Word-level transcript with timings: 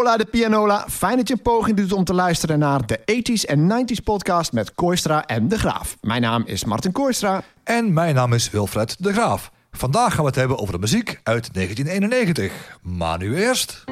Hola 0.00 0.16
de 0.16 0.24
pianola. 0.24 0.86
Fijn 0.88 1.16
dat 1.16 1.28
je 1.28 1.34
een 1.34 1.42
poging 1.42 1.76
doet 1.76 1.92
om 1.92 2.04
te 2.04 2.14
luisteren 2.14 2.58
naar 2.58 2.86
de 2.86 2.98
80s 2.98 3.48
en 3.48 3.70
90s 3.70 4.04
podcast 4.04 4.52
met 4.52 4.74
Koistra 4.74 5.26
en 5.26 5.48
De 5.48 5.58
Graaf. 5.58 5.96
Mijn 6.00 6.20
naam 6.20 6.42
is 6.46 6.64
Martin 6.64 6.92
Koistra. 6.92 7.42
En 7.64 7.92
mijn 7.92 8.14
naam 8.14 8.32
is 8.32 8.50
Wilfred 8.50 8.96
De 8.98 9.12
Graaf. 9.12 9.50
Vandaag 9.72 10.10
gaan 10.10 10.20
we 10.20 10.26
het 10.26 10.34
hebben 10.34 10.58
over 10.58 10.72
de 10.72 10.78
muziek 10.78 11.20
uit 11.22 11.54
1991. 11.54 12.78
Maar 12.82 13.18
nu 13.18 13.36
eerst... 13.36 13.84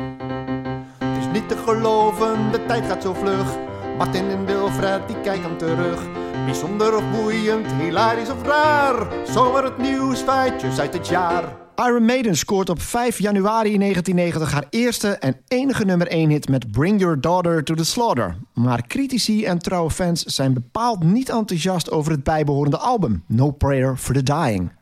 Het 0.98 1.18
is 1.18 1.26
niet 1.32 1.48
te 1.48 1.56
geloven, 1.56 2.52
de 2.52 2.66
tijd 2.66 2.84
gaat 2.86 3.02
zo 3.02 3.14
vlug. 3.14 3.56
Martin 3.96 4.30
en 4.30 4.46
Wilfred, 4.46 5.08
die 5.08 5.20
kijken 5.20 5.56
terug. 5.56 6.02
Bijzonder 6.44 6.96
of 6.96 7.10
boeiend, 7.10 7.66
hilarisch 7.72 8.30
of 8.30 8.42
raar. 8.42 9.06
Zomaar 9.26 9.64
het 9.64 9.78
nieuws, 9.78 10.20
feitjes 10.20 10.78
uit 10.78 10.94
het 10.94 11.08
jaar. 11.08 11.67
Iron 11.86 12.04
Maiden 12.04 12.36
scoort 12.36 12.68
op 12.68 12.80
5 12.82 13.18
januari 13.18 13.78
1990 13.78 14.52
haar 14.52 14.66
eerste 14.70 15.08
en 15.08 15.36
enige 15.48 15.84
nummer 15.84 16.06
1 16.06 16.30
hit 16.30 16.48
met 16.48 16.70
Bring 16.70 17.00
Your 17.00 17.20
Daughter 17.20 17.64
to 17.64 17.74
the 17.74 17.84
Slaughter. 17.84 18.36
Maar 18.54 18.86
critici 18.86 19.44
en 19.44 19.58
trouwe 19.58 19.90
fans 19.90 20.22
zijn 20.22 20.52
bepaald 20.52 21.02
niet 21.02 21.28
enthousiast 21.28 21.90
over 21.90 22.12
het 22.12 22.24
bijbehorende 22.24 22.78
album 22.78 23.24
No 23.26 23.50
Prayer 23.50 23.96
for 23.96 24.14
the 24.14 24.22
Dying. 24.22 24.72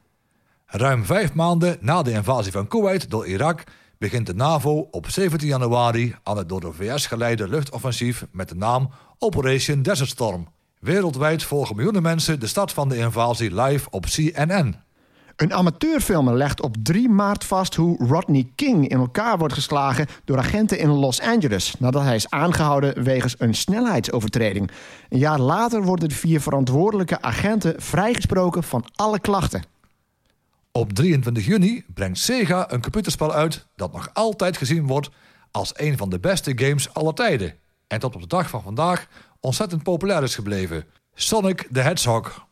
Ruim 0.66 1.04
vijf 1.04 1.34
maanden 1.34 1.76
na 1.80 2.02
de 2.02 2.10
invasie 2.10 2.52
van 2.52 2.68
Kuwait 2.68 3.10
door 3.10 3.26
Irak 3.26 3.64
begint 3.98 4.26
de 4.26 4.34
NAVO 4.34 4.88
op 4.90 5.10
17 5.10 5.48
januari 5.48 6.14
aan 6.22 6.36
het 6.36 6.48
door 6.48 6.60
de 6.60 6.72
VS 6.72 7.06
geleide 7.06 7.48
luchtoffensief 7.48 8.26
met 8.32 8.48
de 8.48 8.54
naam 8.54 8.90
Operation 9.18 9.82
Desert 9.82 10.08
Storm. 10.08 10.48
Wereldwijd 10.80 11.42
volgen 11.42 11.76
miljoenen 11.76 12.02
mensen 12.02 12.40
de 12.40 12.46
start 12.46 12.72
van 12.72 12.88
de 12.88 12.96
invasie 12.96 13.62
live 13.62 13.90
op 13.90 14.04
CNN. 14.04 14.85
Een 15.36 15.54
amateurfilmer 15.54 16.36
legt 16.36 16.62
op 16.62 16.76
3 16.82 17.08
maart 17.08 17.44
vast 17.44 17.74
hoe 17.74 18.06
Rodney 18.06 18.48
King 18.54 18.88
in 18.88 18.98
elkaar 18.98 19.38
wordt 19.38 19.54
geslagen 19.54 20.06
door 20.24 20.38
agenten 20.38 20.78
in 20.78 20.88
Los 20.88 21.20
Angeles 21.20 21.74
nadat 21.78 22.02
hij 22.02 22.14
is 22.14 22.30
aangehouden 22.30 23.02
wegens 23.02 23.34
een 23.38 23.54
snelheidsovertreding. 23.54 24.70
Een 25.08 25.18
jaar 25.18 25.40
later 25.40 25.82
worden 25.82 26.08
de 26.08 26.14
vier 26.14 26.40
verantwoordelijke 26.40 27.22
agenten 27.22 27.82
vrijgesproken 27.82 28.62
van 28.62 28.84
alle 28.94 29.20
klachten. 29.20 29.62
Op 30.72 30.92
23 30.92 31.46
juni 31.46 31.84
brengt 31.94 32.18
Sega 32.18 32.72
een 32.72 32.82
computerspel 32.82 33.32
uit 33.32 33.66
dat 33.74 33.92
nog 33.92 34.10
altijd 34.12 34.56
gezien 34.56 34.86
wordt 34.86 35.10
als 35.50 35.72
een 35.74 35.96
van 35.96 36.10
de 36.10 36.18
beste 36.18 36.52
games 36.54 36.94
aller 36.94 37.14
tijden. 37.14 37.54
En 37.86 37.98
tot 37.98 38.14
op 38.14 38.20
de 38.20 38.26
dag 38.26 38.48
van 38.48 38.62
vandaag 38.62 39.06
ontzettend 39.40 39.82
populair 39.82 40.22
is 40.22 40.34
gebleven. 40.34 40.84
Sonic 41.14 41.68
the 41.72 41.80
Hedgehog. 41.80 42.45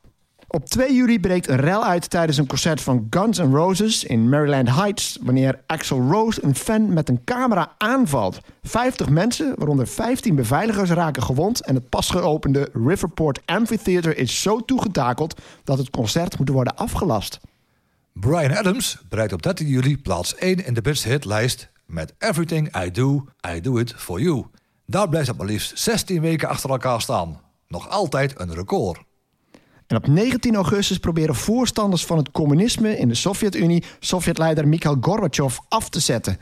Op 0.54 0.68
2 0.68 0.94
juli 0.94 1.20
breekt 1.20 1.48
een 1.48 1.56
rel 1.56 1.84
uit 1.84 2.10
tijdens 2.10 2.38
een 2.38 2.46
concert 2.46 2.80
van 2.80 3.06
Guns 3.10 3.38
N' 3.38 3.54
Roses 3.54 4.04
in 4.04 4.28
Maryland 4.28 4.70
Heights... 4.70 5.18
wanneer 5.22 5.60
Axel 5.66 6.10
Rose 6.10 6.44
een 6.44 6.54
fan 6.54 6.92
met 6.92 7.08
een 7.08 7.24
camera 7.24 7.74
aanvalt. 7.78 8.40
50 8.62 9.08
mensen, 9.08 9.54
waaronder 9.56 9.86
15 9.86 10.34
beveiligers, 10.34 10.90
raken 10.90 11.22
gewond... 11.22 11.64
en 11.64 11.74
het 11.74 11.88
pas 11.88 12.10
geopende 12.10 12.68
Riverport 12.72 13.40
Amphitheater 13.44 14.16
is 14.16 14.42
zo 14.42 14.60
toegetakeld... 14.60 15.40
dat 15.64 15.78
het 15.78 15.90
concert 15.90 16.38
moet 16.38 16.48
worden 16.48 16.76
afgelast. 16.76 17.40
Brian 18.12 18.56
Adams 18.56 18.98
bereikt 19.08 19.32
op 19.32 19.42
13 19.42 19.66
juli 19.66 19.98
plaats 19.98 20.34
1 20.34 20.66
in 20.66 20.74
de 20.74 20.82
best 20.82 21.04
hitlijst... 21.04 21.70
met 21.86 22.14
Everything 22.18 22.84
I 22.84 22.90
Do, 22.90 23.24
I 23.54 23.60
Do 23.60 23.78
It 23.78 23.94
For 23.96 24.20
You. 24.20 24.44
Daar 24.86 25.08
blijft 25.08 25.28
het 25.28 25.36
maar 25.36 25.46
liefst 25.46 25.78
16 25.78 26.20
weken 26.20 26.48
achter 26.48 26.70
elkaar 26.70 27.00
staan. 27.00 27.40
Nog 27.68 27.88
altijd 27.88 28.40
een 28.40 28.54
record. 28.54 28.98
En 29.86 29.96
op 29.96 30.06
19 30.06 30.54
augustus 30.54 30.98
proberen 30.98 31.34
voorstanders 31.34 32.04
van 32.04 32.16
het 32.16 32.30
communisme 32.30 32.98
in 32.98 33.08
de 33.08 33.14
Sovjet-Unie 33.14 33.84
Sovjetleider 34.00 34.68
Mikhail 34.68 34.96
Gorbachev 35.00 35.58
af 35.68 35.88
te 35.88 36.00
zetten. 36.00 36.38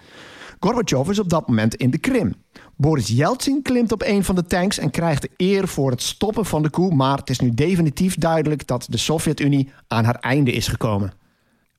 Gorbachev 0.61 1.09
is 1.09 1.19
op 1.19 1.29
dat 1.29 1.49
moment 1.49 1.75
in 1.75 1.91
de 1.91 1.99
Krim. 1.99 2.35
Boris 2.77 3.09
Yeltsin 3.09 3.63
klimt 3.63 3.93
op 3.93 4.03
een 4.03 4.25
van 4.25 4.35
de 4.35 4.45
tanks 4.45 4.79
en 4.79 4.91
krijgt 4.91 5.23
de 5.23 5.31
eer 5.37 5.69
voor 5.69 5.91
het 5.91 6.03
stoppen 6.03 6.45
van 6.45 6.63
de 6.63 6.71
coup, 6.71 6.93
maar 6.93 7.19
het 7.19 7.31
is 7.31 7.41
nu 7.41 7.51
definitief 7.55 8.15
duidelijk 8.17 8.67
dat 8.67 8.87
de 8.89 8.97
Sovjet-Unie 8.97 9.73
aan 9.89 10.05
haar 10.05 10.19
einde 10.21 10.53
is 10.53 10.69
gekomen. 10.69 11.13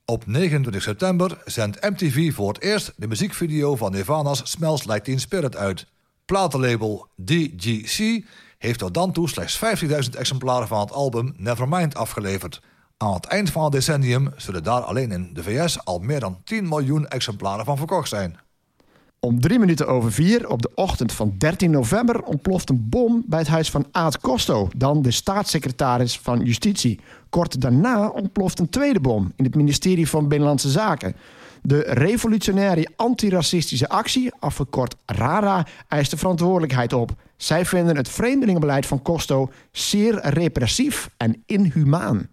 Op 0.04 0.26
29 0.26 0.82
september 0.82 1.38
zendt 1.44 1.90
MTV 1.90 2.32
voor 2.34 2.48
het 2.48 2.62
eerst 2.62 2.92
de 2.96 3.06
muziekvideo 3.06 3.76
van 3.76 3.92
Nirvana's 3.92 4.40
Smells 4.44 4.84
Like 4.84 5.00
Teen 5.00 5.20
Spirit 5.20 5.56
uit. 5.56 5.86
Platenlabel 6.24 7.06
DGC 7.16 8.24
heeft 8.64 8.78
tot 8.78 8.94
dan 8.94 9.12
toe 9.12 9.28
slechts 9.28 9.60
50.000 9.82 10.18
exemplaren 10.18 10.68
van 10.68 10.80
het 10.80 10.92
album 10.92 11.34
Nevermind 11.36 11.94
afgeleverd. 11.94 12.60
Aan 12.96 13.14
het 13.14 13.24
eind 13.24 13.50
van 13.50 13.62
het 13.62 13.72
decennium 13.72 14.32
zullen 14.36 14.62
daar 14.62 14.80
alleen 14.80 15.12
in 15.12 15.30
de 15.32 15.42
VS 15.42 15.84
al 15.84 15.98
meer 15.98 16.20
dan 16.20 16.40
10 16.44 16.68
miljoen 16.68 17.08
exemplaren 17.08 17.64
van 17.64 17.76
verkocht 17.76 18.08
zijn. 18.08 18.38
Om 19.20 19.40
drie 19.40 19.58
minuten 19.58 19.86
over 19.86 20.12
vier 20.12 20.48
op 20.48 20.62
de 20.62 20.70
ochtend 20.74 21.12
van 21.12 21.34
13 21.38 21.70
november 21.70 22.22
ontploft 22.22 22.70
een 22.70 22.88
bom 22.88 23.22
bij 23.26 23.38
het 23.38 23.48
huis 23.48 23.70
van 23.70 23.86
Aad 23.90 24.20
Costo, 24.20 24.68
dan 24.76 25.02
de 25.02 25.10
staatssecretaris 25.10 26.18
van 26.18 26.40
Justitie. 26.40 27.00
Kort 27.28 27.60
daarna 27.60 28.08
ontploft 28.08 28.58
een 28.58 28.70
tweede 28.70 29.00
bom 29.00 29.32
in 29.36 29.44
het 29.44 29.54
ministerie 29.54 30.08
van 30.08 30.28
Binnenlandse 30.28 30.70
Zaken. 30.70 31.16
De 31.66 31.80
revolutionaire 31.80 32.88
antiracistische 32.96 33.88
actie, 33.88 34.32
afgekort 34.38 34.96
RARA, 35.06 35.66
eist 35.88 36.10
de 36.10 36.16
verantwoordelijkheid 36.16 36.92
op. 36.92 37.14
Zij 37.36 37.66
vinden 37.66 37.96
het 37.96 38.08
vreemdelingenbeleid 38.08 38.86
van 38.86 39.02
Costo 39.02 39.50
zeer 39.72 40.28
repressief 40.28 41.10
en 41.16 41.42
inhumaan. 41.46 42.28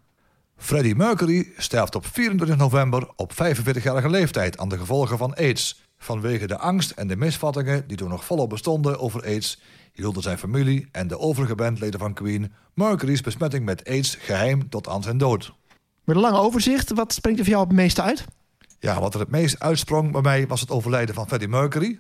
Freddie 0.58 0.96
Mercury 0.96 1.48
sterft 1.58 1.96
op 1.96 2.06
24 2.06 2.58
november 2.58 3.10
op 3.16 3.34
45-jarige 3.34 4.10
leeftijd 4.10 4.58
aan 4.58 4.70
de 4.70 4.78
gevolgen 4.78 5.18
van 5.18 5.36
AIDS. 5.36 5.82
Vanwege 5.98 6.48
de 6.48 6.58
angst 6.58 6.92
en 6.92 7.08
de 7.08 7.16
misvattingen 7.16 7.88
die 7.88 7.98
toen 7.98 8.10
nog 8.10 8.26
volop 8.26 8.50
bestonden 8.50 9.00
over 9.00 9.24
AIDS, 9.24 9.62
hielden 9.94 10.24
zijn 10.24 10.38
familie 10.38 10.88
en 10.92 11.08
de 11.08 11.20
overige 11.20 11.56
bandleden 11.56 12.00
van 12.00 12.14
Queen 12.14 12.54
Mercury's 12.74 13.22
besmetting 13.22 13.66
met 13.66 13.88
AIDS 13.88 14.16
geheim 14.16 14.70
tot 14.70 14.88
aan 14.88 15.04
zijn 15.04 15.18
dood. 15.18 15.54
Met 16.04 16.16
een 16.16 16.22
lang 16.22 16.36
overzicht, 16.36 16.92
wat 16.94 17.14
springt 17.14 17.40
er 17.40 17.46
voor 17.46 17.54
jou 17.54 17.68
het 17.68 17.76
meeste 17.76 18.02
uit? 18.02 18.26
Ja, 18.82 19.00
wat 19.00 19.14
er 19.14 19.20
het 19.20 19.30
meest 19.30 19.60
uitsprong 19.60 20.12
bij 20.12 20.22
mij 20.22 20.48
was 20.48 20.62
het 20.62 20.72
overlijden 20.72 21.16
van 21.16 21.28
Freddie 21.28 21.48
Mercury. 21.48 22.00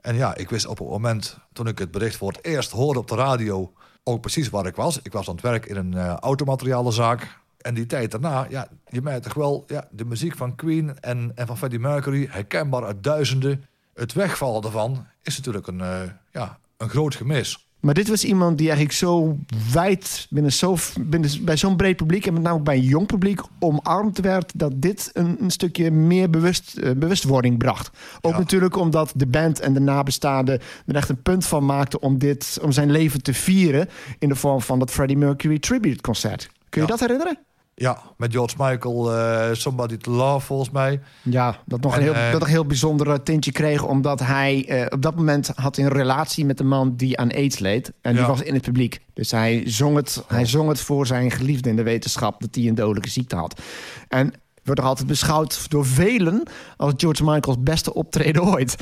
En 0.00 0.14
ja, 0.14 0.34
ik 0.34 0.50
wist 0.50 0.66
op 0.66 0.78
het 0.78 0.88
moment 0.88 1.38
toen 1.52 1.66
ik 1.66 1.78
het 1.78 1.90
bericht 1.90 2.16
voor 2.16 2.32
het 2.32 2.44
eerst 2.44 2.70
hoorde 2.70 2.98
op 2.98 3.08
de 3.08 3.14
radio 3.14 3.72
ook 4.04 4.20
precies 4.20 4.48
waar 4.48 4.66
ik 4.66 4.76
was. 4.76 5.02
Ik 5.02 5.12
was 5.12 5.28
aan 5.28 5.34
het 5.34 5.42
werk 5.42 5.66
in 5.66 5.76
een 5.76 5.92
uh, 5.92 6.14
automaterialenzaak. 6.14 7.38
En 7.60 7.74
die 7.74 7.86
tijd 7.86 8.10
daarna, 8.10 8.46
ja, 8.48 8.68
je 8.88 9.02
merkt 9.02 9.22
toch 9.22 9.34
wel 9.34 9.64
ja, 9.66 9.88
de 9.90 10.04
muziek 10.04 10.36
van 10.36 10.54
Queen 10.54 11.00
en, 11.00 11.32
en 11.34 11.46
van 11.46 11.58
Freddie 11.58 11.78
Mercury, 11.78 12.26
herkenbaar 12.30 12.84
uit 12.84 13.02
duizenden. 13.02 13.64
Het 13.94 14.12
wegvallen 14.12 14.62
daarvan 14.62 15.06
is 15.22 15.36
natuurlijk 15.36 15.66
een, 15.66 15.78
uh, 15.78 16.00
ja, 16.30 16.58
een 16.76 16.88
groot 16.88 17.14
gemis. 17.14 17.68
Maar 17.82 17.94
dit 17.94 18.08
was 18.08 18.24
iemand 18.24 18.58
die 18.58 18.66
eigenlijk 18.66 18.96
zo 18.98 19.38
wijd 19.72 20.26
binnen 20.30 20.52
zo, 20.52 20.76
binnen, 21.00 21.30
bij 21.44 21.56
zo'n 21.56 21.76
breed 21.76 21.96
publiek 21.96 22.26
en 22.26 22.32
met 22.32 22.42
name 22.42 22.60
bij 22.60 22.76
een 22.76 22.82
jong 22.82 23.06
publiek 23.06 23.40
omarmd 23.58 24.18
werd, 24.18 24.52
dat 24.54 24.82
dit 24.82 25.10
een, 25.12 25.36
een 25.40 25.50
stukje 25.50 25.90
meer 25.90 26.30
bewust, 26.30 26.76
uh, 26.78 26.90
bewustwording 26.90 27.58
bracht. 27.58 27.90
Ook 28.20 28.32
ja. 28.32 28.38
natuurlijk 28.38 28.76
omdat 28.76 29.12
de 29.16 29.26
band 29.26 29.60
en 29.60 29.72
de 29.72 29.80
nabestaanden 29.80 30.60
er 30.86 30.96
echt 30.96 31.08
een 31.08 31.22
punt 31.22 31.46
van 31.46 31.64
maakten 31.64 32.02
om, 32.02 32.18
dit, 32.18 32.58
om 32.62 32.72
zijn 32.72 32.90
leven 32.90 33.22
te 33.22 33.34
vieren 33.34 33.88
in 34.18 34.28
de 34.28 34.34
vorm 34.34 34.60
van 34.60 34.78
dat 34.78 34.90
Freddie 34.90 35.16
Mercury 35.16 35.58
Tribute 35.58 36.00
Concert. 36.00 36.50
Kun 36.68 36.82
je 36.82 36.86
ja. 36.86 36.86
dat 36.86 37.00
herinneren? 37.00 37.38
Ja, 37.82 38.02
met 38.16 38.32
George 38.32 38.54
Michael, 38.58 39.14
uh, 39.14 39.48
Somebody 39.52 39.96
to 39.96 40.12
Love 40.12 40.46
volgens 40.46 40.70
mij. 40.70 41.00
Ja, 41.22 41.56
dat 41.66 41.80
nog, 41.80 41.92
en, 41.92 41.98
een, 41.98 42.04
heel, 42.04 42.14
uh, 42.14 42.32
dat 42.32 42.42
een 42.42 42.48
heel 42.48 42.66
bijzonder 42.66 43.22
tintje 43.22 43.52
kreeg... 43.52 43.84
omdat 43.84 44.20
hij 44.20 44.64
uh, 44.68 44.86
op 44.88 45.02
dat 45.02 45.16
moment 45.16 45.50
had 45.54 45.76
een 45.76 45.88
relatie 45.88 46.44
met 46.44 46.60
een 46.60 46.68
man 46.68 46.96
die 46.96 47.18
aan 47.18 47.32
AIDS 47.32 47.58
leed. 47.58 47.92
En 48.00 48.12
ja. 48.12 48.18
die 48.18 48.26
was 48.26 48.42
in 48.42 48.54
het 48.54 48.62
publiek. 48.62 49.00
Dus 49.14 49.30
hij 49.30 49.62
zong, 49.66 49.96
het, 49.96 50.18
oh. 50.22 50.30
hij 50.30 50.46
zong 50.46 50.68
het 50.68 50.80
voor 50.80 51.06
zijn 51.06 51.30
geliefde 51.30 51.68
in 51.68 51.76
de 51.76 51.82
wetenschap... 51.82 52.40
dat 52.40 52.54
hij 52.54 52.66
een 52.66 52.74
dodelijke 52.74 53.08
ziekte 53.08 53.36
had. 53.36 53.60
En 54.08 54.32
wordt 54.64 54.80
er 54.80 54.86
altijd 54.86 55.08
beschouwd 55.08 55.70
door 55.70 55.86
velen... 55.86 56.42
als 56.76 56.92
George 56.96 57.24
Michaels 57.24 57.62
beste 57.62 57.94
optreden 57.94 58.42
ooit. 58.44 58.76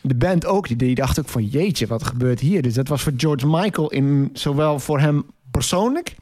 De 0.00 0.14
band 0.14 0.46
ook, 0.46 0.68
die, 0.68 0.76
die 0.76 0.94
dacht 0.94 1.18
ook 1.18 1.28
van... 1.28 1.44
jeetje, 1.44 1.86
wat 1.86 2.04
gebeurt 2.04 2.40
hier? 2.40 2.62
Dus 2.62 2.74
dat 2.74 2.88
was 2.88 3.02
voor 3.02 3.12
George 3.16 3.46
Michael 3.46 3.90
in 3.90 4.30
zowel 4.32 4.78
voor 4.78 5.00
hem 5.00 5.24
persoonlijk... 5.50 6.14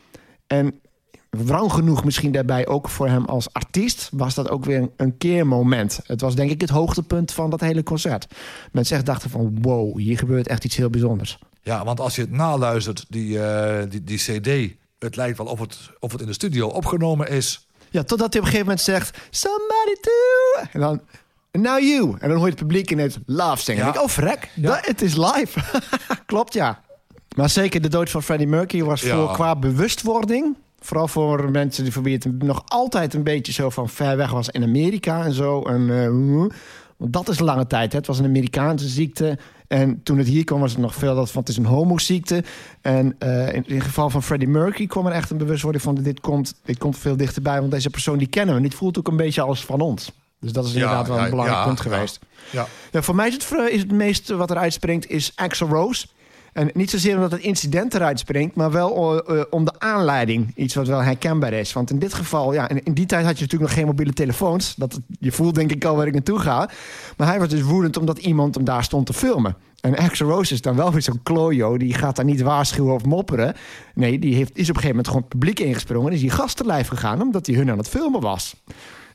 en 0.46 0.81
wrang 1.30 1.72
genoeg 1.72 2.04
misschien 2.04 2.32
daarbij 2.32 2.66
ook 2.66 2.88
voor 2.88 3.08
hem 3.08 3.24
als 3.24 3.52
artiest... 3.52 4.08
was 4.12 4.34
dat 4.34 4.50
ook 4.50 4.64
weer 4.64 4.88
een 4.96 5.16
keermoment. 5.16 6.00
Het 6.06 6.20
was 6.20 6.34
denk 6.34 6.50
ik 6.50 6.60
het 6.60 6.70
hoogtepunt 6.70 7.32
van 7.32 7.50
dat 7.50 7.60
hele 7.60 7.82
concert. 7.82 8.26
Mensen 8.72 8.96
echt 8.96 9.06
dachten 9.06 9.30
van 9.30 9.58
wow, 9.62 9.98
hier 9.98 10.18
gebeurt 10.18 10.48
echt 10.48 10.64
iets 10.64 10.76
heel 10.76 10.90
bijzonders. 10.90 11.38
Ja, 11.62 11.84
want 11.84 12.00
als 12.00 12.16
je 12.16 12.20
het 12.20 12.30
naluistert, 12.30 13.06
die, 13.08 13.36
uh, 13.36 13.78
die, 13.88 14.04
die 14.04 14.18
cd... 14.18 14.76
het 14.98 15.16
lijkt 15.16 15.38
wel 15.38 15.46
of 15.46 15.60
het, 15.60 15.78
of 15.98 16.12
het 16.12 16.20
in 16.20 16.26
de 16.26 16.32
studio 16.32 16.68
opgenomen 16.68 17.28
is. 17.28 17.66
Ja, 17.90 18.02
totdat 18.02 18.32
hij 18.32 18.42
op 18.42 18.46
een 18.46 18.52
gegeven 18.52 18.66
moment 18.66 18.80
zegt... 18.80 19.18
Somebody 19.30 19.94
to... 20.00 20.68
En 20.72 20.80
dan... 20.80 21.00
Now 21.52 21.80
you. 21.80 22.16
En 22.18 22.28
dan 22.28 22.36
hoor 22.36 22.46
je 22.46 22.52
het 22.52 22.60
publiek 22.60 22.90
in 22.90 22.98
het 22.98 23.18
love 23.26 23.62
zingen. 23.62 23.84
Ja. 23.84 23.94
Ik, 23.94 24.02
oh, 24.02 24.08
vrek. 24.08 24.50
Ja. 24.54 24.78
Het 24.82 25.02
is 25.02 25.16
live. 25.16 25.60
Klopt, 26.26 26.52
ja. 26.52 26.82
Maar 27.36 27.50
zeker 27.50 27.80
de 27.80 27.88
dood 27.88 28.10
van 28.10 28.22
Freddie 28.22 28.46
Mercury 28.46 28.84
was 28.84 29.00
ja. 29.00 29.16
voor 29.16 29.32
qua 29.32 29.56
bewustwording... 29.56 30.56
Vooral 30.80 31.08
voor 31.08 31.50
mensen 31.50 31.84
die 31.84 31.92
voor 31.92 32.02
wie 32.02 32.14
het 32.14 32.42
nog 32.42 32.62
altijd 32.66 33.14
een 33.14 33.22
beetje 33.22 33.52
zo 33.52 33.70
van 33.70 33.88
ver 33.88 34.16
weg 34.16 34.30
was 34.30 34.48
in 34.48 34.62
Amerika 34.62 35.24
en 35.24 35.32
zo. 35.32 35.62
En, 35.62 35.80
uh, 35.80 36.46
want 36.96 37.12
dat 37.12 37.28
is 37.28 37.38
lange 37.38 37.66
tijd. 37.66 37.92
Hè. 37.92 37.98
Het 37.98 38.06
was 38.06 38.18
een 38.18 38.24
Amerikaanse 38.24 38.88
ziekte. 38.88 39.38
En 39.68 40.02
toen 40.02 40.18
het 40.18 40.26
hier 40.26 40.44
kwam, 40.44 40.60
was 40.60 40.70
het 40.70 40.80
nog 40.80 40.94
veel 40.94 41.14
dat 41.14 41.30
van 41.30 41.40
het 41.40 41.50
is 41.50 41.56
een 41.56 41.64
homoziekte. 41.64 42.44
En 42.80 43.16
uh, 43.18 43.48
in, 43.48 43.64
in 43.66 43.74
het 43.74 43.84
geval 43.84 44.10
van 44.10 44.22
Freddie 44.22 44.48
Mercury 44.48 44.86
kwam 44.86 45.06
er 45.06 45.12
echt 45.12 45.30
een 45.30 45.38
bewustwording 45.38 45.84
van... 45.84 45.94
dit 45.94 46.20
komt, 46.20 46.54
dit 46.64 46.78
komt 46.78 46.98
veel 46.98 47.16
dichterbij, 47.16 47.58
want 47.58 47.70
deze 47.70 47.90
persoon 47.90 48.18
die 48.18 48.26
kennen 48.26 48.54
we. 48.54 48.60
En 48.60 48.68
dit 48.68 48.78
voelt 48.78 48.98
ook 48.98 49.08
een 49.08 49.16
beetje 49.16 49.42
als 49.42 49.64
van 49.64 49.80
ons. 49.80 50.12
Dus 50.40 50.52
dat 50.52 50.64
is 50.64 50.72
inderdaad 50.72 51.08
wel 51.08 51.18
een 51.18 51.30
belangrijk 51.30 51.64
punt 51.64 51.80
geweest. 51.80 52.18
Ja. 52.50 52.66
ja. 52.90 53.02
voor 53.02 53.14
mij 53.14 53.28
is 53.28 53.34
het, 53.34 53.70
is 53.70 53.80
het 53.80 53.92
meeste 53.92 54.36
wat 54.36 54.50
eruit 54.50 54.72
springt, 54.72 55.10
is 55.10 55.32
Axel 55.34 55.68
Rose... 55.68 56.06
En 56.52 56.70
niet 56.75 56.91
zozeer 56.91 57.14
omdat 57.14 57.32
het 57.32 57.41
incident 57.41 57.94
eruit 57.94 58.19
springt, 58.19 58.55
maar 58.55 58.70
wel 58.70 59.32
uh, 59.37 59.43
om 59.50 59.64
de 59.64 59.73
aanleiding. 59.79 60.52
Iets 60.55 60.75
wat 60.75 60.87
wel 60.87 61.02
herkenbaar 61.02 61.52
is. 61.52 61.73
Want 61.73 61.91
in 61.91 61.99
dit 61.99 62.14
geval, 62.14 62.52
ja, 62.52 62.69
in, 62.69 62.94
die 62.94 63.06
tijd 63.06 63.25
had 63.25 63.38
je 63.38 63.43
natuurlijk 63.44 63.70
nog 63.70 63.79
geen 63.79 63.87
mobiele 63.87 64.12
telefoons. 64.12 64.75
Dat, 64.75 65.00
je 65.19 65.32
voelt 65.32 65.55
denk 65.55 65.73
ik 65.73 65.85
al 65.85 65.97
waar 65.97 66.06
ik 66.06 66.12
naartoe 66.12 66.38
ga. 66.38 66.70
Maar 67.17 67.26
hij 67.29 67.38
was 67.38 67.49
dus 67.49 67.62
woedend 67.62 67.97
omdat 67.97 68.19
iemand 68.19 68.55
hem 68.55 68.64
daar 68.64 68.85
stond 68.85 69.06
te 69.06 69.12
filmen. 69.12 69.56
En 69.81 69.97
Axel 69.97 70.29
Rose 70.29 70.55
is 70.55 70.61
dan 70.61 70.76
wel 70.76 70.93
weer 70.93 71.02
zo'n 71.02 71.23
klojo. 71.23 71.79
Die 71.79 71.94
gaat 71.94 72.17
daar 72.17 72.25
niet 72.25 72.41
waarschuwen 72.41 72.94
of 72.94 73.05
mopperen. 73.05 73.55
Nee, 73.94 74.19
die 74.19 74.35
heeft, 74.35 74.50
is 74.50 74.70
op 74.70 74.76
een 74.76 74.82
gegeven 74.82 74.88
moment 74.88 75.08
gewoon 75.08 75.29
publiek 75.29 75.61
ingesprongen. 75.61 76.08
En 76.08 76.14
is 76.14 76.20
die 76.20 76.31
gastenlijf 76.31 76.88
gegaan 76.88 77.23
omdat 77.23 77.47
hij 77.47 77.55
hun 77.56 77.70
aan 77.70 77.79
het 77.79 77.88
filmen 77.88 78.20
was. 78.20 78.55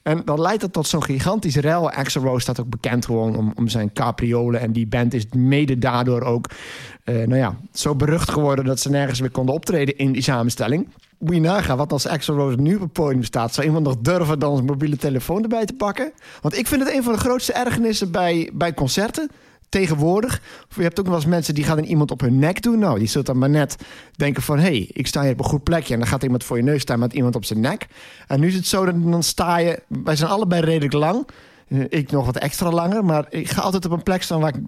En 0.07 0.21
dan 0.25 0.41
leidt 0.41 0.61
dat 0.61 0.73
tot 0.73 0.87
zo'n 0.87 1.03
gigantisch 1.03 1.55
rel. 1.55 1.91
Axel 1.91 2.21
Rose 2.21 2.39
staat 2.39 2.59
ook 2.59 2.69
bekend 2.69 3.05
gewoon 3.05 3.35
om, 3.35 3.53
om 3.55 3.67
zijn 3.67 3.93
capriolen. 3.93 4.59
En 4.59 4.71
die 4.71 4.87
band 4.87 5.13
is 5.13 5.25
mede 5.35 5.77
daardoor 5.77 6.21
ook 6.21 6.49
uh, 7.05 7.15
nou 7.15 7.35
ja, 7.35 7.55
zo 7.73 7.95
berucht 7.95 8.29
geworden... 8.29 8.65
dat 8.65 8.79
ze 8.79 8.89
nergens 8.89 9.21
meer 9.21 9.29
konden 9.29 9.55
optreden 9.55 9.97
in 9.97 10.11
die 10.11 10.21
samenstelling. 10.21 10.87
Moet 11.17 11.35
je 11.35 11.75
wat 11.75 11.91
als 11.91 12.07
Axel 12.07 12.35
Rose 12.35 12.57
nu 12.57 12.75
op 12.75 12.81
het 12.81 12.91
podium 12.91 13.23
staat... 13.23 13.53
zou 13.53 13.67
iemand 13.67 13.85
nog 13.85 13.97
durven 13.97 14.39
dan 14.39 14.55
zijn 14.55 14.67
mobiele 14.67 14.97
telefoon 14.97 15.43
erbij 15.43 15.65
te 15.65 15.73
pakken? 15.73 16.11
Want 16.41 16.57
ik 16.57 16.67
vind 16.67 16.83
het 16.83 16.93
een 16.93 17.03
van 17.03 17.13
de 17.13 17.19
grootste 17.19 17.53
ergernissen 17.53 18.11
bij, 18.11 18.49
bij 18.53 18.73
concerten 18.73 19.29
tegenwoordig. 19.69 20.41
Je 20.75 20.81
hebt 20.81 20.99
ook 20.99 21.05
wel 21.05 21.15
eens 21.15 21.25
mensen 21.25 21.53
die 21.53 21.63
gaan 21.63 21.79
iemand 21.79 22.11
op 22.11 22.21
hun 22.21 22.39
nek 22.39 22.61
doen. 22.61 22.79
Nou, 22.79 22.99
die 22.99 23.07
zult 23.07 23.25
dan 23.25 23.37
maar 23.37 23.49
net 23.49 23.75
denken 24.15 24.43
van... 24.43 24.57
hé, 24.57 24.63
hey, 24.63 24.89
ik 24.93 25.07
sta 25.07 25.21
hier 25.21 25.31
op 25.31 25.39
een 25.39 25.45
goed 25.45 25.63
plekje. 25.63 25.93
En 25.93 25.99
dan 25.99 26.09
gaat 26.09 26.23
iemand 26.23 26.43
voor 26.43 26.57
je 26.57 26.63
neus 26.63 26.81
staan 26.81 26.99
met 26.99 27.13
iemand 27.13 27.35
op 27.35 27.45
zijn 27.45 27.59
nek. 27.59 27.87
En 28.27 28.39
nu 28.39 28.47
is 28.47 28.55
het 28.55 28.67
zo, 28.67 28.85
dat 28.85 29.03
dan 29.03 29.23
sta 29.23 29.57
je... 29.57 29.81
Wij 29.87 30.15
zijn 30.15 30.29
allebei 30.29 30.61
redelijk 30.61 30.93
lang. 30.93 31.27
Eh, 31.67 31.79
ik 31.89 32.11
nog 32.11 32.25
wat 32.25 32.37
extra 32.37 32.71
langer. 32.71 33.05
Maar 33.05 33.25
ik 33.29 33.49
ga 33.49 33.61
altijd 33.61 33.85
op 33.85 33.91
een 33.91 34.03
plek 34.03 34.23
staan 34.23 34.39
waar 34.39 34.55
ik 34.55 34.61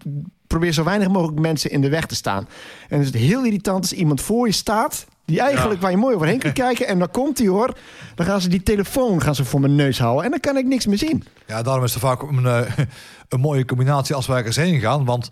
probeer 0.47 0.71
zo 0.71 0.83
weinig 0.83 1.07
mogelijk 1.07 1.39
mensen 1.39 1.71
in 1.71 1.81
de 1.81 1.89
weg 1.89 2.05
te 2.05 2.15
staan. 2.15 2.47
En 2.89 2.99
het 2.99 3.15
is 3.15 3.21
heel 3.21 3.45
irritant 3.45 3.81
als 3.81 3.93
iemand 3.93 4.21
voor 4.21 4.47
je 4.47 4.53
staat... 4.53 5.05
Die 5.27 5.41
eigenlijk 5.41 5.81
waar 5.81 5.91
je 5.91 5.97
mooi 5.97 6.15
overheen 6.15 6.39
kunt 6.39 6.53
kijken. 6.53 6.87
En 6.87 6.99
dan 6.99 7.11
komt 7.11 7.37
hij 7.37 7.47
hoor. 7.47 7.77
Dan 8.15 8.25
gaan 8.25 8.41
ze 8.41 8.49
die 8.49 8.63
telefoon 8.63 9.21
gaan 9.21 9.35
ze 9.35 9.45
voor 9.45 9.59
mijn 9.59 9.75
neus 9.75 9.99
houden. 9.99 10.23
En 10.23 10.31
dan 10.31 10.39
kan 10.39 10.57
ik 10.57 10.65
niks 10.65 10.85
meer 10.85 10.97
zien. 10.97 11.23
Ja, 11.47 11.61
daarom 11.61 11.83
is 11.83 11.93
het 11.93 12.01
vaak 12.01 12.21
een, 12.21 12.45
eh, 12.45 12.61
een 13.29 13.39
mooie 13.39 13.65
combinatie 13.65 14.15
als 14.15 14.27
we 14.27 14.33
ergens 14.33 14.55
heen 14.55 14.79
gaan. 14.79 15.05
Want 15.05 15.31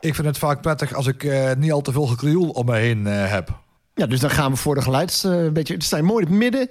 ik 0.00 0.14
vind 0.14 0.26
het 0.26 0.38
vaak 0.38 0.60
prettig 0.60 0.94
als 0.94 1.06
ik 1.06 1.22
uh, 1.22 1.52
niet 1.58 1.72
al 1.72 1.80
te 1.80 1.92
veel 1.92 2.06
gekrioel 2.06 2.48
om 2.48 2.66
me 2.66 2.76
heen 2.76 3.06
uh, 3.06 3.30
heb. 3.30 3.58
Ja, 4.00 4.06
dus 4.06 4.20
dan 4.20 4.30
gaan 4.30 4.50
we 4.50 4.56
voor 4.56 4.74
de 4.74 4.82
geluids... 4.82 5.24
Uh, 5.24 5.48
beetje, 5.48 5.74
er 5.74 5.82
staan 5.82 6.04
mooi 6.04 6.24
in 6.24 6.30
het 6.30 6.38
midden. 6.38 6.70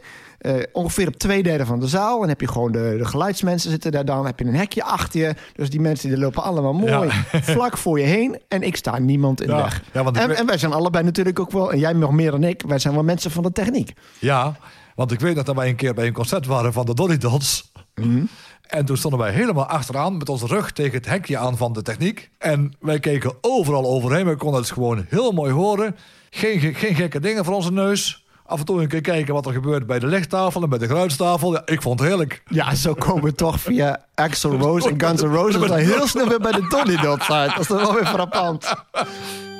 ongeveer 0.72 1.08
op 1.08 1.16
twee 1.16 1.44
derde 1.44 1.66
van 1.66 1.80
de 1.80 1.88
zaal. 1.88 2.24
En 2.24 2.30
heb 2.30 2.42
je 2.42 2.48
gewoon 2.48 2.72
de, 2.72 2.96
de 2.98 3.06
geluidsmensen 3.06 3.70
zitten 3.70 3.92
daar 3.92 4.06
dan. 4.06 4.26
Heb 4.26 4.40
je 4.40 4.46
een 4.46 4.56
hekje 4.56 4.84
achter 4.84 5.20
je. 5.20 5.36
Dus 5.54 5.70
die 5.70 5.80
mensen 5.80 6.10
die 6.10 6.18
lopen 6.18 6.44
allemaal 6.44 6.74
mooi 6.74 7.10
vlak 7.56 7.78
voor 7.78 8.00
je 8.00 8.06
heen. 8.06 8.40
En 8.48 8.62
ik 8.62 8.76
sta 8.76 8.98
niemand 8.98 9.42
in 9.42 9.48
de 9.48 9.56
weg. 9.56 9.84
Ja, 9.92 10.04
want 10.04 10.18
en, 10.18 10.36
en, 10.36 10.46
wij 10.46 10.58
zijn 10.58 10.74
allebei 10.74 11.04
natuurlijk 11.04 11.40
ook 11.40 11.52
wel... 11.52 11.72
En 11.72 11.80
jij 11.80 11.94
nog 11.94 12.12
meer 12.12 12.32
dan 12.32 12.44
ik. 12.44 12.64
Wij 12.68 12.80
zijn 12.80 12.94
wel 12.94 13.04
mensen 13.04 13.32
van 13.32 13.44
de 13.44 13.52
techniek. 13.52 13.94
Ja, 14.20 14.56
want 14.96 15.12
ik 15.12 15.20
weet 15.20 15.36
dat 15.36 15.56
wij 15.56 15.70
een 15.70 15.76
keer 15.76 15.94
bij 15.94 16.08
een 16.08 16.14
concert 16.14 16.46
waren 16.46 16.74
van 16.74 16.86
de 16.86 16.94
Dolly 16.94 17.18
Dons. 17.18 17.72
Mm 17.96 18.30
en 18.70 18.86
toen 18.86 18.98
stonden 18.98 19.20
wij 19.20 19.32
helemaal 19.32 19.66
achteraan 19.66 20.18
met 20.18 20.30
onze 20.30 20.48
rug 20.48 20.72
tegen 20.72 20.98
het 20.98 21.06
hekje 21.06 21.38
aan 21.38 21.58
van 21.58 21.74
de 21.74 21.82
techniek. 21.82 22.30
En 22.38 22.74
wij 22.80 23.00
keken 23.00 23.34
overal 23.42 23.86
overheen. 23.86 24.26
We 24.26 24.36
konden 24.36 24.60
het 24.60 24.72
gewoon 24.72 25.06
heel 25.08 25.32
mooi 25.32 25.52
horen. 25.52 25.96
Geen, 26.30 26.76
geen 26.76 26.96
gekke 26.96 27.20
dingen 27.20 27.46
voor 27.46 27.54
onze 27.54 27.72
neus. 27.72 28.26
Af 28.46 28.60
en 28.60 28.66
toe 28.66 28.82
een 28.82 28.88
keer 28.88 29.02
kijken 29.02 29.34
wat 29.34 29.46
er 29.46 29.54
gebeurt 29.54 29.86
bij 29.86 30.00
de 30.00 30.08
lichttafel 30.08 30.64
en 30.64 30.70
bij 30.70 30.78
de 30.78 30.88
geluidstafel. 30.88 31.54
Ja, 31.54 31.62
ik 31.66 31.82
vond 31.82 32.00
het 32.00 32.08
heerlijk. 32.08 32.44
Ja, 32.48 32.76
zo 32.76 32.94
komen 32.94 33.24
we 33.24 33.34
toch 33.34 33.60
via 33.60 34.06
Axel 34.16 34.58
Rose 34.58 34.90
en 34.90 35.02
Guns 35.02 35.22
N' 35.22 35.26
Roses... 35.26 35.68
dan 35.68 35.78
heel 35.78 36.08
snel 36.08 36.28
weer 36.28 36.40
bij 36.40 36.52
de 36.52 36.68
Donny 36.70 36.96
Dots 36.96 37.30
uit. 37.30 37.50
Dat 37.50 37.60
is 37.60 37.68
toch 37.68 37.82
wel 37.82 37.94
weer 37.94 38.06
frappant. 38.06 38.62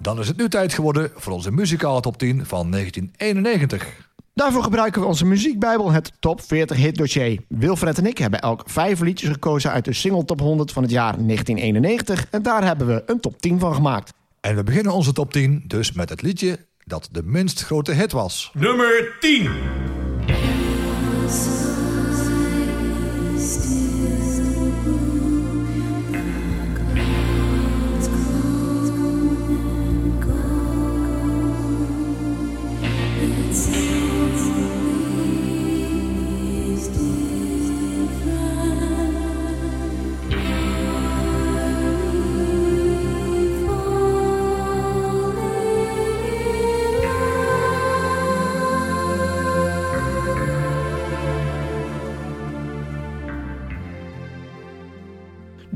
Dan 0.00 0.18
is 0.18 0.28
het 0.28 0.36
nu 0.36 0.48
tijd 0.48 0.72
geworden 0.72 1.10
voor 1.14 1.32
onze 1.32 1.50
muzikale 1.50 2.00
top 2.00 2.18
10 2.18 2.46
van 2.46 2.70
1991. 2.70 4.12
Daarvoor 4.34 4.62
gebruiken 4.62 5.00
we 5.00 5.06
onze 5.06 5.24
muziekbijbel, 5.24 5.90
het 5.90 6.12
Top 6.18 6.40
40 6.40 6.76
Hit 6.76 6.96
Dossier. 6.96 7.40
Wilfred 7.48 7.98
en 7.98 8.06
ik 8.06 8.18
hebben 8.18 8.40
elk 8.40 8.62
vijf 8.66 9.00
liedjes 9.00 9.30
gekozen 9.30 9.70
uit 9.70 9.84
de 9.84 9.92
single 9.92 10.24
Top 10.24 10.40
100 10.40 10.72
van 10.72 10.82
het 10.82 10.92
jaar 10.92 11.12
1991. 11.26 12.26
En 12.30 12.42
daar 12.42 12.64
hebben 12.64 12.86
we 12.86 13.02
een 13.06 13.20
top 13.20 13.40
10 13.40 13.58
van 13.58 13.74
gemaakt. 13.74 14.12
En 14.40 14.56
we 14.56 14.62
beginnen 14.62 14.92
onze 14.92 15.12
top 15.12 15.32
10 15.32 15.64
dus 15.66 15.92
met 15.92 16.08
het 16.08 16.22
liedje 16.22 16.58
dat 16.84 17.08
de 17.12 17.22
minst 17.24 17.64
grote 17.64 17.92
hit 17.92 18.12
was. 18.12 18.50
Nummer 18.54 19.16
10. 19.20 19.50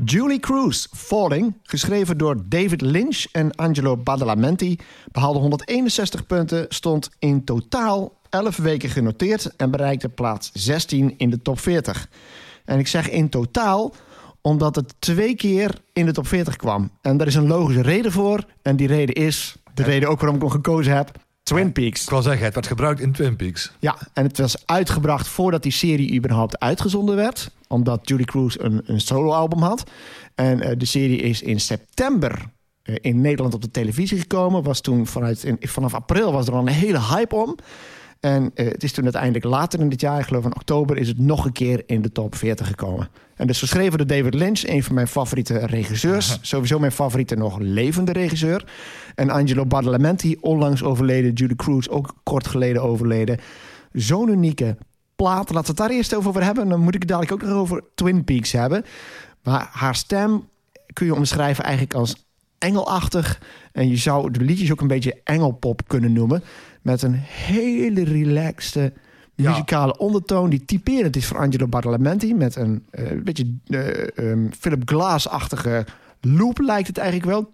Julie 0.05 0.39
Cruz, 0.39 0.87
Falling, 0.91 1.57
geschreven 1.63 2.17
door 2.17 2.43
David 2.45 2.81
Lynch 2.81 3.25
en 3.31 3.55
Angelo 3.55 3.97
Badalamenti, 3.97 4.79
behaalde 5.11 5.39
161 5.39 6.25
punten, 6.25 6.65
stond 6.69 7.09
in 7.19 7.43
totaal 7.43 8.17
11 8.29 8.57
weken 8.57 8.89
genoteerd 8.89 9.55
en 9.55 9.71
bereikte 9.71 10.09
plaats 10.09 10.51
16 10.53 11.17
in 11.17 11.29
de 11.29 11.41
top 11.41 11.59
40. 11.59 12.09
En 12.65 12.79
ik 12.79 12.87
zeg 12.87 13.09
in 13.09 13.29
totaal 13.29 13.93
omdat 14.41 14.75
het 14.75 14.93
twee 14.99 15.35
keer 15.35 15.81
in 15.93 16.05
de 16.05 16.11
top 16.11 16.27
40 16.27 16.55
kwam. 16.55 16.91
En 17.01 17.17
daar 17.17 17.27
is 17.27 17.35
een 17.35 17.47
logische 17.47 17.81
reden 17.81 18.11
voor. 18.11 18.45
En 18.61 18.75
die 18.75 18.87
reden 18.87 19.15
is 19.15 19.55
de 19.73 19.83
reden 19.83 20.09
ook 20.09 20.19
waarom 20.19 20.35
ik 20.35 20.41
hem 20.41 20.51
gekozen 20.51 20.95
heb. 20.95 21.11
Twin 21.49 21.71
Peaks. 21.71 22.03
Ik 22.03 22.09
wil 22.09 22.21
zeggen, 22.21 22.45
het 22.45 22.53
werd 22.53 22.67
gebruikt 22.67 22.99
in 22.99 23.11
Twin 23.11 23.35
Peaks. 23.35 23.71
Ja, 23.79 23.97
en 24.13 24.23
het 24.23 24.37
was 24.37 24.65
uitgebracht 24.65 25.27
voordat 25.27 25.63
die 25.63 25.71
serie 25.71 26.15
überhaupt 26.15 26.59
uitgezonden 26.59 27.15
werd. 27.15 27.51
Omdat 27.67 27.99
Julie 28.03 28.25
Cruz 28.25 28.55
een, 28.59 28.81
een 28.85 29.01
soloalbum 29.01 29.61
had. 29.61 29.83
En 30.35 30.57
uh, 30.57 30.69
de 30.77 30.85
serie 30.85 31.17
is 31.17 31.41
in 31.41 31.59
september 31.59 32.49
uh, 32.83 32.95
in 33.01 33.21
Nederland 33.21 33.53
op 33.53 33.61
de 33.61 33.71
televisie 33.71 34.19
gekomen. 34.19 34.63
Was 34.63 34.81
toen 34.81 35.07
vanuit, 35.07 35.43
in, 35.43 35.57
vanaf 35.59 35.93
april 35.93 36.31
was 36.31 36.47
er 36.47 36.53
al 36.53 36.59
een 36.59 36.67
hele 36.67 37.01
hype 37.01 37.35
om. 37.35 37.57
En 38.19 38.51
uh, 38.55 38.67
het 38.67 38.83
is 38.83 38.91
toen 38.91 39.03
uiteindelijk 39.03 39.43
later 39.43 39.79
in 39.79 39.89
dit 39.89 40.01
jaar, 40.01 40.19
ik 40.19 40.25
geloof 40.25 40.45
in 40.45 40.55
oktober, 40.55 40.97
is 40.97 41.07
het 41.07 41.19
nog 41.19 41.45
een 41.45 41.51
keer 41.51 41.83
in 41.85 42.01
de 42.01 42.11
top 42.11 42.35
40 42.35 42.67
gekomen. 42.67 43.09
En 43.35 43.47
dus 43.47 43.59
geschreven 43.59 43.97
door 43.97 44.07
David 44.07 44.33
Lynch, 44.33 44.67
een 44.67 44.83
van 44.83 44.95
mijn 44.95 45.07
favoriete 45.07 45.57
regisseurs. 45.57 46.37
Sowieso 46.41 46.79
mijn 46.79 46.91
favoriete 46.91 47.35
nog 47.35 47.57
levende 47.59 48.11
regisseur. 48.11 48.65
En 49.15 49.29
Angelo 49.29 49.65
Badalamenti, 49.65 50.37
onlangs 50.41 50.83
overleden. 50.83 51.33
Julie 51.33 51.55
Cruz, 51.55 51.87
ook 51.87 52.13
kort 52.23 52.47
geleden 52.47 52.81
overleden. 52.81 53.37
Zo'n 53.91 54.29
unieke 54.29 54.77
plaat. 55.15 55.49
Laten 55.49 55.61
we 55.61 55.67
het 55.67 55.77
daar 55.77 55.89
eerst 55.97 56.15
over 56.15 56.43
hebben. 56.43 56.69
Dan 56.69 56.79
moet 56.79 56.95
ik 56.95 57.01
het 57.01 57.09
dadelijk 57.09 57.33
ook 57.33 57.49
nog 57.49 57.57
over 57.57 57.83
Twin 57.95 58.23
Peaks 58.23 58.51
hebben. 58.51 58.85
Maar 59.43 59.69
haar 59.71 59.95
stem 59.95 60.47
kun 60.93 61.05
je 61.05 61.15
omschrijven 61.15 61.63
eigenlijk 61.63 61.93
als 61.93 62.25
engelachtig. 62.57 63.41
En 63.71 63.89
je 63.89 63.97
zou 63.97 64.31
de 64.31 64.41
liedjes 64.41 64.71
ook 64.71 64.81
een 64.81 64.87
beetje 64.87 65.21
engelpop 65.23 65.81
kunnen 65.87 66.13
noemen. 66.13 66.43
Met 66.89 67.01
een 67.01 67.15
hele 67.15 68.03
relaxte 68.03 68.93
muzikale 69.35 69.97
ondertoon 69.97 70.49
die 70.49 70.65
typerend 70.65 71.15
is 71.15 71.25
voor 71.25 71.37
Angelo 71.37 71.67
Badalamenti. 71.67 72.33
Met 72.33 72.55
een 72.55 72.85
uh, 72.91 73.21
beetje 73.23 73.53
uh, 73.67 73.87
um, 74.15 74.49
Philip 74.59 74.81
Glass-achtige 74.85 75.85
loop 76.21 76.59
lijkt 76.59 76.87
het 76.87 76.97
eigenlijk 76.97 77.29
wel. 77.29 77.53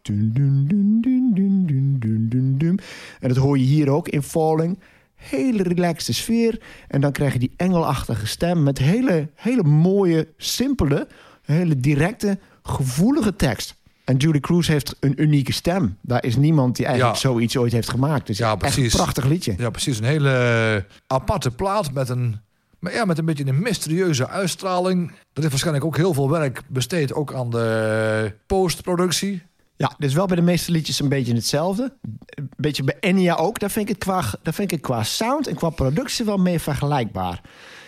En 3.19 3.27
dat 3.27 3.37
hoor 3.37 3.57
je 3.57 3.63
hier 3.63 3.89
ook 3.89 4.07
in 4.07 4.23
Falling. 4.23 4.79
Hele 5.15 5.63
relaxte 5.63 6.13
sfeer. 6.13 6.61
En 6.87 7.01
dan 7.01 7.11
krijg 7.11 7.33
je 7.33 7.39
die 7.39 7.53
engelachtige 7.57 8.27
stem 8.27 8.63
met 8.63 8.77
hele, 8.77 9.29
hele 9.35 9.63
mooie, 9.63 10.27
simpele, 10.37 11.07
hele 11.41 11.77
directe, 11.77 12.39
gevoelige 12.63 13.35
tekst. 13.35 13.75
En 14.05 14.17
Julie 14.17 14.39
Cruz 14.41 14.67
heeft 14.67 14.95
een 14.99 15.21
unieke 15.21 15.51
stem. 15.53 15.97
Daar 16.01 16.23
is 16.23 16.35
niemand 16.35 16.75
die 16.75 16.85
eigenlijk 16.85 17.15
Ja. 17.15 17.21
zoiets 17.21 17.57
ooit 17.57 17.71
heeft 17.71 17.89
gemaakt. 17.89 18.27
Dus 18.27 18.37
Ja, 18.37 18.57
echt 18.59 18.77
een 18.77 18.89
prachtig 18.89 19.25
liedje. 19.25 19.53
Ja, 19.57 19.69
precies. 19.69 19.97
Een 19.97 20.03
hele 20.03 20.85
aparte 21.07 21.51
plaat 21.51 21.91
met 21.93 22.09
een, 22.09 22.39
maar 22.79 22.93
ja, 22.93 23.05
met 23.05 23.17
een 23.17 23.25
beetje 23.25 23.45
een 23.47 23.61
mysterieuze 23.61 24.27
uitstraling. 24.27 25.11
Er 25.33 25.43
is 25.43 25.49
waarschijnlijk 25.49 25.85
ook 25.85 25.97
heel 25.97 26.13
veel 26.13 26.29
werk 26.29 26.61
besteed 26.67 27.13
ook 27.13 27.33
aan 27.33 27.49
de 27.49 28.33
postproductie. 28.45 29.41
Ja, 29.77 29.93
dus 29.97 30.13
wel 30.13 30.25
bij 30.25 30.35
de 30.35 30.41
meeste 30.41 30.71
liedjes 30.71 30.99
een 30.99 31.09
beetje 31.09 31.33
hetzelfde. 31.33 31.93
Een 32.25 32.49
beetje 32.57 32.83
bij 32.83 32.97
Enya 32.99 33.35
ook. 33.35 33.59
Daar 33.59 33.71
vind 33.71 33.89
ik 33.89 33.95
het 33.95 34.03
qua, 34.03 34.21
daar 34.43 34.53
vind 34.53 34.71
ik 34.71 34.77
het 34.77 34.81
qua 34.87 35.03
sound 35.03 35.47
en 35.47 35.55
qua 35.55 35.69
productie 35.69 36.25
wel 36.25 36.37
mee 36.37 36.59
vergelijkbaar. 36.59 37.41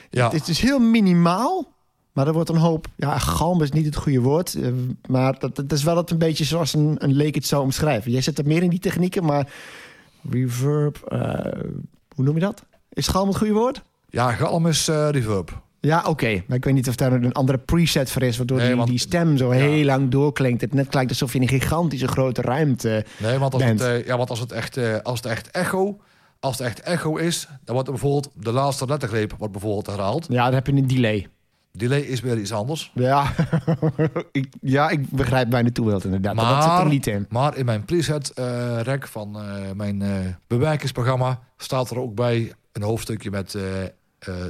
Ja, 0.10 0.30
Het 0.32 0.48
is 0.48 0.60
heel 0.60 0.80
minimaal. 0.80 1.76
Maar 2.18 2.28
er 2.28 2.34
wordt 2.34 2.50
een 2.50 2.56
hoop... 2.58 2.88
Ja, 2.96 3.18
galm 3.18 3.62
is 3.62 3.72
niet 3.72 3.86
het 3.86 3.96
goede 3.96 4.20
woord. 4.22 4.56
eh, 4.56 4.72
Maar 5.08 5.40
dat, 5.40 5.56
dat 5.56 5.72
is 5.72 5.84
wel 5.84 5.98
het 5.98 6.12
een 6.12 6.18
beetje 6.18 6.44
zoals 6.44 6.74
een, 6.74 6.96
een 7.00 7.14
leek 7.14 7.36
het 7.36 7.46
zou 7.46 7.64
omschrijven. 7.64 8.12
Jij 8.12 8.22
zit 8.22 8.38
er 8.38 8.46
meer 8.46 8.64
in 8.64 8.70
die 8.70 8.80
technieken, 8.80 9.26
maar... 9.26 9.52
Reverb... 10.32 10.98
eh, 10.98 11.20
hoe 12.16 12.24
noem 12.26 12.34
je 12.34 12.40
dat? 12.40 12.64
Is 12.90 13.08
galm 13.08 13.28
het 13.28 13.38
goede 13.38 13.54
woord? 13.54 13.84
ja 14.10 14.32
galm 14.32 14.68
is 14.68 14.88
eh, 14.88 15.08
reverb. 15.12 15.62
Ja, 15.80 16.04
oké. 16.08 16.44
Maar 16.48 16.58
ik 16.58 16.66
weet 16.66 16.74
niet 16.74 16.88
of 16.88 16.96
daar 16.96 17.12
een 17.12 17.34
andere 17.34 17.58
preset 17.58 18.12
voor 18.12 18.22
is... 18.22 18.38
waardoor 18.38 18.58
Nee, 18.58 18.68
die, 18.68 18.76
want- 18.76 18.90
die 18.90 19.00
stem 19.00 19.38
zo 19.38 19.54
Ja. 19.54 19.60
heel 19.60 19.86
lang 19.86 20.10
doorklinkt. 20.10 20.62
Het 20.62 20.74
net 20.74 20.94
lijkt 20.94 21.10
alsof 21.10 21.30
je 21.34 21.38
in 21.40 21.42
een 21.44 21.60
gigantische 21.62 22.08
grote 22.08 22.42
ruimte... 22.42 23.06
Nee, 23.18 23.38
want 23.38 23.54
als, 23.54 23.64
Band. 23.64 23.80
het, 23.80 24.06
ja, 24.06 24.18
want 24.18 24.30
als 24.30 24.40
het 24.40 24.52
echt, 24.52 25.04
als 25.04 25.20
het 25.22 25.32
echt 25.32 25.52
echo, 25.52 25.98
als 26.40 26.58
het 26.58 26.68
echt 26.68 26.80
echo 26.82 27.16
is, 27.16 27.48
dan 27.64 27.76
wordt 27.76 27.90
bijvoorbeeld 27.90 28.30
de 28.34 28.52
laatste 28.52 28.86
lettergreep 28.86 29.34
wordt 29.38 29.54
bijvoorbeeld 29.54 29.88
herhaald. 29.88 30.26
Ja, 30.30 30.46
dan 30.46 30.54
heb 30.54 30.68
je 30.68 30.74
een 30.74 30.88
delay. 30.88 31.28
Delay 31.78 32.00
is 32.00 32.20
weer 32.20 32.38
iets 32.38 32.52
anders. 32.52 32.92
Ja, 32.94 33.34
ik, 34.32 34.48
ja 34.62 34.90
ik 34.90 35.10
begrijp 35.10 35.50
bijna 35.50 35.72
toe 35.72 35.86
wilt 35.86 36.04
inderdaad. 36.04 36.36
Maar, 36.36 36.54
dat 36.54 36.64
zit 36.64 36.72
er 36.72 36.88
niet 36.88 37.08
in. 37.08 37.26
Maar 37.30 37.58
in 37.58 37.66
mijn 37.66 37.86
preset 37.86 38.30
eh 38.30 38.80
rek 38.82 39.08
van 39.08 39.40
eh, 39.40 39.72
mijn 39.76 40.02
eh 40.02 40.10
bewerkingsprogramma 40.48 41.40
staat 41.58 41.90
er 41.90 42.00
ook 42.00 42.16
bij 42.16 42.54
een 42.72 42.84
hoofdstukje 42.84 43.30
met 43.30 43.58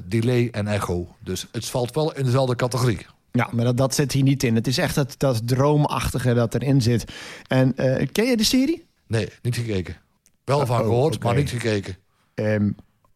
delay 0.06 0.50
en 0.52 0.68
echo. 0.68 1.16
Dus 1.24 1.48
het 1.52 1.66
valt 1.66 1.96
wel 1.96 2.14
in 2.16 2.24
dezelfde 2.24 2.56
categorie. 2.56 3.06
Ja, 3.32 3.50
maar 3.52 3.66
dat, 3.66 3.78
dat 3.78 3.96
zit 3.96 4.12
hier 4.12 4.24
niet 4.24 4.44
in. 4.44 4.56
Het 4.56 4.68
is 4.68 4.78
echt 4.78 4.96
dat, 4.96 5.16
dat 5.18 5.48
droomachtige 5.48 6.34
dat 6.34 6.56
erin 6.56 6.82
zit. 6.82 7.14
En 7.48 7.76
ken 8.12 8.26
je 8.26 8.38
de 8.38 8.44
serie? 8.44 8.86
Nee, 9.08 9.30
niet 9.42 9.56
gekeken. 9.56 9.98
Wel 10.44 10.66
van 10.66 10.80
Oh, 10.80 10.86
gehoord, 10.86 11.24
maar 11.24 11.36
niet 11.36 11.50
gekeken. 11.50 11.98
Ehm, 12.34 12.70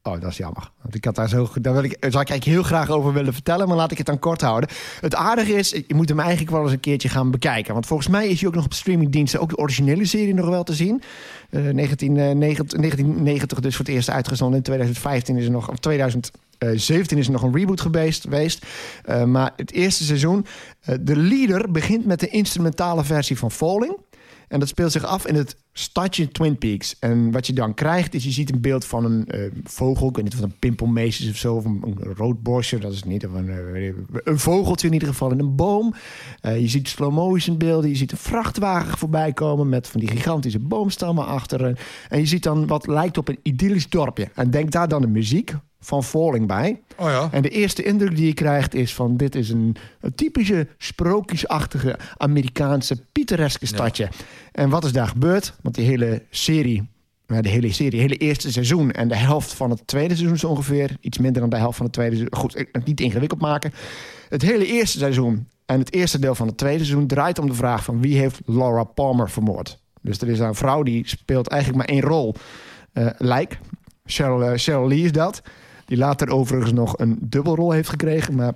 oh, 0.03 0.21
dat 0.21 0.31
is 0.31 0.37
jammer. 0.37 0.71
Want 0.81 0.95
ik 0.95 1.05
had 1.05 1.15
daar 1.15 1.29
zo, 1.29 1.49
daar 1.61 1.73
wil 1.73 1.83
ik, 1.83 1.97
zou 1.99 2.07
ik 2.07 2.29
eigenlijk 2.29 2.43
heel 2.43 2.63
graag 2.63 2.89
over 2.89 3.13
willen 3.13 3.33
vertellen, 3.33 3.67
maar 3.67 3.77
laat 3.77 3.91
ik 3.91 3.97
het 3.97 4.07
dan 4.07 4.19
kort 4.19 4.41
houden. 4.41 4.69
Het 4.99 5.15
aardige 5.15 5.53
is, 5.53 5.69
je 5.69 5.95
moet 5.95 6.09
hem 6.09 6.19
eigenlijk 6.19 6.51
wel 6.51 6.63
eens 6.63 6.71
een 6.71 6.79
keertje 6.79 7.09
gaan 7.09 7.31
bekijken. 7.31 7.73
Want 7.73 7.85
volgens 7.85 8.07
mij 8.07 8.27
is 8.27 8.39
hij 8.39 8.49
ook 8.49 8.55
nog 8.55 8.65
op 8.65 8.73
streamingdiensten, 8.73 9.39
ook 9.39 9.49
de 9.49 9.57
originele 9.57 10.05
serie 10.05 10.33
nog 10.33 10.49
wel 10.49 10.63
te 10.63 10.73
zien. 10.73 11.01
Eh 11.49 11.61
1990, 11.61 12.79
1990 12.79 13.59
dus 13.59 13.75
voor 13.75 13.85
het 13.85 13.93
eerst 13.93 14.09
uitgezonden. 14.09 14.57
In 14.57 14.63
2015 14.63 15.37
is 15.37 15.45
er 15.45 15.51
nog, 15.51 15.69
of 15.69 15.77
2017 15.79 17.17
is 17.17 17.25
er 17.25 17.31
nog 17.31 17.41
een 17.41 17.55
reboot 17.55 17.81
geweest. 17.81 18.21
geweest. 18.21 18.65
Eh, 19.03 19.23
maar 19.23 19.53
het 19.55 19.71
eerste 19.71 20.03
seizoen, 20.03 20.45
eh, 20.81 20.95
de 21.01 21.17
leader 21.17 21.71
begint 21.71 22.05
met 22.05 22.19
de 22.19 22.27
instrumentale 22.27 23.03
versie 23.03 23.37
van 23.37 23.51
Falling. 23.51 23.97
En 24.47 24.59
dat 24.59 24.67
speelt 24.67 24.91
zich 24.91 25.03
af 25.05 25.27
in 25.27 25.35
het 25.35 25.55
stadje 25.73 26.27
Twin 26.27 26.57
Peaks. 26.57 26.95
En 26.99 27.31
wat 27.31 27.47
je 27.47 27.53
dan 27.53 27.73
krijgt, 27.73 28.13
is 28.13 28.23
je 28.23 28.31
ziet 28.31 28.51
een 28.51 28.61
beeld 28.61 28.85
van 28.85 29.05
een 29.05 29.27
eh, 29.27 29.51
vogel. 29.63 30.07
Ik 30.07 30.15
weet 30.15 30.23
niet 30.23 30.33
of 30.33 30.39
het 30.39 30.49
een 30.49 30.59
pimpelmees 30.59 31.21
is 31.21 31.29
of 31.29 31.35
zo. 31.35 31.55
Of 31.55 31.65
een, 31.65 31.81
een 31.85 32.13
roodborstje, 32.15 32.77
dat 32.77 32.91
is 32.91 32.97
het 32.97 33.05
niet. 33.05 33.25
Of 33.25 33.33
een, 33.33 33.49
eh, 33.49 33.93
een 34.23 34.39
vogeltje 34.39 34.87
in 34.87 34.93
ieder 34.93 35.07
geval 35.07 35.31
in 35.31 35.39
een 35.39 35.55
boom. 35.55 35.93
Eh, 36.41 36.59
je 36.59 36.67
ziet 36.67 36.87
slow 36.87 37.13
motion 37.13 37.57
beelden. 37.57 37.89
Je 37.89 37.95
ziet 37.95 38.11
een 38.11 38.17
vrachtwagen 38.17 38.97
voorbij 38.97 39.33
komen 39.33 39.69
met 39.69 39.87
van 39.87 39.99
die 39.99 40.09
gigantische 40.09 40.59
boomstammen 40.59 41.25
achter. 41.25 41.75
En, 42.09 42.19
je 42.19 42.25
ziet 42.25 42.43
dan 42.43 42.67
wat 42.67 42.87
lijkt 42.87 43.17
op 43.17 43.27
een 43.27 43.39
idyllisch 43.41 43.89
dorpje. 43.89 44.27
En 44.35 44.51
denk 44.51 44.71
daar 44.71 44.87
dan 44.87 45.01
de 45.01 45.07
muziek 45.07 45.55
van 45.81 46.03
Falling 46.03 46.47
bij. 46.47 46.81
Oh 46.97 47.09
ja. 47.09 47.29
En 47.31 47.41
de 47.41 47.49
eerste 47.49 47.83
indruk 47.83 48.15
die 48.15 48.25
je 48.25 48.33
krijgt 48.33 48.73
is 48.73 48.93
van... 48.93 49.17
dit 49.17 49.35
is 49.35 49.49
een, 49.49 49.75
een 49.99 50.15
typische 50.15 50.67
sprookjesachtige 50.77 51.99
Amerikaanse 52.17 53.03
pittoreske 53.11 53.65
stadje. 53.65 54.09
En 54.51 54.69
wat 54.69 54.85
is 54.85 54.91
daar 54.91 55.07
gebeurd? 55.07 55.53
Want 55.61 55.75
die 55.75 55.85
hele 55.85 56.23
serie... 56.29 56.89
nou, 57.27 57.41
De 57.41 57.49
hele 57.49 57.71
serie, 57.71 57.99
hele 57.99 58.17
eerste 58.17 58.51
seizoen 58.51 58.91
en 58.91 59.07
de 59.07 59.15
helft 59.15 59.53
van 59.53 59.69
het 59.69 59.87
tweede 59.87 60.15
seizoen 60.15 60.37
zo 60.37 60.47
ongeveer. 60.47 60.97
Iets 60.99 61.17
minder 61.17 61.41
dan 61.41 61.49
de 61.49 61.57
helft 61.57 61.77
van 61.77 61.85
het 61.85 61.93
tweede 61.95 62.15
seizoen. 62.15 62.39
Goed, 62.39 62.65
het 62.71 62.85
niet 62.85 62.99
ingewikkeld 63.01 63.41
maken. 63.41 63.71
Het 64.29 64.41
hele 64.41 64.65
eerste 64.65 64.97
seizoen 64.97 65.47
en 65.65 65.79
het 65.79 65.93
eerste 65.93 66.19
deel 66.19 66.35
van 66.35 66.47
het 66.47 66.57
tweede 66.57 66.83
seizoen 66.83 67.07
draait 67.07 67.39
om 67.39 67.47
de 67.47 67.53
vraag 67.53 67.83
van 67.83 68.01
wie 68.01 68.17
heeft 68.17 68.41
Laura 68.45 68.83
Palmer 68.83 69.29
vermoord. 69.29 69.79
Dus 70.01 70.21
er 70.21 70.29
is 70.29 70.39
een 70.39 70.55
vrouw 70.55 70.83
die 70.83 71.07
speelt 71.07 71.47
eigenlijk 71.47 71.81
maar 71.87 71.95
één 71.95 72.05
rol. 72.05 72.35
eh 72.93 73.07
lijk. 73.17 73.59
Cheryl, 74.05 74.43
eh, 74.43 74.57
Cheryl 74.57 74.87
Lee 74.87 75.03
is 75.03 75.11
dat. 75.11 75.41
Die 75.85 75.97
later 75.97 76.29
overigens 76.29 76.71
nog 76.71 76.99
een 76.99 77.17
dubbelrol 77.21 77.71
heeft 77.71 77.89
gekregen. 77.89 78.35
Maar 78.35 78.53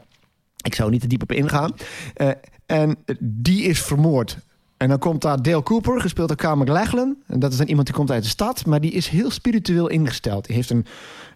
ik 0.62 0.76
zou 0.76 0.90
niet 0.92 1.02
te 1.02 1.08
diep 1.08 1.22
op 1.22 1.32
ingaan. 1.32 1.72
Eh, 2.14 2.30
en 2.66 2.96
die 3.20 3.64
is 3.64 3.82
vermoord. 3.82 4.38
En 4.78 4.90
dan 4.90 5.00
komt 5.00 5.22
daar 5.22 5.42
Dale 5.42 5.64
Cooper, 5.64 6.02
gespeeld 6.02 6.28
door 6.28 6.38
Carmen 6.38 6.66
McLachlan. 6.66 7.16
En 7.28 7.40
dat 7.40 7.52
is 7.52 7.58
dan 7.58 7.68
iemand 7.68 7.88
die 7.88 7.96
komt 7.96 8.12
uit 8.12 8.24
de 8.24 8.30
stad. 8.30 8.66
Maar 8.66 8.82
die 8.82 8.92
is 8.92 9.08
heel 9.08 9.32
spiritueel 9.32 9.88
ingesteld. 9.88 10.46
Die 10.46 10.56
heeft 10.56 10.70
een, 10.70 10.86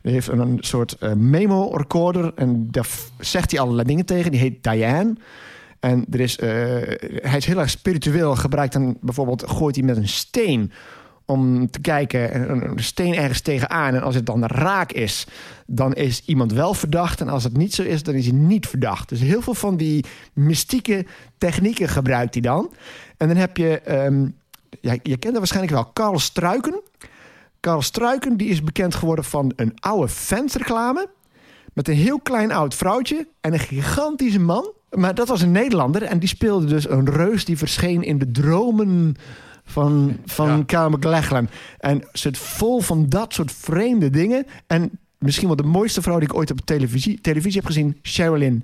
die 0.02 0.14
heeft 0.14 0.28
een, 0.28 0.58
soort 0.60 0.98
eh, 0.98 1.14
memo-recorder. 1.14 2.32
En 2.36 2.68
daar 2.72 2.88
zegt 3.20 3.52
hij 3.52 3.60
allerlei 3.60 3.88
dingen 3.88 4.06
tegen. 4.06 4.32
Die 4.32 4.40
heet 4.40 4.64
Diane. 4.64 5.16
En 5.80 6.06
er 6.12 6.20
is, 6.20 6.38
eh, 6.38 6.50
hij 7.22 7.38
is 7.38 7.46
heel 7.46 7.60
erg 7.60 7.70
spiritueel. 7.70 8.36
Gebruikt 8.36 8.74
dan 8.74 8.98
bijvoorbeeld, 9.02 9.50
gooit 9.50 9.76
hij 9.76 9.86
met 9.86 9.98
een 9.98 10.08
steen 10.08 10.72
om 11.30 11.70
te 11.70 11.80
kijken, 11.80 12.52
een 12.52 12.70
een 12.70 12.84
steen 12.84 13.16
ergens 13.16 13.42
tegenaan. 13.42 13.96
En 13.96 14.02
als 14.02 14.16
het 14.16 14.26
dan 14.26 14.46
raak 14.46 14.92
is, 14.92 15.28
dan 15.66 15.94
is 15.94 16.22
iemand 16.26 16.54
wel 16.54 16.74
verdacht. 16.74 17.22
En 17.22 17.30
als 17.30 17.44
het 17.44 17.58
niet 17.58 17.74
zo 17.74 17.84
is, 17.84 18.04
dan 18.04 18.14
is 18.14 18.26
hij 18.26 18.36
niet 18.36 18.68
verdacht. 18.68 19.10
Dus 19.10 19.20
heel 19.20 19.42
veel 19.42 19.54
van 19.54 19.78
die 19.78 20.06
mystieke 20.34 21.06
technieken 21.38 21.90
gebruikt 21.90 22.34
hij 22.34 22.44
dan. 22.44 22.72
En 23.18 23.28
dan 23.28 23.38
heb 23.38 23.58
je, 23.58 23.80
ehm, 23.80 24.28
je 24.82 25.00
kent 25.02 25.24
hem 25.24 25.34
waarschijnlijk 25.34 25.74
wel, 25.74 25.86
Karl 25.86 26.20
Struiken. 26.20 26.82
Karl 27.60 27.82
Struiken 27.82 28.38
die 28.38 28.50
is 28.50 28.64
bekend 28.64 28.96
geworden 28.96 29.26
van 29.26 29.54
een 29.56 29.74
oude 29.80 30.08
fansreclame. 30.08 31.10
Met 31.74 31.88
een 31.88 31.96
heel 31.96 32.20
klein 32.20 32.52
oud 32.52 32.76
vrouwtje 32.76 33.28
en 33.42 33.54
een 33.54 33.60
gigantische 33.60 34.40
man. 34.40 34.74
Maar 34.90 35.16
dat 35.16 35.28
was 35.28 35.42
een 35.42 35.52
Nederlander 35.52 36.04
en 36.04 36.20
die 36.20 36.30
speelde 36.30 36.66
dus 36.66 36.90
een 36.90 37.10
reus 37.10 37.46
die 37.46 37.58
verscheen 37.58 38.04
in 38.04 38.18
de 38.18 38.32
dromen 38.32 39.16
van, 39.70 40.18
van 40.26 40.48
Ja. 40.48 40.64
Kyle 40.66 40.90
MacLachlan. 40.90 41.50
En 41.78 42.04
zit 42.12 42.38
vol 42.38 42.80
van 42.80 43.10
dat 43.10 43.34
soort 43.34 43.52
vreemde 43.52 44.10
dingen. 44.10 44.46
En 44.68 45.00
misschien 45.18 45.48
wel 45.48 45.56
de 45.56 45.64
mooiste 45.64 46.02
vrouw 46.02 46.20
die 46.20 46.28
ik 46.28 46.36
ooit 46.36 46.52
op 46.52 46.62
televisie, 46.62 47.22
televisie 47.22 47.60
heb 47.60 47.66
gezien, 47.68 47.98
Sherilyn. 48.04 48.64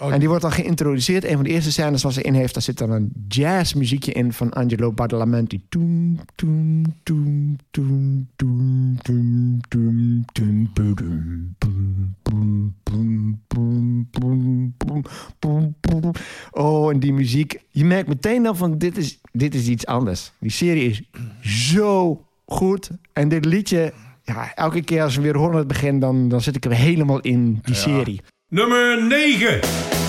Oh. 0.00 0.12
En 0.12 0.18
die 0.18 0.28
wordt 0.28 0.42
dan 0.42 0.52
geïntroduceerd. 0.52 1.24
Een 1.24 1.34
van 1.34 1.42
de 1.42 1.50
eerste 1.50 1.72
scènes 1.72 2.02
waar 2.02 2.12
ze 2.12 2.22
in 2.22 2.34
heeft, 2.34 2.54
daar 2.54 2.62
zit 2.62 2.78
dan 2.78 2.90
een 2.90 3.12
jazzmuziekje 3.28 4.12
in 4.12 4.32
van 4.32 4.52
Angelo 4.52 4.92
Badalamenti. 4.92 5.62
Toem, 5.68 6.18
toem, 6.34 6.84
toem, 7.02 7.56
toem, 7.70 8.28
toem, 8.36 8.98
toem, 9.02 9.60
toem, 9.68 10.24
toem, 10.32 10.70
boedum, 10.72 11.54
boem, 11.58 12.14
boem, 12.22 12.74
boem, 12.82 13.13
Oh, 16.50 16.92
en 16.92 16.98
die 17.00 17.12
muziek. 17.12 17.60
Je 17.68 17.84
merkt 17.84 18.08
meteen 18.08 18.42
dan 18.42 18.56
van 18.56 18.78
dit 18.78 18.96
is, 18.96 19.20
dit 19.32 19.54
is 19.54 19.68
iets 19.68 19.86
anders. 19.86 20.32
Die 20.40 20.50
serie 20.50 20.88
is 20.88 21.02
zo 21.70 22.24
goed. 22.46 22.90
En 23.12 23.28
dit 23.28 23.44
liedje, 23.44 23.92
ja, 24.22 24.54
elke 24.54 24.82
keer 24.82 25.02
als 25.02 25.16
we 25.16 25.22
weer 25.22 25.36
horen 25.36 25.56
het 25.56 25.68
begin, 25.68 25.98
dan, 25.98 26.28
dan 26.28 26.40
zit 26.40 26.56
ik 26.56 26.64
er 26.64 26.72
helemaal 26.72 27.20
in 27.20 27.58
die 27.62 27.74
serie. 27.74 28.20
Nummer 28.48 29.06
9. 29.06 30.03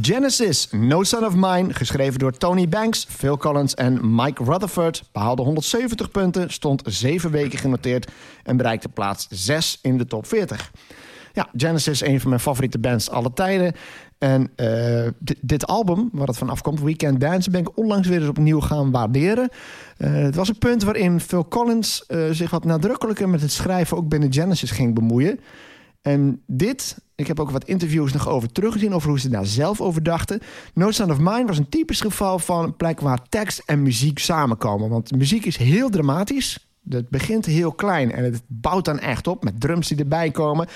Genesis, 0.00 0.68
No 0.70 1.02
Son 1.02 1.24
of 1.24 1.34
Mine, 1.34 1.74
geschreven 1.74 2.18
door 2.18 2.32
Tony 2.32 2.68
Banks, 2.68 3.06
Phil 3.08 3.36
Collins 3.36 3.74
en 3.74 4.14
Mike 4.14 4.44
Rutherford, 4.44 5.08
behaalde 5.12 5.42
170 5.42 6.10
punten, 6.10 6.50
stond 6.50 6.82
zeven 6.84 7.30
weken 7.30 7.58
genoteerd 7.58 8.10
en 8.42 8.56
bereikte 8.56 8.88
plaats 8.88 9.26
6 9.30 9.78
in 9.82 9.98
de 9.98 10.06
top 10.06 10.26
40. 10.26 10.70
Ja, 11.32 11.48
Genesis, 11.56 12.00
een 12.00 12.20
van 12.20 12.28
mijn 12.28 12.40
favoriete 12.40 12.78
bands 12.78 13.10
alle 13.10 13.32
tijden. 13.32 13.72
En 14.18 14.50
eh, 14.56 15.08
di- 15.18 15.38
dit 15.40 15.66
album, 15.66 16.08
waar 16.12 16.26
het 16.26 16.38
van 16.38 16.48
afkomt, 16.50 16.80
Weekend 16.80 17.20
Dance, 17.20 17.50
ben 17.50 17.60
ik 17.60 17.76
onlangs 17.78 18.08
weer 18.08 18.20
eens 18.20 18.28
opnieuw 18.28 18.60
gaan 18.60 18.90
waarderen. 18.90 19.48
Eh, 19.96 20.12
het 20.12 20.34
was 20.34 20.48
een 20.48 20.58
punt 20.58 20.82
waarin 20.82 21.20
Phil 21.20 21.48
Collins 21.48 22.06
eh, 22.06 22.24
zich 22.30 22.50
wat 22.50 22.64
nadrukkelijker 22.64 23.28
met 23.28 23.40
het 23.40 23.52
schrijven 23.52 23.96
ook 23.96 24.08
binnen 24.08 24.32
Genesis 24.32 24.70
ging 24.70 24.94
bemoeien. 24.94 25.40
En 26.02 26.42
dit, 26.46 26.96
ik 27.18 27.26
heb 27.26 27.40
ook 27.40 27.50
wat 27.50 27.64
interviews 27.64 28.12
nog 28.12 28.28
over 28.28 28.52
teruggezien, 28.52 28.94
over 28.94 29.08
hoe 29.08 29.20
ze 29.20 29.28
daar 29.28 29.46
zelf 29.46 29.80
over 29.80 30.02
dachten. 30.02 30.40
No 30.74 30.90
Sound 30.90 31.10
of 31.10 31.18
Mine 31.18 31.44
was 31.46 31.58
een 31.58 31.68
typisch 31.68 32.00
geval 32.00 32.38
van 32.38 32.64
een 32.64 32.76
plek 32.76 33.00
waar 33.00 33.28
tekst 33.28 33.62
en 33.66 33.82
muziek 33.82 34.18
samenkomen. 34.18 34.88
Want 34.88 35.16
muziek 35.16 35.44
is 35.44 35.56
heel 35.56 35.90
dramatisch. 35.90 36.68
Het 36.88 37.08
begint 37.08 37.44
heel 37.44 37.72
klein 37.72 38.12
en 38.12 38.24
het 38.24 38.42
bouwt 38.46 38.84
dan 38.84 38.98
echt 38.98 39.26
op 39.26 39.44
met 39.44 39.60
drums 39.60 39.88
die 39.88 39.98
erbij 39.98 40.30
komen. 40.30 40.66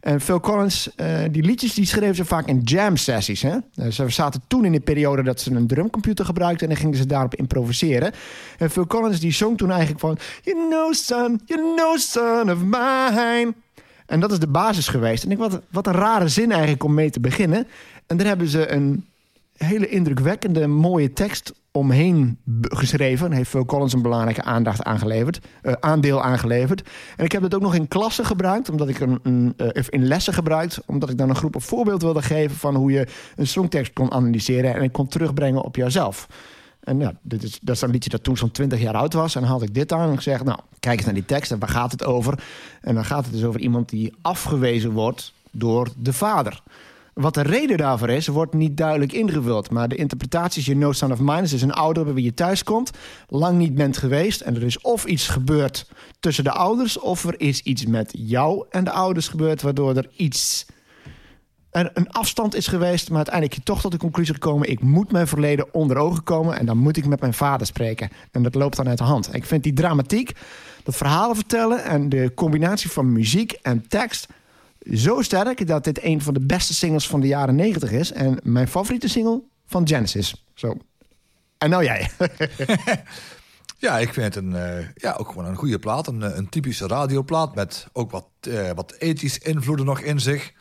En 0.00 0.20
Phil 0.20 0.40
Collins, 0.40 0.94
eh, 0.94 1.18
die 1.30 1.42
liedjes 1.42 1.74
die 1.74 1.86
schreven 1.86 2.14
ze 2.14 2.24
vaak 2.24 2.46
in 2.46 2.60
jam 2.60 2.96
sessies. 2.96 3.42
Hè? 3.42 3.56
Eh, 3.74 3.90
Ze 3.90 4.08
zaten 4.08 4.42
toen 4.46 4.64
in 4.64 4.72
de 4.72 4.80
periode 4.80 5.22
dat 5.22 5.40
ze 5.40 5.50
een 5.54 5.66
drumcomputer 5.66 6.24
gebruikten 6.24 6.68
en 6.68 6.72
dan 6.74 6.82
gingen 6.82 6.98
ze 6.98 7.06
daarop 7.06 7.34
improviseren. 7.34 8.12
En 8.58 8.70
Phil 8.70 8.86
Collins 8.86 9.20
die 9.20 9.32
zong 9.32 9.58
toen 9.58 9.70
eigenlijk 9.70 10.00
van 10.00 10.18
You 10.42 10.68
know 10.68 10.92
son, 10.92 11.40
you 11.44 11.74
know 11.76 11.96
son 11.96 12.50
of 12.50 12.58
mine. 12.62 13.54
En 14.08 14.20
dat 14.20 14.32
is 14.32 14.38
de 14.38 14.48
basis 14.48 14.88
geweest. 14.88 15.24
En 15.24 15.30
ik 15.30 15.38
wat, 15.38 15.60
wat 15.70 15.86
een 15.86 15.92
rare 15.92 16.28
zin 16.28 16.50
eigenlijk 16.50 16.84
om 16.84 16.94
mee 16.94 17.10
te 17.10 17.20
beginnen. 17.20 17.66
En 18.06 18.16
daar 18.16 18.26
hebben 18.26 18.48
ze 18.48 18.72
een 18.72 19.06
hele 19.56 19.88
indrukwekkende, 19.88 20.66
mooie 20.66 21.12
tekst 21.12 21.52
omheen 21.72 22.38
geschreven. 22.62 23.26
En 23.26 23.32
heeft 23.32 23.50
Phil 23.50 23.64
Collins 23.64 23.92
een 23.92 24.02
belangrijke 24.02 24.42
aandacht 24.42 24.82
aangeleverd, 24.82 25.40
eh, 25.62 25.72
aandeel 25.80 26.22
aangeleverd. 26.22 26.88
En 27.16 27.24
ik 27.24 27.32
heb 27.32 27.42
het 27.42 27.54
ook 27.54 27.60
nog 27.60 27.74
in 27.74 27.88
klassen 27.88 28.24
gebruikt, 28.24 28.70
omdat 28.70 28.88
ik 28.88 29.00
een, 29.00 29.18
een 29.22 29.54
eh, 29.56 29.68
of 29.72 29.88
in 29.88 30.06
lessen 30.06 30.34
gebruikt, 30.34 30.80
omdat 30.86 31.10
ik 31.10 31.18
dan 31.18 31.28
een 31.28 31.36
groep 31.36 31.54
een 31.54 31.60
voorbeeld 31.60 32.02
wilde 32.02 32.22
geven 32.22 32.56
van 32.56 32.74
hoe 32.74 32.90
je 32.90 33.06
een 33.36 33.46
songtekst 33.46 33.92
kon 33.92 34.12
analyseren 34.12 34.74
en 34.74 34.90
kon 34.90 35.08
terugbrengen 35.08 35.62
op 35.62 35.76
jouzelf. 35.76 36.26
En 36.88 36.98
ja, 36.98 37.12
dit 37.22 37.42
is, 37.42 37.58
dat 37.62 37.74
is 37.74 37.80
een 37.80 37.90
liedje 37.90 38.10
dat 38.10 38.22
toen 38.22 38.36
zo'n 38.36 38.50
20 38.50 38.80
jaar 38.80 38.94
oud 38.94 39.12
was. 39.12 39.34
En 39.34 39.40
dan 39.40 39.50
had 39.50 39.62
ik 39.62 39.74
dit 39.74 39.92
aan 39.92 40.10
en 40.10 40.16
gezegd, 40.16 40.44
nou, 40.44 40.58
kijk 40.80 40.96
eens 40.96 41.04
naar 41.04 41.14
die 41.14 41.24
tekst 41.24 41.50
en 41.50 41.58
waar 41.58 41.68
gaat 41.68 41.92
het 41.92 42.04
over? 42.04 42.42
En 42.80 42.94
dan 42.94 43.04
gaat 43.04 43.24
het 43.24 43.32
dus 43.32 43.44
over 43.44 43.60
iemand 43.60 43.88
die 43.88 44.12
afgewezen 44.22 44.90
wordt 44.90 45.32
door 45.50 45.88
de 45.96 46.12
vader. 46.12 46.62
Wat 47.12 47.34
de 47.34 47.42
reden 47.42 47.76
daarvoor 47.76 48.08
is, 48.08 48.26
wordt 48.26 48.54
niet 48.54 48.76
duidelijk 48.76 49.12
ingevuld. 49.12 49.70
Maar 49.70 49.88
de 49.88 49.96
interpretatie 49.96 50.60
is: 50.60 50.66
je 50.66 50.76
no 50.76 50.92
son 50.92 51.12
of 51.12 51.18
mine 51.18 51.42
is 51.42 51.50
dus 51.50 51.62
een 51.62 51.72
ouder 51.72 52.04
bij 52.04 52.12
wie 52.12 52.24
je 52.24 52.34
thuis 52.34 52.64
komt, 52.64 52.90
lang 53.28 53.58
niet 53.58 53.74
bent 53.74 53.96
geweest. 53.96 54.40
En 54.40 54.56
er 54.56 54.62
is 54.62 54.80
of 54.80 55.04
iets 55.04 55.28
gebeurd 55.28 55.90
tussen 56.20 56.44
de 56.44 56.52
ouders, 56.52 56.98
of 56.98 57.24
er 57.24 57.40
is 57.40 57.62
iets 57.62 57.86
met 57.86 58.14
jou 58.16 58.64
en 58.70 58.84
de 58.84 58.90
ouders 58.90 59.28
gebeurd, 59.28 59.62
waardoor 59.62 59.96
er 59.96 60.10
iets. 60.16 60.66
Er 61.70 61.90
een 61.94 62.10
afstand 62.10 62.54
is 62.54 62.66
geweest, 62.66 63.08
maar 63.08 63.16
uiteindelijk 63.16 63.64
toch 63.64 63.80
tot 63.80 63.92
de 63.92 63.98
conclusie 63.98 64.34
gekomen: 64.34 64.70
ik 64.70 64.80
moet 64.80 65.12
mijn 65.12 65.26
verleden 65.26 65.74
onder 65.74 65.96
ogen 65.96 66.22
komen 66.22 66.58
en 66.58 66.66
dan 66.66 66.78
moet 66.78 66.96
ik 66.96 67.06
met 67.06 67.20
mijn 67.20 67.34
vader 67.34 67.66
spreken. 67.66 68.08
En 68.32 68.42
dat 68.42 68.54
loopt 68.54 68.76
dan 68.76 68.88
uit 68.88 68.98
de 68.98 69.04
hand. 69.04 69.34
Ik 69.34 69.44
vind 69.44 69.62
die 69.62 69.72
dramatiek, 69.72 70.32
dat 70.82 70.96
verhalen 70.96 71.36
vertellen 71.36 71.84
en 71.84 72.08
de 72.08 72.32
combinatie 72.34 72.90
van 72.90 73.12
muziek 73.12 73.52
en 73.52 73.88
tekst 73.88 74.26
zo 74.92 75.22
sterk 75.22 75.66
dat 75.66 75.84
dit 75.84 76.04
een 76.04 76.22
van 76.22 76.34
de 76.34 76.40
beste 76.40 76.74
singles 76.74 77.08
van 77.08 77.20
de 77.20 77.26
jaren 77.26 77.54
90 77.54 77.90
is. 77.90 78.12
En 78.12 78.38
mijn 78.42 78.68
favoriete 78.68 79.08
single 79.08 79.42
van 79.66 79.88
Genesis. 79.88 80.44
Zo. 80.54 80.76
En 81.58 81.70
nou 81.70 81.84
jij. 81.84 82.10
Ja, 83.80 83.98
ik 83.98 84.12
vind 84.12 84.34
het 84.34 84.44
een, 84.44 84.56
eh, 84.56 84.86
ja, 84.94 85.12
ook 85.18 85.28
gewoon 85.28 85.44
een 85.44 85.56
goede 85.56 85.78
plaat. 85.78 86.06
Een, 86.06 86.22
eh, 86.22 86.36
een 86.36 86.48
typische 86.48 86.86
radioplaat 86.86 87.54
met 87.54 87.86
ook 87.92 88.10
wat, 88.10 88.26
eh 88.40 88.70
wat 88.74 88.94
ethisch 88.98 89.38
invloeden 89.38 89.86
nog 89.86 90.00
in 90.00 90.20
zich. 90.20 90.52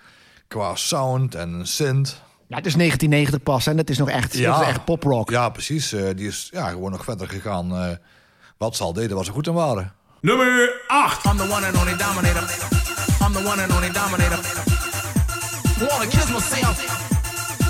Qua 0.48 0.75
sound 0.75 1.36
en 1.36 1.68
synth. 1.68 2.22
ja, 2.48 2.56
het 2.56 2.66
is 2.66 2.75
1990 2.75 3.44
pas 3.44 3.68
en 3.68 3.77
dat 3.77 3.89
is 3.89 3.98
nog 3.98 4.10
echt, 4.10 4.34
Ja. 4.38 4.51
dat 4.51 4.62
is 4.62 4.68
echt 4.68 4.86
poprock. 4.86 5.30
Ja, 5.30 5.50
precies. 5.50 5.94
eh, 5.94 6.01
die 6.16 6.27
is 6.27 6.48
ja, 6.51 6.70
gewoon 6.70 6.92
nog 6.92 7.04
verder 7.04 7.30
gegaan. 7.30 7.75
eh, 7.75 7.89
wat 8.58 8.75
ze 8.75 8.84
al 8.84 8.94
deden, 8.94 9.16
was 9.18 9.25
ze 9.25 9.32
goed 9.32 9.48
in 9.48 9.54
waren. 9.54 9.94
Nummer 10.22 10.72
8. 10.88 11.25
I'm 11.25 11.38
the 11.38 11.44
one 11.44 11.66
and 11.68 11.77
only 11.77 11.96
dominator. 11.98 12.44
I'm 13.22 13.34
the 13.34 13.44
one 13.51 13.62
and 13.63 13.72
only 13.72 13.91
dominator. 13.91 14.39
Wanna 15.80 16.06
kiss 16.10 16.30
myself. 16.32 17.06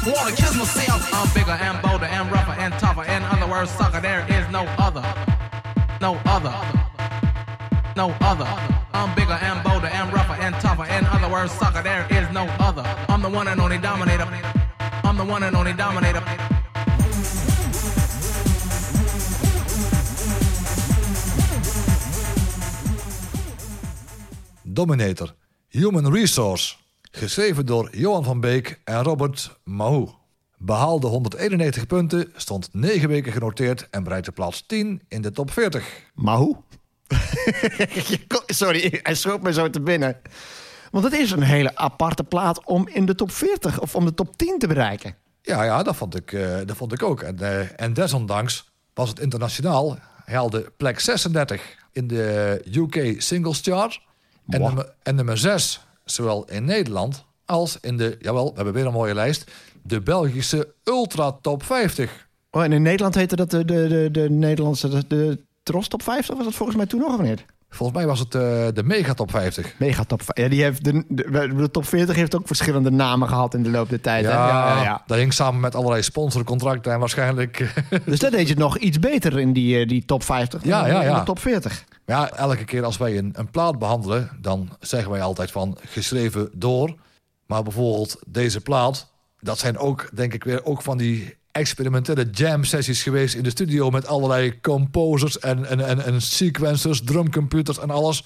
Wanna 0.05 0.31
kiss 0.35 0.51
myself. 0.55 1.11
I'm 1.13 1.31
bigger 1.33 1.59
and 1.61 1.81
bolder 1.81 2.05
and 2.09 2.31
rougher 2.31 2.57
and 2.63 2.73
tougher. 2.79 3.05
In 3.15 3.21
other 3.31 3.47
words, 3.49 3.71
sucker, 3.77 4.01
there 4.01 4.25
is 4.39 4.45
no 4.51 4.63
other. 4.77 5.03
No 5.99 6.17
other. 6.25 6.53
No 7.95 8.13
other. 8.19 8.47
I'm 8.93 9.13
bigger 9.15 9.37
and 9.41 9.61
bolder 9.63 9.87
and 9.91 10.13
rougher 10.13 10.26
and 10.47 10.61
tougher. 10.61 10.87
In 10.97 11.05
other 11.05 11.29
words, 11.29 11.51
sucker, 11.51 11.83
there 11.83 12.05
is 12.09 12.31
no 12.31 12.45
other. 12.59 12.83
I'm 13.09 13.21
the 13.21 13.29
one 13.29 13.47
and 13.51 13.59
only 13.59 13.79
dominator. 13.79 14.27
I'm 15.03 15.17
the 15.17 15.25
one 15.25 15.43
and 15.43 15.55
only 15.55 15.73
dominator. 15.73 16.23
Dominator. 24.63 25.35
Human 25.67 26.11
Resource. 26.11 26.75
Geschreven 27.11 27.65
door 27.65 27.89
Johan 27.91 28.23
van 28.23 28.39
Beek 28.39 28.81
en 28.83 29.03
Robert 29.03 29.59
Mahou. 29.63 30.09
Behaalde 30.57 31.07
191 31.07 31.87
punten, 31.87 32.31
stond 32.35 32.69
9 32.73 33.07
weken 33.07 33.31
genoteerd 33.31 33.87
en 33.89 34.03
bereikte 34.03 34.31
plaats 34.31 34.65
10 34.65 35.01
in 35.07 35.21
de 35.21 35.31
top 35.31 35.51
40. 35.51 36.03
Maar 36.15 36.37
hoe? 36.37 36.57
Sorry, 38.45 38.99
hij 39.03 39.15
schoot 39.15 39.41
me 39.41 39.53
zo 39.53 39.69
te 39.69 39.81
binnen. 39.81 40.17
Want 40.91 41.03
het 41.03 41.13
is 41.13 41.31
een 41.31 41.41
hele 41.41 41.75
aparte 41.75 42.23
plaat 42.23 42.65
om 42.65 42.87
in 42.87 43.05
de 43.05 43.15
top 43.15 43.31
40 43.31 43.79
of 43.79 43.95
om 43.95 44.05
de 44.05 44.13
top 44.13 44.37
10 44.37 44.59
te 44.59 44.67
bereiken. 44.67 45.15
Ja, 45.41 45.63
ja 45.63 45.83
dat, 45.83 45.95
vond 45.95 46.15
ik, 46.15 46.31
eh, 46.31 46.57
dat 46.65 46.77
vond 46.77 46.93
ik 46.93 47.03
ook. 47.03 47.21
En, 47.21 47.39
eh, 47.39 47.81
en 47.81 47.93
desondanks 47.93 48.69
was 48.93 49.09
het 49.09 49.19
internationaal. 49.19 49.97
Haalde 50.25 50.71
plek 50.77 50.99
36 50.99 51.61
in 51.91 52.07
de 52.07 52.61
UK 52.71 53.21
Singles 53.21 53.59
Chart. 53.61 54.01
En 54.47 54.59
Wow. 54.59 54.67
nummer, 54.67 54.93
en 55.03 55.15
nummer 55.15 55.37
6, 55.37 55.81
zowel 56.05 56.45
in 56.45 56.65
Nederland 56.65 57.25
als 57.45 57.77
in 57.81 57.97
de, 57.97 58.15
jawel, 58.19 58.49
we 58.49 58.55
hebben 58.55 58.73
weer 58.73 58.85
een 58.85 58.91
mooie 58.91 59.13
lijst, 59.13 59.51
de 59.83 60.01
Belgische 60.01 60.73
Ultra 60.83 61.37
Top 61.41 61.63
50. 61.63 62.27
Oh, 62.51 62.63
en 62.63 62.71
in 62.71 62.81
Nederland 62.81 63.15
heette 63.15 63.35
dat 63.35 63.51
de, 63.51 63.65
de, 63.65 63.87
de, 63.87 64.09
de 64.11 64.29
Nederlandse 64.29 64.89
de, 64.89 65.07
de 65.07 65.45
Tros 65.67 65.87
Top 65.87 66.03
50 66.03 66.35
was 66.35 66.45
dat 66.45 66.55
volgens 66.55 66.77
mij 66.77 66.85
toen 66.85 66.99
nog 66.99 67.13
of 67.13 67.21
niet? 67.21 67.45
Volgens 67.69 67.97
mij 67.97 68.07
was 68.07 68.19
het 68.19 68.35
eh, 68.35 68.41
de 68.73 68.83
Mega 68.83 69.13
Top 69.13 69.31
50. 69.31 69.73
Mega 69.79 70.03
top. 70.03 70.21
Ja, 70.25 70.47
die 70.47 70.63
heeft 70.63 70.83
de, 70.83 71.03
de, 71.07 71.53
de 71.55 71.71
top 71.71 71.85
40 71.85 72.15
heeft 72.15 72.35
ook 72.35 72.47
verschillende 72.47 72.91
namen 72.91 73.27
gehad 73.27 73.53
in 73.53 73.63
de 73.63 73.69
loop 73.69 73.89
der 73.89 74.01
tijd. 74.01 74.23
ja, 74.23 74.47
ja, 74.47 74.83
ja. 74.83 75.03
dat 75.05 75.17
hing 75.17 75.33
samen 75.33 75.59
met 75.59 75.75
allerlei 75.75 76.01
sponsorcontracten 76.01 76.91
en 76.91 76.99
waarschijnlijk... 76.99 77.73
Dus 78.05 78.19
dat 78.19 78.31
deed 78.31 78.47
je 78.47 78.55
nog 78.55 78.77
iets 78.77 78.99
beter 78.99 79.39
in 79.39 79.53
die, 79.53 79.79
eh, 79.79 79.87
die 79.87 80.05
top 80.05 80.23
50 80.23 80.61
dan 80.61 80.69
Ja, 80.69 80.87
ja, 80.87 81.01
in 81.01 81.07
ja. 81.07 81.19
de 81.19 81.25
top 81.25 81.39
40. 81.39 81.83
Ja, 82.05 82.29
elke 82.29 82.65
keer 82.65 82.83
als 82.83 82.97
wij 82.97 83.17
een, 83.17 83.33
een 83.33 83.51
plaat 83.51 83.79
behandelen, 83.79 84.29
dan 84.41 84.69
zeggen 84.79 85.11
wij 85.11 85.21
altijd 85.21 85.51
van 85.51 85.77
geschreven 85.85 86.49
door. 86.53 86.95
Maar 87.45 87.63
bijvoorbeeld 87.63 88.19
deze 88.27 88.61
plaat, 88.61 89.11
dat 89.39 89.59
zijn 89.59 89.77
ook, 89.77 90.09
denk 90.13 90.33
ik 90.33 90.43
weer, 90.43 90.65
ook 90.65 90.81
van 90.81 90.97
die 90.97 91.36
experimentele 91.57 92.27
jam 92.31 92.63
sessies 92.63 93.03
geweest 93.03 93.35
in 93.35 93.43
de 93.43 93.49
studio 93.49 93.89
met 93.89 94.07
allerlei 94.07 94.61
composers 94.61 95.39
en, 95.39 95.65
en, 95.65 95.87
en, 95.87 96.05
en 96.05 96.21
sequencers, 96.21 97.01
drumcomputers 97.03 97.79
en 97.79 97.89
alles. 97.89 98.25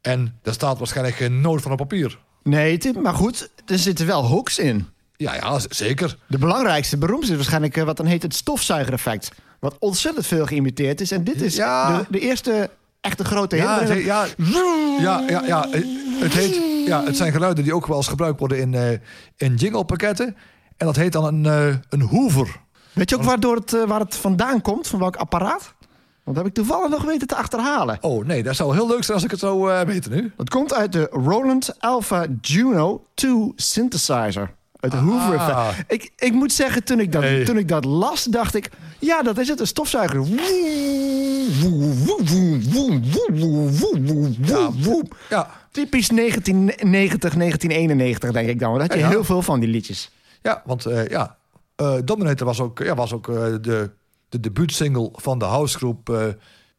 En 0.00 0.38
daar 0.42 0.54
staat 0.54 0.78
waarschijnlijk 0.78 1.16
geen 1.16 1.40
noot 1.40 1.62
van 1.62 1.72
op 1.72 1.76
papier. 1.78 2.18
Nee, 2.42 2.78
maar 3.02 3.14
goed, 3.14 3.50
er 3.66 3.78
zitten 3.78 4.06
wel 4.06 4.24
hooks 4.24 4.58
in. 4.58 4.86
Ja, 5.16 5.34
ja, 5.34 5.58
zeker. 5.68 6.16
De 6.28 6.38
belangrijkste, 6.38 6.96
beroemdste 6.98 7.30
is 7.30 7.36
waarschijnlijk 7.36 7.76
eh, 7.76 7.84
wat 7.84 7.96
dan 7.96 8.06
heet 8.06 8.22
het 8.22 8.34
stofzuigereffect. 8.34 9.30
Wat 9.58 9.76
ontzettend 9.78 10.26
veel 10.26 10.46
geïmiteerd 10.46 11.00
is. 11.00 11.10
En 11.10 11.24
dit 11.24 11.42
is 11.42 11.56
Ja. 11.56 11.98
de, 11.98 12.04
de 12.10 12.18
eerste 12.20 12.70
echte 13.00 13.24
grote 13.24 13.56
hit. 13.56 13.64
Ja, 13.64 13.80
heet- 13.80 14.04
ja, 14.04 14.26
ja, 15.00 15.24
ja, 15.28 15.42
ja, 15.46 15.66
het, 16.20 16.32
heet, 16.32 16.60
ja, 16.86 17.04
het 17.04 17.16
zijn 17.16 17.32
geluiden 17.32 17.64
die 17.64 17.74
ook 17.74 17.86
wel 17.86 17.96
eens 17.96 18.08
gebruikt 18.08 18.38
worden 18.38 18.58
in, 18.60 18.74
eh 18.74 18.90
in 19.36 19.54
jinglepakketten. 19.54 20.36
En 20.80 20.86
dat 20.86 20.96
heet 20.96 21.12
dan 21.12 21.24
een, 21.24 21.46
eh, 21.46 21.74
een 21.88 22.00
hoever. 22.00 22.60
Weet 22.92 23.10
je 23.10 23.16
ook 23.16 23.22
waardoor 23.22 23.56
het, 23.56 23.74
eh, 23.74 23.82
waar 23.84 24.00
het 24.00 24.16
vandaan 24.16 24.60
komt? 24.60 24.86
Van 24.88 24.98
welk 24.98 25.16
apparaat? 25.16 25.74
Want 26.24 26.36
dat 26.36 26.36
heb 26.36 26.46
ik 26.46 26.54
toevallig 26.54 26.90
nog 26.90 27.02
weten 27.02 27.26
te 27.26 27.36
achterhalen. 27.36 27.98
Oh 28.00 28.24
nee, 28.26 28.42
dat 28.42 28.56
zou 28.56 28.74
heel 28.74 28.86
leuk 28.88 29.02
zijn 29.04 29.16
als 29.16 29.24
ik 29.24 29.30
het 29.30 29.40
zou 29.40 29.72
eh, 29.72 29.80
weten 29.80 30.10
nu. 30.10 30.32
Het 30.36 30.50
komt 30.50 30.74
uit 30.74 30.92
de 30.92 31.08
Roland 31.10 31.74
Alpha 31.80 32.26
Juno 32.40 33.04
2 33.14 33.52
synthesizer. 33.56 34.50
Het 34.80 34.92
Hoover 34.92 35.34
effect. 35.34 35.84
Ik, 35.92 36.10
ik 36.16 36.32
moet 36.32 36.52
zeggen, 36.52 36.84
toen 36.84 37.00
ik, 37.00 37.12
dat, 37.12 37.22
Hey. 37.22 37.44
toen 37.44 37.58
ik 37.58 37.68
dat 37.68 37.84
las, 37.84 38.24
dacht 38.24 38.54
ik... 38.54 38.70
Ja, 38.98 39.22
dat 39.22 39.38
is 39.38 39.48
het, 39.48 39.60
een 39.60 39.66
stofzuiger. 39.66 40.26
Ja, 45.28 45.50
Typisch 45.70 46.08
1990, 46.08 47.34
1991, 47.34 48.32
denk 48.32 48.48
ik 48.48 48.58
dan. 48.58 48.72
Daar 48.72 48.80
had 48.80 48.92
je 48.92 48.98
Ja. 48.98 49.08
heel 49.08 49.24
veel 49.24 49.42
van 49.42 49.60
die 49.60 49.68
liedjes. 49.68 50.10
Ja 50.42 50.62
want 50.64 50.86
eh, 50.86 51.06
ja, 51.06 51.36
eh, 51.76 51.96
Dominator 52.04 52.46
was 52.46 52.60
ook, 52.60 52.78
ja, 52.78 52.94
was 52.94 53.12
ook 53.12 53.28
eh, 53.28 53.34
de, 53.60 53.90
de 54.28 54.40
debuutsingle 54.40 55.08
van 55.12 55.38
de 55.38 55.44
housegroep 55.44 56.34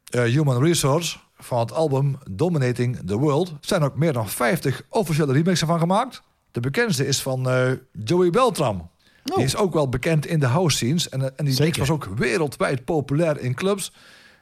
Human 0.09 0.63
Resource 0.63 1.17
van 1.37 1.59
het 1.59 1.71
album 1.71 2.17
Dominating 2.29 2.99
the 3.05 3.17
World. 3.17 3.49
Er 3.49 3.57
zijn 3.61 3.83
ook 3.83 3.95
meer 3.95 4.13
dan 4.13 4.29
50 4.29 4.81
officiële 4.89 5.33
remixen 5.33 5.67
van 5.67 5.79
gemaakt. 5.79 6.21
de 6.51 6.59
bekendste 6.59 7.07
is 7.07 7.21
van 7.21 7.47
Joey 7.91 8.29
Beltram. 8.29 8.89
Die 9.23 9.43
is 9.43 9.55
ook 9.55 9.73
wel 9.73 9.89
bekend 9.89 10.25
in 10.25 10.39
de 10.39 10.45
house 10.45 10.75
scenes. 10.75 11.09
En, 11.09 11.37
en 11.37 11.45
die 11.45 11.53
Zeker. 11.53 11.79
was 11.79 11.89
ook 11.89 12.05
wereldwijd 12.15 12.85
populair 12.85 13.39
in 13.39 13.55
clubs. 13.55 13.93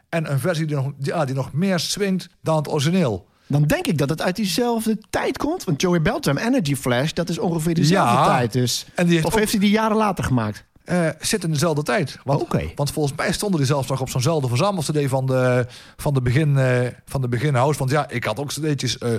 En 0.09 0.31
een 0.31 0.39
versie 0.39 0.65
die 0.65 0.75
nog, 0.75 0.91
die, 0.97 1.13
ja, 1.13 1.25
die 1.25 1.35
nog 1.35 1.53
meer 1.53 1.79
swingt 1.79 2.29
dan 2.41 2.55
het 2.55 2.67
origineel. 2.67 3.28
Dan 3.49 3.63
denk 3.63 3.87
ik 3.87 3.97
dat 3.97 4.09
het 4.09 4.21
uit 4.21 4.35
diezelfde 4.35 4.97
tijd 5.09 5.37
komt. 5.37 5.63
Want 5.63 5.81
Joey 5.81 6.01
Beltram, 6.01 6.37
Energy 6.37 6.75
Flash, 6.75 7.11
dat 7.11 7.29
is 7.29 7.37
ongeveer 7.39 7.73
dezelfde 7.75 8.15
Ja. 8.17 8.25
tijd. 8.25 8.53
Dus. 8.53 8.85
En 8.95 9.05
die 9.05 9.13
heeft 9.13 9.25
of 9.25 9.33
ook- 9.33 9.39
heeft 9.39 9.51
hij 9.51 9.59
die 9.59 9.69
jaren 9.69 9.97
later 9.97 10.23
gemaakt? 10.23 10.67
Eh, 10.83 11.07
zit 11.19 11.43
in 11.43 11.51
dezelfde 11.51 11.83
tijd. 11.83 12.17
Want, 12.23 12.41
Oké. 12.41 12.71
want 12.75 12.91
volgens 12.91 13.15
mij 13.17 13.31
stonden 13.31 13.57
die 13.57 13.67
zelfs 13.67 13.87
nog 13.87 14.01
op 14.01 14.09
zo'nzelfde 14.09 14.47
verzamel-cd 14.47 15.09
van 15.09 15.25
de, 15.25 15.65
van, 15.97 16.13
de 16.13 16.21
begin, 16.21 16.57
eh, 16.57 16.87
van 17.05 17.21
de 17.21 17.27
begin 17.27 17.55
house. 17.55 17.79
Want 17.79 17.91
ja, 17.91 18.09
ik 18.09 18.23
had 18.23 18.39
ook 18.39 18.47
cd'tjes 18.47 18.97
eh, 18.97 19.09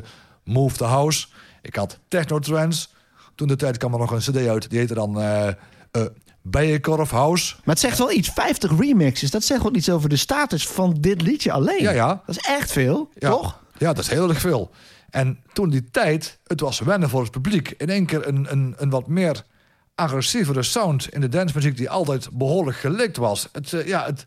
Move 0.44 0.76
the 0.76 0.84
House. 0.84 1.26
Ik 1.62 1.76
had 1.76 1.98
Techno 2.08 2.38
Trance. 2.38 2.86
Toen 3.34 3.48
de 3.48 3.56
tijd 3.56 3.76
kwam 3.76 3.92
er 3.92 3.98
nog 3.98 4.10
een 4.10 4.18
cd 4.18 4.36
uit. 4.48 4.70
Die 4.70 4.78
heette 4.78 4.94
dan 4.94 5.22
Bijenkorf 6.42 7.10
House. 7.10 7.54
Maar 7.64 7.74
het 7.74 7.78
zegt 7.84 7.98
wel 7.98 8.12
iets. 8.12 8.28
50 8.28 8.78
remixes. 8.78 9.30
Dat 9.30 9.44
zegt 9.44 9.62
wel 9.62 9.74
iets 9.74 9.90
over 9.90 10.08
de 10.08 10.16
status 10.16 10.66
van 10.68 10.96
dit 11.00 11.22
liedje 11.22 11.52
alleen. 11.52 11.82
Ja, 11.82 11.90
ja. 11.90 12.22
Dat 12.26 12.36
is 12.36 12.44
echt 12.48 12.72
veel, 12.72 13.08
Ja. 13.18 13.30
toch? 13.30 13.58
Ja, 13.80 13.92
dat 13.92 14.04
is 14.04 14.10
heel 14.10 14.28
erg 14.28 14.40
veel. 14.40 14.70
En 15.10 15.38
toen 15.52 15.70
die 15.70 15.90
tijd, 15.90 16.38
het 16.46 16.60
was 16.60 16.80
wennen 16.80 17.08
voor 17.08 17.22
het 17.22 17.30
publiek. 17.30 17.74
In 17.76 17.88
één 17.88 18.06
keer 18.06 18.28
een, 18.28 18.46
een, 18.50 18.74
een 18.76 18.90
wat 18.90 19.06
meer 19.06 19.44
agressievere 19.94 20.62
sound 20.62 21.08
in 21.12 21.20
de 21.20 21.28
dancemuziek... 21.28 21.76
die 21.76 21.90
altijd 21.90 22.28
behoorlijk 22.32 22.76
gelikt 22.76 23.16
was. 23.16 23.48
Het, 23.52 23.72
eh, 23.72 23.86
ja, 23.86 24.04
het, 24.04 24.24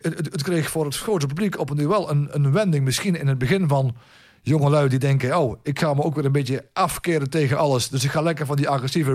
het, 0.00 0.16
het, 0.16 0.42
kreeg 0.42 0.70
voor 0.70 0.84
het 0.84 0.96
grote 0.96 1.26
publiek 1.26 1.58
op 1.58 1.70
een 1.70 1.88
wel 1.88 2.10
een, 2.10 2.28
een 2.30 2.52
wending. 2.52 2.84
Misschien 2.84 3.16
in 3.16 3.26
het 3.26 3.38
begin 3.38 3.68
van 3.68 3.96
jongelui 4.42 4.88
die 4.88 4.98
denken... 4.98 5.38
oh, 5.38 5.58
ik 5.62 5.78
ga 5.78 5.94
me 5.94 6.02
ook 6.02 6.14
weer 6.14 6.24
een 6.24 6.32
beetje 6.32 6.64
afkeren 6.72 7.30
tegen 7.30 7.58
alles. 7.58 7.88
Dus 7.88 8.04
ik 8.04 8.10
ga 8.10 8.20
lekker 8.20 8.46
van 8.46 8.56
die 8.56 8.68
agressieve 8.68 9.10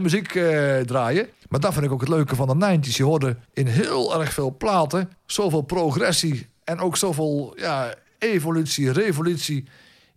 muziek 0.00 0.34
eh, 0.34 0.78
draaien. 0.78 1.26
Maar 1.48 1.60
dat 1.60 1.72
vind 1.72 1.84
ik 1.84 1.92
ook 1.92 2.00
het 2.00 2.08
leuke 2.08 2.34
van 2.34 2.58
de 2.58 2.78
90s. 2.78 2.96
Je 2.96 3.04
hoorde 3.04 3.36
in 3.52 3.66
heel 3.66 4.20
erg 4.20 4.32
veel 4.32 4.56
platen 4.56 5.10
zoveel 5.26 5.62
progressie... 5.62 6.48
en 6.64 6.78
ook 6.78 6.96
zoveel 6.96 7.52
ja, 7.56 7.94
evolutie, 8.24 8.92
revolutie 8.92 9.64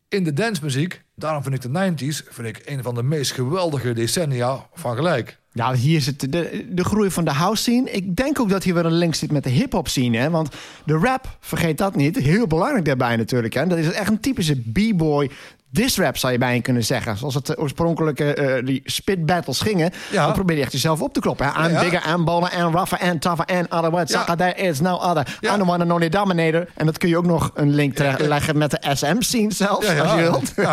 in 0.09 0.23
de 0.23 0.33
dancemuziek. 0.33 1.01
Daarom 1.15 1.43
vind 1.43 1.55
ik 1.55 1.61
de 1.61 1.91
90s 1.91 2.27
vind 2.29 2.47
ik 2.47 2.61
een 2.65 2.83
van 2.83 2.95
de 2.95 3.03
meest 3.03 3.31
geweldige 3.31 3.93
decennia 3.93 4.67
van 4.73 4.95
gelijk. 4.95 5.37
Nou, 5.57 5.75
hier 5.75 6.01
zit 6.01 6.31
de, 6.31 6.65
de 6.69 6.83
groei 6.83 7.11
van 7.11 7.25
de 7.25 7.31
house 7.31 7.61
scene. 7.61 7.91
Ik 7.91 8.15
denk 8.15 8.39
ook 8.39 8.49
dat 8.49 8.63
hier 8.63 8.73
wel 8.73 8.85
een 8.85 8.97
link 8.97 9.15
zit 9.15 9.31
met 9.31 9.43
de 9.43 9.49
hip-hop 9.49 9.87
scene. 9.87 10.17
Hè? 10.17 10.29
Want 10.29 10.49
de 10.85 10.97
rap, 10.97 11.37
vergeet 11.39 11.77
dat 11.77 11.95
niet. 11.95 12.17
Heel 12.17 12.47
belangrijk 12.47 12.85
daarbij 12.85 13.15
natuurlijk. 13.15 13.53
Hè? 13.53 13.67
Dat 13.67 13.77
is 13.77 13.91
echt 13.91 14.09
een 14.09 14.19
typische 14.19 14.55
b-boy 14.55 15.29
diss 15.69 15.97
rap, 15.97 16.17
zou 16.17 16.33
je 16.33 16.39
bijna 16.39 16.61
kunnen 16.61 16.85
zeggen. 16.85 17.17
Zoals 17.17 17.33
het 17.33 17.49
eh, 17.49 17.61
oorspronkelijke 17.63 18.33
eh, 18.33 18.65
die 18.65 18.81
spit 18.85 19.25
battles 19.25 19.59
gingen. 19.59 19.91
Ja. 20.11 20.25
Dan 20.25 20.33
probeer 20.33 20.57
je 20.57 20.61
echt 20.61 20.71
jezelf 20.71 21.01
op 21.01 21.13
te 21.13 21.19
kloppen. 21.19 21.45
Hè? 21.45 21.51
I'm 21.51 21.71
Ja, 21.71 21.81
ja. 21.81 21.89
bigger, 21.89 22.13
I'm 22.13 22.25
bolder, 22.25 22.51
and 22.51 22.73
rougher, 22.73 22.99
and 22.99 23.21
tougher, 23.21 23.45
and 23.45 23.69
other 23.69 23.91
words. 23.91 24.11
Ja. 24.11 24.35
There 24.35 24.55
is 24.55 24.79
no 24.79 24.95
other. 24.95 25.37
Ja. 25.39 25.53
I'm 25.53 25.59
the 25.59 25.71
one 25.71 25.83
and 25.83 25.91
only 25.91 26.09
dominator. 26.09 26.67
En 26.75 26.85
dat 26.85 26.97
kun 26.97 27.09
je 27.09 27.17
ook 27.17 27.25
nog 27.25 27.51
een 27.53 27.73
link 27.73 27.97
leggen 28.19 28.57
met 28.57 28.71
de 28.71 28.95
SM 28.95 29.21
scene 29.21 29.51
zelfs, 29.53 29.87
als 29.99 30.11
je 30.11 30.21
wilt. 30.21 30.53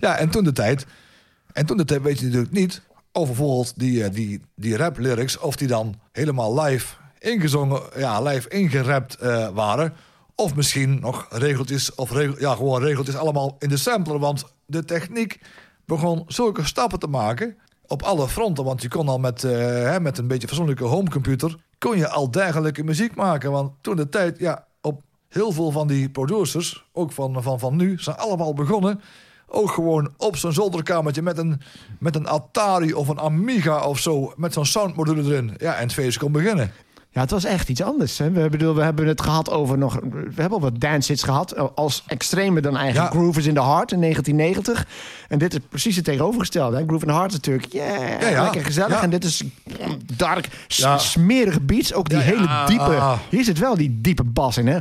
Ja, 0.00 0.16
en 0.16 0.30
toen 0.30 0.44
de 0.44 0.52
tijd. 0.52 0.86
En 1.52 1.66
toen 1.66 1.76
de 1.76 1.84
tijd 1.84 2.02
weet 2.02 2.18
je 2.18 2.24
natuurlijk 2.24 2.52
niet 2.52 2.80
of 3.12 3.26
bijvoorbeeld 3.26 3.78
die, 3.78 4.04
eh, 4.04 4.10
die, 4.12 4.40
die 4.54 4.76
rap 4.76 4.98
lyrics, 4.98 5.38
of 5.38 5.56
die 5.56 5.68
dan 5.68 5.94
helemaal 6.12 6.60
live 6.60 6.94
ingezongen, 7.18 7.82
ja, 7.96 8.22
live 8.22 8.48
ingerapt 8.48 9.14
eh, 9.14 9.48
waren. 9.48 9.92
Of 10.34 10.54
misschien 10.54 11.00
nog 11.00 11.26
regeltjes, 11.30 11.94
of 11.94 12.12
regel, 12.12 12.38
ja, 12.38 12.54
gewoon 12.54 12.82
regeltjes 12.82 13.16
allemaal 13.16 13.56
in 13.58 13.68
de 13.68 13.76
sampler. 13.76 14.18
Want 14.18 14.44
de 14.66 14.84
techniek 14.84 15.40
begon 15.84 16.24
zulke 16.26 16.64
stappen 16.64 16.98
te 16.98 17.06
maken 17.06 17.56
op 17.86 18.02
alle 18.02 18.28
fronten. 18.28 18.64
Want 18.64 18.82
je 18.82 18.88
kon 18.88 19.08
al 19.08 19.18
met, 19.18 19.44
eh, 19.44 19.52
hè, 19.90 20.00
met 20.00 20.18
een 20.18 20.26
beetje 20.26 20.48
fatsoenlijke 20.48 20.84
homecomputer... 20.84 21.56
kon 21.78 21.96
je 21.96 22.08
al 22.08 22.30
dergelijke 22.30 22.84
muziek 22.84 23.14
maken. 23.14 23.50
Want 23.50 23.72
toen 23.80 23.96
de 23.96 24.08
tijd, 24.08 24.38
ja, 24.38 24.66
op 24.80 25.02
heel 25.28 25.52
veel 25.52 25.70
van 25.70 25.86
die 25.86 26.10
producers... 26.10 26.84
ook 26.92 27.12
van, 27.12 27.42
van, 27.42 27.58
van 27.58 27.76
nu, 27.76 27.98
zijn 27.98 28.16
allemaal 28.16 28.54
begonnen... 28.54 29.00
ook 29.50 29.70
gewoon 29.70 30.08
op 30.16 30.36
zo'n 30.36 30.52
zolderkamertje 30.52 31.22
met 31.22 31.38
een, 31.38 31.60
met 31.98 32.16
een 32.16 32.28
Atari 32.28 32.92
of 32.92 33.08
een 33.08 33.20
Amiga 33.20 33.80
of 33.86 33.98
zo... 33.98 34.32
met 34.36 34.52
zo'n 34.52 34.66
soundmodule 34.66 35.22
erin. 35.22 35.54
Ja, 35.58 35.74
en 35.74 35.82
het 35.82 35.92
feest 35.92 36.18
kon 36.18 36.32
beginnen. 36.32 36.70
Ja, 37.12 37.20
het 37.20 37.30
was 37.30 37.44
echt 37.44 37.68
iets 37.68 37.82
anders. 37.82 38.18
Hè? 38.18 38.30
We, 38.30 38.48
bedoel, 38.48 38.74
we 38.74 38.82
hebben 38.82 39.06
het 39.06 39.20
gehad 39.22 39.50
over 39.50 39.78
nog. 39.78 39.94
We 40.10 40.18
hebben 40.42 40.50
al 40.52 40.60
wat 40.60 40.80
dance 40.80 41.12
hits 41.12 41.22
gehad. 41.22 41.52
eh, 41.52 41.64
Als 41.74 42.02
extreme 42.06 42.60
dan 42.60 42.76
eigenlijk. 42.76 43.12
Ja. 43.12 43.18
Groove 43.18 43.38
is 43.38 43.46
in 43.46 43.54
the 43.54 43.62
Heart 43.64 43.92
in 43.92 44.00
1990. 44.00 44.86
En 45.28 45.38
dit 45.38 45.52
is 45.52 45.58
precies 45.68 45.96
het 45.96 46.04
tegenovergestelde. 46.04 46.76
Hè? 46.76 46.84
Groove 46.86 47.04
in 47.04 47.10
the 47.10 47.16
Heart 47.16 47.30
is 47.30 47.36
natuurlijk. 47.36 47.72
Yeah, 47.72 48.20
Ja, 48.20 48.28
ja. 48.28 48.42
lekker 48.42 48.64
gezellig. 48.64 49.02
En 49.02 49.10
dit 49.10 49.24
is 49.24 49.42
dark, 50.16 50.48
smerige 50.96 51.60
beats. 51.60 51.94
Ook 51.94 52.08
die 52.08 52.18
hele 52.18 52.64
diepe. 52.66 52.82
Ah. 52.96 53.18
Hier 53.30 53.44
zit 53.44 53.58
wel 53.58 53.76
die 53.76 53.98
diepe 54.00 54.24
bas 54.24 54.56
in, 54.56 54.66
hè? 54.66 54.78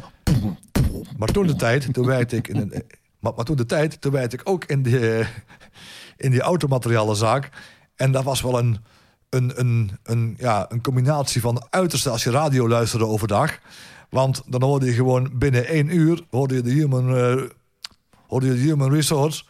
Maar 1.18 1.28
toen 1.28 1.48
de 1.48 1.56
tijd, 1.56 1.94
toen 1.94 2.06
werkte 2.06 2.36
ik 2.36 2.48
in 2.48 2.56
een. 2.56 2.84
Maar, 3.20 3.34
maar 3.36 3.46
toen 3.46 3.56
de 3.56 3.66
tijd, 3.66 4.02
toen 4.02 4.12
werkte 4.12 4.36
ik 4.36 4.42
ook 4.50 4.66
in, 4.66 4.84
de, 4.84 5.26
in 6.18 6.32
die 6.32 6.42
automaterialenzaak. 6.42 7.50
En 7.96 8.12
dat 8.12 8.24
was 8.24 8.42
wel 8.42 8.60
een, 8.60 8.84
een, 9.30 9.52
een, 9.56 9.92
een, 10.04 10.36
ja, 10.38 10.66
een 10.70 10.82
combinatie 10.82 11.42
van 11.42 11.66
uiterste 11.70 12.10
als 12.10 12.24
je 12.24 12.32
radio 12.32 12.68
luisterde 12.68 13.06
overdag. 13.06 13.58
Want 14.10 14.42
dan 14.46 14.64
hoorde 14.64 14.86
je 14.86 14.94
gewoon 14.94 15.30
binnen 15.34 15.66
één 15.68 15.96
uur 15.96 16.22
hoorde 16.30 16.56
je 16.56 16.62
de 16.62 16.72
human, 16.72 17.18
eh, 17.18 17.42
hoorde 18.28 18.46
je 18.48 18.54
de 18.54 18.60
human 18.60 18.92
resource. 18.92 19.44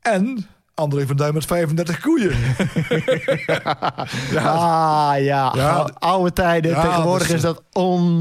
En 0.00 0.46
André 0.74 1.06
van 1.06 1.16
Duin 1.16 1.34
met 1.34 1.44
35 1.44 2.00
koeien. 2.00 2.32
Ah 4.36 5.12
ja, 5.18 5.52
Ja. 5.54 5.70
Ou- 5.76 5.90
oude 5.98 6.32
tijden. 6.32 6.70
Ja, 6.70 6.82
Tegenwoordig 6.82 7.26
dus, 7.26 7.36
is 7.36 7.42
dat 7.42 7.62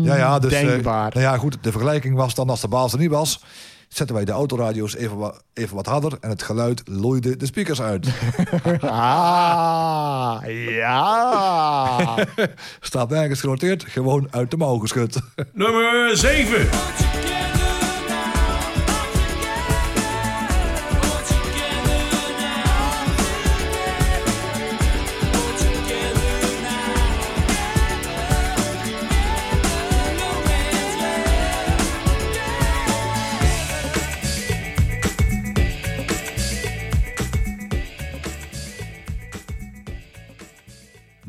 Ja, 0.03 0.15
ja, 0.15 0.39
dus, 0.39 0.53
eh, 0.53 0.59
ondenkbaar. 0.61 1.11
nou 1.13 1.25
ja, 1.25 1.37
goed. 1.37 1.57
De 1.61 1.71
vergelijking 1.71 2.15
was 2.15 2.35
dan 2.35 2.49
als 2.49 2.61
de 2.61 2.67
baas 2.67 2.93
er 2.93 2.99
niet 2.99 3.09
was. 3.09 3.43
Zetten 3.87 4.15
wij 4.15 4.25
de 4.25 4.31
autoradio's 4.31 4.95
even, 4.95 5.17
wa- 5.17 5.33
even 5.53 5.75
wat 5.75 5.85
harder. 5.85 6.17
En 6.21 6.29
het 6.29 6.43
geluid 6.43 6.81
loeide 6.85 7.37
de 7.37 7.45
speakers 7.45 7.81
uit. 7.81 8.07
ah, 8.81 10.37
ja. 10.47 12.15
Staat 12.79 13.09
nergens 13.09 13.39
genoteerd. 13.39 13.83
Gewoon 13.87 14.27
uit 14.31 14.51
de 14.51 14.57
mouw 14.57 14.77
geschud. 14.77 15.19
Nummer 15.53 16.17
7. 16.17 16.67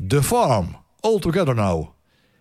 The 0.07 0.23
Farm. 0.23 0.75
All 0.99 1.19
Together 1.19 1.55
Now. 1.55 1.87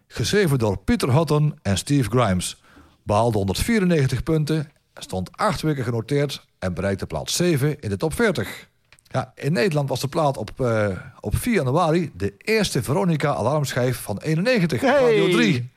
Geschreven 0.06 0.58
door 0.58 0.78
Peter 0.78 1.12
Hutton 1.12 1.58
en 1.62 1.78
Steve 1.78 2.10
Grimes. 2.10 2.62
Behaalde 3.02 3.36
194 3.36 4.22
punten. 4.22 4.70
Stond 4.94 5.36
acht 5.36 5.62
weken 5.62 5.84
genoteerd. 5.84 6.46
En 6.58 6.74
bereikte 6.74 7.06
plaats 7.06 7.36
7 7.36 7.80
in 7.80 7.88
de 7.88 7.96
top 7.96 8.14
40. 8.14 8.68
Ja, 9.02 9.32
in 9.34 9.52
Nederland 9.52 9.88
was 9.88 10.00
de 10.00 10.08
plaat 10.08 10.36
op, 10.36 10.60
eh, 10.60 10.88
op 11.20 11.36
4 11.36 11.54
januari 11.54 12.10
de 12.16 12.34
eerste 12.38 12.82
Veronica 12.82 13.34
alarmschijf 13.34 13.96
van 13.96 14.18
91. 14.18 14.80
Hey! 14.80 14.90
Radio 14.90 15.28
3. 15.28 15.70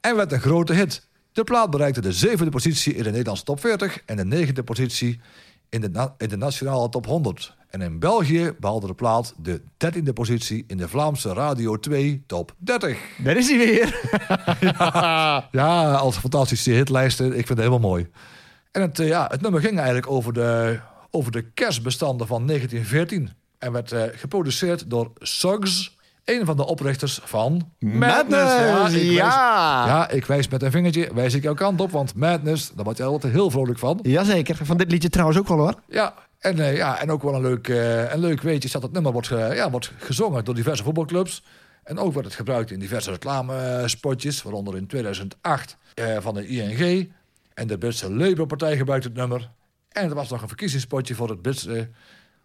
En 0.00 0.16
werd 0.16 0.32
een 0.32 0.40
grote 0.40 0.72
hit. 0.72 1.06
De 1.32 1.44
plaat 1.44 1.70
bereikte 1.70 2.00
de 2.00 2.12
zevende 2.12 2.50
positie 2.50 2.94
in 2.94 3.02
de 3.02 3.10
Nederlandse 3.10 3.44
top 3.44 3.60
40 3.60 4.02
en 4.06 4.16
de 4.16 4.24
negende 4.24 4.62
positie 4.62 5.20
in 5.68 5.80
de, 5.80 6.10
in 6.18 6.28
de 6.28 6.36
nationale 6.36 6.88
top 6.88 7.06
100. 7.06 7.54
En 7.76 7.82
in 7.82 7.98
België 7.98 8.52
behaalde 8.60 8.86
de 8.86 8.94
plaat 8.94 9.34
de 9.36 9.62
dertiende 9.76 10.12
positie 10.12 10.64
in 10.66 10.76
de 10.76 10.88
Vlaamse 10.88 11.32
Radio 11.32 11.78
2 11.78 12.24
top 12.26 12.54
30. 12.58 12.98
Daar 13.18 13.36
is 13.36 13.48
hij 13.48 13.58
weer. 13.58 14.00
Ja, 15.50 15.92
als 15.94 16.16
fantastische 16.16 16.70
hitlijsten. 16.70 17.26
Ik 17.26 17.32
vind 17.32 17.48
het 17.48 17.58
helemaal 17.58 17.78
mooi. 17.88 18.06
En 18.72 18.82
het, 18.82 18.98
eh, 18.98 19.08
ja, 19.08 19.26
het 19.30 19.40
nummer 19.40 19.60
ging 19.60 19.76
eigenlijk 19.76 20.10
over 20.10 20.32
de, 20.32 20.78
over 21.10 21.32
de 21.32 21.42
kerstbestanden 21.50 22.26
van 22.26 22.46
1914. 22.46 23.30
En 23.58 23.72
werd 23.72 23.92
eh, 23.92 24.02
geproduceerd 24.14 24.90
door 24.90 25.12
Suggs, 25.18 25.96
een 26.24 26.44
van 26.46 26.56
de 26.56 26.66
oprichters 26.66 27.20
van 27.24 27.70
Madness, 27.78 28.52
Ja, 28.52 28.86
ik 28.86 28.92
wijs- 28.92 29.02
ja. 29.12 29.86
ja, 29.86 30.08
ik 30.10 30.26
wijs 30.26 30.48
met 30.48 30.62
een 30.62 30.70
vingertje, 30.70 31.10
wijs 31.14 31.34
ik 31.34 31.42
jouw 31.42 31.54
kant 31.54 31.80
op. 31.80 31.90
Want 31.90 32.14
Madness, 32.14 32.70
daar 32.74 32.84
word 32.84 32.96
je 32.96 33.04
altijd 33.04 33.32
heel 33.32 33.50
vrolijk 33.50 33.78
van. 33.78 33.98
Jazeker. 34.02 34.56
Van 34.62 34.76
dit 34.76 34.90
liedje 34.90 35.08
trouwens 35.08 35.38
ook 35.38 35.48
wel 35.48 35.58
hoor. 35.58 35.74
Ja, 35.88 36.14
en, 36.46 36.58
eh, 36.58 36.76
ja, 36.76 37.00
en 37.00 37.10
ook 37.10 37.22
wel 37.22 37.34
een 37.34 37.42
leuk, 37.42 37.68
eh, 37.68 38.12
een 38.12 38.20
leuk 38.20 38.40
weetje 38.40 38.66
is 38.66 38.72
dat 38.72 38.82
het 38.82 38.92
nummer 38.92 39.12
wordt, 39.12 39.28
ja, 39.28 39.70
wordt 39.70 39.92
gezongen 39.98 40.44
door 40.44 40.54
diverse 40.54 40.82
voetbalclubs. 40.82 41.42
En 41.82 41.98
ook 41.98 42.12
wordt 42.12 42.28
het 42.28 42.36
gebruikt 42.36 42.70
in 42.70 42.78
diverse 42.78 43.10
reclamespotjes, 43.10 44.42
waaronder 44.42 44.76
in 44.76 44.86
2008 44.86 45.76
eh, 45.94 46.16
van 46.20 46.34
de 46.34 46.46
ING. 46.46 47.12
En 47.54 47.66
de 47.66 47.78
Britse 47.78 48.12
Labour-partij 48.12 48.76
gebruikt 48.76 49.04
het 49.04 49.14
nummer. 49.14 49.50
En 49.88 50.08
er 50.08 50.14
was 50.14 50.28
nog 50.28 50.42
een 50.42 50.48
verkiezingspotje 50.48 51.14
voor 51.14 51.28
het 51.28 51.42
Britse 51.42 51.88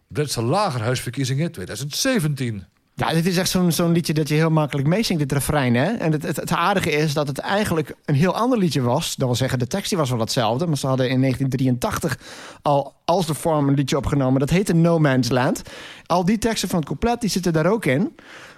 Britse 0.08 0.42
lagerhuisverkiezingen 0.42 1.52
2017. 1.52 2.64
Ja, 2.94 3.12
dit 3.12 3.26
is 3.26 3.36
echt 3.36 3.56
zo'n 3.68 3.92
liedje 3.92 4.14
dat 4.14 4.28
je 4.28 4.34
heel 4.34 4.50
makkelijk 4.50 4.88
meezingt, 4.88 5.22
dit 5.22 5.32
refrein. 5.32 5.74
Hè? 5.74 5.92
En 5.92 6.12
het, 6.12 6.22
het, 6.22 6.36
het 6.36 6.52
aardige 6.52 6.90
is 6.90 7.14
dat 7.14 7.26
het 7.26 7.38
eigenlijk 7.38 7.94
een 8.04 8.14
heel 8.14 8.34
ander 8.34 8.58
liedje 8.58 8.80
was. 8.80 9.16
Dat 9.16 9.26
wil 9.26 9.36
zeggen, 9.36 9.58
de 9.58 9.66
tekst 9.66 9.88
die 9.88 9.98
was 9.98 10.10
wel 10.10 10.18
hetzelfde. 10.18 10.66
Maar 10.66 10.76
ze 10.76 10.86
hadden 10.86 11.08
in 11.08 11.20
1983 11.20 12.18
al 12.62 12.94
als 13.04 13.26
de 13.26 13.34
vorm 13.34 13.68
een 13.68 13.74
liedje 13.74 13.96
opgenomen. 13.96 14.40
Dat 14.40 14.50
heette 14.50 14.74
No 14.74 14.98
Man's 14.98 15.28
Land. 15.28 15.62
Al 16.06 16.24
die 16.24 16.38
teksten 16.38 16.68
van 16.68 16.78
het 16.78 16.88
couplet 16.88 17.20
die 17.20 17.30
zitten 17.30 17.52
daar 17.52 17.66
ook 17.66 17.84
in. 17.84 18.14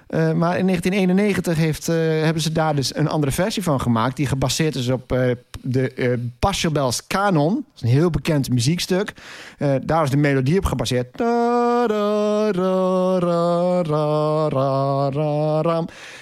Eh, 0.07 0.33
maar 0.33 0.59
in 0.59 0.67
1991 0.67 1.57
heeft, 1.57 1.89
eh, 1.89 1.97
hebben 1.97 2.43
ze 2.43 2.53
daar 2.53 2.75
dus 2.75 2.97
een 2.97 3.09
andere 3.09 3.33
versie 3.33 3.63
van 3.63 3.81
gemaakt... 3.81 4.17
die 4.17 4.27
gebaseerd 4.27 4.75
is 4.75 4.89
op 4.89 5.13
eh, 5.13 5.31
de 5.63 6.19
Pachelbel's 6.39 7.07
Canon. 7.07 7.55
Dat 7.55 7.65
is 7.75 7.83
een 7.83 7.89
heel 7.89 8.11
bekend 8.11 8.51
muziekstuk. 8.51 9.13
Daar 9.83 10.03
is 10.05 10.11
de 10.11 10.17
melodie 10.17 10.59
op 10.59 10.65
gebaseerd. 10.65 11.21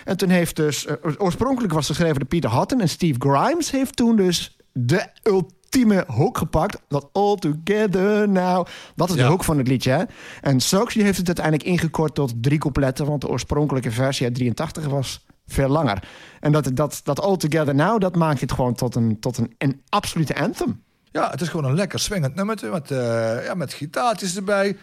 En 0.04 0.16
toen 0.16 0.28
heeft 0.28 0.56
dus... 0.56 0.86
oorspronkelijk 1.18 1.72
was 1.72 1.86
geschreven 1.86 2.18
door 2.18 2.28
Peter 2.28 2.58
Hutton... 2.58 2.80
en 2.80 2.88
Steve 2.88 3.18
Grimes 3.18 3.70
heeft 3.70 3.96
toen 3.96 4.16
dus 4.16 4.56
de 4.72 5.06
ultieme 5.22 5.60
hook 6.06 6.38
gepakt. 6.38 6.80
Dat 6.88 7.08
All 7.12 7.36
Together 7.36 8.28
Now. 8.28 8.66
Dat 8.94 9.08
is 9.08 9.14
de 9.14 9.20
Ja. 9.20 9.28
hook 9.28 9.44
van 9.44 9.58
het 9.58 9.68
liedje, 9.68 9.90
hè? 9.90 10.02
En 10.40 10.56
die 10.92 11.02
heeft 11.02 11.18
het 11.18 11.26
uiteindelijk 11.26 11.64
ingekort 11.66 12.14
tot 12.14 12.42
drie 12.42 12.58
coupletten... 12.58 13.06
want 13.06 13.20
de 13.20 13.28
oorspronkelijke 13.28 13.90
versie 13.90 14.26
uit 14.26 14.34
83 14.34 14.86
was 14.86 15.26
veel 15.46 15.68
langer. 15.68 16.08
En 16.40 16.52
dat, 16.52 16.70
dat, 16.74 17.00
dat 17.04 17.20
All 17.20 17.36
Together 17.36 17.74
Now, 17.74 18.00
dat 18.00 18.16
maakt 18.16 18.40
het 18.40 18.52
gewoon 18.52 18.74
tot 18.74 18.94
een, 18.94 19.20
tot 19.20 19.38
een, 19.38 19.54
een 19.58 19.82
absolute 19.88 20.34
anthem. 20.36 20.82
Ja, 21.10 21.30
het 21.30 21.40
is 21.40 21.48
gewoon 21.48 21.70
een 21.70 21.76
lekker 21.76 21.98
swingend 21.98 22.34
nummertje 22.34 22.70
met, 22.70 22.90
eh, 22.90 23.44
ja, 23.44 23.54
met 23.54 23.72
gitaartjes 23.72 24.36
erbij. 24.36 24.76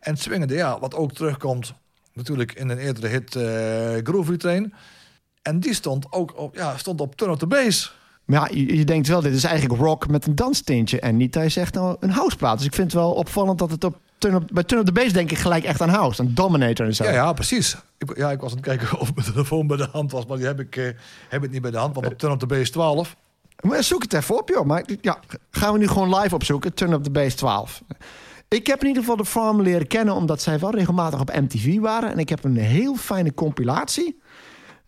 En 0.00 0.16
swingende, 0.16 0.54
ja, 0.54 0.78
wat 0.78 0.94
ook 0.94 1.12
terugkomt 1.12 1.74
natuurlijk 2.12 2.52
in 2.52 2.68
een 2.68 2.78
eerdere 2.78 3.06
hit 3.06 3.36
eh 3.36 3.96
Groovy 4.02 4.36
Train. 4.36 4.74
En 5.42 5.60
die 5.60 5.74
stond 5.74 6.12
ook 6.12 6.38
op, 6.38 6.54
ja, 6.54 6.76
stond 6.76 7.00
op 7.00 7.16
Turn 7.16 7.32
Up 7.32 7.38
The 7.38 7.46
Bass. 7.46 7.98
Maar 8.30 8.40
ja, 8.40 8.56
je, 8.56 8.76
je 8.76 8.84
denkt 8.84 9.08
wel, 9.08 9.20
dit 9.20 9.34
is 9.34 9.44
eigenlijk 9.44 9.80
rock 9.80 10.08
met 10.08 10.26
een 10.26 10.34
danstintje... 10.34 11.00
en 11.00 11.16
niet, 11.16 11.34
hij 11.34 11.48
zegt 11.48 11.74
nou 11.74 11.96
een 12.00 12.10
houseplaat. 12.10 12.56
Dus 12.56 12.66
ik 12.66 12.74
vind 12.74 12.92
het 12.92 13.00
wel 13.00 13.12
opvallend 13.12 13.58
dat 13.58 13.70
het 13.70 13.84
op 13.84 13.98
Turn 14.18 14.34
Up, 14.34 14.48
bij 14.52 14.62
Turn 14.62 14.80
Up 14.80 14.86
The 14.86 14.92
Bass 14.92 15.12
denk 15.12 15.30
ik 15.30 15.38
gelijk 15.38 15.64
echt 15.64 15.80
aan 15.80 15.88
house. 15.88 16.22
Aan 16.22 16.30
Dominator 16.34 16.86
en 16.86 16.94
zo. 16.94 17.04
Ja, 17.04 17.10
ja, 17.10 17.32
precies. 17.32 17.76
Ik, 17.98 18.16
ja, 18.16 18.30
ik 18.30 18.40
was 18.40 18.50
aan 18.50 18.56
het 18.56 18.66
kijken 18.66 18.98
of 19.00 19.14
mijn 19.14 19.26
telefoon 19.26 19.66
bij 19.66 19.76
de 19.76 19.88
hand 19.92 20.12
was, 20.12 20.26
maar 20.26 20.36
die 20.36 20.46
heb 20.46 20.60
ik, 20.60 20.76
eh, 20.76 20.88
heb 21.28 21.44
ik 21.44 21.50
niet 21.50 21.62
bij 21.62 21.70
de 21.70 21.76
hand. 21.76 21.94
Want 21.94 22.06
op 22.06 22.18
Turn 22.18 22.32
Up 22.32 22.38
The 22.38 22.46
Bass 22.46 22.70
12. 22.70 23.16
Maar 23.60 23.84
zoek 23.84 24.02
het 24.02 24.12
even 24.12 24.38
op, 24.38 24.48
joh. 24.48 24.64
Maar 24.64 24.84
ja, 25.00 25.18
gaan 25.50 25.72
we 25.72 25.78
nu 25.78 25.88
gewoon 25.88 26.18
live 26.18 26.34
opzoeken. 26.34 26.74
Turn 26.74 26.92
Up 26.92 27.02
The 27.02 27.10
Bass 27.10 27.36
12. 27.36 27.82
Ik 28.48 28.66
heb 28.66 28.80
in 28.80 28.86
ieder 28.86 29.02
geval 29.02 29.16
de 29.16 29.24
farm 29.24 29.62
leren 29.62 29.86
kennen... 29.86 30.14
omdat 30.14 30.42
zij 30.42 30.58
wel 30.58 30.70
regelmatig 30.70 31.20
op 31.20 31.34
MTV 31.40 31.78
waren. 31.78 32.12
En 32.12 32.18
ik 32.18 32.28
heb 32.28 32.44
een 32.44 32.56
heel 32.56 32.96
fijne 32.96 33.34
compilatie. 33.34 34.20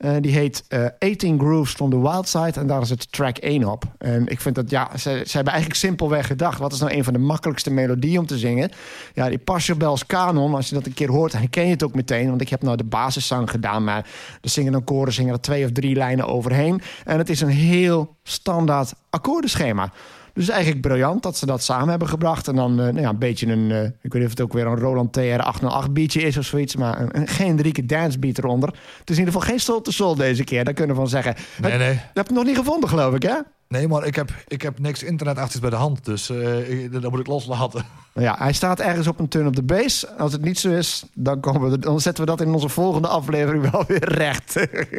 Eh, 0.03 0.13
die 0.21 0.33
heet 0.33 0.65
eh 0.69 0.87
18 0.99 1.39
Grooves 1.39 1.73
from 1.73 1.91
the 1.91 2.01
Wild 2.01 2.29
Side. 2.29 2.61
En 2.61 2.67
daar 2.67 2.83
is 2.83 2.91
het 2.91 3.13
track 3.13 3.37
1 3.37 3.65
op. 3.65 3.85
En 3.99 4.27
ik 4.27 4.41
vind 4.41 4.55
dat, 4.55 4.71
ja, 4.71 4.97
ze, 4.97 5.09
hebben 5.11 5.53
eigenlijk 5.53 5.75
simpelweg 5.75 6.27
gedacht... 6.27 6.59
wat 6.59 6.73
is 6.73 6.81
nou 6.81 6.93
een 6.93 7.05
van 7.05 7.13
de 7.13 7.19
makkelijkste 7.19 7.71
melodieën 7.71 8.19
om 8.19 8.27
te 8.27 8.39
zingen? 8.39 8.71
Ja, 9.15 9.29
die 9.29 9.39
Passion 9.39 9.79
Bells 9.79 10.07
Canon, 10.07 10.55
als 10.55 10.69
je 10.69 10.75
dat 10.75 10.87
een 10.87 10.95
keer 10.95 11.11
hoort... 11.11 11.33
herken 11.33 11.65
je 11.65 11.71
het 11.71 11.83
ook 11.83 11.95
meteen. 11.95 12.29
Want 12.29 12.41
ik 12.41 12.49
heb 12.49 12.63
nou 12.63 12.77
de 12.77 12.85
basiszang 12.85 13.51
gedaan... 13.51 13.85
maar 13.85 14.07
de 14.41 14.49
zingen 14.49 14.73
dan 14.73 14.85
koren 14.85 15.13
zingen 15.13 15.33
er 15.33 15.41
twee 15.41 15.65
of 15.65 15.73
drie 15.73 15.95
lijnen 15.95 16.27
overheen. 16.27 16.81
En 17.05 17.19
het 17.19 17.31
is 17.31 17.41
een 17.41 17.49
heel 17.49 18.17
standaard 18.23 18.95
akkoordenschema. 19.11 19.93
Dus 20.35 20.49
eigenlijk 20.49 20.81
briljant 20.81 21.23
dat 21.23 21.37
ze 21.37 21.47
dat 21.47 21.63
samen 21.63 21.89
hebben 21.89 22.09
gebracht. 22.09 22.49
En 22.49 22.57
dan 22.57 22.71
eh, 22.71 22.87
nou 22.87 23.01
ja, 23.01 23.09
een 23.09 23.19
beetje 23.19 23.47
een, 23.47 23.71
eh, 23.71 23.83
ik 23.83 24.13
weet 24.13 24.13
niet 24.13 24.25
of 24.25 24.31
het 24.31 24.41
ook 24.41 24.53
weer 24.53 24.67
een 24.67 24.79
Roland 24.79 25.13
TR 25.13 25.21
808 25.21 25.93
beatje 25.93 26.23
is 26.23 26.37
of 26.37 26.45
zoiets. 26.45 26.77
Maar 26.77 27.01
een, 27.01 27.17
een 27.17 27.29
generieke 27.29 27.87
dancebeat 27.87 28.39
eronder. 28.39 28.69
Het 28.69 29.11
is 29.11 29.17
in 29.17 29.25
ieder 29.25 29.33
geval 29.33 29.49
geen 29.49 29.61
Soul 29.61 29.81
to 29.81 29.91
Soul 29.91 30.15
deze 30.15 30.45
keer. 30.45 30.65
Daar 30.65 30.75
kunnen 30.75 30.95
we 30.95 31.01
van 31.01 31.11
zeggen. 31.11 31.35
Nee, 31.61 31.79
nee. 31.79 31.93
Je 31.93 31.99
hebt 32.13 32.29
het 32.29 32.37
nog 32.37 32.45
niet 32.45 32.57
gevonden, 32.57 32.89
geloof 32.89 33.15
ik, 33.15 33.23
hè? 33.23 33.37
Nee, 33.73 33.89
maar 33.89 34.07
ik 34.07 34.15
heb, 34.17 34.31
ik 34.49 34.63
heb 34.63 34.79
niks 34.79 35.03
internetachtigs 35.03 35.61
bij 35.61 35.71
de 35.71 35.77
hand, 35.77 36.05
dus 36.05 36.31
eh, 36.31 36.71
ik- 36.85 36.93
dat 37.03 37.11
moet 37.11 37.21
ik 37.21 37.27
loslaten. 37.27 37.85
Nou 38.15 38.27
ja, 38.27 38.35
hij 38.39 38.53
staat 38.53 38.81
ergens 38.81 39.07
op 39.07 39.19
een 39.19 39.29
turn 39.29 39.47
op 39.47 39.57
de 39.57 39.63
base. 39.63 40.09
Als 40.17 40.33
het 40.33 40.43
niet 40.43 40.59
zo 40.59 40.71
is, 40.71 41.05
dan, 41.15 41.41
komen 41.41 41.71
we, 41.71 41.79
dan 41.79 42.01
zetten 42.01 42.25
we 42.25 42.31
dat 42.31 42.41
in 42.41 42.53
onze 42.55 42.69
volgende 42.69 43.09
aflevering 43.09 43.71
wel 43.71 43.85
weer 43.87 44.09
recht. 44.15 44.57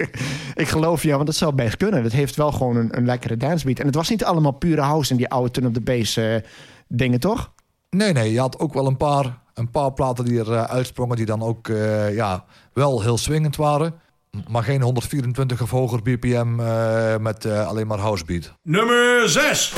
ik 0.63 0.67
geloof 0.67 1.03
je, 1.03 1.12
want 1.13 1.25
dat 1.25 1.36
zou 1.36 1.53
best 1.55 1.77
kunnen. 1.77 2.03
Het 2.03 2.13
heeft 2.13 2.36
wel 2.36 2.51
gewoon 2.51 2.75
een, 2.75 2.97
een 2.97 3.05
lekkere 3.05 3.38
dancebeat. 3.38 3.79
En 3.79 3.86
het 3.86 3.95
was 3.95 4.09
niet 4.09 4.23
allemaal 4.23 4.51
pure 4.51 4.81
house 4.81 5.12
in 5.12 5.17
die 5.17 5.29
oude 5.29 5.51
turn 5.51 5.67
op 5.67 5.73
de 5.73 5.81
base 5.81 6.33
eh, 6.36 6.49
dingen, 6.88 7.19
toch? 7.19 7.51
Nee, 7.89 8.13
nee, 8.13 8.31
je 8.31 8.39
had 8.39 8.59
ook 8.59 8.73
wel 8.73 8.88
een 8.88 8.97
paar, 8.97 9.38
een 9.53 9.69
paar 9.71 9.93
platen 9.93 10.25
die 10.25 10.39
er 10.39 10.53
eh, 10.53 10.63
uitsprongen... 10.63 11.15
die 11.15 11.25
dan 11.25 11.41
ook 11.41 11.67
eh, 11.67 12.15
ja, 12.15 12.43
wel 12.73 13.01
heel 13.01 13.17
swingend 13.17 13.55
waren. 13.55 13.93
Maar 14.48 14.63
geen 14.63 14.82
124 14.82 15.62
of 15.62 15.69
hoger 15.69 16.02
BPM 16.02 16.56
met 17.22 17.46
eh, 17.46 17.67
alleen 17.67 17.88
maar 17.88 18.00
housebeat. 18.00 18.54
Nummer 18.63 19.30
6. 19.30 19.74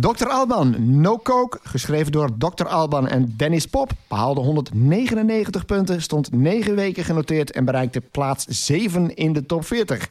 Dr. 0.00 0.28
Alban, 0.28 1.00
No 1.00 1.18
Coke, 1.18 1.58
geschreven 1.62 2.12
door 2.12 2.30
Dr. 2.38 2.66
Alban 2.66 3.08
en 3.08 3.34
Dennis 3.36 3.66
Pop, 3.66 3.92
behaalde 4.08 4.40
199 4.40 5.66
punten, 5.66 6.02
stond 6.02 6.32
9 6.32 6.74
weken 6.74 7.04
genoteerd 7.04 7.50
en 7.50 7.64
bereikte 7.64 8.00
plaats 8.00 8.46
7 8.46 9.14
in 9.14 9.32
de 9.32 9.46
top 9.46 9.64
40. 9.64 10.08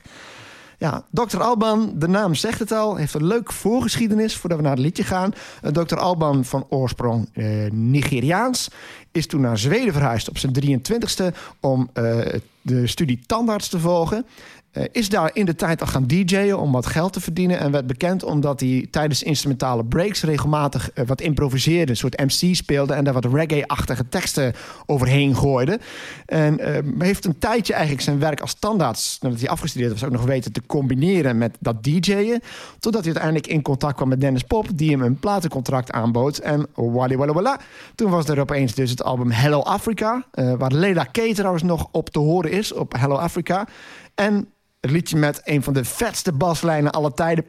Ja, 0.77 1.03
Dr. 1.11 1.41
Alban, 1.41 1.91
de 1.95 2.07
naam 2.07 2.35
zegt 2.35 2.59
het 2.59 2.71
al, 2.71 2.95
heeft 2.95 3.13
een 3.13 3.25
leuk 3.25 3.51
voorgeschiedenis 3.51 4.35
voordat 4.35 4.57
we 4.57 4.63
naar 4.63 4.75
het 4.75 4.83
liedje 4.85 5.03
gaan. 5.03 5.33
Eh, 5.61 5.71
Dr. 5.71 5.95
Alban 5.95 6.45
van 6.45 6.65
oorsprong 6.69 7.29
eh, 7.33 7.71
Nigeriaans 7.71 8.69
is 9.11 9.27
toen 9.27 9.41
naar 9.41 9.57
Zweden 9.57 9.93
verhuisd 9.93 10.29
op 10.29 10.37
zijn 10.37 10.53
23ste 10.53 11.35
om 11.59 11.89
eh, 11.93 12.17
de 12.61 12.87
studie 12.87 13.19
tandarts 13.25 13.69
te 13.69 13.79
volgen. 13.79 14.25
Eh, 14.71 14.83
is 14.91 15.09
daar 15.09 15.29
in 15.33 15.45
de 15.45 15.55
tijd 15.55 15.81
al 15.81 15.87
gaan 15.87 16.07
DJ'en 16.07 16.57
om 16.57 16.71
wat 16.71 16.85
geld 16.85 17.13
te 17.13 17.21
verdienen. 17.21 17.59
En 17.59 17.71
werd 17.71 17.87
bekend 17.87 18.23
omdat 18.23 18.59
hij 18.59 18.87
tijdens 18.91 19.23
instrumentale 19.23 19.85
breaks 19.85 20.23
regelmatig 20.23 20.91
eh, 20.91 21.05
wat 21.05 21.21
improviseerde. 21.21 21.91
Een 21.91 21.97
soort 21.97 22.19
MC 22.19 22.55
speelde 22.55 22.93
en 22.93 23.03
daar 23.03 23.13
wat 23.13 23.25
reggae-achtige 23.25 24.09
teksten 24.09 24.53
overheen 24.85 25.35
gooide. 25.35 25.79
En 26.25 26.59
eh, 26.59 26.83
heeft 26.99 27.25
een 27.25 27.37
tijdje 27.37 27.73
eigenlijk 27.73 28.03
zijn 28.03 28.19
werk 28.19 28.41
als 28.41 28.53
tandarts, 28.53 29.17
nadat 29.19 29.39
hij 29.39 29.49
afgestudeerd 29.49 29.91
was, 29.91 30.03
ook 30.03 30.11
nog 30.11 30.25
weten 30.25 30.51
te 30.51 30.61
combineren 30.65 31.37
met 31.37 31.57
dat 31.59 31.83
DJ'en. 31.83 32.41
Totdat 32.79 33.03
hij 33.03 33.13
uiteindelijk 33.13 33.47
in 33.47 33.61
contact 33.61 33.95
kwam 33.95 34.09
met 34.09 34.21
Dennis 34.21 34.43
Pop, 34.43 34.67
die 34.75 34.91
hem 34.91 35.01
een 35.01 35.19
platencontract 35.19 35.91
aanbood. 35.91 36.37
En 36.37 36.67
wally 36.73 37.17
walla 37.17 37.33
walla. 37.33 37.59
Toen 37.95 38.11
was 38.11 38.27
er 38.27 38.39
opeens 38.39 38.73
dus 38.73 38.89
het 38.89 39.03
album 39.03 39.31
Hello 39.31 39.59
Africa, 39.59 40.25
waar 40.31 40.71
Leila 40.71 41.03
K 41.03 41.19
trouwens 41.33 41.63
nog 41.63 41.87
op 41.91 42.09
te 42.09 42.19
horen 42.19 42.51
is 42.51 42.73
op 42.73 42.93
Hello 42.97 43.15
Africa. 43.15 43.67
En 44.15 44.47
het 44.79 44.91
liedje 44.91 45.17
met 45.17 45.41
een 45.43 45.63
van 45.63 45.73
de 45.73 45.83
vetste 45.83 46.33
baslijnen 46.33 46.91
aller 46.91 47.13
tijden. 47.13 47.45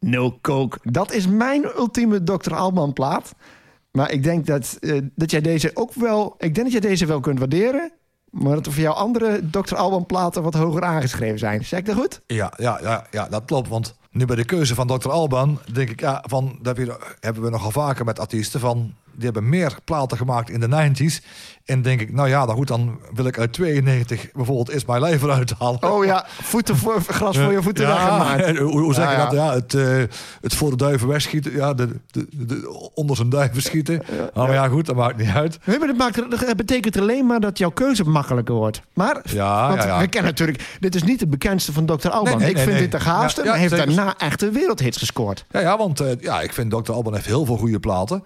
No 0.00 0.38
Coke. 0.40 0.78
Dat 0.82 1.12
is 1.12 1.26
mijn 1.26 1.64
ultieme 1.64 2.22
Dr. 2.22 2.54
Alban 2.54 2.92
plaat. 2.92 3.34
Maar 3.90 4.10
ik 4.10 4.22
denk 4.22 4.46
dat, 4.46 4.76
eh, 4.80 5.00
dat 5.14 5.30
jij 5.30 5.40
deze 5.40 5.70
ook 5.74 5.94
wel... 5.94 6.34
Ik 6.38 6.54
denk 6.54 6.72
dat 6.72 6.72
jij 6.72 6.90
deze 6.90 7.06
wel 7.06 7.20
kunt 7.20 7.38
waarderen. 7.38 7.92
Maar 8.30 8.54
dat 8.54 8.66
er 8.66 8.72
voor 8.72 8.82
jou 8.82 8.96
andere 8.96 9.50
Dr. 9.50 9.74
Alban 9.74 10.06
platen 10.06 10.42
wat 10.42 10.54
hoger 10.54 10.82
aangeschreven 10.82 11.38
zijn. 11.38 11.64
Zeg 11.64 11.78
ik 11.78 11.86
dat 11.86 11.96
goed? 11.96 12.20
Ja, 12.26 12.52
ja, 12.56 12.78
ja, 12.82 13.06
ja, 13.10 13.28
dat 13.28 13.44
klopt. 13.44 13.68
Want 13.68 13.96
nu 14.14 14.24
bij 14.24 14.36
de 14.36 14.44
keuze 14.44 14.74
van 14.74 14.86
Dr. 14.86 15.10
Alban 15.10 15.60
denk 15.72 15.90
ik, 15.90 16.00
ja, 16.00 16.24
van, 16.26 16.58
dat 16.62 16.76
hebben 17.20 17.42
we 17.42 17.50
nogal 17.50 17.70
vaker 17.70 18.04
met 18.04 18.18
artiesten 18.18 18.60
van 18.60 18.94
die 19.14 19.24
hebben 19.24 19.48
meer 19.48 19.76
platen 19.84 20.16
gemaakt 20.16 20.50
in 20.50 20.60
de 20.60 20.68
90s. 20.68 21.24
En 21.64 21.82
denk 21.82 22.00
ik, 22.00 22.12
nou 22.12 22.28
ja, 22.28 22.46
dan 22.46 22.54
goed, 22.54 22.68
dan 22.68 22.98
wil 23.14 23.24
ik 23.24 23.38
uit 23.38 23.52
92 23.52 24.32
bijvoorbeeld 24.32 24.70
Is 24.70 24.84
My 24.84 24.98
Life 25.04 25.26
eruit 25.26 25.54
halen. 25.58 25.92
Oh 25.92 26.04
ja, 26.04 26.26
voeten 26.28 26.76
voor, 26.76 27.00
gras 27.00 27.38
voor 27.38 27.52
je 27.52 27.62
voeten 27.68 27.86
ja, 27.86 28.36
en 28.36 28.56
hoe, 28.56 28.80
hoe 28.80 28.94
zeg 28.94 29.10
je 29.10 29.16
ja. 29.16 29.24
dat? 29.24 29.32
Ja, 29.32 29.52
het, 29.52 29.74
eh, 29.74 30.16
het 30.40 30.54
voor 30.54 30.70
de 30.70 30.76
duiven 30.76 31.08
wegschieten. 31.08 31.52
Ja, 31.52 31.74
de, 31.74 31.88
de, 32.10 32.26
de, 32.30 32.90
onder 32.94 33.16
zijn 33.16 33.28
duiven 33.28 33.62
schieten. 33.62 34.02
Nou, 34.34 34.46
maar 34.46 34.52
ja, 34.52 34.68
goed, 34.68 34.86
dat 34.86 34.96
maakt 34.96 35.16
niet 35.16 35.28
uit. 35.28 35.58
Nee, 35.64 35.78
maar 35.78 35.88
dat, 35.88 35.96
maakt, 35.96 36.30
dat 36.30 36.56
betekent 36.56 36.98
alleen 36.98 37.26
maar 37.26 37.40
dat 37.40 37.58
jouw 37.58 37.70
keuze 37.70 38.04
makkelijker 38.04 38.54
wordt. 38.54 38.80
Maar, 38.94 39.20
Ja, 39.24 39.68
want 39.68 39.82
ja, 39.82 39.88
ja. 39.88 39.98
we 39.98 40.06
kennen 40.06 40.30
natuurlijk... 40.30 40.76
Dit 40.80 40.94
is 40.94 41.02
niet 41.02 41.18
de 41.18 41.26
bekendste 41.26 41.72
van 41.72 41.86
Dr. 41.86 42.08
Alban. 42.08 42.24
Nee, 42.24 42.36
nee, 42.36 42.48
ik 42.48 42.54
nee, 42.54 42.64
vind 42.64 42.76
nee. 42.76 42.82
dit 42.82 42.92
de 42.92 43.00
gaafste, 43.00 43.40
Ja, 43.40 43.46
ja, 43.46 43.52
maar 43.52 43.60
heeft 43.60 43.74
zeker. 43.74 43.94
Daarna 44.04 44.18
echt 44.18 44.42
een 44.42 44.52
wereldhits 44.52 44.98
gescoord. 44.98 45.44
Ja, 45.50 45.60
ja 45.60 45.76
want 45.78 46.00
eh, 46.00 46.20
ja, 46.20 46.40
ik 46.40 46.52
vind 46.52 46.70
Dr. 46.70 46.92
Alban 46.92 47.14
heeft 47.14 47.26
heel 47.26 47.44
veel 47.44 47.56
goede 47.56 47.80
platen. 47.80 48.24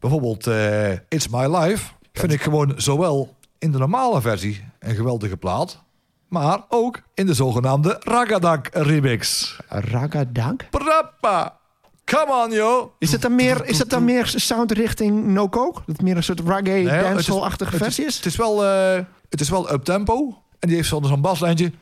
Bijvoorbeeld 0.00 0.46
eh, 0.46 0.92
It's 0.92 1.28
My 1.28 1.56
Life. 1.56 1.92
Vind 2.12 2.32
ik 2.32 2.42
gewoon 2.42 2.72
zowel 2.76 3.34
in 3.58 3.72
de 3.72 3.78
normale 3.78 4.20
versie 4.20 4.64
een 4.78 4.94
geweldige 4.94 5.36
plaat. 5.36 5.82
Maar 6.28 6.60
ook 6.68 7.02
in 7.14 7.26
de 7.26 7.34
zogenaamde 7.34 7.96
Ragadak 8.00 8.68
remix. 8.72 9.56
Ragadank? 9.68 10.70
Prappa! 10.70 11.56
Come 12.04 12.44
on, 12.44 12.50
yo! 12.52 12.92
Is 12.98 13.12
het 13.12 13.22
dan 13.22 13.34
meer, 13.34 13.64
is 13.66 13.78
het 13.78 13.90
dan 13.90 14.04
meer 14.04 14.32
sound 14.36 14.72
richting 14.72 15.24
No 15.26 15.48
Coke? 15.48 15.78
Dat 15.78 15.96
het 15.96 16.02
meer 16.02 16.16
een 16.16 16.22
soort 16.22 16.40
reggae, 16.40 16.62
Nee, 16.82 17.02
dancehall-achtige 17.02 17.76
versie 17.76 18.04
is? 18.04 18.16
Het 18.16 18.26
is 18.26 18.36
wel, 18.36 18.64
eh, 18.64 19.00
het 19.28 19.40
is 19.40 19.50
wel 19.50 19.72
up 19.72 19.84
tempo. 19.84 20.42
En 20.58 20.68
die 20.68 20.76
heeft 20.76 20.88
zo- 20.88 21.00
zo'n 21.02 21.20
baslijntje. 21.20 21.72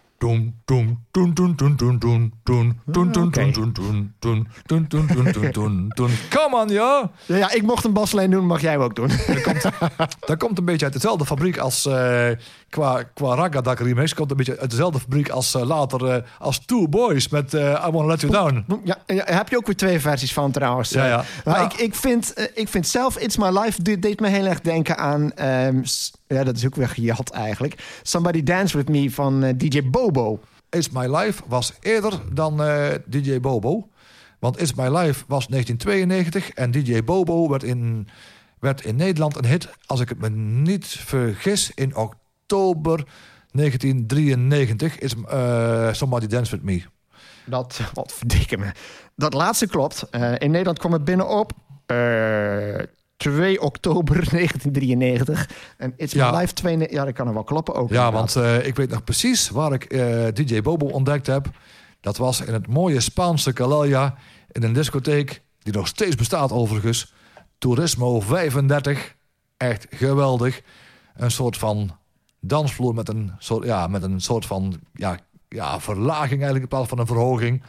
Come 6.31 6.57
on, 6.57 6.69
yo! 6.69 7.11
Ja, 7.27 7.37
ja, 7.37 7.53
ik 7.53 7.63
mocht 7.63 7.85
een 7.85 7.93
baslijn 7.93 8.31
doen, 8.31 8.47
mag 8.47 8.61
jij 8.61 8.79
ook 8.79 8.97
doen. 8.97 9.09
Dat 10.21 10.39
komt 10.39 10.59
een 10.59 10.65
beetje 10.65 10.85
uit 10.85 10.95
dezelfde 10.95 11.27
fabriek 11.27 11.59
als 11.59 11.87
eh, 11.87 12.29
qua, 12.75 13.03
qua 13.15 13.35
Ragadak 13.35 13.79
remix. 13.79 14.15
Komt 14.15 14.31
een 14.31 14.37
beetje 14.37 14.59
uit 14.59 14.71
dezelfde 14.71 15.01
fabriek 15.01 15.29
als 15.29 15.55
eh, 15.55 15.63
later 15.63 16.09
eh, 16.11 16.23
als 16.39 16.65
Two 16.65 16.89
Boys 16.89 17.29
met 17.29 17.55
eh, 17.55 17.85
I 17.87 17.91
Wanna 17.91 18.09
Let 18.09 18.21
You 18.21 18.33
Down. 18.33 18.65
Ja, 18.85 18.99
ja, 19.07 19.25
heb 19.25 19.49
je 19.49 19.57
ook 19.57 19.67
weer 19.67 19.77
twee 19.77 20.01
versies 20.01 20.33
van 20.33 20.51
trouwens. 20.51 20.91
Ja, 20.91 21.07
ja. 21.07 21.25
Maar 21.45 21.59
Ja. 21.59 21.65
ik, 21.65 21.73
ik, 21.73 21.95
vind, 21.95 22.51
ik 22.55 22.69
vind 22.69 22.87
zelf 22.87 23.19
It's 23.19 23.37
My 23.37 23.59
Life 23.59 23.83
dit 23.83 24.03
deed 24.03 24.21
me 24.21 24.29
heel 24.29 24.47
erg 24.47 24.61
denken 24.61 24.99
aan... 24.99 25.33
ehm, 25.33 25.83
ja, 26.27 26.45
dat 26.45 26.57
is 26.57 26.67
ook 26.67 26.75
weer 26.75 26.89
gejat 26.89 27.31
eigenlijk. 27.31 27.75
Somebody 28.03 28.43
Dance 28.43 28.77
With 28.77 28.89
Me 28.89 29.11
van 29.11 29.55
DJ 29.57 29.91
Bobo. 29.91 30.41
It's 30.71 30.91
My 30.91 31.17
Life 31.17 31.43
was 31.47 31.73
eerder 31.81 32.13
dan 32.33 32.63
DJ 33.07 33.41
Bobo. 33.41 33.89
Want 34.39 34.61
It's 34.61 34.75
My 34.75 34.89
Life 34.97 35.25
was 35.27 35.47
1992 35.47 36.51
en 36.51 36.71
DJ 36.71 37.05
Bobo 37.05 37.49
werd 37.49 37.63
in, 37.63 38.09
werd 38.59 38.85
in 38.85 38.97
Nederland 38.97 39.37
een 39.37 39.47
hit, 39.47 39.69
als 39.87 40.01
ik 40.01 40.09
het 40.09 40.21
me 40.21 40.31
niet 40.31 40.87
vergis, 40.87 41.71
in 41.75 41.97
oktober 41.97 42.23
1993. 43.51 44.99
Is 44.99 45.15
eh, 45.29 45.93
Somebody 45.93 46.27
Dance 46.27 46.51
With 46.51 46.63
Me. 46.65 46.83
Dat, 47.47 47.81
wat 47.95 48.13
verdikke 48.13 48.57
me. 48.57 48.73
Dat 49.17 49.35
laatste 49.35 49.67
klopt. 49.67 50.07
Eh, 50.11 50.33
in 50.39 50.51
Nederland 50.51 50.79
kwam 50.79 50.93
het 50.93 51.05
binnen 51.05 51.29
op 51.29 51.53
eh, 51.87 51.97
2 53.17 53.61
oktober 53.61 54.15
1993. 54.31 55.49
En 55.77 55.93
It's 55.97 56.13
Ja. 56.13 56.31
My 56.31 56.39
Life 56.39 56.53
2... 56.53 56.77
ne- 56.77 56.87
Ja, 56.91 57.05
dat 57.05 57.15
kan 57.15 57.27
er 57.27 57.35
wel 57.35 57.45
kloppen 57.45 57.75
ook. 57.75 57.91
Ja, 57.91 58.07
inderdaad. 58.07 58.35
want 58.35 58.47
eh, 58.47 58.67
ik 58.67 58.77
weet 58.77 58.91
nog 58.91 59.05
precies 59.05 59.49
waar 59.49 59.73
ik 59.73 59.85
eh, 59.85 60.27
DJ 60.33 60.61
Bobo 60.63 60.87
ontdekt 60.87 61.27
heb. 61.27 61.47
Dat 62.01 62.17
was 62.17 62.41
in 62.41 62.53
het 62.53 62.67
mooie 62.67 63.01
Spaanse 63.01 63.53
Calella 63.53 64.15
in 64.51 64.63
een 64.63 64.73
discotheek 64.73 65.43
die 65.59 65.73
nog 65.73 65.87
steeds 65.87 66.17
bestaat 66.17 66.53
overigens. 66.53 67.13
Turismo 67.59 68.21
35. 68.21 69.15
Echt 69.57 69.87
geweldig. 69.91 70.61
Een 71.15 71.31
soort 71.31 71.57
van 71.57 71.97
dansvloer 72.47 72.95
met 72.95 73.09
een 73.09 73.33
soort, 73.39 73.65
ja, 73.65 73.87
met 73.87 74.03
een 74.03 74.21
soort 74.21 74.47
van 74.47 74.81
ja, 74.93 75.19
ja, 75.49 75.81
verlaging 75.81 76.31
eigenlijk 76.31 76.63
in 76.63 76.69
plaats 76.69 76.89
van 76.89 76.99
een 76.99 77.07
verhoging. 77.07 77.63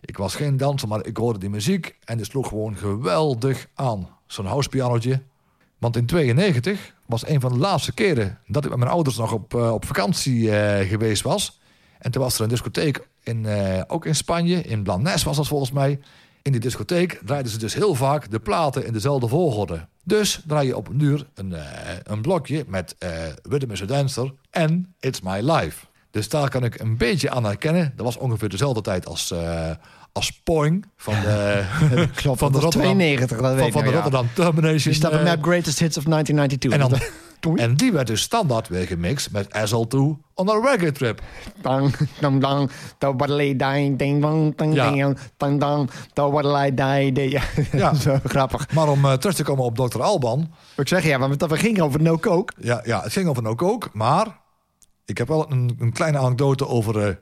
Ik 0.00 0.16
was 0.16 0.34
geen 0.34 0.56
danser, 0.56 0.88
maar 0.88 1.06
ik 1.06 1.16
hoorde 1.16 1.38
die 1.38 1.50
muziek 1.50 1.96
en 2.04 2.16
die 2.16 2.26
sloeg 2.26 2.48
gewoon 2.48 2.76
geweldig 2.76 3.66
aan. 3.74 4.08
Zo'n 4.26 4.46
housepianotje. 4.46 5.22
Want 5.78 5.96
in 5.96 6.06
92 6.06 6.94
was 7.06 7.26
een 7.28 7.40
van 7.40 7.52
de 7.52 7.58
laatste 7.58 7.92
keren 7.92 8.38
dat 8.46 8.64
ik 8.64 8.70
met 8.70 8.78
mijn 8.78 8.90
ouders 8.90 9.16
nog 9.16 9.32
op, 9.32 9.54
eh, 9.54 9.72
op 9.72 9.84
vakantie 9.84 10.50
eh, 10.50 10.88
geweest 10.88 11.22
was. 11.22 11.60
En 11.98 12.10
toen 12.10 12.22
was 12.22 12.36
er 12.36 12.42
een 12.42 12.48
discotheek, 12.48 13.08
in, 13.22 13.46
eh, 13.46 13.82
ook 13.86 14.06
in 14.06 14.14
Spanje, 14.14 14.62
in 14.62 14.82
Blanes 14.82 15.22
was 15.22 15.36
dat 15.36 15.46
volgens 15.46 15.72
mij. 15.72 16.00
In 16.46 16.52
die 16.52 16.60
discotheek 16.60 17.20
draaiden 17.24 17.52
ze 17.52 17.58
dus 17.58 17.74
heel 17.74 17.94
vaak 17.94 18.30
de 18.30 18.38
platen 18.38 18.86
in 18.86 18.92
dezelfde 18.92 19.28
volgorde. 19.28 19.88
Dus 20.04 20.40
draai 20.46 20.66
je 20.66 20.76
op 20.76 20.88
een 20.88 21.00
uur 21.00 21.26
een, 21.34 21.52
eh, 21.52 21.62
een 22.02 22.20
blokje 22.20 22.64
met 22.66 22.94
eh 22.98 23.10
Rhythm 23.42 23.70
is 23.70 23.82
a 23.82 23.86
Dancer 23.86 24.34
en 24.50 24.94
It's 25.00 25.20
My 25.20 25.50
Life. 25.50 25.86
Dus 26.10 26.28
daar 26.28 26.48
kan 26.48 26.64
ik 26.64 26.80
een 26.80 26.96
beetje 26.96 27.30
aan 27.30 27.44
herkennen. 27.44 27.92
Dat 27.96 28.04
was 28.04 28.16
ongeveer 28.16 28.48
dezelfde 28.48 28.80
tijd 28.80 29.06
als, 29.06 29.30
eh 29.30 29.70
als 30.12 30.40
Poing 30.44 30.86
van 30.96 31.14
de, 31.14 31.64
Klopt, 32.14 32.38
van 32.38 32.52
de 32.52 32.52
dat 32.52 32.62
was 32.62 32.62
Rotterdam, 32.62 32.96
92, 32.96 33.40
dat 33.40 33.54
weet 33.54 33.72
van, 33.72 33.82
de 33.82 33.88
ja. 33.88 33.94
Rotterdam 33.94 34.28
Termination. 34.34 34.82
Die 34.82 34.94
staat 34.94 35.12
op 35.12 35.18
eh, 35.18 35.24
Map 35.24 35.42
Greatest 35.42 35.78
Hits 35.78 35.96
of 35.96 36.04
1992. 36.04 36.72
en, 36.72 36.88
dan, 36.88 37.00
Doei. 37.40 37.60
en 37.62 37.74
die 37.76 37.92
werd 37.92 38.06
dus 38.06 38.20
standaard 38.20 38.68
weer 38.68 38.86
gemixt 38.86 39.30
met 39.32 39.46
SL2 39.46 39.98
on 40.34 40.48
a 40.48 40.60
reggae 40.60 40.92
trip. 40.92 41.20
Dang, 41.62 41.96
dang, 42.20 42.40
dang, 42.40 42.70
da 42.98 43.14
waddelay 43.14 43.56
dang, 43.56 43.98
ding, 43.98 44.22
dang, 44.22 44.56
dang, 44.56 44.74
Ja. 44.74 45.14
dang, 45.36 45.60
dang, 45.60 45.90
ding. 47.14 47.40
Ja, 47.72 47.94
zo 47.94 48.18
grappig. 48.24 48.74
Maar 48.74 48.88
om 48.88 49.04
eh, 49.04 49.12
terug 49.12 49.34
te 49.34 49.42
komen 49.42 49.64
op 49.64 49.76
Dr. 49.76 50.02
Alban. 50.02 50.50
Ik 50.76 50.88
zeg 50.88 51.04
ja, 51.04 51.18
want 51.18 51.46
we 51.46 51.56
gingen 51.56 51.84
over 51.84 52.02
no 52.02 52.18
coke. 52.18 52.52
Ja, 52.60 52.80
ja, 52.84 53.02
het 53.02 53.12
ging 53.12 53.28
over 53.28 53.42
No 53.42 53.54
Coke, 53.54 53.88
maar 53.92 54.26
ik 55.04 55.18
heb 55.18 55.28
wel 55.28 55.50
een, 55.50 55.76
een 55.78 55.92
kleine 55.92 56.18
anekdote 56.18 56.66
over 56.66 57.08
eh, 57.08 57.14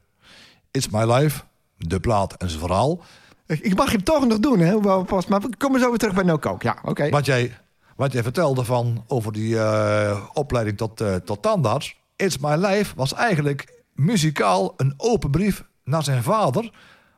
It's 0.71 0.89
My 0.89 1.13
Life, 1.13 1.43
de 1.77 2.01
plaat 2.01 2.33
en 2.35 2.49
zijn 2.49 2.61
verhaal. 2.61 3.01
Ik 3.47 3.77
mag 3.77 3.91
hem 3.91 4.03
toch 4.05 4.27
nog 4.27 4.39
doen, 4.39 4.59
hè? 4.59 5.03
Pas, 5.05 5.27
maar 5.27 5.41
we 5.41 5.57
komen 5.57 5.81
zo 5.81 5.89
weer 5.89 5.99
terug 5.99 6.15
bij 6.15 6.25
no 6.25 6.39
coke. 6.39 6.67
Ja, 6.67 6.77
oké. 6.85 7.09
Wat 7.09 7.27
jij, 7.27 7.59
wat 7.97 8.13
jij 8.13 8.23
vertelde 8.23 8.65
van 8.65 9.05
over 9.07 9.33
die 9.33 9.59
eh, 9.59 10.25
opleiding 10.33 10.77
tot, 10.77 11.01
eh, 11.01 11.15
tot 11.15 11.43
tandarts. 11.43 11.97
It's 12.17 12.39
My 12.39 12.55
Life 12.55 12.95
was 12.97 13.15
eigenlijk 13.15 13.83
muzikaal 13.95 14.75
een 14.77 14.95
open 14.97 15.31
brief 15.31 15.65
naar 15.85 16.03
zijn 16.03 16.23
vader. 16.23 16.73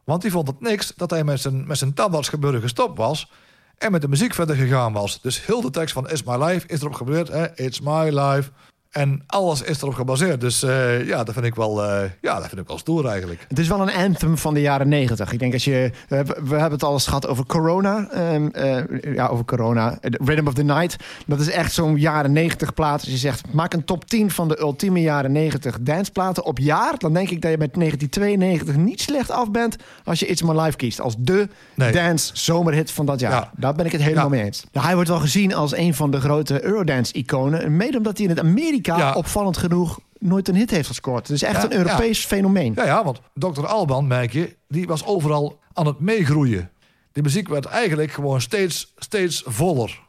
Want 0.04 0.22
die 0.22 0.30
vond 0.30 0.48
het 0.48 0.60
niks 0.60 0.92
dat 0.96 1.10
hij 1.10 1.24
met 1.24 1.40
zijn, 1.40 1.66
met 1.66 1.78
zijn 1.78 1.94
tandartsgebeuren 1.94 2.60
gestopt 2.60 2.98
was. 2.98 3.30
En 3.78 3.92
met 3.92 4.00
de 4.00 4.08
muziek 4.08 4.34
verder 4.34 4.56
gegaan 4.56 4.92
was. 4.92 5.20
Dus 5.20 5.46
heel 5.46 5.60
de 5.60 5.70
tekst 5.70 5.94
van 5.94 6.10
It's 6.10 6.22
My 6.22 6.44
Life 6.44 6.66
is 6.66 6.80
erop 6.80 6.94
gebaseerd. 6.94 7.28
Hè? 7.28 7.56
It's 7.56 7.80
My 7.80 8.08
Life. 8.18 8.50
En 8.96 9.22
alles 9.26 9.62
is 9.62 9.82
erop 9.82 9.94
gebaseerd. 9.94 10.40
Dus 10.40 10.62
eh, 10.62 11.06
ja, 11.06 11.24
dat 11.24 11.34
vind 11.34 11.46
ik 11.46 11.54
wel, 11.54 11.84
eh, 11.84 12.10
ja, 12.20 12.38
dat 12.38 12.48
vind 12.48 12.60
ik 12.60 12.68
wel 12.68 12.78
stoer 12.78 13.06
eigenlijk. 13.06 13.44
Het 13.48 13.58
is 13.58 13.68
wel 13.68 13.80
een 13.80 13.94
anthem 13.94 14.38
van 14.38 14.54
de 14.54 14.60
jaren 14.60 14.88
negentig. 14.88 15.32
Ik 15.32 15.38
denk 15.38 15.52
als 15.52 15.64
je. 15.64 15.90
We 16.08 16.14
hebben, 16.16 16.34
we 16.44 16.50
hebben 16.54 16.70
het 16.72 16.82
al 16.82 16.92
eens 16.92 17.06
gehad 17.06 17.26
over 17.26 17.46
corona. 17.46 18.08
ehm, 18.10 18.46
eh, 18.46 19.14
ja, 19.14 19.26
over 19.26 19.44
corona. 19.44 19.98
Rhythm 20.00 20.46
of 20.46 20.54
the 20.54 20.62
Night. 20.62 20.96
Dat 21.26 21.40
is 21.40 21.50
echt 21.50 21.72
zo'n 21.72 21.96
jaren 21.96 22.32
negentig 22.32 22.74
plaat. 22.74 23.00
Als 23.00 23.10
je 23.10 23.16
zegt, 23.16 23.52
maak 23.52 23.72
een 23.72 23.84
top 23.84 24.04
10 24.04 24.30
van 24.30 24.48
de 24.48 24.60
ultieme 24.60 25.00
jaren 25.00 25.32
negentig 25.32 25.78
danceplaten 25.80 26.44
op 26.44 26.58
jaar. 26.58 26.94
Dan 26.98 27.12
denk 27.12 27.30
ik 27.30 27.42
dat 27.42 27.50
je 27.50 27.58
met 27.58 27.74
1992 27.74 28.76
niet 28.76 29.00
slecht 29.00 29.30
af 29.30 29.50
bent. 29.50 29.76
Als 30.04 30.20
je 30.20 30.26
It's 30.26 30.42
My 30.42 30.60
Life 30.60 30.76
kiest. 30.76 31.00
Als 31.00 31.14
de 31.18 31.48
Nee. 31.74 31.92
dance 31.92 32.30
zomerhit 32.34 32.90
van 32.90 33.06
dat 33.06 33.20
jaar. 33.20 33.32
Ja. 33.32 33.50
Daar 33.56 33.74
ben 33.74 33.86
ik 33.86 33.92
het 33.92 34.02
helemaal 34.02 34.24
Ja. 34.24 34.30
mee 34.30 34.42
eens. 34.44 34.64
Hij 34.72 34.94
wordt 34.94 35.08
wel 35.08 35.20
gezien 35.20 35.54
als 35.54 35.76
een 35.76 35.94
van 35.94 36.10
de 36.10 36.20
grote 36.20 36.64
Eurodance-iconen. 36.64 37.76
Mede 37.76 37.96
omdat 37.96 38.16
hij 38.18 38.26
in 38.26 38.30
het 38.36 38.40
Amerika 38.44 38.85
Ja. 38.86 39.12
opvallend 39.12 39.56
genoeg 39.56 39.98
nooit 40.18 40.48
een 40.48 40.54
hit 40.54 40.70
heeft 40.70 40.88
gescoord. 40.88 41.28
Het 41.28 41.36
is 41.36 41.42
echt 41.42 41.62
Ja, 41.62 41.64
een 41.64 41.76
Europees 41.76 42.24
fenomeen. 42.24 42.72
Ja, 42.76 42.84
ja, 42.84 43.04
want 43.04 43.20
Dr. 43.34 43.66
Alban, 43.66 44.06
merk 44.06 44.32
je, 44.32 44.56
die 44.68 44.86
was 44.86 45.04
overal 45.04 45.58
aan 45.72 45.86
het 45.86 46.00
meegroeien. 46.00 46.70
Die 47.12 47.22
muziek 47.22 47.48
werd 47.48 47.64
eigenlijk 47.64 48.12
gewoon 48.12 48.40
steeds, 48.40 48.92
steeds 48.96 49.42
voller. 49.46 50.04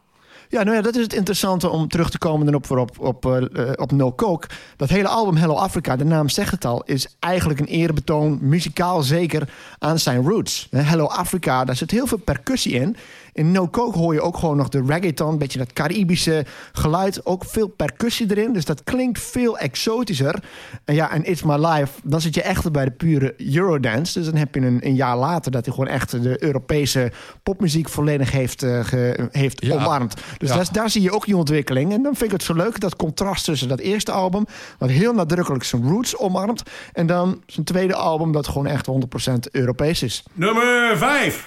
Ja, 0.50 0.64
nou 0.64 0.76
ja, 0.76 0.82
dat 0.82 0.96
is 0.96 1.04
het 1.04 1.14
interessante 1.14 1.70
om 1.70 1.88
terug 1.88 2.10
te 2.10 2.18
komen 2.18 2.46
dan 2.46 2.56
op, 2.56 2.72
op, 2.72 3.00
op, 3.00 3.26
eh, 3.26 3.38
eh, 3.38 3.74
op 3.76 3.92
No 3.92 4.14
Coke. 4.14 4.48
Dat 4.76 4.90
hele 4.90 5.08
album 5.08 5.36
Hello 5.36 5.54
Africa, 5.54 5.96
de 5.96 6.06
naam 6.06 6.30
zegt 6.30 6.52
het 6.52 6.66
al, 6.66 6.84
is 6.84 7.16
eigenlijk 7.20 7.60
een 7.60 7.66
erebetoon, 7.66 8.38
muzikaal 8.42 9.02
zeker, 9.02 9.50
aan 9.80 10.00
zijn 10.00 10.24
roots. 10.24 10.68
Hello 10.72 11.06
Africa, 11.06 11.66
daar 11.66 11.76
zit 11.76 11.92
heel 11.92 12.08
veel 12.08 12.18
percussie 12.18 12.74
in. 12.74 12.96
In 13.38 13.52
No 13.52 13.68
Coke 13.70 13.98
hoor 13.98 14.14
je 14.14 14.22
ook 14.22 14.38
gewoon 14.38 14.58
nog 14.58 14.70
de 14.70 14.84
reggaeton, 14.86 15.30
een 15.32 15.38
beetje 15.38 15.58
dat 15.60 15.74
Caribische 15.74 16.46
geluid. 16.72 17.26
Ook 17.26 17.46
veel 17.46 17.68
percussie 17.68 18.26
erin, 18.30 18.54
dus 18.54 18.66
dat 18.66 18.84
klinkt 18.84 19.20
veel 19.20 19.58
exotischer. 19.58 20.44
En 20.86 20.96
ja, 20.96 21.12
en 21.12 21.30
It's 21.30 21.44
My 21.44 21.56
Life, 21.66 22.00
dan 22.04 22.22
zit 22.22 22.36
je 22.36 22.42
echt 22.42 22.72
bij 22.72 22.86
de 22.86 22.92
pure 22.92 23.34
Eurodance. 23.56 24.14
Dus 24.20 24.26
dan 24.30 24.36
heb 24.36 24.56
je 24.56 24.62
een, 24.62 24.80
een 24.86 24.96
jaar 24.96 25.18
later 25.18 25.52
dat 25.52 25.66
hij 25.66 25.74
gewoon 25.74 25.90
echt 25.90 26.24
de 26.24 26.44
Europese 26.44 27.12
popmuziek 27.44 27.90
volledig 27.90 28.32
heeft, 28.32 28.64
eh, 28.64 28.80
ge- 28.84 29.28
heeft 29.32 29.66
Ja. 29.66 29.74
omarmd. 29.76 30.14
Dus 30.38 30.50
Ja. 30.50 30.56
daar, 30.56 30.68
daar 30.72 30.90
zie 30.90 31.02
je 31.02 31.12
ook 31.12 31.26
die 31.26 31.38
ontwikkeling. 31.38 31.94
En 31.94 32.04
dan 32.04 32.16
vind 32.16 32.26
ik 32.26 32.38
het 32.38 32.44
zo 32.44 32.54
leuk, 32.54 32.80
dat 32.80 32.96
contrast 32.96 33.46
tussen 33.46 33.68
dat 33.68 33.80
eerste 33.80 34.12
album... 34.12 34.46
wat 34.78 34.90
heel 34.90 35.14
nadrukkelijk 35.14 35.64
zijn 35.64 35.88
roots 35.88 36.18
omarmt... 36.18 36.64
en 36.94 37.08
dan 37.08 37.42
zijn 37.46 37.66
tweede 37.66 37.96
album 37.96 38.32
dat 38.32 38.48
gewoon 38.48 38.68
echt 38.68 38.86
100% 38.86 39.52
Europees 39.52 40.04
is. 40.04 40.24
Nummer 40.34 40.98
5. 40.98 41.44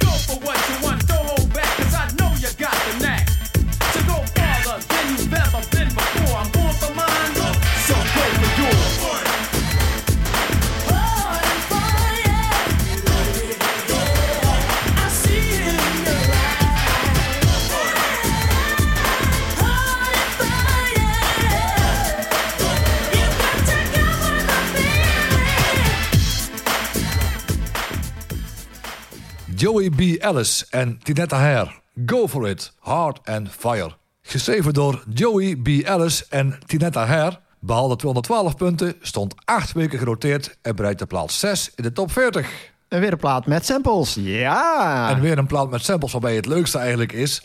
Joey 29.60 29.90
B. 29.90 30.00
Ellis 30.00 30.68
en 30.68 30.98
Tinetta 31.02 31.36
Hare. 31.36 31.70
Go 32.06 32.28
for 32.28 32.48
it, 32.48 32.72
Hard 32.78 33.20
and 33.24 33.48
Fire. 33.50 33.90
Geschreven 34.22 34.74
door 34.74 35.04
Joey 35.14 35.56
B. 35.56 35.68
Ellis 35.68 36.28
en 36.28 36.58
Tinetta 36.66 37.06
Hare. 37.06 37.38
Behaalde 37.58 37.96
212 37.96 38.56
punten, 38.56 38.94
stond 39.00 39.34
8 39.44 39.72
weken 39.72 39.98
genoteerd 39.98 40.58
en 40.62 40.76
bereikte 40.76 41.06
plaats 41.06 41.38
6 41.38 41.72
in 41.74 41.82
de 41.82 41.92
top 41.92 42.12
40. 42.12 42.72
En 42.88 43.00
weer 43.00 43.12
een 43.12 43.18
plaat 43.18 43.46
met 43.46 43.66
samples. 43.66 44.14
Ja. 44.14 45.10
En 45.10 45.20
weer 45.20 45.38
een 45.38 45.46
plaat 45.46 45.70
met 45.70 45.84
samples 45.84 46.12
waarbij 46.12 46.34
het 46.34 46.46
leukste 46.46 46.78
eigenlijk 46.78 47.12
is... 47.12 47.42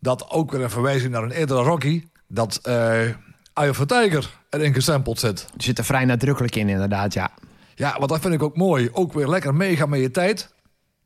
dat 0.00 0.30
ook 0.30 0.50
weer 0.50 0.62
een 0.62 0.70
verwijzing 0.70 1.12
naar 1.12 1.22
een 1.22 1.30
eerdere 1.30 1.62
Rocky... 1.62 2.04
dat 2.28 2.58
eh 2.62 3.00
Eye 3.54 3.70
of 3.70 3.76
the 3.76 3.86
Tiger 3.86 4.30
erin 4.50 4.74
gesampled 4.74 5.18
zit. 5.18 5.40
Er 5.56 5.62
zit 5.62 5.78
er 5.78 5.84
vrij 5.84 6.04
nadrukkelijk 6.04 6.56
in, 6.56 6.68
inderdaad, 6.68 7.12
ja. 7.12 7.30
Ja, 7.74 7.96
want 7.98 8.10
dat 8.10 8.20
vind 8.20 8.34
ik 8.34 8.42
ook 8.42 8.56
mooi. 8.56 8.88
Ook 8.92 9.12
weer 9.12 9.28
lekker 9.28 9.54
meegaan 9.54 9.88
met 9.88 10.00
je 10.00 10.10
tijd. 10.10 10.56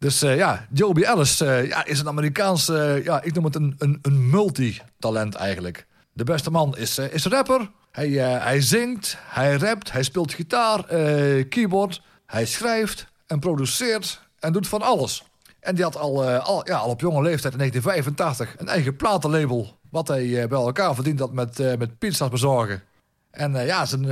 Dus 0.03 0.23
eh, 0.23 0.37
ja, 0.37 0.67
Joby 0.73 1.03
Ellis 1.03 1.41
eh, 1.41 1.69
ja, 1.69 1.85
is 1.85 2.01
een 2.01 2.09
Amerikaans... 2.09 2.69
eh, 2.69 3.05
ja, 3.05 3.23
ik 3.23 3.35
noem 3.35 3.45
het 3.45 3.55
een, 3.55 3.75
een, 3.79 3.99
een 4.03 4.31
multitalent 4.31 5.35
eigenlijk. 5.35 5.87
De 6.13 6.25
beste 6.25 6.51
man 6.51 6.77
is, 6.77 6.99
is 6.99 7.27
rapper. 7.27 7.71
Hij, 7.91 8.09
hij 8.11 8.61
zingt, 8.61 9.17
hij 9.21 9.55
rapt, 9.57 9.93
hij 9.93 10.03
speelt 10.03 10.33
gitaar, 10.33 10.85
keyboard. 11.49 12.03
Hij 12.27 12.47
schrijft 12.47 13.07
en 13.27 13.39
produceert 13.39 14.23
en 14.39 14.53
doet 14.53 14.69
van 14.69 14.83
alles. 14.83 15.25
En 15.61 15.75
die 15.75 15.85
had 15.85 15.97
al, 15.97 16.25
al, 16.25 16.69
ja, 16.69 16.77
al 16.77 16.91
op 16.91 17.01
jonge 17.01 17.23
leeftijd 17.23 17.53
in 17.53 17.59
1985 17.59 18.61
een 18.61 18.69
eigen 18.69 18.97
platenlabel. 18.97 19.79
Wat 19.91 20.09
hij 20.09 20.49
bij 20.49 20.59
elkaar 20.59 20.95
verdiend 20.95 21.19
had 21.19 21.33
met, 21.33 21.79
met 21.79 21.99
pizza's 21.99 22.29
bezorgen. 22.29 22.83
En 23.31 23.65
ja, 23.65 23.87
zijn, 23.87 24.05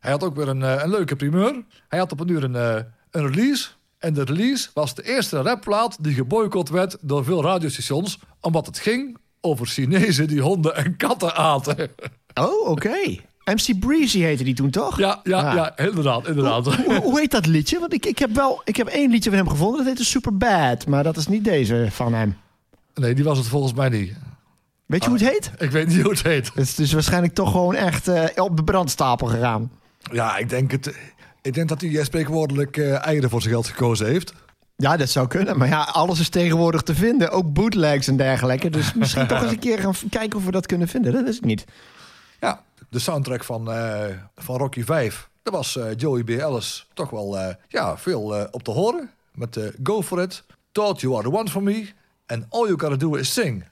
hij 0.00 0.10
had 0.10 0.24
ook 0.24 0.36
weer 0.36 0.48
een, 0.48 0.62
een 0.62 0.90
leuke 0.90 1.16
primeur. 1.16 1.64
Hij 1.88 1.98
had 1.98 2.12
op 2.12 2.20
een 2.20 2.28
uur 2.28 2.44
een, 2.44 2.84
een 3.10 3.30
release. 3.30 3.68
En 4.02 4.14
de 4.14 4.24
release 4.24 4.68
was 4.74 4.94
de 4.94 5.02
eerste 5.02 5.40
rapplaat 5.42 5.96
die 6.00 6.14
geboycott 6.14 6.68
werd 6.68 6.96
door 7.00 7.24
veel 7.24 7.42
radiostations. 7.42 8.18
Omdat 8.40 8.66
het 8.66 8.78
ging 8.78 9.16
over 9.40 9.66
Chinezen 9.66 10.26
die 10.28 10.40
honden 10.40 10.76
en 10.76 10.96
katten 10.96 11.34
aten. 11.34 11.90
Oh, 12.34 12.68
oké. 12.68 13.16
MC 13.44 13.78
Breezy 13.78 14.18
heette 14.20 14.44
die 14.44 14.54
toen, 14.54 14.70
toch? 14.70 14.98
Ja, 14.98 15.20
ja, 15.22 15.38
Ah. 15.48 15.54
ja, 15.54 15.76
inderdaad, 15.76 16.26
inderdaad. 16.28 16.74
Hoe, 16.74 16.94
hoe 17.02 17.20
heet 17.20 17.30
dat 17.30 17.46
liedje? 17.46 17.78
Want 17.78 17.92
ik, 17.92 18.06
ik 18.06 18.18
heb 18.18 18.34
wel 18.34 18.62
ik 18.64 18.76
heb 18.76 18.86
één 18.86 19.10
liedje 19.10 19.30
van 19.30 19.38
hem 19.38 19.48
gevonden. 19.48 19.76
Dat 19.78 19.86
heette 19.86 20.04
Super 20.04 20.36
Bad. 20.36 20.86
Maar 20.86 21.02
dat 21.02 21.16
is 21.16 21.26
niet 21.26 21.44
deze 21.44 21.86
van 21.90 22.14
hem. 22.14 22.36
Nee, 22.94 23.14
die 23.14 23.24
was 23.24 23.38
het 23.38 23.46
volgens 23.46 23.72
mij 23.74 23.88
niet. 23.88 24.12
Weet 24.86 25.02
je 25.04 25.10
hoe 25.10 25.18
het 25.18 25.28
heet? 25.28 25.50
Ik 25.58 25.70
weet 25.70 25.86
niet 25.88 26.00
hoe 26.02 26.10
het 26.10 26.22
heet. 26.22 26.46
Het 26.54 26.56
is 26.58 26.74
dus 26.74 26.92
waarschijnlijk 26.92 27.34
toch 27.34 27.50
gewoon 27.50 27.74
echt 27.74 28.08
eh, 28.08 28.24
op 28.44 28.56
de 28.56 28.64
brandstapel 28.64 29.26
gegaan. 29.26 29.70
Ja, 30.12 30.36
ik 30.36 30.48
denk, 30.48 30.70
het, 30.70 30.94
ik 31.42 31.54
denk 31.54 31.68
dat 31.68 31.80
hij 31.80 31.98
eh, 31.98 32.04
spreekwoordelijk 32.04 32.76
eh, 32.76 33.06
eieren 33.06 33.30
voor 33.30 33.40
zijn 33.40 33.54
geld 33.54 33.66
gekozen 33.66 34.06
heeft. 34.06 34.32
Ja, 34.76 34.96
dat 34.96 35.08
zou 35.08 35.26
kunnen. 35.26 35.58
Maar 35.58 35.68
ja, 35.68 35.82
alles 35.82 36.20
is 36.20 36.28
tegenwoordig 36.28 36.82
te 36.82 36.94
vinden. 36.94 37.30
Ook 37.30 37.52
bootlegs 37.52 38.08
en 38.08 38.16
dergelijke. 38.16 38.70
Dus 38.70 38.94
misschien 39.02 39.26
toch 39.26 39.42
eens 39.42 39.52
een 39.52 39.58
keer 39.58 39.78
gaan 39.78 39.94
kijken 40.10 40.38
of 40.38 40.44
we 40.44 40.50
dat 40.50 40.66
kunnen 40.66 40.88
vinden. 40.88 41.12
Dat 41.12 41.26
is 41.26 41.34
het 41.34 41.44
niet. 41.44 41.64
Ja, 42.40 42.62
de 42.88 42.98
soundtrack 42.98 43.44
van, 43.44 43.72
eh, 43.72 44.04
van 44.34 44.56
Rocky 44.56 44.84
5. 44.84 45.30
Daar 45.42 45.54
was 45.54 45.78
Joey 45.96 46.22
B. 46.22 46.30
Ellis 46.30 46.86
toch 46.94 47.10
wel 47.10 47.56
ja, 47.68 47.98
veel 47.98 48.48
op 48.50 48.62
te 48.62 48.70
horen. 48.70 49.10
Met 49.34 49.58
Go 49.82 50.02
For 50.02 50.22
It, 50.22 50.44
Thought 50.72 51.00
You 51.00 51.14
Are 51.14 51.22
The 51.22 51.36
One 51.36 51.48
For 51.48 51.62
Me... 51.62 51.88
en 52.26 52.46
All 52.48 52.66
You 52.66 52.80
Gotta 52.80 52.96
Do 52.96 53.14
Is 53.14 53.32
Sing. 53.32 53.64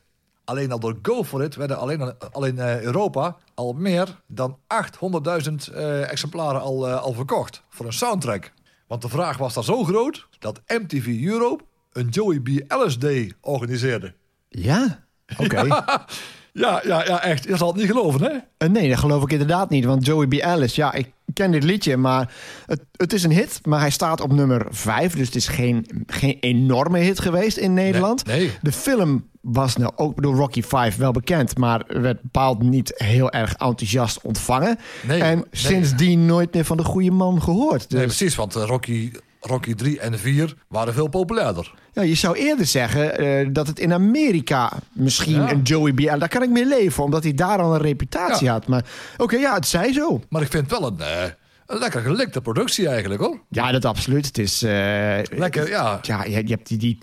Alleen 0.44 0.72
al 0.72 0.80
door 0.80 0.98
Go 1.02 1.24
For 1.24 1.44
It 1.44 1.54
werden 1.54 1.78
alleen 1.78 2.18
al 2.32 2.44
in 2.44 2.58
eh, 2.58 2.80
Europa... 2.80 3.36
al 3.60 3.72
meer 3.72 4.20
dan 4.26 4.58
800.000 4.58 5.74
eh, 5.74 6.10
exemplaren 6.10 6.60
al, 6.60 6.88
eh, 6.88 7.02
al 7.02 7.12
verkocht 7.12 7.62
voor 7.68 7.86
een 7.86 7.92
soundtrack. 7.92 8.52
Want 8.86 9.02
de 9.02 9.08
vraag 9.08 9.36
was 9.36 9.54
daar 9.54 9.64
zo 9.64 9.84
groot... 9.84 10.28
dat 10.38 10.60
MTV 10.66 11.20
Europe 11.24 11.64
een 11.92 12.08
Joey 12.08 12.40
B. 12.40 12.48
Ellis 12.66 12.98
Day 12.98 13.32
organiseerde. 13.40 14.14
Ja? 14.48 15.04
Oké. 15.36 15.60
Ja, 15.62 16.06
ja, 16.52 16.82
ja, 16.86 17.22
echt. 17.22 17.44
Je 17.44 17.56
zal 17.56 17.68
het 17.68 17.76
niet 17.76 17.86
geloven, 17.86 18.22
hè? 18.22 18.30
Eh, 18.56 18.68
nee, 18.68 18.88
dat 18.88 18.98
geloof 18.98 19.22
ik 19.22 19.32
inderdaad 19.32 19.70
niet. 19.70 19.84
Want 19.84 20.06
Joey 20.06 20.26
B. 20.26 20.32
Ellis, 20.32 20.74
ja, 20.74 20.92
ik 20.92 21.12
ken 21.34 21.50
dit 21.50 21.64
liedje, 21.64 21.96
maar 21.96 22.34
het, 22.66 22.84
het 22.96 23.12
is 23.12 23.22
een 23.22 23.30
hit. 23.32 23.60
Maar 23.66 23.80
hij 23.80 23.90
staat 23.90 24.20
op 24.20 24.32
nummer 24.32 24.66
5, 24.70 25.14
dus 25.14 25.26
het 25.26 25.36
is 25.36 25.48
geen, 25.48 25.86
geen 26.06 26.36
enorme 26.40 26.98
hit 26.98 27.20
geweest 27.20 27.56
in 27.56 27.74
Nederland. 27.74 28.26
Nee, 28.26 28.38
nee. 28.40 28.50
De 28.62 28.72
film 28.72 29.28
was 29.40 29.76
nou 29.76 29.92
ook 29.96 30.22
door 30.22 30.34
Rocky 30.34 30.62
5 30.62 30.96
wel 30.96 31.12
bekend, 31.12 31.58
maar 31.58 31.84
werd 31.86 32.22
bepaald 32.22 32.62
niet 32.62 32.92
heel 32.96 33.30
erg 33.30 33.52
enthousiast 33.52 34.20
ontvangen. 34.22 34.78
Nee, 35.06 35.22
en 35.22 35.44
sindsdien 35.50 36.26
nooit 36.26 36.54
meer 36.54 36.64
van 36.64 36.76
de 36.76 36.84
goede 36.84 37.10
man 37.10 37.42
gehoord. 37.42 37.90
Dus 37.90 37.98
Nee, 37.98 38.06
precies, 38.06 38.34
want 38.34 38.56
eh, 38.56 38.64
Rocky, 38.64 39.12
Rocky 39.40 39.74
3 39.74 40.00
en 40.00 40.18
4 40.18 40.54
waren 40.68 40.94
veel 40.94 41.08
populairder. 41.08 41.74
ja, 41.92 42.02
je 42.02 42.14
zou 42.14 42.36
eerder 42.36 42.66
zeggen 42.66 43.18
eh, 43.18 43.48
dat 43.52 43.66
het 43.66 43.78
in 43.78 43.92
Amerika 43.92 44.72
misschien 44.92 45.34
Ja. 45.42 45.50
een 45.52 45.62
Joey 45.62 45.92
B. 45.92 46.00
Daar 46.00 46.28
kan 46.28 46.42
ik 46.42 46.50
mee 46.50 46.66
leven, 46.66 47.04
omdat 47.04 47.22
hij 47.22 47.34
daar 47.34 47.58
al 47.58 47.74
een 47.74 47.80
reputatie 47.80 48.46
Ja. 48.46 48.52
had. 48.52 48.66
Maar 48.66 48.84
oké, 49.16 49.36
ja, 49.36 49.54
het 49.54 49.66
zij 49.66 49.92
zo. 49.92 50.20
Maar 50.28 50.42
ik 50.42 50.50
vind 50.50 50.70
wel 50.70 50.86
een, 50.86 51.00
eh, 51.00 51.22
een 51.66 51.78
lekker 51.78 52.00
gelikte 52.00 52.40
productie 52.40 52.88
eigenlijk, 52.88 53.20
hoor. 53.20 53.40
Ja, 53.48 53.72
dat 53.72 53.84
absoluut. 53.84 54.26
Het 54.26 54.38
is. 54.38 54.62
eh, 54.62 55.18
Lekker, 55.30 55.68
ja. 55.68 55.98
Ja, 56.02 56.24
je, 56.24 56.30
je 56.30 56.52
hebt 56.54 56.68
die, 56.68 56.78
die, 56.78 56.98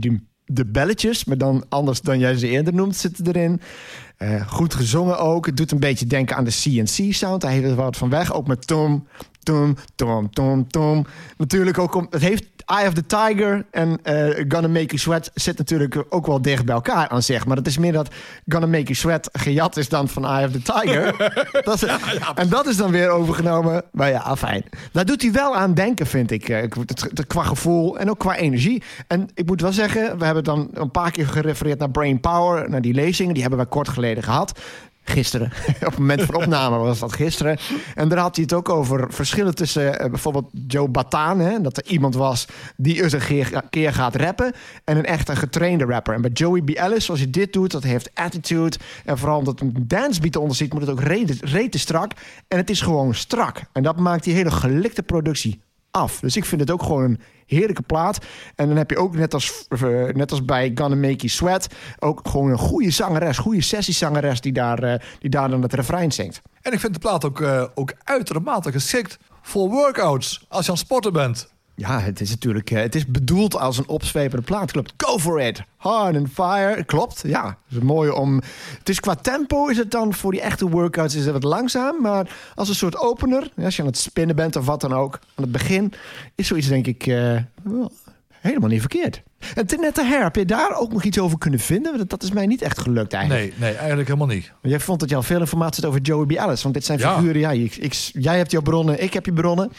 die, 0.00 0.28
de 0.44 0.66
belletjes, 0.66 1.24
maar 1.24 1.38
dan 1.38 1.64
anders 1.68 2.00
dan 2.00 2.18
jij 2.18 2.36
ze 2.36 2.48
eerder 2.48 2.74
noemt, 2.74 2.96
zitten 2.96 3.26
erin. 3.26 3.60
Goed 4.46 4.74
gezongen 4.74 5.18
ook. 5.18 5.46
Het 5.46 5.56
doet 5.56 5.70
een 5.72 5.80
beetje 5.80 6.06
denken 6.06 6.36
aan 6.36 6.44
de 6.44 6.50
CNC-sound. 6.62 7.40
Daar 7.40 7.50
heeft 7.50 7.66
het 7.66 7.74
wat 7.74 7.96
van 7.96 8.10
weg. 8.10 8.32
Ook 8.34 8.46
met 8.46 8.66
tom, 8.66 9.06
tom, 9.42 9.76
tom, 9.94 10.30
tom, 10.30 10.68
tom. 10.68 11.06
Natuurlijk 11.36 11.78
ook 11.78 11.94
om... 11.94 12.06
Het 12.10 12.22
heeft 12.22 12.44
Eye 12.66 12.86
of 12.86 12.94
the 12.94 13.06
Tiger 13.06 13.64
en 13.70 13.98
eh, 14.02 14.44
Gonna 14.48 14.68
Make 14.68 14.84
You 14.84 14.98
Sweat... 14.98 15.30
zit 15.34 15.58
natuurlijk 15.58 16.04
ook 16.08 16.26
wel 16.26 16.42
dicht 16.42 16.64
bij 16.64 16.74
elkaar 16.74 17.08
aan 17.08 17.22
zeg. 17.22 17.46
Maar 17.46 17.56
het 17.56 17.66
is 17.66 17.78
meer 17.78 17.92
dat 17.92 18.14
Gonna 18.48 18.66
Make 18.66 18.82
You 18.82 18.94
Sweat 18.94 19.28
gejat 19.32 19.76
is 19.76 19.88
dan 19.88 20.08
van 20.08 20.26
Eye 20.26 20.46
of 20.46 20.52
the 20.52 20.62
Tiger. 20.62 21.16
dat 21.64 21.82
is, 21.82 21.84
en 22.34 22.48
dat 22.48 22.66
is 22.66 22.76
dan 22.76 22.90
weer 22.90 23.08
overgenomen. 23.08 23.82
Maar 23.92 24.08
ja, 24.08 24.36
fijn. 24.36 24.64
Daar 24.92 25.04
doet 25.04 25.22
hij 25.22 25.32
wel 25.32 25.56
aan 25.56 25.74
denken, 25.74 26.06
vind 26.06 26.30
ik. 26.30 26.48
Eh, 26.48 26.68
qua 27.26 27.42
gevoel 27.42 27.98
en 27.98 28.10
ook 28.10 28.18
qua 28.18 28.36
energie. 28.36 28.82
En 29.06 29.28
ik 29.34 29.46
moet 29.46 29.60
wel 29.60 29.72
zeggen, 29.72 30.18
we 30.18 30.24
hebben 30.24 30.44
dan 30.44 30.68
een 30.72 30.90
paar 30.90 31.10
keer 31.10 31.26
gerefereerd 31.26 31.78
naar 31.78 31.90
Brain 31.90 32.20
Power, 32.20 32.70
naar 32.70 32.82
die 32.82 32.94
lezingen. 32.94 33.32
Die 33.32 33.42
hebben 33.42 33.60
we 33.60 33.66
kort 33.66 33.88
geleden 33.88 34.22
gehad. 34.22 34.60
Gisteren. 35.04 35.52
Op 35.74 35.84
het 35.86 35.98
moment 35.98 36.22
van 36.22 36.34
opname 36.34 36.76
was 36.76 36.98
dat 36.98 37.12
gisteren. 37.12 37.58
En 37.94 38.08
daar 38.08 38.18
had 38.18 38.36
hij 38.36 38.44
het 38.44 38.52
ook 38.52 38.68
over 38.68 39.12
verschillen 39.12 39.54
tussen 39.54 39.98
eh, 39.98 40.10
bijvoorbeeld 40.10 40.50
Joe 40.66 40.88
Bataan. 40.88 41.38
Hè, 41.38 41.60
dat 41.60 41.76
er 41.76 41.86
iemand 41.86 42.14
was 42.14 42.46
die 42.76 43.02
eens 43.02 43.12
een 43.12 43.20
keer, 43.20 43.62
keer 43.70 43.92
gaat 43.92 44.16
rappen. 44.16 44.52
En 44.84 44.96
een 44.96 45.04
echt 45.04 45.28
een 45.28 45.36
getrainde 45.36 45.84
rapper. 45.84 46.14
En 46.14 46.20
bij 46.20 46.30
Joey 46.30 46.62
B. 46.62 46.68
Ellis, 46.70 47.04
zoals 47.04 47.20
je 47.20 47.30
dit 47.30 47.52
doet, 47.52 47.70
dat 47.70 47.82
heeft 47.82 48.10
attitude. 48.14 48.76
En 49.04 49.18
vooral 49.18 49.38
omdat 49.38 49.60
een 49.60 49.84
dancebeat 49.86 50.34
eronder 50.34 50.56
zit, 50.56 50.72
moet 50.72 50.82
het 50.82 50.90
ook 50.90 51.00
rete, 51.00 51.36
rete 51.40 51.78
strak. 51.78 52.12
En 52.48 52.56
het 52.56 52.70
is 52.70 52.80
gewoon 52.80 53.14
strak. 53.14 53.60
En 53.72 53.82
dat 53.82 53.98
maakt 53.98 54.24
die 54.24 54.34
hele 54.34 54.50
gelikte 54.50 55.02
productie 55.02 55.60
af. 55.92 56.20
Dus 56.20 56.36
ik 56.36 56.44
vind 56.44 56.60
het 56.60 56.70
ook 56.70 56.82
gewoon 56.82 57.02
een 57.02 57.20
heerlijke 57.46 57.82
plaat. 57.82 58.18
En 58.54 58.68
dan 58.68 58.76
heb 58.76 58.90
je 58.90 58.98
ook 58.98 59.16
net 59.16 59.34
als, 59.34 59.66
eh, 59.68 59.80
net 60.04 60.30
als 60.30 60.44
bij 60.44 60.72
Gonna 60.74 60.96
Make 60.96 61.16
You 61.16 61.28
Sweat... 61.28 61.66
ook 61.98 62.20
gewoon 62.28 62.50
een 62.50 62.58
goede 62.58 62.90
zangeres, 62.90 63.38
goede 63.38 63.62
sessiezangeres... 63.62 64.40
die 64.40 64.52
daar, 64.52 64.82
eh, 64.82 65.00
die 65.18 65.30
daar 65.30 65.48
dan 65.48 65.62
het 65.62 65.72
refrein 65.72 66.12
zingt. 66.12 66.40
En 66.62 66.72
ik 66.72 66.80
vind 66.80 66.92
de 66.92 66.98
plaat 66.98 67.24
ook, 67.24 67.40
eh, 67.40 67.64
ook 67.74 67.94
uitermate 68.04 68.72
geschikt 68.72 69.18
voor 69.42 69.68
workouts. 69.68 70.46
Als 70.48 70.64
je 70.64 70.70
aan 70.70 70.76
het 70.76 70.86
sporten 70.86 71.12
bent. 71.12 71.51
Ja, 71.74 72.00
het 72.00 72.20
is 72.20 72.30
natuurlijk 72.30 72.70
eh, 72.70 72.80
het 72.82 72.94
is 72.94 73.06
bedoeld 73.06 73.56
als 73.58 73.78
een 73.78 73.88
opzwepende 73.88 74.44
plaat. 74.44 74.70
Klopt. 74.72 74.92
Go 74.96 75.18
for 75.18 75.40
it. 75.40 75.62
Hard 75.76 76.16
and 76.16 76.28
fire. 76.32 76.84
Klopt. 76.84 77.22
Ja, 77.26 77.44
het 77.68 77.76
is 77.78 77.82
mooi 77.82 78.10
om. 78.10 78.40
Het 78.78 78.88
is 78.88 79.00
qua 79.00 79.14
tempo 79.14 79.66
is 79.66 79.76
het 79.76 79.90
dan 79.90 80.14
voor 80.14 80.30
die 80.32 80.40
echte 80.40 80.68
workouts 80.68 81.14
is 81.14 81.24
het 81.24 81.32
wat 81.32 81.42
langzaam, 81.42 82.00
maar 82.02 82.30
als 82.54 82.68
een 82.68 82.74
soort 82.74 82.96
opener, 82.98 83.50
als 83.64 83.76
je 83.76 83.82
aan 83.82 83.88
het 83.88 83.98
spinnen 83.98 84.36
bent 84.36 84.56
of 84.56 84.66
wat 84.66 84.80
dan 84.80 84.92
ook, 84.92 85.14
aan 85.34 85.42
het 85.44 85.52
begin 85.52 85.92
is 86.34 86.46
zoiets 86.46 86.68
denk 86.68 86.86
ik 86.86 87.06
eh, 87.06 87.36
helemaal 88.40 88.68
niet 88.68 88.80
verkeerd. 88.80 89.22
En 89.54 89.66
ten 89.66 89.80
net 89.80 89.94
de 89.94 90.04
her, 90.04 90.22
heb 90.22 90.36
je 90.36 90.44
daar 90.44 90.76
ook 90.76 90.92
nog 90.92 91.02
iets 91.02 91.18
over 91.18 91.38
kunnen 91.38 91.60
vinden? 91.60 91.96
Want 91.96 92.10
dat 92.10 92.22
is 92.22 92.30
mij 92.32 92.46
niet 92.46 92.62
echt 92.62 92.78
gelukt 92.78 93.12
eigenlijk. 93.12 93.50
Nee, 93.50 93.58
nee, 93.68 93.76
eigenlijk 93.78 94.08
helemaal 94.08 94.34
niet. 94.34 94.52
Jij 94.62 94.80
vond 94.80 95.00
dat 95.00 95.08
je 95.08 95.16
al 95.16 95.22
veel 95.22 95.40
informatie 95.40 95.80
had 95.82 95.90
over 95.90 96.00
Joey 96.04 96.26
B. 96.26 96.30
Ellis, 96.32 96.62
want 96.62 96.74
dit 96.74 96.84
zijn 96.84 96.98
Ja. 96.98 97.14
figuren. 97.16 97.40
Ja, 97.40 97.50
ik, 97.50 97.76
ik- 97.76 98.10
jij 98.12 98.36
hebt 98.36 98.50
jouw 98.50 98.60
bronnen, 98.62 99.02
ik 99.02 99.12
heb 99.12 99.26
je 99.26 99.32
bronnen. 99.32 99.72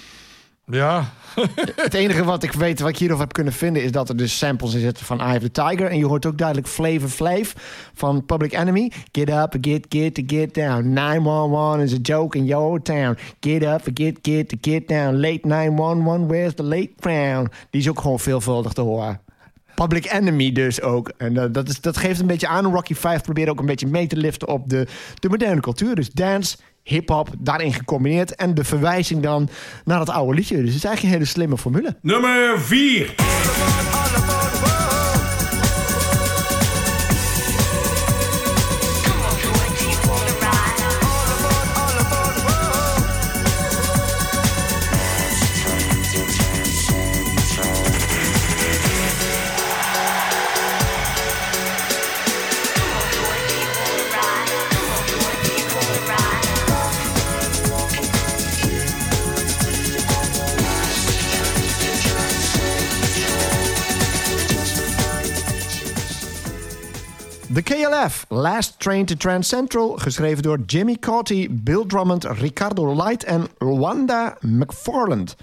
Ja, 0.66 1.14
Het 1.76 1.94
enige 1.94 2.24
wat 2.24 2.44
ik 2.44 2.52
weet, 2.52 2.80
wat 2.80 2.90
ik 2.90 2.98
hierover 2.98 3.24
heb 3.24 3.34
kunnen 3.34 3.54
vinden, 3.54 3.84
is 3.84 3.92
dat 3.92 4.10
er 4.10 4.18
dus 4.18 4.38
samples 4.38 4.74
in 4.74 4.80
zitten 4.80 5.06
van 5.06 5.20
Eye 5.20 5.36
of 5.36 5.42
the 5.42 5.52
Tiger. 5.52 5.86
En 5.86 5.98
je 5.98 6.06
hoort 6.06 6.26
ook 6.26 6.38
duidelijk 6.38 6.68
Flavor 6.68 7.10
Flav 7.10 7.54
van 7.94 8.26
Public 8.26 8.54
Enemy. 8.54 8.92
Get 9.12 9.30
up, 9.30 9.56
get, 9.62 9.86
get, 9.90 10.22
get 10.28 10.54
down. 10.54 10.94
911 10.94 11.80
is 11.82 11.94
a 11.94 11.98
joke 12.02 12.38
in 12.38 12.46
your 12.46 12.82
town. 12.82 13.18
Get 13.40 13.64
up, 13.64 13.82
get, 13.94 14.20
get, 14.22 14.56
get 14.62 14.88
down. 14.88 15.16
Late 15.16 15.48
911, 15.48 16.28
where's 16.28 16.54
the 16.54 16.64
late 16.64 16.92
crown? 17.00 17.52
Die 17.70 17.82
is 17.82 17.90
ook 17.90 18.00
gewoon 18.00 18.20
veelvuldig 18.20 18.74
te 18.74 18.82
horen. 18.82 19.22
Public 19.76 20.12
Enemy 20.12 20.52
dus 20.52 20.82
ook. 20.82 21.12
En 21.18 21.38
eh, 21.38 21.46
dat, 21.52 21.70
is, 21.70 21.82
dat 21.82 21.98
geeft 21.98 22.20
een 22.20 22.28
beetje 22.28 22.48
aan. 22.48 22.74
Rocky 22.74 22.96
5 22.96 23.22
probeert 23.22 23.50
ook 23.50 23.60
een 23.60 23.66
beetje 23.66 23.88
mee 23.88 24.08
te 24.08 24.18
liften 24.18 24.48
op 24.48 24.70
de, 24.70 24.88
de 25.20 25.30
moderne 25.30 25.62
cultuur. 25.62 25.96
Dus 25.96 26.10
dance, 26.10 26.58
hip-hop, 26.84 27.30
daarin 27.40 27.74
gecombineerd. 27.74 28.36
En 28.36 28.54
de 28.54 28.64
verwijzing 28.64 29.24
dan 29.24 29.50
naar 29.86 30.00
dat 30.00 30.10
oude 30.10 30.34
liedje. 30.34 30.56
Dus 30.56 30.66
het 30.66 30.76
is 30.76 30.84
eigenlijk 30.84 31.04
een 31.04 31.20
hele 31.20 31.32
slimme 31.32 31.58
formule. 31.58 31.96
Nummer 32.02 32.60
4. 32.60 33.93
Last 68.30 68.80
Train 68.80 69.06
to 69.06 69.16
Trans 69.16 69.48
Central, 69.48 69.98
geschreven 69.98 70.44
door 70.44 70.60
Jimmy 70.66 70.98
Cauty, 71.00 71.48
Bill 71.52 71.88
Drummond, 71.88 72.24
Ricardo 72.24 72.96
Light 72.96 73.24
en 73.24 73.48
Rwanda 73.58 74.38
McFarland. 74.40 75.36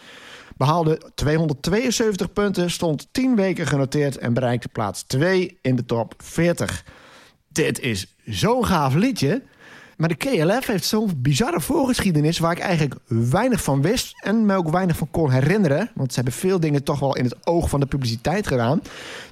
Behaalde 0.57 1.01
272 1.15 2.33
punten, 2.33 2.71
stond 2.71 3.09
10 3.13 3.37
weken 3.37 3.67
genoteerd 3.67 4.19
en 4.19 4.33
bereikte 4.33 4.69
plaats 4.69 5.03
2 5.03 5.59
in 5.63 5.77
de 5.77 5.85
top 5.85 6.15
40. 6.17 6.85
Dit 7.49 7.81
is 7.81 8.17
zo'n 8.25 8.67
gaaf 8.67 8.95
liedje. 8.95 9.43
Maar 10.01 10.09
de 10.09 10.15
KLF 10.15 10.67
heeft 10.67 10.85
zo'n 10.85 11.11
bizarre 11.17 11.61
voorgeschiedenis 11.61 12.39
waar 12.39 12.53
ik 12.53 12.59
eigenlijk 12.59 13.01
weinig 13.07 13.63
van 13.63 13.83
wist 13.83 14.15
en 14.23 14.47
me 14.47 14.55
ook 14.55 14.71
weinig 14.71 14.97
van 14.97 15.11
kon 15.11 15.31
herinneren. 15.31 15.91
Want 15.95 16.09
ze 16.09 16.15
hebben 16.15 16.39
veel 16.39 16.61
dingen 16.61 16.83
toch 16.83 16.99
wel 17.01 17.17
in 17.17 17.25
het 17.25 17.47
oog 17.47 17.69
van 17.69 17.81
de 17.81 17.87
publiciteit 17.87 18.47
gedaan. 18.47 18.83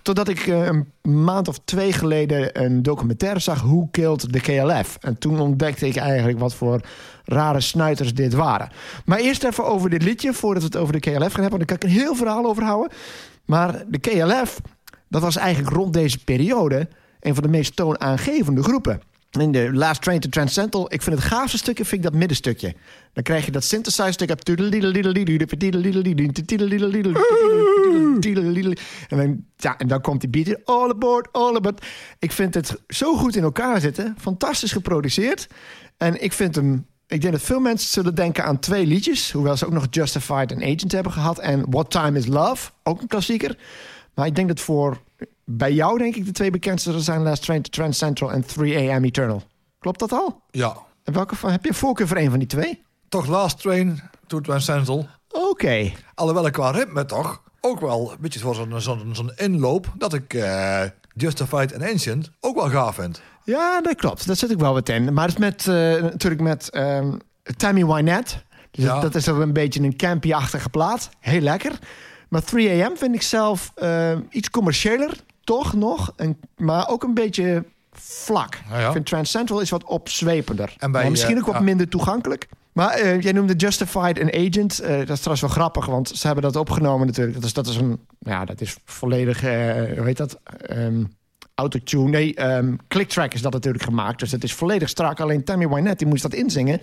Totdat 0.02 0.28
ik 0.28 0.46
eh, 0.46 0.66
een 0.66 0.92
maand 1.24 1.48
of 1.48 1.58
twee 1.64 1.92
geleden 1.92 2.62
een 2.62 2.82
documentaire 2.82 3.38
zag, 3.38 3.62
Who 3.62 3.88
Killed 3.90 4.32
the 4.32 4.40
KLF? 4.40 4.98
En 5.00 5.18
toen 5.18 5.40
ontdekte 5.40 5.86
ik 5.86 5.96
eigenlijk 5.96 6.38
wat 6.38 6.54
voor 6.54 6.80
rare 7.24 7.60
snuiters 7.60 8.14
dit 8.14 8.32
waren. 8.32 8.68
Maar 9.04 9.18
eerst 9.18 9.44
even 9.44 9.64
over 9.64 9.90
dit 9.90 10.02
liedje, 10.02 10.32
voordat 10.32 10.62
we 10.62 10.68
het 10.68 10.76
over 10.76 10.92
de 10.92 11.00
KLF 11.00 11.32
gaan 11.32 11.42
hebben. 11.42 11.58
Want 11.58 11.68
daar 11.68 11.78
kan 11.78 11.88
ik 11.88 11.96
een 11.96 12.02
heel 12.02 12.14
verhaal 12.14 12.46
over 12.46 12.62
houden. 12.62 12.96
Maar 13.44 13.84
de 13.86 13.98
KLF, 13.98 14.60
dat 15.08 15.22
was 15.22 15.36
eigenlijk 15.36 15.76
rond 15.76 15.92
deze 15.92 16.24
periode 16.24 16.88
een 17.20 17.34
van 17.34 17.42
de 17.42 17.48
meest 17.48 17.76
toonaangevende 17.76 18.62
groepen. 18.62 19.00
In 19.40 19.52
de 19.52 19.72
Last 19.72 20.02
Train 20.02 20.20
to 20.20 20.28
Transcendental, 20.28 20.92
ik 20.92 21.02
vind 21.02 21.16
het 21.16 21.24
gaafste 21.24 21.58
stukje 21.58 21.84
vind 21.84 22.04
ik 22.04 22.10
dat 22.10 22.18
middenstukje. 22.18 22.74
Dan 23.12 23.22
krijg 23.22 23.44
je 23.44 23.50
dat 23.50 23.64
synthesizer 23.64 24.12
stuk. 24.12 24.28
En 29.08 29.16
dan, 29.16 29.44
ja, 29.56 29.78
en 29.78 29.88
dan 29.88 30.00
komt 30.00 30.20
die 30.20 30.30
beat. 30.30 30.46
in. 30.46 30.60
All 30.64 30.90
aboard, 30.90 31.28
all 31.32 31.56
aboard. 31.56 31.86
Ik 32.18 32.32
vind 32.32 32.54
het 32.54 32.76
zo 32.88 33.16
goed 33.16 33.36
in 33.36 33.42
elkaar 33.42 33.80
zitten. 33.80 34.14
Fantastisch 34.18 34.72
geproduceerd. 34.72 35.46
En 35.96 36.22
ik 36.22 36.32
vind 36.32 36.54
hem 36.54 36.86
ik 37.08 37.20
denk 37.20 37.32
dat 37.32 37.42
veel 37.42 37.60
mensen 37.60 37.88
zullen 37.88 38.14
denken 38.14 38.44
aan 38.44 38.58
twee 38.58 38.86
liedjes. 38.86 39.32
Hoewel 39.32 39.56
ze 39.56 39.66
ook 39.66 39.72
nog 39.72 39.86
Justified 39.90 40.52
and 40.52 40.62
Agent 40.62 40.92
hebben 40.92 41.12
gehad. 41.12 41.38
En 41.38 41.70
What 41.70 41.90
Time 41.90 42.18
is 42.18 42.26
Love, 42.26 42.70
ook 42.82 43.00
een 43.00 43.06
klassieker. 43.06 43.56
Maar 44.14 44.26
ik 44.26 44.34
denk 44.34 44.48
dat 44.48 44.60
voor 44.60 45.00
bij 45.50 45.72
jou 45.72 45.98
denk 45.98 46.16
ik 46.16 46.24
de 46.24 46.32
twee 46.32 46.50
bekendste 46.50 47.00
zijn 47.00 47.22
Last 47.22 47.42
Train 47.42 47.62
to 47.62 47.70
Trans 47.70 47.98
Central 47.98 48.32
en 48.32 48.46
3 48.46 48.90
AM 48.92 49.04
Eternal. 49.04 49.42
Klopt 49.78 49.98
dat 49.98 50.12
al? 50.12 50.42
Ja, 50.50 50.76
En 51.04 51.12
welke 51.12 51.36
van, 51.36 51.50
heb 51.50 51.64
je 51.64 51.74
voorkeur 51.74 52.08
voor 52.08 52.16
een 52.16 52.30
van 52.30 52.38
die 52.38 52.48
twee? 52.48 52.82
toch 53.08 53.26
Last 53.26 53.60
Train 53.60 54.00
to 54.26 54.40
Transcendental. 54.40 55.06
Oké. 55.30 55.92
Alhoewel 56.14 56.46
ik 56.46 56.52
qua 56.52 56.70
ritme 56.70 57.04
toch 57.04 57.42
ook 57.60 57.80
wel 57.80 58.10
een 58.10 58.16
beetje 58.20 58.40
voor 58.40 58.54
zo'n 58.54 58.80
zo'n 59.14 59.32
inloop... 59.36 59.92
dat 59.96 60.14
ik 60.14 60.34
eh, 60.34 60.82
Justified 61.14 61.74
and 61.74 61.82
Ancient 61.82 62.30
ook 62.40 62.54
wel 62.56 62.68
gaaf 62.70 62.94
vind. 62.94 63.20
Ja, 63.44 63.80
dat 63.80 63.94
klopt. 63.94 64.26
Dat 64.26 64.38
zit 64.38 64.50
ik 64.50 64.58
wel 64.58 64.72
wat 64.72 64.88
in. 64.88 65.12
Maar 65.14 65.24
het 65.28 65.32
is 65.32 65.38
met, 65.40 65.60
eh, 65.66 66.02
natuurlijk 66.02 66.42
met 66.42 66.70
ehm, 66.70 67.12
Tammy 67.56 67.86
Wynette. 67.86 68.34
Dus 68.70 68.84
Ja. 68.84 69.00
dat 69.00 69.14
is 69.14 69.26
een 69.26 69.52
beetje 69.52 69.82
een 69.82 69.96
campy-achtige 69.96 70.68
plaat. 70.68 71.08
Heel 71.20 71.40
lekker. 71.40 71.78
Maar 72.28 72.42
3 72.42 72.84
AM 72.84 72.96
vind 72.96 73.14
ik 73.14 73.22
zelf 73.22 73.72
eh, 73.74 74.16
iets 74.30 74.50
commerciëler, 74.50 75.10
toch 75.48 75.72
nog. 75.72 76.12
En, 76.16 76.40
maar 76.56 76.88
ook 76.88 77.02
een 77.02 77.14
beetje 77.14 77.64
vlak. 77.92 78.58
Ja, 78.68 78.80
ja. 78.80 78.86
Ik 78.86 78.92
vind 78.92 79.06
Transcentral 79.06 79.60
is 79.60 79.70
wat 79.70 79.84
opzwepender. 79.84 80.74
En 80.78 80.92
bij, 80.92 81.02
maar 81.02 81.10
misschien 81.10 81.34
eh, 81.34 81.40
ook 81.40 81.46
wat 81.46 81.54
ja. 81.54 81.60
minder 81.60 81.88
toegankelijk. 81.88 82.48
Maar 82.72 82.90
eh, 82.90 83.20
jij 83.20 83.32
noemde 83.32 83.54
Justified 83.54 84.20
and 84.20 84.34
Agent. 84.34 84.80
Eh, 84.80 84.98
dat 84.98 85.08
is 85.08 85.20
trouwens 85.20 85.40
wel 85.40 85.50
grappig, 85.50 85.86
want 85.86 86.08
ze 86.08 86.26
hebben 86.26 86.44
dat 86.44 86.56
opgenomen 86.56 87.06
natuurlijk. 87.06 87.36
Dat 87.36 87.44
is, 87.44 87.52
dat 87.52 87.66
is 87.66 87.76
een, 87.76 88.00
ja, 88.18 88.44
dat 88.44 88.60
is 88.60 88.76
volledig, 88.84 89.40
hoe 89.40 90.02
heet 90.04 90.16
dat? 90.16 90.40
Ehm 90.60 91.04
autotune. 91.54 92.10
Nee, 92.10 92.34
ehm 92.34 92.76
clicktrack 92.88 93.34
is 93.34 93.42
dat 93.42 93.52
natuurlijk 93.52 93.84
gemaakt. 93.84 94.18
Dus 94.18 94.32
het 94.32 94.44
is 94.44 94.54
volledig 94.54 94.88
strak. 94.88 95.20
Alleen 95.20 95.44
Tammy 95.44 95.68
Wynette, 95.68 95.96
die 95.96 96.06
moest 96.06 96.22
dat 96.22 96.34
inzingen. 96.34 96.80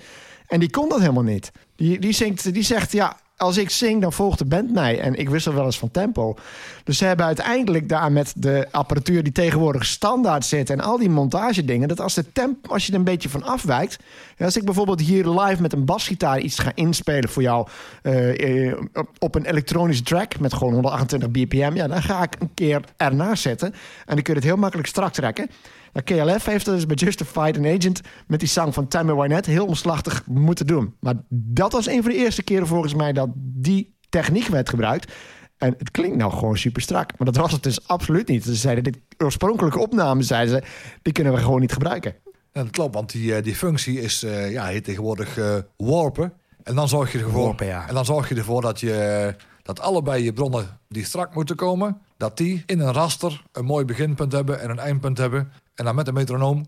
En 0.47 0.59
die 0.59 0.69
kon 0.69 0.89
dat 0.89 0.99
helemaal 0.99 1.23
niet. 1.23 1.51
Die, 1.75 1.99
die, 1.99 2.13
zingt, 2.13 2.53
die 2.53 2.63
zegt, 2.63 2.91
ja, 2.91 3.17
als 3.37 3.57
ik 3.57 3.69
zing, 3.69 4.01
dan 4.01 4.13
volgt 4.13 4.37
de 4.37 4.45
band 4.45 4.73
mij. 4.73 4.99
En 4.99 5.15
ik 5.15 5.29
wissel 5.29 5.53
wel 5.53 5.65
eens 5.65 5.79
van 5.79 5.91
tempo. 5.91 6.35
Dus 6.83 6.97
ze 6.97 7.05
hebben 7.05 7.25
uiteindelijk 7.25 7.89
daar 7.89 8.11
met 8.11 8.33
de 8.35 8.67
apparatuur 8.71 9.23
die 9.23 9.31
tegenwoordig 9.31 9.85
standaard 9.85 10.45
zit... 10.45 10.69
en 10.69 10.81
al 10.81 10.97
die 10.97 11.09
montagedingen, 11.09 11.87
dat 11.87 11.99
als, 11.99 12.13
de 12.13 12.31
temp, 12.31 12.67
als 12.67 12.85
je 12.85 12.91
er 12.91 12.97
een 12.97 13.03
beetje 13.03 13.29
van 13.29 13.43
afwijkt... 13.43 13.97
Als 14.39 14.57
ik 14.57 14.65
bijvoorbeeld 14.65 15.01
hier 15.01 15.29
live 15.29 15.61
met 15.61 15.73
een 15.73 15.85
basgitaar 15.85 16.39
iets 16.39 16.59
ga 16.59 16.71
inspelen 16.75 17.29
voor 17.29 17.41
jou... 17.41 17.67
eh, 18.01 18.69
eh, 18.69 18.77
op, 19.19 19.35
een 19.35 19.45
elektronische 19.45 20.03
track 20.03 20.39
met 20.39 20.53
gewoon 20.53 20.73
128 20.73 21.31
bpm... 21.31 21.75
Ja, 21.75 21.87
dan 21.87 22.01
ga 22.01 22.23
ik 22.23 22.35
een 22.39 22.53
keer 22.53 22.81
ernaast 22.97 23.41
zetten. 23.41 23.73
En 24.05 24.13
dan 24.15 24.21
kun 24.21 24.33
je 24.33 24.39
het 24.39 24.49
heel 24.49 24.57
makkelijk 24.57 24.87
strak 24.87 25.13
trekken. 25.13 25.49
Nou, 25.95 26.05
KLF 26.05 26.45
heeft 26.45 26.65
dat 26.65 26.75
dus 26.75 26.85
bij 26.85 26.95
Justified 26.95 27.57
an 27.57 27.65
Agent... 27.65 28.01
met 28.27 28.39
die 28.39 28.49
zang 28.49 28.73
van 28.73 28.87
Tammy 28.87 29.13
Wynette 29.13 29.51
heel 29.51 29.65
omslachtig 29.65 30.23
moeten 30.25 30.67
doen. 30.67 30.95
Maar 30.99 31.13
dat 31.29 31.71
was 31.71 31.87
een 31.87 32.01
van 32.01 32.11
de 32.11 32.17
eerste 32.17 32.43
keren 32.43 32.67
volgens 32.67 32.93
mij... 32.93 33.13
dat 33.13 33.29
die 33.35 33.95
techniek 34.09 34.47
werd 34.47 34.69
gebruikt... 34.69 35.13
En 35.57 35.75
het 35.77 35.91
klinkt 35.91 36.17
nou 36.17 36.31
gewoon 36.31 36.57
super 36.57 36.81
strak. 36.81 37.17
Maar 37.17 37.31
dat 37.31 37.35
was 37.35 37.51
het 37.51 37.63
dus 37.63 37.87
absoluut 37.87 38.27
niet. 38.27 38.43
Ze 38.43 38.55
zeiden, 38.55 38.83
dit 38.83 38.97
oorspronkelijke 39.17 39.79
opname, 39.79 40.23
zeiden 40.23 40.55
ze, 40.55 40.63
die 41.01 41.13
kunnen 41.13 41.33
we 41.33 41.39
gewoon 41.39 41.59
niet 41.59 41.73
gebruiken. 41.73 42.15
En 42.51 42.63
dat 42.63 42.69
klopt, 42.69 42.93
want 42.93 43.11
die, 43.11 43.35
eh, 43.35 43.43
die 43.43 43.55
functie 43.55 44.01
is 44.01 44.23
eh, 44.23 44.51
ja, 44.51 44.65
heet 44.65 44.83
tegenwoordig 44.83 45.37
eh, 45.37 45.55
warpen. 45.77 46.33
En 46.63 46.75
dan 46.75 46.87
zorg 46.87 47.11
je 47.11 47.19
ervoor, 47.19 47.43
Warpen, 47.43 47.65
ja. 47.65 47.87
en 47.87 47.93
dan 47.93 48.05
zorg 48.05 48.29
je 48.29 48.35
ervoor 48.35 48.61
dat, 48.61 48.79
je, 48.79 49.35
dat 49.61 49.79
allebei 49.79 50.23
je 50.23 50.33
bronnen 50.33 50.79
die 50.89 51.05
strak 51.05 51.35
moeten 51.35 51.55
komen... 51.55 52.01
dat 52.17 52.37
die 52.37 52.63
in 52.65 52.79
een 52.79 52.93
raster 52.93 53.43
een 53.51 53.65
mooi 53.65 53.85
beginpunt 53.85 54.31
hebben 54.31 54.59
en 54.59 54.69
een 54.69 54.79
eindpunt 54.79 55.17
hebben. 55.17 55.51
En 55.75 55.85
dan 55.85 55.95
met 55.95 56.07
een 56.07 56.13
metronoom, 56.13 56.65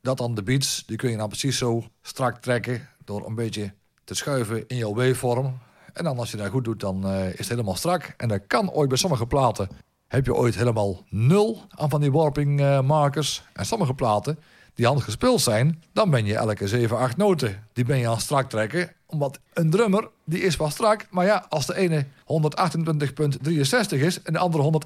dat 0.00 0.18
dan 0.18 0.34
de 0.34 0.42
beats, 0.42 0.82
die 0.86 0.96
kun 0.96 1.10
je 1.10 1.16
dan 1.16 1.28
precies 1.28 1.58
zo 1.58 1.84
strak 2.02 2.40
trekken... 2.40 2.88
door 3.04 3.26
een 3.26 3.34
beetje 3.34 3.72
te 4.04 4.14
schuiven 4.14 4.68
in 4.68 4.76
jouw 4.76 4.94
waveform. 4.94 5.58
En 5.92 6.04
dan 6.04 6.18
als 6.18 6.30
je 6.30 6.36
dat 6.36 6.48
goed 6.48 6.64
doet, 6.64 6.80
dan 6.80 7.06
eh, 7.06 7.28
is 7.28 7.38
het 7.38 7.48
helemaal 7.48 7.74
strak. 7.74 8.14
En 8.16 8.28
dat 8.28 8.40
kan 8.46 8.70
ooit 8.70 8.88
bij 8.88 8.98
sommige 8.98 9.26
platen... 9.26 9.68
heb 10.08 10.24
je 10.24 10.34
ooit 10.34 10.54
helemaal 10.54 11.04
nul 11.08 11.62
aan 11.68 11.90
van 11.90 12.00
die 12.00 12.12
warping 12.12 12.60
eh, 12.60 12.80
markers. 12.80 13.44
En 13.52 13.66
sommige 13.66 13.94
platen 13.94 14.38
die 14.74 14.86
handig 14.86 15.04
gespeeld 15.04 15.40
zijn, 15.40 15.82
dan 15.92 16.10
ben 16.10 16.24
je 16.24 16.34
elke 16.34 16.68
7, 16.68 16.98
8 16.98 17.16
noten. 17.16 17.66
Die 17.72 17.84
ben 17.84 17.98
je 17.98 18.08
aan 18.08 18.20
strak 18.20 18.48
trekken. 18.48 18.92
Omdat 19.06 19.40
een 19.52 19.70
drummer, 19.70 20.08
die 20.24 20.40
is 20.40 20.56
wel 20.56 20.70
strak. 20.70 21.06
Maar 21.10 21.24
ja, 21.24 21.46
als 21.48 21.66
de 21.66 21.76
ene 21.76 22.06
128.63 22.06 23.98
is 23.98 24.22
en 24.22 24.32
de 24.32 24.38
andere 24.38 24.80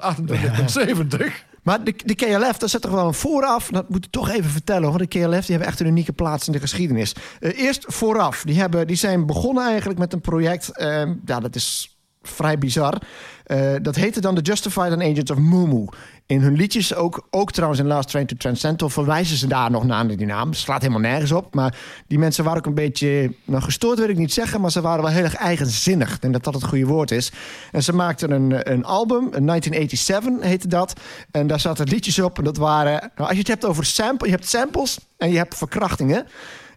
128.70. 1.17 1.50
Maar 1.63 1.85
de, 1.85 1.95
de 2.05 2.15
KLF, 2.15 2.59
daar 2.59 2.69
zit 2.69 2.81
toch 2.83 2.91
wel 2.91 3.07
een 3.07 3.15
vooraf. 3.15 3.69
Dat 3.69 3.89
moet 3.89 4.05
ik 4.05 4.11
toch 4.11 4.31
even 4.31 4.51
vertellen. 4.51 4.89
hoor. 4.89 4.99
De 4.99 5.07
KLF 5.07 5.19
die 5.47 5.51
hebben 5.51 5.67
echt 5.67 5.81
een 5.81 5.87
unieke 5.87 6.13
plaats 6.13 6.47
in 6.47 6.53
de 6.53 6.61
geschiedenis. 6.61 7.15
Eh, 7.41 7.59
eerst 7.59 7.85
vooraf. 7.89 8.43
Die, 8.45 8.59
hebben, 8.61 8.87
die 8.87 8.97
zijn 8.97 9.27
begonnen 9.27 9.65
eigenlijk 9.67 9.99
met 9.99 10.13
een 10.13 10.21
project. 10.21 10.69
eh, 10.77 11.03
ja, 11.25 11.41
dat 11.41 11.55
is 11.55 11.99
vrij 12.23 12.59
bizar. 12.59 13.03
Eh, 13.45 13.73
dat 13.83 13.97
heette 13.97 14.21
dan 14.21 14.35
The 14.35 14.41
Justified 14.41 14.93
and 14.93 15.03
Agents 15.03 15.31
of 15.31 15.39
Mumu. 15.39 15.87
In 16.27 16.41
hun 16.41 16.57
liedjes, 16.57 16.95
ook, 16.95 17.27
ook 17.31 17.53
trouwens 17.53 17.81
in 17.81 17.87
Last 17.87 18.09
Train 18.09 18.27
to 18.27 18.37
Transcendental... 18.37 18.89
verwijzen 18.89 19.37
ze 19.37 19.47
daar 19.47 19.71
nog 19.71 19.85
naar 19.85 20.07
die 20.07 20.27
naam. 20.27 20.53
Slaat 20.53 20.81
helemaal 20.81 21.01
nergens 21.01 21.33
op. 21.33 21.55
Maar 21.55 21.79
die 22.07 22.19
mensen 22.19 22.45
waren 22.45 22.59
ook 22.59 22.67
een 22.67 22.75
beetje... 22.75 23.35
Nou, 23.45 23.63
gestoord 23.63 23.99
wil 23.99 24.09
ik 24.09 24.17
niet 24.17 24.33
zeggen... 24.33 24.61
maar 24.61 24.71
ze 24.71 24.81
waren 24.81 25.03
wel 25.03 25.13
heel 25.13 25.25
erg 25.25 25.35
eigenzinnig. 25.35 26.15
Ik 26.15 26.21
denk 26.21 26.33
dat 26.33 26.45
dat 26.45 26.55
het 26.55 26.65
goede 26.65 26.87
woord 26.87 27.11
is. 27.11 27.33
En 27.73 27.83
ze 27.83 27.93
maakten 27.93 28.31
een, 28.31 28.73
een 28.73 28.85
album, 28.85 29.29
een 29.31 29.47
1987 29.47 30.49
heette 30.49 30.69
dat. 30.69 31.01
En 31.31 31.47
daar 31.47 31.61
zaten 31.61 31.89
liedjes 31.89 32.19
op. 32.19 32.39
En 32.39 32.45
dat 32.45 32.57
waren... 32.57 33.01
Nou, 33.01 33.11
als 33.17 33.33
je 33.33 33.39
het 33.39 33.49
hebt 33.49 33.65
over 33.65 33.85
sample, 33.85 34.27
je 34.27 34.35
hebt 34.35 34.49
samples 34.49 34.99
en 35.17 35.31
je 35.31 35.37
hebt 35.37 35.57
verkrachtingen. 35.57 36.27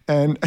En 0.04 0.38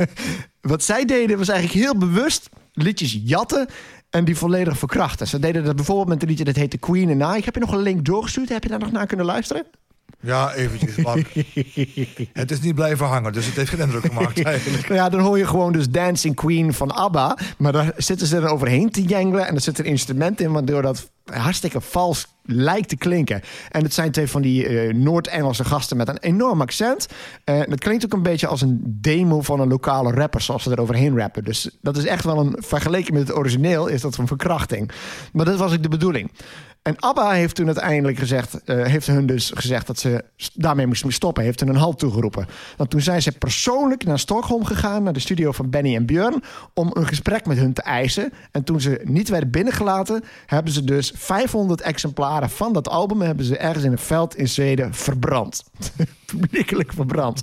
wat 0.60 0.82
zij 0.82 1.04
deden 1.04 1.38
was 1.38 1.48
eigenlijk 1.48 1.84
heel 1.84 1.98
bewust 1.98 2.48
liedjes 2.72 3.20
jatten 3.24 3.68
en 4.10 4.24
die 4.24 4.36
volledig 4.36 4.78
verkrachten. 4.78 5.26
Ze 5.28 5.38
deden 5.38 5.64
dat 5.64 5.76
bijvoorbeeld 5.76 6.08
met 6.08 6.22
een 6.22 6.28
liedje 6.28 6.44
dat 6.44 6.56
heette 6.56 6.78
Queen 6.78 7.22
and 7.22 7.34
I. 7.34 7.38
Ik 7.38 7.44
heb 7.44 7.54
je 7.54 7.60
nog 7.60 7.72
een 7.72 7.82
link 7.82 8.04
doorgestuurd. 8.04 8.48
Heb 8.48 8.62
je 8.62 8.68
daar 8.68 8.78
nog 8.78 8.92
naar 8.92 9.06
kunnen 9.06 9.26
luisteren? 9.26 9.66
Ja, 10.20 10.54
eventjes. 10.54 10.96
Maar 10.96 11.16
het 12.32 12.50
is 12.50 12.60
niet 12.60 12.74
blijven 12.74 13.06
hangen, 13.06 13.32
dus 13.32 13.46
het 13.46 13.56
heeft 13.56 13.70
geen 13.70 13.80
indruk 13.80 14.04
gemaakt 14.04 14.42
eigenlijk. 14.54 14.88
Nou 14.88 14.94
ja, 14.94 15.08
dan 15.08 15.20
hoor 15.20 15.38
je 15.38 15.46
gewoon 15.46 15.72
dus 15.72 15.88
Dancing 15.88 16.34
Queen 16.34 16.74
van 16.74 16.90
ABBA. 16.90 17.36
Maar 17.58 17.72
daar 17.72 17.92
zitten 17.96 18.26
ze 18.26 18.36
er 18.36 18.48
overheen 18.48 18.90
te 18.90 19.02
jengelen. 19.02 19.46
En 19.46 19.54
er 19.54 19.60
zit 19.60 19.78
een 19.78 19.84
instrument 19.84 20.40
in, 20.40 20.52
waardoor 20.52 20.82
dat 20.82 21.10
hartstikke 21.24 21.80
vals 21.80 22.26
lijkt 22.42 22.88
te 22.88 22.96
klinken. 22.96 23.42
En 23.68 23.82
het 23.82 23.94
zijn 23.94 24.10
twee 24.10 24.28
van 24.28 24.42
die 24.42 24.66
eh, 24.66 24.94
Noord-Engelse 24.94 25.64
gasten 25.64 25.96
met 25.96 26.08
een 26.08 26.18
enorm 26.18 26.60
accent. 26.60 27.08
En 27.44 27.70
het 27.70 27.80
klinkt 27.80 28.04
ook 28.04 28.12
een 28.12 28.22
beetje 28.22 28.46
als 28.46 28.60
een 28.60 28.80
demo 28.84 29.40
van 29.40 29.60
een 29.60 29.68
lokale 29.68 30.12
rapper, 30.12 30.40
zoals 30.40 30.62
ze 30.62 30.70
er 30.70 30.80
overheen 30.80 31.18
rappen. 31.18 31.44
Dus 31.44 31.78
dat 31.80 31.96
is 31.96 32.04
echt 32.04 32.24
wel 32.24 32.38
een, 32.38 32.56
vergeleken 32.58 33.14
met 33.14 33.28
het 33.28 33.36
origineel, 33.36 33.86
is 33.86 34.00
dat 34.00 34.16
een 34.16 34.26
verkrachting. 34.26 34.90
Maar 35.32 35.44
dat 35.44 35.58
was 35.58 35.72
ook 35.72 35.82
de 35.82 35.88
bedoeling. 35.88 36.30
En 36.82 36.98
ABBA 36.98 37.30
heeft 37.30 37.54
toen 37.54 37.66
uiteindelijk 37.66 38.18
gezegd, 38.18 38.64
eh, 38.64 38.84
heeft 38.84 39.06
hun 39.06 39.26
dus 39.26 39.52
gezegd 39.54 39.86
dat 39.86 39.98
ze 39.98 40.24
daarmee 40.54 40.86
moesten 40.86 41.12
stoppen. 41.12 41.44
Heeft 41.44 41.60
hun 41.60 41.68
een 41.68 41.76
halt 41.76 41.98
toegeroepen. 41.98 42.46
Want 42.76 42.90
toen 42.90 43.00
zijn 43.00 43.22
ze 43.22 43.32
persoonlijk 43.32 44.04
naar 44.04 44.18
Stockholm 44.18 44.64
gegaan, 44.64 45.02
naar 45.02 45.12
de 45.12 45.20
studio 45.20 45.52
van 45.52 45.70
Benny 45.70 45.94
en 45.94 46.06
Björn, 46.06 46.42
om 46.74 46.90
een 46.92 47.06
gesprek 47.06 47.46
met 47.46 47.58
hun 47.58 47.72
te 47.72 47.82
eisen. 47.82 48.32
En 48.50 48.64
toen 48.64 48.80
ze 48.80 49.00
niet 49.04 49.28
werden 49.28 49.50
binnengelaten, 49.50 50.22
hebben 50.46 50.72
ze 50.72 50.84
dus 50.84 51.12
500 51.14 51.80
exemplaren 51.80 52.50
van 52.50 52.72
dat 52.72 52.88
album 52.88 53.20
hebben 53.20 53.44
ze 53.44 53.56
ergens 53.56 53.84
in 53.84 53.92
een 53.92 53.98
veld 53.98 54.36
in 54.36 54.48
Zweden 54.48 54.94
verbrand. 54.94 55.64
Publiekelijk 56.26 56.92
verbrand. 56.92 57.42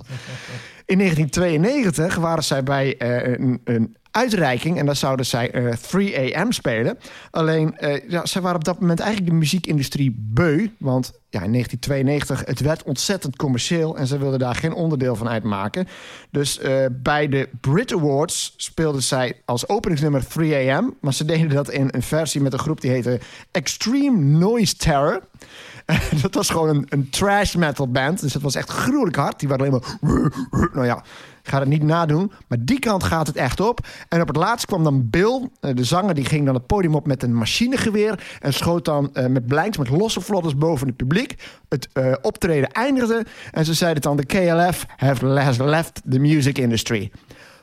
In 0.88 0.98
1992 0.98 2.14
waren 2.16 2.44
zij 2.44 2.62
bij 2.62 2.96
eh, 2.96 3.38
een, 3.38 3.60
een 3.64 3.96
uitreiking 4.10 4.78
en 4.78 4.86
daar 4.86 4.96
zouden 4.96 5.26
zij 5.26 5.50
eh 5.50 5.72
3 5.72 6.36
AM 6.36 6.52
spelen. 6.52 6.98
Alleen, 7.30 7.78
eh, 7.78 8.10
ja, 8.10 8.26
zij 8.26 8.40
waren 8.42 8.56
op 8.56 8.64
dat 8.64 8.80
moment 8.80 9.00
eigenlijk 9.00 9.30
de 9.30 9.36
muziekindustrie 9.36 10.14
beu. 10.18 10.68
Want 10.78 11.12
ja, 11.30 11.42
in 11.42 11.50
1992, 11.50 12.46
het 12.46 12.60
werd 12.60 12.82
ontzettend 12.82 13.36
commercieel 13.36 13.96
en 13.96 14.06
ze 14.06 14.18
wilden 14.18 14.38
daar 14.38 14.54
geen 14.54 14.72
onderdeel 14.72 15.16
van 15.16 15.28
uitmaken. 15.28 15.88
Dus 16.30 16.58
eh, 16.58 16.84
bij 16.92 17.28
de 17.28 17.48
Brit 17.60 17.92
Awards 17.92 18.54
speelden 18.56 19.02
zij 19.02 19.40
als 19.44 19.68
openingsnummer 19.68 20.26
3 20.26 20.72
AM. 20.72 20.96
Maar 21.00 21.14
ze 21.14 21.24
deden 21.24 21.48
dat 21.48 21.70
in 21.70 21.88
een 21.90 22.02
versie 22.02 22.40
met 22.40 22.52
een 22.52 22.58
groep 22.58 22.80
die 22.80 22.90
heette 22.90 23.20
Extreme 23.50 24.18
Noise 24.18 24.76
Terror. 24.76 25.22
dat 26.22 26.34
was 26.34 26.50
gewoon 26.50 26.68
een, 26.68 26.86
een 26.88 27.10
trash 27.10 27.54
metal 27.54 27.90
band. 27.90 28.20
Dus 28.20 28.34
het 28.34 28.42
was 28.42 28.54
echt 28.54 28.70
gruwelijk 28.70 29.16
hard. 29.16 29.40
Die 29.40 29.48
waren 29.48 29.66
alleen 29.66 29.80
maar... 29.80 29.96
Nou 30.74 30.86
ja, 30.86 31.04
ga 31.48 31.58
het 31.58 31.68
niet 31.68 31.82
nadoen. 31.82 32.32
Maar 32.48 32.58
die 32.60 32.78
kant 32.78 33.02
gaat 33.02 33.26
het 33.26 33.36
echt 33.36 33.60
op. 33.60 33.86
En 34.08 34.20
op 34.20 34.28
het 34.28 34.36
laatst 34.36 34.66
kwam 34.66 34.84
dan 34.84 35.10
Bill, 35.10 35.48
eh, 35.60 35.74
de 35.74 35.84
zanger... 35.84 36.14
die 36.14 36.24
ging 36.24 36.44
dan 36.44 36.54
het 36.54 36.66
podium 36.66 36.94
op 36.94 37.06
met 37.06 37.22
een 37.22 37.34
machinegeweer... 37.34 38.38
en 38.40 38.52
schoot 38.52 38.84
dan 38.84 39.14
eh, 39.14 39.26
met 39.26 39.46
blinds, 39.46 39.78
met 39.78 39.88
losse 39.88 40.20
vlodders 40.20 40.56
boven 40.56 40.86
het 40.86 40.96
publiek. 40.96 41.34
Het 41.68 41.88
eh, 41.92 42.12
optreden 42.22 42.70
eindigde. 42.72 43.26
En 43.52 43.64
ze 43.64 43.74
zeiden 43.74 44.02
dan... 44.02 44.16
de 44.16 44.26
KLF 44.26 44.86
has 44.96 45.58
left 45.58 46.02
the 46.10 46.18
music 46.18 46.58
industry. 46.58 47.10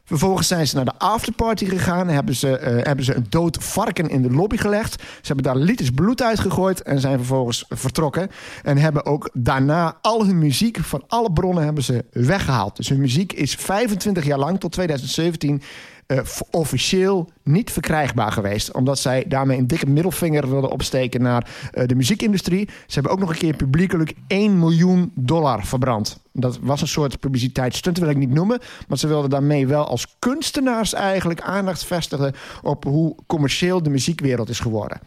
Vervolgens 0.06 0.47
zijn 0.47 0.68
ze 0.68 0.76
naar 0.76 0.86
de 0.86 0.97
afterparty 0.97 1.66
gegaan. 1.66 2.08
Hebben 2.08 2.36
ze, 2.36 2.58
eh, 2.58 2.86
hebben 2.86 3.06
ze 3.06 3.16
een 3.16 3.26
dood 3.30 3.58
varken 3.64 4.10
in 4.10 4.22
de 4.22 4.32
lobby 4.32 4.58
gelegd. 4.58 5.01
Ze 5.01 5.28
hebben 5.34 5.43
daar 5.43 5.56
liters 5.56 5.89
bloed 5.89 6.22
uitgegooid. 6.22 6.82
En 6.82 6.99
zijn 6.99 7.18
vervolgens 7.18 7.66
vertrokken. 7.70 8.30
En 8.64 8.78
hebben 8.78 9.06
ook 9.06 9.30
daarna 9.34 9.97
al 10.01 10.26
hun 10.26 10.38
muziek 10.38 10.80
van 10.80 11.03
alle 11.08 11.32
bronnen 11.32 11.64
hebben 11.64 11.84
ze 11.84 12.06
weggehaald. 12.12 12.76
Dus 12.76 12.89
hun 12.89 12.99
muziek 12.99 13.34
is 13.34 13.56
25 13.56 14.26
jaar 14.26 14.39
lang 14.39 14.60
tot 14.60 14.72
2017 14.72 15.62
eh, 16.06 16.20
officieel 16.51 17.30
niet 17.43 17.72
verkrijgbaar 17.72 18.32
geweest. 18.32 18.72
Omdat 18.72 18.99
zij 18.99 19.26
daarmee 19.28 19.58
een 19.58 19.68
dikke 19.68 19.89
middelvinger 19.89 20.49
wilden 20.49 20.72
opsteken 20.72 21.22
naar 21.22 21.49
eh, 21.72 21.88
de 21.88 21.95
muziekindustrie. 21.95 22.70
Ze 22.88 22.93
hebben 22.93 23.12
ook 23.12 23.20
nog 23.20 23.30
een 23.30 23.38
keer 23.38 23.56
publiekelijk 23.56 24.14
1 24.28 24.60
miljoen 24.60 25.12
dollar 25.16 25.66
verbrand. 25.66 26.20
Dat 26.32 26.60
was 26.62 26.82
een 26.82 26.88
soort 26.88 27.20
publiciteitsstunt, 27.20 27.97
wil 27.97 28.10
ik 28.10 28.18
niet 28.18 28.32
noemen. 28.32 28.60
Maar 28.88 28.97
ze 28.97 29.08
wilden 29.08 29.30
daarmee 29.30 29.68
wel 29.68 29.88
als 29.88 30.16
kunstenaars 30.20 30.93
eigenlijk 30.93 31.41
aandacht 31.41 31.86
vestigen... 31.86 32.34
op 32.62 32.84
hoe 32.84 33.16
commercieel 33.28 33.84
de 33.84 33.89
muziekwereld 33.89 34.49
is 34.49 34.60
geworden. 34.60 34.99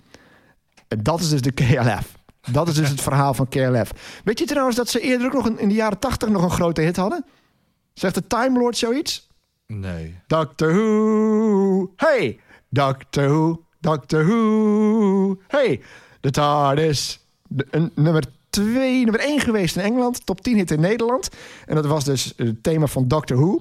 En 0.89 1.03
dat 1.03 1.21
is 1.21 1.29
dus 1.29 1.43
de 1.43 1.53
KLF. 1.53 2.17
Dat 2.51 2.69
is 2.69 2.75
dus 2.75 2.89
het 2.89 3.01
verhaal 3.01 3.35
van 3.35 3.49
KLF. 3.49 4.21
Weet 4.25 4.39
je 4.39 4.45
trouwens 4.45 4.77
dat 4.77 4.89
ze 4.89 5.01
eerder 5.01 5.27
ook 5.27 5.33
nog 5.33 5.59
in 5.59 5.69
de 5.69 5.75
jaren 5.75 5.99
80 5.99 6.29
nog 6.29 6.43
een 6.43 6.51
grote 6.51 6.81
hit 6.81 6.97
hadden? 6.97 7.25
Zegt 7.95 8.15
de 8.15 8.27
Time 8.27 8.59
Lord 8.59 8.77
zoiets? 8.77 9.28
Nee. 9.75 10.15
Doctor 10.27 10.73
Who. 10.73 11.93
Hey, 11.97 12.41
Doctor 12.69 13.29
Who, 13.29 13.65
Doctor 13.81 14.25
Who. 14.25 15.37
Hey, 15.47 15.81
de 16.21 16.31
TARDIS. 16.31 17.27
Een, 17.71 17.93
nummer 17.95 18.25
2, 18.51 19.05
nummer 19.05 19.21
1 19.21 19.41
geweest 19.41 19.77
in 19.77 19.83
Engeland. 19.83 20.27
Top 20.27 20.41
10 20.41 20.57
hit 20.57 20.71
in 20.71 20.81
Nederland. 20.81 21.29
En 21.67 21.75
dat 21.75 21.87
was 21.87 22.05
dus 22.05 22.33
het 22.37 22.63
thema 22.63 22.87
van 22.87 23.09
Doctor 23.09 23.37
Who. 23.37 23.61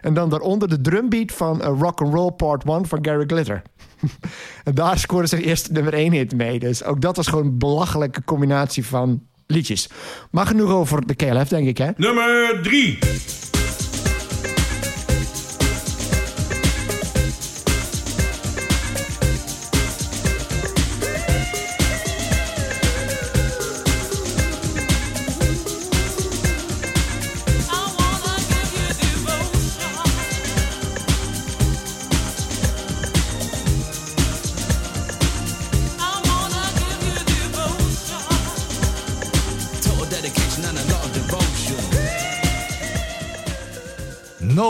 En 0.00 0.14
dan 0.14 0.30
daaronder 0.30 0.68
de 0.68 0.80
drumbeat 0.80 1.32
van 1.32 1.60
uh, 1.60 1.80
Rock 1.80 2.00
and 2.00 2.14
Roll 2.14 2.30
Part 2.30 2.64
1 2.64 2.86
van 2.86 2.98
Gary 3.04 3.24
Glitter. 3.26 3.62
en 4.64 4.74
daar 4.74 4.98
scoorde 4.98 5.26
zijn 5.26 5.42
eerste 5.42 5.72
nummer 5.72 5.94
1 5.94 6.12
hit 6.12 6.36
mee. 6.36 6.58
Dus 6.58 6.84
ook 6.84 7.00
dat 7.00 7.16
was 7.16 7.26
gewoon 7.26 7.44
een 7.44 7.58
belachelijke 7.58 8.24
combinatie 8.24 8.86
van 8.86 9.22
liedjes. 9.46 9.88
Maar 10.30 10.46
genoeg 10.46 10.70
over 10.70 11.06
de 11.06 11.14
KLF, 11.14 11.48
denk 11.48 11.66
ik, 11.66 11.78
hè? 11.78 11.90
Nummer 11.96 12.60
3. 12.62 12.98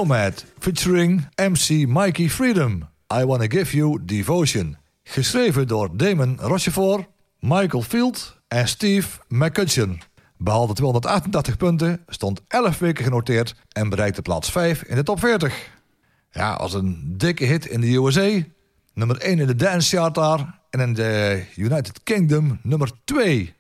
Nomad 0.04 0.44
featuring 0.58 1.28
MC 1.36 1.86
Mikey 1.86 2.28
Freedom. 2.28 2.88
I 3.20 3.24
Wanna 3.24 3.46
Give 3.46 3.76
You 3.76 3.98
Devotion. 4.04 4.76
Geschreven 5.02 5.68
door 5.68 5.96
Damon 5.96 6.38
Rochefort, 6.40 7.06
Michael 7.40 7.82
Field 7.82 8.40
en 8.48 8.68
Steve 8.68 9.08
McCutcheon. 9.28 10.00
Behaalde 10.36 10.72
288 10.72 11.56
punten, 11.56 12.04
stond 12.06 12.40
11 12.48 12.78
weken 12.78 13.04
genoteerd 13.04 13.54
en 13.72 13.88
bereikte 13.88 14.22
plaats 14.22 14.50
5 14.50 14.82
in 14.82 14.96
de 14.96 15.02
top 15.02 15.18
40. 15.18 15.70
Ja, 16.30 16.52
als 16.52 16.72
een 16.74 17.14
dikke 17.16 17.44
hit 17.44 17.66
in 17.66 17.80
de 17.80 17.96
USA. 17.96 18.42
Nummer 18.94 19.16
1 19.18 19.38
in 19.38 19.46
de 19.46 19.56
dance 19.56 19.96
chart 19.96 20.14
daar. 20.14 20.60
En 20.70 20.80
in 20.80 20.94
de 20.94 21.44
United 21.56 22.02
Kingdom 22.02 22.58
nummer 22.62 22.90
2. 23.04 23.54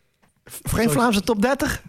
Geen 0.44 0.90
Vlaamse 0.90 1.20
top 1.20 1.42
30? 1.42 1.82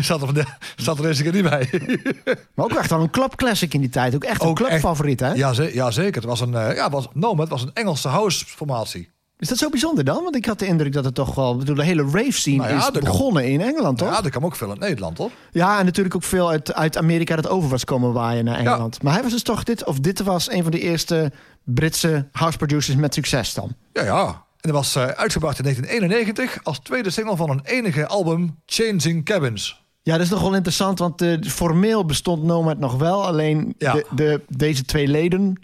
Zat, 0.00 0.22
er, 0.36 0.56
zat 0.76 0.98
er 0.98 1.06
eens 1.06 1.22
niet 1.22 1.42
bij. 1.42 1.68
Maar 2.54 2.64
ook 2.64 2.72
echt 2.72 2.90
wel 2.90 3.00
een 3.00 3.10
clubclassic 3.10 3.74
in 3.74 3.80
die 3.80 3.88
tijd. 3.90 4.14
Ook 4.14 4.24
echt 4.24 4.42
een 4.42 4.54
clubfavoriet, 4.54 5.20
hè? 5.20 5.32
Ja, 5.32 5.52
ze- 5.52 5.74
ja, 5.74 5.90
zeker. 5.90 6.14
Het 6.20 6.24
was 6.30 6.40
een, 6.40 6.54
eh, 6.54 6.74
ja, 6.76 6.82
het 6.84 6.92
was, 6.92 7.08
Nomad 7.12 7.48
was 7.48 7.62
een 7.62 7.70
Engelse 7.74 8.08
house-formatie. 8.08 9.10
Is 9.38 9.48
dat 9.48 9.58
zo 9.58 9.68
bijzonder 9.68 10.04
dan? 10.04 10.22
Want 10.22 10.36
ik 10.36 10.46
had 10.46 10.58
de 10.58 10.66
indruk 10.66 10.92
dat 10.92 11.04
het 11.04 11.14
toch 11.14 11.34
wel... 11.34 11.56
bedoel, 11.56 11.74
de 11.74 11.84
hele 11.84 12.02
rave 12.02 12.32
scene 12.32 12.56
Nou 12.56 12.68
ja, 12.70 12.76
is 12.76 12.82
kan- 12.90 13.00
begonnen 13.00 13.44
in 13.48 13.60
Engeland, 13.60 13.98
toch? 13.98 14.08
Ja, 14.08 14.14
Ja, 14.14 14.20
dat 14.20 14.30
kwam 14.30 14.44
ook 14.44 14.56
veel 14.56 14.72
in 14.72 14.78
Nederland, 14.78 15.18
hoor. 15.18 15.30
en 15.52 15.84
natuurlijk 15.84 16.14
ook 16.14 16.22
veel 16.22 16.50
uit, 16.50 16.74
uit 16.74 16.96
Amerika 16.96 17.36
dat 17.36 17.48
over 17.48 17.68
was 17.70 17.84
komen 17.84 18.12
waaien 18.12 18.44
naar 18.44 18.58
Engeland. 18.58 19.02
Maar 19.02 19.12
hij 19.12 19.22
was 19.22 19.32
dus 19.32 19.42
toch 19.42 19.62
dit... 19.62 19.84
Of 19.84 19.98
dit 20.00 20.22
was 20.22 20.50
een 20.50 20.62
van 20.62 20.70
de 20.70 20.80
eerste 20.80 21.32
Britse 21.64 22.28
house 22.32 22.56
producers 22.58 22.96
met 22.96 23.14
succes 23.14 23.54
dan. 23.54 23.74
Ja, 23.92 24.02
ja. 24.02 24.44
En 24.62 24.70
dat 24.70 24.76
was 24.84 24.94
eh, 24.96 25.02
uitgebracht 25.06 25.58
in 25.58 25.64
1991 25.64 26.64
als 26.64 26.78
tweede 26.78 27.10
single 27.10 27.36
van 27.36 27.50
een 27.50 27.60
enige 27.64 28.06
album, 28.06 28.58
Changing 28.66 29.24
Cabins. 29.24 29.80
Ja, 30.02 30.12
dat 30.12 30.22
is 30.22 30.30
nog 30.30 30.40
wel 30.40 30.54
interessant, 30.54 30.98
want 30.98 31.22
eh, 31.22 31.40
formeel 31.42 32.04
bestond 32.04 32.42
Nomad 32.42 32.78
nog 32.78 32.96
wel. 32.96 33.26
Alleen 33.26 33.74
Ja. 33.78 33.92
de, 33.92 34.06
de, 34.14 34.40
deze 34.48 34.84
twee 34.84 35.08
leden 35.08 35.60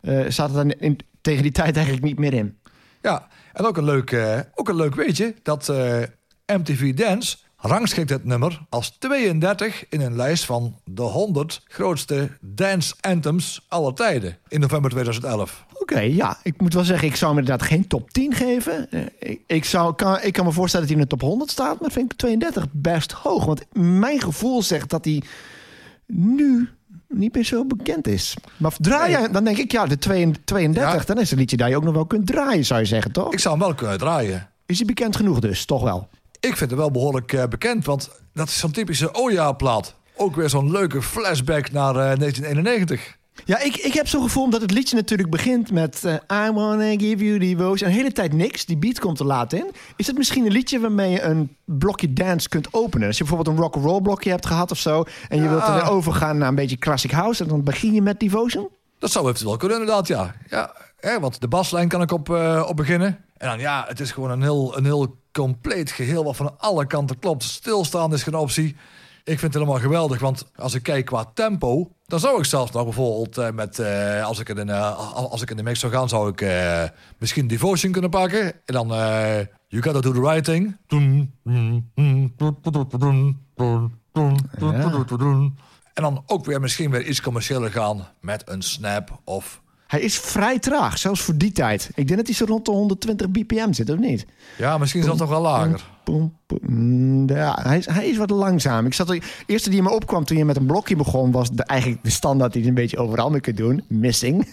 eh, 0.00 0.24
zaten 0.28 0.54
daar 0.54 0.74
in, 0.78 0.98
tegen 1.20 1.42
die 1.42 1.52
tijd 1.52 1.74
eigenlijk 1.76 2.04
niet 2.04 2.18
meer 2.18 2.32
in. 2.34 2.58
Ja, 3.02 3.28
en 3.52 3.64
ook 3.64 3.76
een 3.76 3.84
leuk, 3.84 4.10
eh, 4.10 4.38
ook 4.54 4.68
een 4.68 4.76
leuk 4.76 4.94
weetje 4.94 5.34
dat 5.42 5.68
MTV 6.46 6.94
Dance 6.94 7.36
rangschikt 7.60 8.10
het 8.10 8.24
nummer 8.24 8.60
als 8.68 8.96
32 8.98 9.84
in 9.88 10.00
een 10.00 10.16
lijst 10.16 10.44
van 10.44 10.76
de 10.84 11.02
100 11.02 11.62
grootste 11.68 12.30
dance 12.40 12.94
anthems 13.00 13.64
aller 13.68 13.94
tijden 13.94 14.36
in 14.48 14.60
november 14.60 14.90
2011. 14.90 15.64
Oké, 15.74 16.00
ja. 16.00 16.38
Ik 16.42 16.60
moet 16.60 16.74
wel 16.74 16.84
zeggen, 16.84 17.08
ik 17.08 17.16
zou 17.16 17.30
hem 17.30 17.40
inderdaad 17.40 17.68
geen 17.68 17.86
top 17.86 18.10
10 18.10 18.34
geven. 18.34 18.90
Eh, 18.90 19.00
ik, 19.18 19.40
ik, 19.46 19.64
zou, 19.64 19.94
kan, 19.94 20.18
ik 20.22 20.32
kan 20.32 20.44
me 20.44 20.52
voorstellen 20.52 20.86
dat 20.86 20.96
hij 20.96 21.04
in 21.04 21.08
de 21.10 21.16
top 21.16 21.28
100 21.28 21.50
staat, 21.50 21.80
maar 21.80 21.90
vind 21.90 22.12
ik 22.12 22.18
32 22.18 22.66
best 22.72 23.12
hoog. 23.12 23.44
Want 23.44 23.64
mijn 23.72 24.20
gevoel 24.20 24.62
zegt 24.62 24.90
dat 24.90 25.04
hij 25.04 25.22
nu 26.06 26.68
niet 27.08 27.34
meer 27.34 27.44
zo 27.44 27.64
bekend 27.64 28.08
is. 28.08 28.36
Maar 28.56 28.74
draai 28.78 29.10
je, 29.10 29.28
dan 29.30 29.44
denk 29.44 29.56
ik, 29.58 29.72
ja, 29.72 29.86
de 29.86 29.98
32, 29.98 30.82
Ja. 30.82 31.02
dan 31.06 31.16
is 31.16 31.22
het 31.22 31.32
een 31.32 31.38
liedje 31.38 31.56
dat 31.56 31.68
je 31.68 31.76
ook 31.76 31.84
nog 31.84 31.94
wel 31.94 32.06
kunt 32.06 32.26
draaien, 32.26 32.64
zou 32.64 32.80
je 32.80 32.86
zeggen, 32.86 33.12
toch? 33.12 33.32
Ik 33.32 33.38
zou 33.38 33.56
hem 33.56 33.64
wel 33.64 33.74
kunnen 33.74 33.98
draaien. 33.98 34.48
Is 34.66 34.76
hij 34.76 34.86
bekend 34.86 35.16
genoeg 35.16 35.38
dus, 35.40 35.64
toch 35.64 35.82
wel? 35.82 36.08
Ik 36.40 36.56
vind 36.56 36.70
het 36.70 36.78
wel 36.78 36.90
behoorlijk 36.90 37.32
eh, 37.32 37.44
bekend, 37.44 37.84
want 37.84 38.10
dat 38.34 38.48
is 38.48 38.58
zo'n 38.58 38.70
typische 38.70 39.14
Oja-plaat. 39.14 39.94
Ook 40.16 40.36
weer 40.36 40.48
zo'n 40.50 40.70
leuke 40.70 41.02
flashback 41.02 41.70
naar 41.70 41.90
eh, 41.90 41.94
1991. 42.18 43.18
Ja, 43.44 43.58
ik, 43.60 43.76
ik 43.76 43.92
heb 43.92 44.08
zo'n 44.08 44.22
gevoel 44.22 44.44
omdat 44.44 44.60
het 44.60 44.70
liedje 44.70 44.96
natuurlijk 44.96 45.30
begint 45.30 45.72
met 45.72 46.04
eh, 46.04 46.14
I 46.48 46.52
wanna 46.52 46.90
give 46.90 47.24
you 47.24 47.38
devotion. 47.38 47.88
En 47.88 47.94
de 47.94 48.00
hele 48.00 48.12
tijd 48.12 48.32
niks. 48.32 48.64
Die 48.64 48.76
beat 48.76 48.98
komt 48.98 49.18
er 49.18 49.26
laat 49.26 49.52
in. 49.52 49.70
Is 49.96 50.06
het 50.06 50.16
misschien 50.18 50.44
een 50.46 50.52
liedje 50.52 50.80
waarmee 50.80 51.10
je 51.10 51.22
een 51.22 51.56
blokje 51.64 52.12
dance 52.12 52.48
kunt 52.48 52.68
openen? 52.74 53.06
Als 53.06 53.18
je 53.18 53.24
bijvoorbeeld 53.24 53.56
een 53.56 53.62
rock 53.62 53.74
and 53.74 53.84
roll 53.84 54.00
blokje 54.00 54.30
hebt 54.30 54.46
gehad 54.46 54.70
of 54.70 54.78
zo. 54.78 55.04
En 55.28 55.36
je 55.36 55.42
Ja. 55.42 55.48
wilt 55.50 55.62
er 55.82 55.90
overgaan 55.90 56.38
naar 56.38 56.48
een 56.48 56.54
beetje 56.54 56.78
classic 56.78 57.10
house. 57.10 57.42
En 57.42 57.48
dan 57.48 57.64
begin 57.64 57.92
je 57.94 58.02
met 58.02 58.20
devotion. 58.20 58.68
Dat 58.98 59.10
zou 59.10 59.28
eventueel 59.28 59.56
kunnen, 59.56 59.78
inderdaad, 59.80 60.06
ja. 60.06 60.34
ja 60.48 60.74
hè, 61.00 61.20
want 61.20 61.40
de 61.40 61.48
baslijn 61.48 61.88
kan 61.88 62.02
ik 62.02 62.12
op, 62.12 62.30
eh, 62.30 62.64
op 62.68 62.76
beginnen. 62.76 63.18
En 63.40 63.48
dan, 63.48 63.58
ja, 63.58 63.84
het 63.88 64.00
is 64.00 64.12
gewoon 64.12 64.30
een 64.30 64.42
heel, 64.42 64.76
een 64.76 64.84
heel 64.84 65.18
compleet 65.32 65.90
geheel... 65.90 66.24
wat 66.24 66.36
van 66.36 66.58
alle 66.58 66.86
kanten 66.86 67.18
klopt. 67.18 67.42
Stilstaan 67.42 68.12
is 68.12 68.22
geen 68.22 68.34
optie. 68.34 68.76
Ik 69.24 69.38
vind 69.38 69.42
het 69.42 69.52
helemaal 69.52 69.80
geweldig, 69.80 70.20
want 70.20 70.50
als 70.56 70.74
ik 70.74 70.82
kijk 70.82 71.04
qua 71.04 71.24
tempo... 71.34 71.90
dan 72.06 72.20
zou 72.20 72.38
ik 72.38 72.44
zelfs 72.44 72.72
nog 72.72 72.84
bijvoorbeeld 72.84 73.38
eh, 73.38 73.50
met... 73.50 73.78
eh, 73.78 74.24
als, 74.24 74.38
ik 74.38 74.48
in, 74.48 74.68
eh, 74.68 75.14
als 75.14 75.42
ik 75.42 75.50
in 75.50 75.56
de 75.56 75.62
mix 75.62 75.80
zou 75.80 75.92
gaan, 75.92 76.08
zou 76.08 76.32
ik 76.36 76.44
misschien 77.18 77.46
Devotion 77.46 77.92
kunnen 77.92 78.10
pakken. 78.10 78.44
En 78.44 78.74
dan 78.74 78.88
You 79.68 79.82
Gotta 79.82 80.00
Do 80.00 80.12
The 80.12 80.20
Right 80.20 80.44
Thing. 80.44 80.76
En 85.94 86.02
dan 86.02 86.22
ook 86.26 86.44
weer 86.44 86.60
misschien 86.60 86.90
weer 86.90 87.06
iets 87.06 87.20
commerciëler 87.20 87.70
gaan 87.70 88.08
met 88.20 88.42
een 88.48 88.62
snap 88.62 89.20
of... 89.24 89.60
Hij 89.90 90.00
is 90.00 90.18
vrij 90.18 90.58
traag, 90.58 90.98
zelfs 90.98 91.20
voor 91.20 91.36
die 91.36 91.52
tijd. 91.52 91.90
Ik 91.94 92.06
denk 92.06 92.18
dat 92.18 92.26
hij 92.26 92.36
zo 92.36 92.44
rond 92.44 92.64
de 92.64 92.70
120 92.70 93.30
bpm 93.30 93.72
zit, 93.72 93.90
of 93.90 93.98
niet? 93.98 94.26
Ja, 94.58 94.78
misschien 94.78 95.02
zelfs 95.02 95.18
nog 95.20 95.28
wel 95.28 95.40
lager. 95.40 95.80
Mm, 96.60 97.28
Ja, 97.28 97.58
hij 97.62 97.78
is, 97.78 97.86
hij 97.86 98.08
is 98.08 98.16
wat 98.16 98.30
langzaam. 98.30 98.86
Ik 98.86 98.94
zat 98.94 99.10
er, 99.10 99.20
de 99.20 99.26
eerste 99.46 99.70
die 99.70 99.82
me 99.82 99.90
opkwam 99.90 100.24
toen 100.24 100.36
je 100.36 100.44
met 100.44 100.56
een 100.56 100.66
blokje 100.66 100.96
begon... 100.96 101.30
was 101.30 101.50
de, 101.50 101.62
eigenlijk 101.62 102.04
de 102.04 102.10
standaard 102.10 102.52
die 102.52 102.62
je 102.62 102.68
een 102.68 102.74
beetje 102.74 102.98
overal 102.98 103.30
mee 103.30 103.40
kunt 103.40 103.56
doen. 103.56 103.84
Missing. 103.88 104.48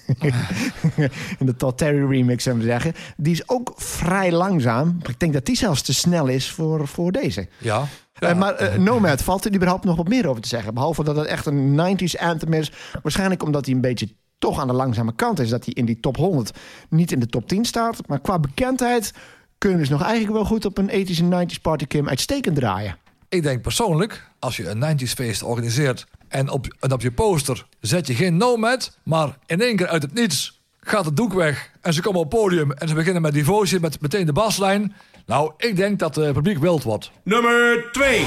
In 1.40 1.46
de 1.46 1.56
Todd 1.56 1.78
Terry 1.78 2.10
remix, 2.10 2.44
zullen 2.44 2.60
we 2.60 2.66
zeggen. 2.66 2.94
Die 3.18 3.34
is 3.34 3.50
ook 3.50 3.74
vrij 3.76 4.32
langzaam. 4.32 4.98
Maar 5.00 5.10
ik 5.10 5.20
denk 5.20 5.34
dat 5.34 5.46
die 5.46 5.58
zelfs 5.58 5.82
te 5.82 5.94
snel 5.94 6.28
is 6.28 6.52
voor, 6.52 6.88
voor 6.88 7.12
deze. 7.12 7.48
Ja. 7.58 7.88
Eh, 8.14 8.38
maar 8.38 8.54
eh, 8.54 8.80
Nomad, 8.80 9.22
valt 9.22 9.46
er 9.46 9.54
überhaupt 9.54 9.84
nog 9.84 9.96
wat 9.96 10.08
meer 10.08 10.28
over 10.28 10.42
te 10.42 10.48
zeggen? 10.48 10.74
Behalve 10.74 11.04
dat 11.04 11.16
het 11.16 11.26
echt 11.26 11.46
een 11.46 11.98
90s 12.00 12.20
anthem 12.20 12.54
is. 12.54 12.72
Waarschijnlijk 13.02 13.44
omdat 13.44 13.66
hij 13.66 13.76
een 13.76 13.82
beetje 13.82 14.08
toch 14.38 14.60
aan 14.60 14.68
de 14.68 14.74
langzame 14.74 15.16
kant 15.16 15.40
is. 15.40 15.50
Dat 15.50 15.66
hij 15.66 15.74
in 15.74 15.86
die 15.86 16.00
top 16.00 16.18
100 16.18 16.58
niet 16.90 17.12
in 17.12 17.20
de 17.20 17.28
top 17.28 17.48
10 17.48 17.66
staat. 17.66 18.08
Maar 18.08 18.20
qua 18.20 18.40
bekendheid 18.40 19.14
kunnen 19.58 19.80
dus 19.80 19.90
nog 19.90 20.02
eigenlijk 20.02 20.34
wel 20.34 20.46
goed 20.46 20.66
op 20.66 20.78
een 20.78 20.90
80s 20.90 21.32
en 21.32 21.50
90s 21.50 21.62
party 21.62 21.86
Kim 21.86 22.08
uitstekend 22.08 22.56
draaien. 22.56 22.98
Ik 23.30 23.44
denk 23.44 23.62
persoonlijk, 23.62 24.30
als 24.40 24.58
je 24.58 24.70
een 24.70 24.98
90s 25.00 25.12
feest 25.12 25.44
organiseert... 25.44 26.08
en 26.28 26.50
op, 26.50 26.76
en 26.80 26.92
op 26.92 27.02
je 27.02 27.12
poster 27.12 27.66
zet 27.80 28.08
je 28.08 28.14
geen 28.14 28.38
Nomad... 28.38 28.98
maar 29.04 29.38
in 29.46 29.62
één 29.62 29.76
keer 29.76 29.88
uit 29.88 30.02
het 30.02 30.14
niets 30.14 30.62
gaat 30.80 31.06
het 31.06 31.16
doek 31.16 31.34
weg... 31.34 31.72
en 31.82 31.94
ze 31.94 32.02
komen 32.02 32.20
op 32.20 32.32
het 32.32 32.42
podium 32.42 32.72
en 32.72 32.88
ze 32.88 32.94
beginnen 32.94 33.22
met 33.22 33.34
Devotion... 33.34 33.82
met 33.82 34.02
meteen 34.02 34.26
de 34.26 34.34
baslijn. 34.34 34.94
Nou, 35.26 35.52
ik 35.58 35.76
denk 35.76 36.00
dat 36.00 36.16
het 36.16 36.34
publiek 36.34 36.58
wild 36.58 36.84
wordt. 36.84 37.12
Nummer 37.24 37.90
2. 37.92 38.26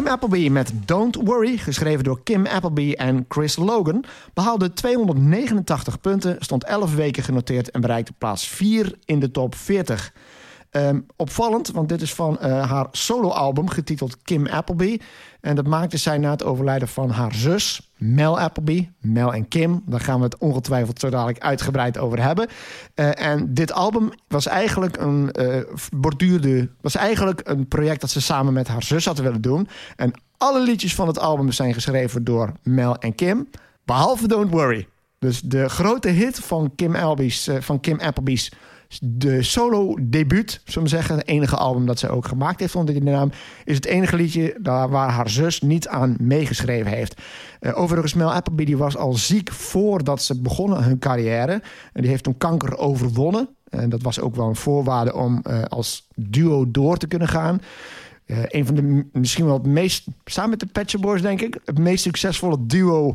Kim 0.00 0.08
Appleby 0.08 0.48
met 0.48 0.72
Don't 0.84 1.16
Worry, 1.16 1.56
geschreven 1.56 2.04
door 2.04 2.22
Kim 2.22 2.46
Appleby 2.46 2.92
en 2.92 3.24
Chris 3.28 3.56
Logan, 3.56 4.04
behaalde 4.34 4.72
289 4.72 6.00
punten, 6.00 6.36
stond 6.38 6.64
11 6.64 6.94
weken 6.96 7.22
genoteerd 7.22 7.70
en 7.70 7.80
bereikte 7.80 8.12
plaats 8.18 8.48
4 8.48 8.94
in 9.04 9.20
de 9.20 9.30
top 9.30 9.54
40. 9.54 10.12
Ehm, 10.70 11.00
opvallend, 11.16 11.70
want 11.70 11.88
dit 11.88 12.02
is 12.02 12.14
van 12.14 12.38
eh, 12.38 12.70
haar 12.70 12.86
soloalbum 12.90 13.68
getiteld 13.68 14.22
Kim 14.22 14.46
Appleby. 14.46 14.98
En 15.40 15.56
dat 15.56 15.66
maakte 15.66 15.96
zij 15.96 16.18
na 16.18 16.30
het 16.30 16.44
overlijden 16.44 16.88
van 16.88 17.10
haar 17.10 17.34
zus, 17.34 17.90
Mel 17.96 18.40
Appleby. 18.40 18.88
Mel 19.00 19.34
en 19.34 19.48
Kim, 19.48 19.82
daar 19.86 20.00
gaan 20.00 20.18
we 20.18 20.24
het 20.24 20.38
ongetwijfeld 20.38 21.00
zo 21.00 21.10
dadelijk 21.10 21.38
uitgebreid 21.38 21.98
over 21.98 22.22
hebben. 22.22 22.48
Eh, 22.94 23.26
en 23.26 23.54
dit 23.54 23.72
album 23.72 24.10
was 24.28 24.46
eigenlijk 24.46 24.96
een 24.96 25.32
eh, 25.32 25.60
borduurde, 25.94 26.68
was 26.80 26.94
eigenlijk 26.94 27.40
een 27.44 27.68
project 27.68 28.00
dat 28.00 28.10
ze 28.10 28.20
samen 28.20 28.52
met 28.52 28.68
haar 28.68 28.82
zus 28.82 29.04
hadden 29.04 29.24
willen 29.24 29.40
doen. 29.40 29.68
En 29.96 30.12
alle 30.36 30.60
liedjes 30.62 30.94
van 30.94 31.06
het 31.06 31.18
album 31.18 31.52
zijn 31.52 31.74
geschreven 31.74 32.24
door 32.24 32.52
Mel 32.62 32.96
en 32.96 33.14
Kim, 33.14 33.48
behalve 33.84 34.28
Don't 34.28 34.50
Worry. 34.50 34.88
Dus 35.18 35.40
de 35.40 35.68
grote 35.68 36.08
hit 36.08 36.40
van 36.40 36.72
Kim, 36.74 36.94
van 37.60 37.80
Kim 37.80 38.00
Appleby's 38.00 38.52
de 38.98 39.42
solo 39.42 39.96
debuut, 40.00 40.60
zullen 40.64 40.88
we 40.88 40.94
zeggen, 40.94 41.16
het 41.16 41.26
enige 41.26 41.56
album 41.56 41.86
dat 41.86 41.98
ze 41.98 42.08
ook 42.08 42.26
gemaakt 42.26 42.60
heeft 42.60 42.74
onder 42.74 42.94
die 42.94 43.02
naam, 43.02 43.30
is 43.64 43.76
het 43.76 43.86
enige 43.86 44.16
liedje 44.16 44.56
waar 44.62 45.10
haar 45.10 45.28
zus 45.28 45.60
niet 45.60 45.88
aan 45.88 46.16
meegeschreven 46.18 46.92
heeft. 46.92 47.20
Eh, 47.60 47.78
overigens, 47.78 48.14
Mel 48.14 48.32
Appleby 48.32 48.64
die 48.64 48.76
was 48.76 48.96
al 48.96 49.12
ziek 49.12 49.52
voordat 49.52 50.22
ze 50.22 50.40
begonnen 50.40 50.82
hun 50.82 50.98
carrière. 50.98 51.62
En 51.92 52.00
die 52.00 52.10
heeft 52.10 52.22
toen 52.22 52.38
kanker 52.38 52.78
overwonnen. 52.78 53.48
En 53.68 53.88
dat 53.88 54.02
was 54.02 54.20
ook 54.20 54.36
wel 54.36 54.48
een 54.48 54.56
voorwaarde 54.56 55.14
om 55.14 55.40
eh, 55.42 55.62
als 55.62 56.08
duo 56.14 56.70
door 56.70 56.96
te 56.96 57.06
kunnen 57.06 57.28
gaan. 57.28 57.60
Eh, 58.26 58.38
een 58.46 58.66
van 58.66 58.74
de 58.74 59.08
misschien 59.12 59.44
wel 59.44 59.54
het 59.54 59.66
meest, 59.66 60.06
samen 60.24 60.50
met 60.50 60.60
de 60.60 60.66
Pet 60.66 60.90
Shop 60.90 61.00
Boys 61.00 61.22
denk 61.22 61.40
ik, 61.40 61.58
het 61.64 61.78
meest 61.78 62.02
succesvolle 62.02 62.66
duo 62.66 63.14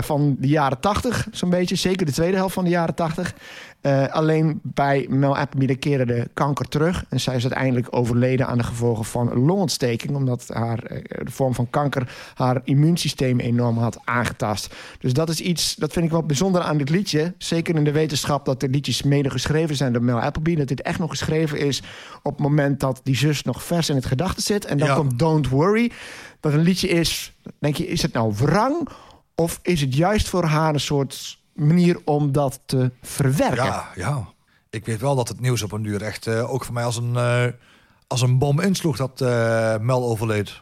van 0.00 0.36
de 0.38 0.48
jaren 0.48 0.80
80, 0.80 1.28
zo'n 1.32 1.50
beetje. 1.50 1.74
Zeker 1.74 2.06
de 2.06 2.12
tweede 2.12 2.36
helft 2.36 2.54
van 2.54 2.64
de 2.64 2.70
jaren 2.70 2.94
80. 2.94 3.34
Eh, 3.80 4.06
alleen 4.08 4.60
bij 4.62 5.06
Mel 5.08 5.36
Appleby 5.36 5.76
keerde 5.76 6.06
de 6.06 6.28
kanker 6.34 6.68
terug. 6.68 7.04
En 7.08 7.20
zij 7.20 7.36
is 7.36 7.42
uiteindelijk 7.42 7.86
overleden 7.90 8.46
aan 8.46 8.58
de 8.58 8.64
gevolgen 8.64 9.04
van 9.04 9.34
longontsteking. 9.44 10.16
Omdat 10.16 10.48
haar, 10.52 10.82
eh, 10.82 11.24
de 11.24 11.30
vorm 11.30 11.54
van 11.54 11.70
kanker 11.70 12.14
haar 12.34 12.60
immuunsysteem 12.64 13.40
enorm 13.40 13.78
had 13.78 13.98
aangetast. 14.04 14.74
Dus 14.98 15.12
dat 15.12 15.28
is 15.28 15.40
iets, 15.40 15.74
dat 15.74 15.92
vind 15.92 16.04
ik 16.04 16.10
wel 16.10 16.22
bijzonder 16.22 16.62
aan 16.62 16.78
dit 16.78 16.88
liedje. 16.90 17.34
Zeker 17.38 17.74
in 17.76 17.84
de 17.84 17.92
wetenschap 17.92 18.44
dat 18.44 18.60
de 18.60 18.68
liedjes 18.68 19.02
mede 19.02 19.30
geschreven 19.30 19.76
zijn 19.76 19.92
door 19.92 20.02
Mel 20.02 20.20
Appleby. 20.20 20.54
Dat 20.56 20.68
dit 20.68 20.82
echt 20.82 20.98
nog 20.98 21.10
geschreven 21.10 21.58
is 21.58 21.82
op 22.22 22.32
het 22.32 22.40
moment 22.42 22.80
dat 22.80 23.00
die 23.04 23.16
zus 23.16 23.42
nog 23.42 23.62
vers 23.62 23.88
in 23.88 23.94
het 23.96 24.06
gedachte 24.06 24.42
zit. 24.42 24.64
En 24.64 24.78
dan 24.78 24.88
Ja. 24.88 24.94
komt 24.94 25.18
Don't 25.18 25.48
Worry. 25.48 25.90
Dat 26.40 26.52
een 26.52 26.60
liedje 26.62 26.88
is, 26.88 27.36
denk 27.58 27.76
je, 27.76 27.86
is 27.88 28.02
het 28.02 28.12
nou 28.12 28.32
wrang? 28.36 28.88
Of 29.34 29.58
is 29.62 29.80
het 29.80 29.94
juist 29.94 30.28
voor 30.28 30.44
haar 30.44 30.74
een 30.74 30.80
soort 30.80 31.38
manier 31.58 31.98
om 32.04 32.32
dat 32.32 32.60
te 32.66 32.90
verwerken? 33.02 33.64
Ja, 33.64 33.88
ja. 33.94 34.28
Ik 34.70 34.86
weet 34.86 35.00
wel 35.00 35.14
dat 35.16 35.28
het 35.28 35.40
nieuws 35.40 35.62
op 35.62 35.72
een 35.72 35.82
duur 35.82 36.02
echt 36.02 36.28
ook 36.28 36.48
ook 36.52 36.64
voor 36.64 36.74
mij 36.74 36.84
als 36.84 36.96
een, 36.96 37.16
eh, 37.16 37.44
als 38.06 38.22
een 38.22 38.38
bom 38.38 38.60
insloeg 38.60 38.96
dat 38.96 39.20
eh, 39.20 39.76
Mel 39.78 40.04
overleed. 40.04 40.60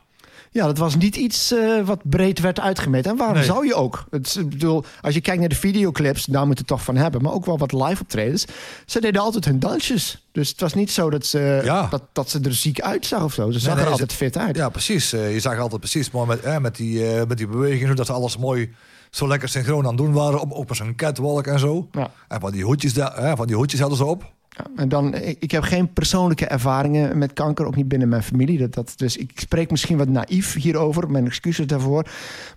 Ja, 0.50 0.66
dat 0.66 0.78
was 0.78 0.96
niet 0.96 1.16
iets 1.16 1.52
eh, 1.52 1.82
wat 1.84 2.00
breed 2.02 2.40
werd 2.40 2.60
uitgemeten. 2.60 3.10
En 3.10 3.16
waarom 3.16 3.36
Nee. 3.36 3.44
zou 3.44 3.66
je 3.66 3.74
ook? 3.74 4.04
Het, 4.10 4.36
ik 4.40 4.48
bedoel, 4.48 4.84
als 5.00 5.14
je 5.14 5.20
kijkt 5.20 5.40
naar 5.40 5.48
de 5.48 5.54
videoclips, 5.54 6.24
daar 6.24 6.46
moet 6.46 6.58
het 6.58 6.66
toch 6.66 6.82
van 6.82 6.96
hebben. 6.96 7.22
Maar 7.22 7.32
ook 7.32 7.44
wel 7.44 7.58
wat 7.58 7.72
live 7.72 8.02
optredens. 8.02 8.44
Ze 8.86 9.00
deden 9.00 9.20
altijd 9.22 9.44
hun 9.44 9.58
dansjes. 9.58 10.26
Dus 10.32 10.48
het 10.48 10.60
was 10.60 10.74
niet 10.74 10.90
zo 10.90 11.10
dat 11.10 11.26
ze, 11.26 11.60
Ja. 11.64 11.86
dat, 11.90 12.02
dat 12.12 12.30
ze 12.30 12.40
er 12.40 12.54
ziek 12.54 12.80
uitzag 12.80 13.22
of 13.22 13.32
zo. 13.32 13.50
Ze 13.50 13.58
zag 13.58 13.74
nee, 13.74 13.84
er 13.84 13.90
altijd 13.90 14.12
fit 14.12 14.38
uit. 14.38 14.56
Ja, 14.56 14.68
precies. 14.68 15.12
Eh, 15.12 15.32
je 15.32 15.40
zag 15.40 15.58
altijd 15.58 15.80
precies 15.80 16.10
mooi 16.10 16.26
met, 16.26 16.40
eh, 16.40 16.58
met, 16.58 16.76
die, 16.76 17.06
eh, 17.12 17.26
met 17.26 17.38
die 17.38 17.46
bewegingen, 17.46 17.88
zodat 17.88 18.06
ze 18.06 18.12
alles 18.12 18.36
mooi 18.36 18.74
zo 19.10 19.28
lekker 19.28 19.48
synchroon 19.48 19.84
aan 19.84 19.88
het 19.88 19.96
doen 19.96 20.12
waren. 20.12 20.40
Op, 20.40 20.52
op 20.52 20.74
zo'n 20.74 20.94
catwalk 20.94 21.46
en 21.46 21.58
zo. 21.58 21.88
Ja. 21.92 22.10
En 22.28 22.40
van 22.40 22.52
die 22.52 22.64
hoedjes, 22.64 22.94
daar, 22.94 23.14
eh, 23.14 23.32
van 23.36 23.46
die 23.46 23.56
hoedjes 23.56 23.80
hadden 23.80 23.98
ze 23.98 24.04
op. 24.04 24.34
Ja, 24.56 24.66
en 24.76 24.88
dan, 24.88 25.14
ik, 25.14 25.36
ik 25.40 25.50
heb 25.50 25.62
geen 25.62 25.92
persoonlijke 25.92 26.46
ervaringen 26.46 27.18
met 27.18 27.32
kanker, 27.32 27.66
ook 27.66 27.76
niet 27.76 27.88
binnen 27.88 28.08
mijn 28.08 28.22
familie. 28.22 28.58
Dat, 28.58 28.74
dat, 28.74 28.92
dus 28.96 29.16
ik 29.16 29.30
spreek 29.34 29.70
misschien 29.70 29.96
wat 29.96 30.08
naïef 30.08 30.54
hierover, 30.54 31.10
mijn 31.10 31.26
excuses 31.26 31.66
daarvoor. 31.66 32.06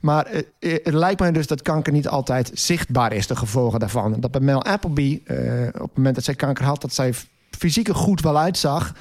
Maar 0.01 0.25
eh, 0.25 0.39
eh, 0.59 0.83
het 0.83 0.93
lijkt 0.93 1.19
mij 1.19 1.31
dus 1.31 1.47
dat 1.47 1.61
kanker 1.61 1.93
niet 1.93 2.07
altijd 2.07 2.51
zichtbaar 2.53 3.13
is, 3.13 3.27
de 3.27 3.35
gevolgen 3.35 3.79
daarvan. 3.79 4.15
Dat 4.19 4.31
bij 4.31 4.41
Mel 4.41 4.63
Appleby, 4.63 5.21
eh, 5.25 5.37
op 5.67 5.81
het 5.81 5.97
moment 5.97 6.15
dat 6.15 6.23
zij 6.23 6.35
kanker 6.35 6.65
had, 6.65 6.81
dat 6.81 6.93
zij 6.93 7.13
fysiek 7.57 7.87
er 7.87 7.95
goed 7.95 8.21
wel 8.21 8.37
uitzag. 8.37 8.93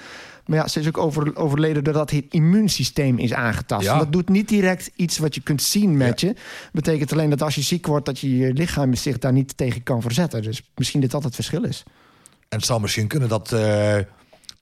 Maar 0.48 0.58
ja, 0.58 0.68
ze 0.68 0.80
is 0.80 0.86
ook 0.86 0.98
over, 0.98 1.36
overleden 1.36 1.84
doordat 1.84 2.10
het 2.10 2.24
immuunsysteem 2.30 3.18
is 3.18 3.32
aangetast. 3.32 3.84
Ja. 3.84 3.98
Dat 3.98 4.12
doet 4.12 4.28
niet 4.28 4.48
direct 4.48 4.90
iets 4.96 5.18
wat 5.18 5.34
je 5.34 5.40
kunt 5.40 5.62
zien 5.62 5.96
met 5.96 6.20
je. 6.20 6.34
Betekent 6.72 7.12
alleen 7.12 7.30
dat 7.30 7.42
als 7.42 7.54
je 7.54 7.62
ziek 7.62 7.86
wordt, 7.86 8.06
dat 8.06 8.18
je 8.18 8.36
je 8.36 8.52
lichaam 8.52 8.94
zich 8.94 9.18
daar 9.18 9.32
niet 9.32 9.56
tegen 9.56 9.82
kan 9.82 10.02
verzetten. 10.02 10.42
Dus 10.42 10.62
misschien 10.74 11.00
dit 11.00 11.10
dat 11.10 11.24
het 11.24 11.34
verschil 11.34 11.64
is. 11.64 11.82
En 12.48 12.56
het 12.56 12.64
zou 12.64 12.80
misschien 12.80 13.06
kunnen 13.06 13.28
dat 13.28 13.52
eh, 13.52 13.96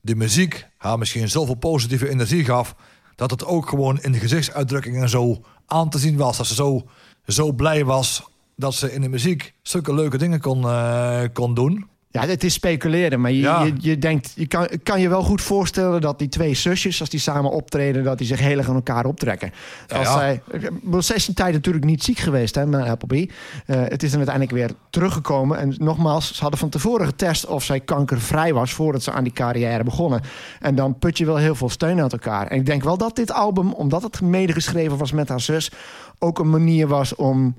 de 0.01 0.14
muziek 0.14 0.66
haar 0.76 0.99
misschien 0.99 1.28
zoveel 1.28 1.55
positieve 1.55 2.09
energie 2.09 2.45
gaf. 2.45 2.74
Dat 3.14 3.30
het 3.30 3.45
ook 3.45 3.68
gewoon 3.68 4.03
in 4.03 4.12
de 4.12 4.18
gezichtsuitdrukking 4.18 5.01
en 5.01 5.09
zo 5.09 5.41
aan 5.66 5.91
te 5.91 5.99
zien 5.99 6.16
was. 6.16 6.37
Dat 6.37 6.47
ze 6.47 6.55
zo, 6.55 6.87
zo 7.26 7.53
blij 7.53 7.84
was 7.84 8.22
dat 8.57 8.74
ze 8.74 8.93
in 8.93 9.01
de 9.01 9.09
muziek 9.09 9.55
zulke 9.62 9.95
leuke 9.95 10.18
dingen 10.18 10.41
kon, 10.41 10.64
eh, 10.64 11.22
kon 11.32 11.55
doen. 11.55 11.87
Ja, 12.23 12.27
het 12.27 12.45
is 12.45 12.53
speculeren, 12.53 13.21
maar 13.21 13.31
je, 13.31 13.41
Ja. 13.41 13.62
je, 13.64 13.73
je 13.79 13.99
denkt, 13.99 14.33
je 14.35 14.47
kan, 14.47 14.69
kan 14.83 15.01
je 15.01 15.09
wel 15.09 15.23
goed 15.23 15.43
voorstellen 15.43 16.01
dat 16.01 16.19
die 16.19 16.29
twee 16.29 16.55
zusjes, 16.55 17.01
als 17.01 17.09
die 17.09 17.21
samen 17.21 17.51
optreden, 17.51 18.05
dat 18.05 18.19
die 18.19 18.27
zich 18.27 18.39
heel 18.41 18.59
erg 18.59 18.69
aan 18.69 18.75
elkaar 18.75 19.05
optrekken. 19.05 19.53
Ja, 19.87 19.97
als 19.97 20.07
ja. 20.09 20.19
zij, 20.19 20.43
wel, 20.83 21.03
zij 21.03 21.17
is 21.17 21.29
een 21.29 21.35
tijd 21.35 21.53
natuurlijk 21.53 21.85
niet 21.85 22.03
ziek 22.03 22.19
geweest, 22.19 22.55
hè, 22.55 22.67
met 22.67 22.85
Appleby. 22.89 23.29
Eh, 23.67 23.77
het 23.81 24.03
is 24.03 24.11
dan 24.11 24.19
uiteindelijk 24.19 24.57
weer 24.57 24.71
teruggekomen. 24.91 25.59
En 25.59 25.75
nogmaals, 25.79 26.35
ze 26.35 26.41
hadden 26.41 26.59
van 26.59 26.69
tevoren 26.69 27.07
getest 27.07 27.47
of 27.47 27.64
zij 27.64 27.81
kankervrij 27.81 28.55
was 28.55 28.73
voordat 28.73 29.03
ze 29.03 29.12
aan 29.12 29.25
die 29.25 29.33
carrière 29.33 29.85
begonnen. 29.85 30.21
En 30.61 30.75
dan 30.75 30.99
put 30.99 31.19
je 31.19 31.27
wel 31.27 31.37
heel 31.37 31.55
veel 31.55 31.69
steun 31.71 32.01
uit 32.01 32.12
elkaar. 32.12 32.47
En 32.47 32.59
ik 32.59 32.67
denk 32.67 32.83
wel 32.85 32.97
dat 32.99 33.17
dit 33.17 33.33
album, 33.33 33.73
omdat 33.73 34.03
het 34.03 34.21
medegeschreven 34.21 34.97
was 34.99 35.12
met 35.12 35.29
haar 35.29 35.41
zus, 35.41 35.71
ook 36.19 36.39
een 36.39 36.51
manier 36.51 36.87
was 36.89 37.14
om 37.14 37.55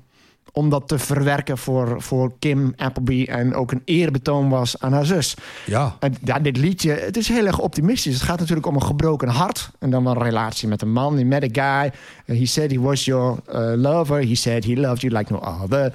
om 0.52 0.70
dat 0.70 0.88
te 0.88 0.98
verwerken 0.98 1.58
voor, 1.58 2.02
voor 2.02 2.32
Kim 2.38 2.72
Appleby. 2.76 3.24
En 3.28 3.54
ook 3.54 3.72
een 3.72 3.82
eerbetoon 3.84 4.48
was 4.48 4.80
aan 4.80 4.92
haar 4.92 5.04
zus. 5.06 5.34
Ja. 5.66 5.96
En 6.00 6.14
ja, 6.24 6.38
dit 6.38 6.56
liedje, 6.56 6.90
het 6.92 7.16
is 7.16 7.28
heel 7.28 7.46
erg 7.46 7.58
optimistisch. 7.58 8.14
Het 8.14 8.22
gaat 8.22 8.38
natuurlijk 8.38 8.66
om 8.66 8.74
een 8.74 8.82
gebroken 8.82 9.28
hart. 9.28 9.70
En 9.78 9.90
dan 9.90 10.04
wel 10.04 10.16
een 10.16 10.22
relatie 10.22 10.68
met 10.68 10.82
een 10.82 10.92
man. 10.92 11.16
He 11.18 11.24
met 11.24 11.58
a 11.58 11.80
guy. 11.80 11.92
Uh, 12.26 12.38
he 12.38 12.46
said 12.46 12.70
he 12.70 12.80
was 12.80 13.04
your 13.04 13.38
uh, 13.52 13.72
lover. 13.76 14.18
He 14.26 14.34
said 14.34 14.64
he 14.64 14.76
loved 14.76 15.00
you 15.00 15.16
like 15.16 15.32
no 15.32 15.38
other. 15.62 15.92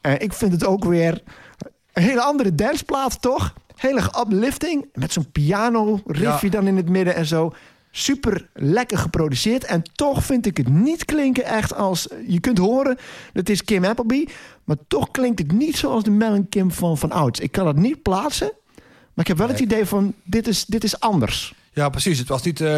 En 0.00 0.20
ik 0.20 0.32
vind 0.32 0.52
het 0.52 0.66
ook 0.66 0.84
weer 0.84 1.22
een 1.92 2.02
hele 2.02 2.22
andere 2.22 2.54
danceplaat, 2.54 3.22
toch? 3.22 3.54
Heel 3.76 3.96
erg 3.96 4.20
uplifting. 4.20 4.86
Met 4.92 5.12
zo'n 5.12 5.30
piano 5.32 6.00
riffje 6.06 6.46
Ja. 6.46 6.52
dan 6.52 6.66
in 6.66 6.76
het 6.76 6.88
midden 6.88 7.14
en 7.14 7.26
zo. 7.26 7.52
Super 7.96 8.48
lekker 8.52 8.98
geproduceerd. 8.98 9.64
En 9.64 9.82
toch 9.92 10.24
vind 10.24 10.46
ik 10.46 10.56
het 10.56 10.68
niet 10.68 11.04
klinken 11.04 11.44
echt 11.44 11.74
als... 11.74 12.08
Je 12.26 12.40
kunt 12.40 12.58
horen, 12.58 12.98
het 13.32 13.48
is 13.50 13.64
Kim 13.64 13.84
Appleby. 13.84 14.26
Maar 14.64 14.76
toch 14.88 15.10
klinkt 15.10 15.38
het 15.38 15.52
niet 15.52 15.76
zoals 15.76 16.04
de 16.04 16.10
Mel 16.10 16.34
en 16.34 16.48
Kim 16.48 16.70
van, 16.72 16.98
van 16.98 17.10
ouds. 17.10 17.40
Ik 17.40 17.52
kan 17.52 17.66
het 17.66 17.76
niet 17.76 18.02
plaatsen. 18.02 18.52
Maar 19.14 19.24
ik 19.24 19.26
heb 19.26 19.36
wel 19.36 19.48
het 19.48 19.60
idee 19.60 19.86
van, 19.86 20.14
dit 20.24 20.48
is, 20.48 20.64
dit 20.64 20.84
is 20.84 21.00
anders. 21.00 21.54
ja, 21.72 21.88
precies. 21.88 22.18
Het 22.18 22.28
was 22.28 22.42
niet 22.42 22.60
eh, 22.60 22.68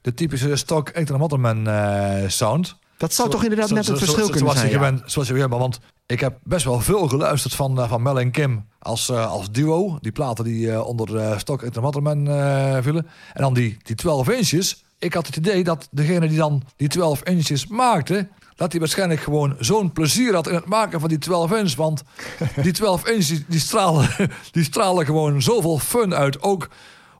de 0.00 0.14
typische 0.14 0.56
stock 0.56 0.90
Ethan 0.92 1.18
Motterman 1.18 1.68
eh 1.68 2.28
sound. 2.28 2.76
Dat 2.98 3.12
zou 3.14 3.28
Zo- 3.28 3.34
toch 3.34 3.42
inderdaad 3.42 3.68
zo- 3.68 3.74
net 3.74 3.86
het 3.86 3.98
zo- 3.98 4.04
verschil 4.04 4.24
kunnen 4.24 4.38
zoals 4.40 4.58
zijn. 4.58 4.68
Je 4.70 4.78
ja. 4.78 4.84
gewend, 4.84 5.10
zoals 5.10 5.28
je 5.28 5.34
gewend 5.34 5.50
bent. 5.50 5.62
Want 5.62 5.80
ik 6.06 6.20
heb 6.20 6.38
best 6.42 6.64
wel 6.64 6.80
veel 6.80 7.08
geluisterd 7.08 7.54
van, 7.54 7.80
eh, 7.80 7.88
van 7.88 8.02
Mel 8.02 8.20
en 8.20 8.30
Kim 8.30 8.64
als, 8.78 9.08
eh, 9.08 9.30
als 9.30 9.50
duo. 9.50 9.98
Die 10.00 10.12
platen 10.12 10.44
die 10.44 10.72
eh, 10.72 10.86
onder 10.86 11.38
Stock 11.40 11.62
Ethan 11.62 11.82
Motterman 11.82 12.28
eh 12.28 12.76
vielen. 12.80 13.06
En 13.32 13.42
dan 13.42 13.54
die, 13.54 13.76
die 13.82 13.96
12 13.96 14.28
inches. 14.28 14.84
Ik 14.98 15.14
had 15.14 15.26
het 15.26 15.36
idee 15.36 15.64
dat 15.64 15.88
degene 15.90 16.28
die 16.28 16.38
dan 16.38 16.62
die 16.76 16.88
12 16.88 17.22
inches 17.22 17.66
maakte... 17.66 18.28
dat 18.56 18.70
hij 18.70 18.80
waarschijnlijk 18.80 19.20
gewoon 19.20 19.56
zo'n 19.58 19.92
plezier 19.92 20.34
had 20.34 20.48
in 20.48 20.54
het 20.54 20.66
maken 20.66 21.00
van 21.00 21.08
die 21.08 21.18
12 21.18 21.52
inch. 21.52 21.74
Want 21.74 22.02
die 22.62 22.72
12 22.72 23.06
inches 23.14 23.40
die 23.48 23.60
stralen, 23.60 24.08
die 24.52 24.64
stralen 24.64 25.04
gewoon 25.04 25.42
zoveel 25.42 25.78
fun 25.78 26.14
uit. 26.14 26.42
Ook, 26.42 26.68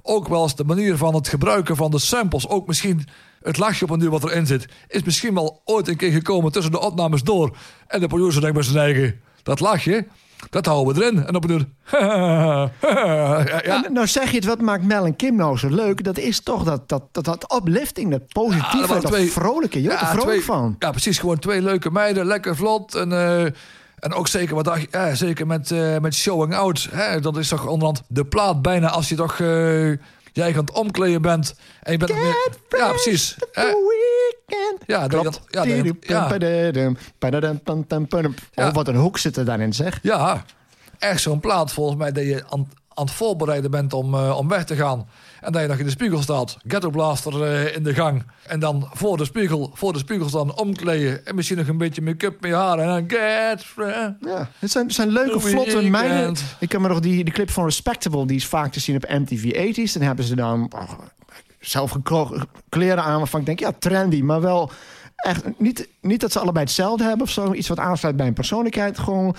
ook 0.03 0.29
wel 0.29 0.43
eens 0.43 0.55
de 0.57 0.64
manier 0.64 0.97
van 0.97 1.14
het 1.14 1.29
gebruiken 1.29 1.76
van 1.76 1.91
de 1.91 1.99
samples. 1.99 2.49
Ook 2.49 2.66
misschien 2.66 3.07
het 3.43 3.59
lachje 3.59 3.84
op 3.84 3.91
een 3.91 3.99
duur 3.99 4.11
wat 4.11 4.24
erin 4.24 4.47
zit. 4.47 4.66
Is 4.89 5.03
misschien 5.03 5.34
wel 5.34 5.61
ooit 5.64 5.89
een 5.89 5.97
keer 5.97 6.12
gekomen 6.12 6.53
tussen 6.53 6.72
de 6.72 6.80
opnames 6.80 7.22
door. 7.22 7.57
En 7.86 8.01
de 8.01 8.07
producer 8.07 8.41
denkt 8.41 8.57
bij 8.57 8.64
zijn 8.64 8.78
eigen... 8.84 9.20
Dat 9.43 9.61
lachje, 9.61 10.07
dat 10.51 10.66
houden 10.66 10.95
we 10.95 11.03
erin. 11.03 11.26
En 11.26 11.34
op 11.36 11.45
een 11.45 11.49
duur... 11.49 11.66
ja, 12.01 13.61
ja. 13.64 13.84
Nou 13.93 14.07
zeg 14.07 14.30
je 14.30 14.36
het, 14.36 14.45
wat 14.45 14.61
maakt 14.61 14.84
Mel 14.84 15.05
en 15.05 15.16
Kim 15.16 15.36
nou 15.36 15.59
zo 15.59 15.68
leuk? 15.68 16.05
Dat 16.05 16.18
is 16.18 16.41
toch 16.41 16.64
dat, 16.64 16.89
dat, 16.89 17.03
dat, 17.12 17.24
dat 17.24 17.55
uplifting, 17.57 18.11
dat 18.11 18.20
Ja, 18.20 18.41
positieve, 18.43 18.86
waren 18.86 19.03
dat 19.03 19.12
twee- 19.12 19.30
vrolijke. 19.30 19.82
Je 19.82 19.86
wordt 19.89 20.01
er 20.03 20.07
vrolijk 20.09 20.30
twee- 20.30 20.43
van. 20.45 20.76
Ja, 20.78 20.91
precies. 20.91 21.18
Gewoon 21.18 21.39
twee 21.39 21.62
leuke 21.62 21.91
meiden. 21.91 22.26
Lekker 22.26 22.57
vlot. 22.57 22.95
En, 22.95 23.12
eh, 23.12 23.43
en 23.99 24.12
ook 24.12 24.28
zeker, 24.28 24.55
wat 24.55 24.70
ja, 24.91 25.14
zeker 25.14 25.47
met, 25.47 25.70
eh, 25.70 25.99
met 25.99 26.14
Showing 26.14 26.55
Out. 26.55 26.89
Hè, 26.91 27.20
dat 27.20 27.36
is 27.36 27.49
toch 27.49 27.66
onderhand 27.66 28.03
de 28.09 28.24
plaat 28.24 28.62
bijna 28.62 28.89
als 28.91 29.09
je 29.09 29.14
toch... 29.14 29.41
eh, 29.41 29.93
jij 30.39 30.53
aan 30.53 30.61
het 30.64 30.70
omkleden 30.72 31.22
bent. 31.22 31.55
En 31.82 31.93
je 31.93 31.99
bent 31.99 32.11
nog 32.11 32.20
meer, 32.20 32.78
Ja, 32.80 32.89
precies. 32.91 33.36
Ja, 34.86 35.09
dat- 35.09 35.41
ja, 35.49 35.62
ja. 36.01 36.26
Oh, 38.55 38.74
wat 38.74 38.89
een 38.89 38.97
hoek 38.97 39.18
zit 39.18 39.36
er 39.36 39.45
daarin, 39.45 39.72
zeg. 39.72 39.99
Ja, 40.03 40.45
echt 40.99 41.20
zo'n 41.20 41.41
plaat 41.41 41.72
volgens 41.72 41.97
mij 41.99 42.12
dat 42.12 42.24
je 42.24 42.45
aan, 42.49 42.70
aan 42.95 43.05
het 43.05 43.11
voorbereiden 43.14 43.70
bent 43.70 43.93
om, 43.93 44.14
eh, 44.14 44.39
om 44.39 44.49
weg 44.49 44.64
te 44.64 44.76
gaan. 44.76 45.09
En 45.41 45.53
dat 45.53 45.62
je 45.62 45.68
nog 45.68 45.78
in 45.78 45.84
de 45.84 45.91
spiegel 45.91 46.22
staat, 46.22 46.57
ghetto 46.66 46.91
blaster 46.91 47.43
eh, 47.43 47.76
in 47.76 47.82
de 47.82 47.95
gang. 47.95 48.22
En 48.47 48.61
dan 48.61 48.89
voor 48.93 49.16
de 49.16 49.24
spiegel, 49.24 49.70
voor 49.74 49.93
de 49.93 49.99
spiegel 49.99 50.28
staan, 50.28 50.59
omkleden. 50.59 51.26
En 51.26 51.34
misschien 51.34 51.57
nog 51.57 51.68
een 51.68 51.78
beetje 51.78 52.03
make-up 52.03 52.41
met 52.41 52.51
je 52.51 52.57
haren. 52.57 52.84
En 52.84 52.89
dan 52.89 53.18
get. 53.18 53.64
Ja, 54.20 54.51
het 54.59 54.70
zijn, 54.70 54.86
het 54.86 54.95
zijn 54.95 55.09
leuke, 55.09 55.41
vlotte 55.41 55.82
meiden. 55.82 56.34
Ik 56.59 56.68
kan 56.68 56.82
me 56.82 56.89
nog 56.89 57.01
die, 57.01 57.24
die 57.24 57.34
clip 57.34 57.51
van 57.51 57.64
Respectable, 57.64 58.26
die 58.26 58.36
is 58.36 58.47
vaak 58.47 58.72
te 58.72 58.80
zien 58.80 58.97
op 58.97 59.09
MTV 59.09 59.74
80s. 59.76 59.93
Dan 59.93 60.03
hebben 60.03 60.24
ze 60.24 60.34
dan 60.34 60.72
oh, 60.74 60.91
zelf 61.61 61.91
geklo- 61.91 62.36
kleren 62.68 63.03
aan 63.05 63.18
waarvan 63.18 63.41
ik 63.41 63.47
denk, 63.47 63.61
ja, 63.61 63.72
trendy, 63.78 64.22
maar 64.22 64.41
wel 64.41 64.70
echt 65.16 65.45
niet, 65.59 65.89
niet 66.01 66.20
dat 66.20 66.32
ze 66.32 66.39
allebei 66.39 66.64
hetzelfde 66.64 67.05
hebben 67.05 67.26
of 67.26 67.32
zo. 67.32 67.53
Iets 67.53 67.68
wat 67.68 67.78
aansluit 67.78 68.16
bij 68.16 68.26
een 68.26 68.32
persoonlijkheid. 68.32 68.99
Gewoon 68.99 69.36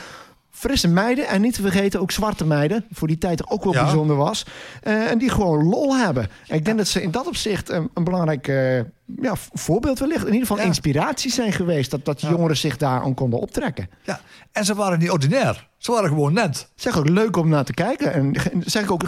frisse 0.59 0.87
meiden 0.87 1.27
en 1.27 1.41
niet 1.41 1.53
te 1.53 1.61
vergeten 1.61 1.99
ook 1.99 2.11
zwarte 2.11 2.45
meiden. 2.45 2.85
Voor 2.91 3.07
die 3.07 3.17
tijd 3.17 3.49
ook 3.49 3.63
wel 3.63 3.73
Ja. 3.73 3.83
bijzonder 3.83 4.15
was. 4.15 4.45
Eh, 4.83 5.11
en 5.11 5.17
die 5.17 5.29
gewoon 5.29 5.63
lol 5.63 5.97
hebben. 5.97 6.27
En 6.47 6.55
ik 6.55 6.65
denk 6.65 6.77
dat 6.77 6.87
ze 6.87 7.01
in 7.01 7.11
dat 7.11 7.27
opzicht 7.27 7.69
een, 7.69 7.89
een 7.93 8.03
belangrijk 8.03 8.47
eh, 8.47 8.77
ja, 9.21 9.33
voorbeeld 9.53 9.99
wellicht. 9.99 10.19
In 10.21 10.25
ieder 10.33 10.41
geval 10.47 10.57
Ja. 10.57 10.63
inspiratie 10.63 11.31
zijn 11.31 11.51
geweest. 11.53 11.91
Dat, 11.91 12.05
dat 12.05 12.21
jongeren 12.21 12.57
zich 12.57 12.77
daar 12.77 13.01
aan 13.01 13.13
konden 13.13 13.39
optrekken. 13.39 13.89
Ja, 14.03 14.19
en 14.51 14.65
ze 14.65 14.75
waren 14.75 14.99
niet 14.99 15.11
ordinair. 15.11 15.67
Ze 15.77 15.91
waren 15.91 16.09
gewoon 16.09 16.33
net. 16.33 16.69
Zeg 16.75 16.97
ook 16.97 17.09
leuk 17.09 17.35
om 17.37 17.49
naar 17.49 17.63
te 17.65 17.73
kijken. 17.73 18.13
En 18.13 18.33
zeg 18.65 18.83
ik 18.83 18.91
ook, 18.91 19.01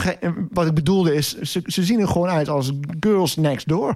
wat 0.52 0.68
ik 0.68 0.74
bedoelde 0.74 1.14
is, 1.16 1.40
ze, 1.42 1.62
ze 1.66 1.84
zien 1.84 2.00
er 2.00 2.08
gewoon 2.08 2.30
uit 2.30 2.50
als 2.50 2.72
girls 3.00 3.36
next 3.36 3.68
door. 3.68 3.96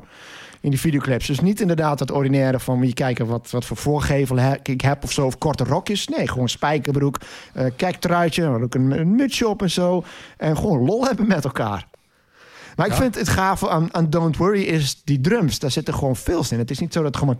In 0.66 0.72
die 0.72 0.80
videoclips. 0.80 1.28
Dus 1.28 1.40
niet 1.40 1.62
inderdaad 1.62 2.00
het 2.00 2.12
ordinaire 2.12 2.60
van 2.60 2.82
je 2.88 2.94
kijken 2.94 3.26
wat, 3.26 3.52
wat 3.52 3.66
voor 3.66 3.78
voorgevel 3.78 4.38
he- 4.38 4.56
ik 4.64 4.82
heb 4.82 5.04
of 5.04 5.12
zo. 5.12 5.26
Of 5.26 5.38
korte 5.38 5.64
rokjes. 5.64 6.08
Nee, 6.08 6.28
gewoon 6.28 6.50
spijkerbroek. 6.50 7.18
eh 7.54 7.66
kijktruitje. 7.76 8.50
maar 8.50 8.62
Ook 8.62 8.76
een, 8.76 8.92
een 9.00 9.16
mutsje 9.16 9.48
op 9.48 9.62
en 9.62 9.70
zo. 9.70 10.04
En 10.38 10.58
gewoon 10.58 10.86
lol 10.86 11.06
hebben 11.06 11.28
met 11.28 11.44
elkaar. 11.44 11.88
Maar 12.76 12.88
ik 12.88 12.94
vind 12.94 13.16
het 13.16 13.30
gave 13.30 13.70
aan, 13.70 13.94
aan 13.94 14.10
Don't 14.10 14.38
Worry 14.38 14.62
is 14.62 15.02
die 15.04 15.22
drums. 15.22 15.60
Daar 15.60 15.72
zitten 15.72 15.94
gewoon 15.94 16.16
veel 16.16 16.46
in. 16.50 16.58
Het 16.60 16.72
is 16.72 16.80
niet 16.80 16.94
zo 16.94 17.04
dat 17.04 17.18
gewoon. 17.18 17.40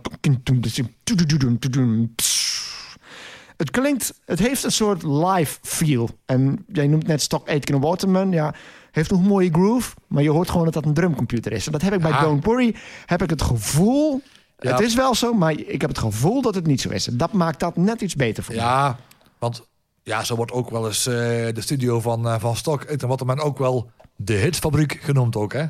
Het 3.56 3.70
klinkt, 3.70 4.20
het 4.24 4.38
heeft 4.38 4.64
een 4.64 4.72
soort 4.72 5.02
live 5.02 5.58
feel. 5.62 6.08
En 6.26 6.64
jij 6.72 6.86
noemt 6.86 7.06
net 7.06 7.22
Stock 7.22 7.48
Aitken 7.48 7.80
Waterman. 7.80 8.30
Ja, 8.30 8.54
heeft 8.96 9.10
nog 9.10 9.20
een 9.20 9.26
mooie 9.26 9.50
groove, 9.52 9.94
maar 10.06 10.22
je 10.22 10.30
hoort 10.30 10.50
gewoon 10.50 10.64
dat 10.64 10.74
dat 10.74 10.84
een 10.84 10.94
drumcomputer 10.94 11.52
is. 11.52 11.66
En 11.66 11.72
dat 11.72 11.82
heb 11.82 11.92
ik 11.92 12.00
bij 12.00 12.10
Ja. 12.10 12.20
Don't 12.20 12.44
Worry, 12.44 12.74
heb 13.06 13.22
ik 13.22 13.30
het 13.30 13.42
gevoel... 13.42 14.22
Ja. 14.58 14.70
Het 14.70 14.80
is 14.80 14.94
wel 14.94 15.14
zo, 15.14 15.32
maar 15.32 15.52
ik 15.52 15.80
heb 15.80 15.90
het 15.90 15.98
gevoel 15.98 16.42
dat 16.42 16.54
het 16.54 16.66
niet 16.66 16.80
zo 16.80 16.88
is. 16.88 17.08
En 17.08 17.16
dat 17.16 17.32
maakt 17.32 17.60
dat 17.60 17.76
net 17.76 18.00
iets 18.00 18.14
beter 18.14 18.42
voor. 18.42 18.54
Ja, 18.54 18.98
want 19.38 19.66
ja, 20.02 20.24
zo 20.24 20.36
wordt 20.36 20.52
ook 20.52 20.70
wel 20.70 20.86
eens 20.86 21.06
eh, 21.06 21.14
de 21.14 21.60
studio 21.60 22.00
van, 22.00 22.26
uh, 22.26 22.34
van 22.38 22.56
Stok 22.56 22.82
en 22.82 23.08
wat 23.08 23.24
men 23.24 23.38
ook 23.38 23.58
wel 23.58 23.90
de 24.16 24.32
hitfabriek 24.34 24.98
genoemd 25.02 25.36
ook, 25.36 25.52
hè? 25.52 25.66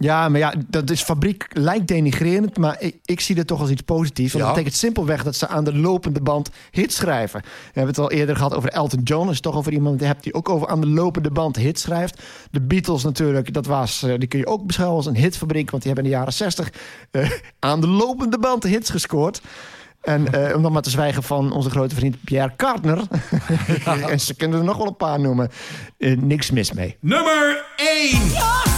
Ja, 0.00 0.28
maar 0.28 0.40
ja, 0.40 0.54
dat 0.66 0.90
is 0.90 1.02
fabriek 1.02 1.46
lijkt 1.52 1.88
denigrerend, 1.88 2.56
maar 2.58 2.76
ik, 2.78 2.96
ik 3.04 3.20
zie 3.20 3.34
dat 3.34 3.46
toch 3.46 3.60
als 3.60 3.70
iets 3.70 3.82
positiefs. 3.82 4.32
Want 4.32 4.44
Ja. 4.44 4.50
dat 4.50 4.54
betekent 4.58 4.80
simpelweg 4.80 5.22
dat 5.24 5.36
ze 5.36 5.48
aan 5.48 5.64
de 5.64 5.76
lopende 5.76 6.20
band 6.20 6.50
hits 6.70 6.96
schrijven. 6.96 7.40
We 7.40 7.48
hebben 7.64 7.86
het 7.94 7.98
al 7.98 8.10
eerder 8.10 8.36
gehad 8.36 8.54
over 8.54 8.68
Elton 8.70 9.02
John. 9.02 9.24
Dat 9.24 9.34
is 9.34 9.40
toch 9.40 9.56
over 9.56 9.72
iemand 9.72 9.98
die 9.98 10.06
hebt 10.08 10.22
die 10.22 10.34
ook 10.34 10.48
over 10.48 10.68
aan 10.68 10.80
de 10.80 10.86
lopende 10.86 11.30
band 11.30 11.56
hits 11.56 11.82
schrijft. 11.82 12.22
De 12.50 12.60
Beatles 12.60 13.02
natuurlijk, 13.02 13.52
dat 13.52 13.66
was, 13.66 14.02
eh, 14.02 14.14
die 14.18 14.28
kun 14.28 14.38
je 14.38 14.46
ook 14.46 14.66
beschouwen 14.66 14.96
als 14.96 15.06
een 15.06 15.16
hitfabriek. 15.16 15.70
Want 15.70 15.82
die 15.82 15.92
hebben 15.92 16.10
in 16.10 16.16
de 16.16 16.16
jaren 16.16 16.34
60 16.34 16.72
eh, 17.10 17.30
aan 17.58 17.80
de 17.80 17.88
lopende 17.88 18.38
band 18.38 18.62
hits 18.62 18.90
gescoord. 18.90 19.40
En 20.00 20.32
eh, 20.32 20.56
om 20.56 20.62
dan 20.62 20.72
maar 20.72 20.82
te 20.82 20.90
zwijgen 20.90 21.22
van 21.22 21.52
onze 21.52 21.70
grote 21.70 21.94
vriend 21.94 22.16
Pierre 22.24 22.52
Cartner. 22.56 23.00
en 24.10 24.20
ze 24.20 24.34
kunnen 24.34 24.58
er 24.58 24.64
nog 24.64 24.76
wel 24.76 24.86
een 24.86 24.96
paar 24.96 25.20
noemen. 25.20 25.50
Eh, 25.98 26.16
niks 26.16 26.50
mis 26.50 26.72
mee. 26.72 26.96
Nummer 27.00 27.64
1. 27.76 28.77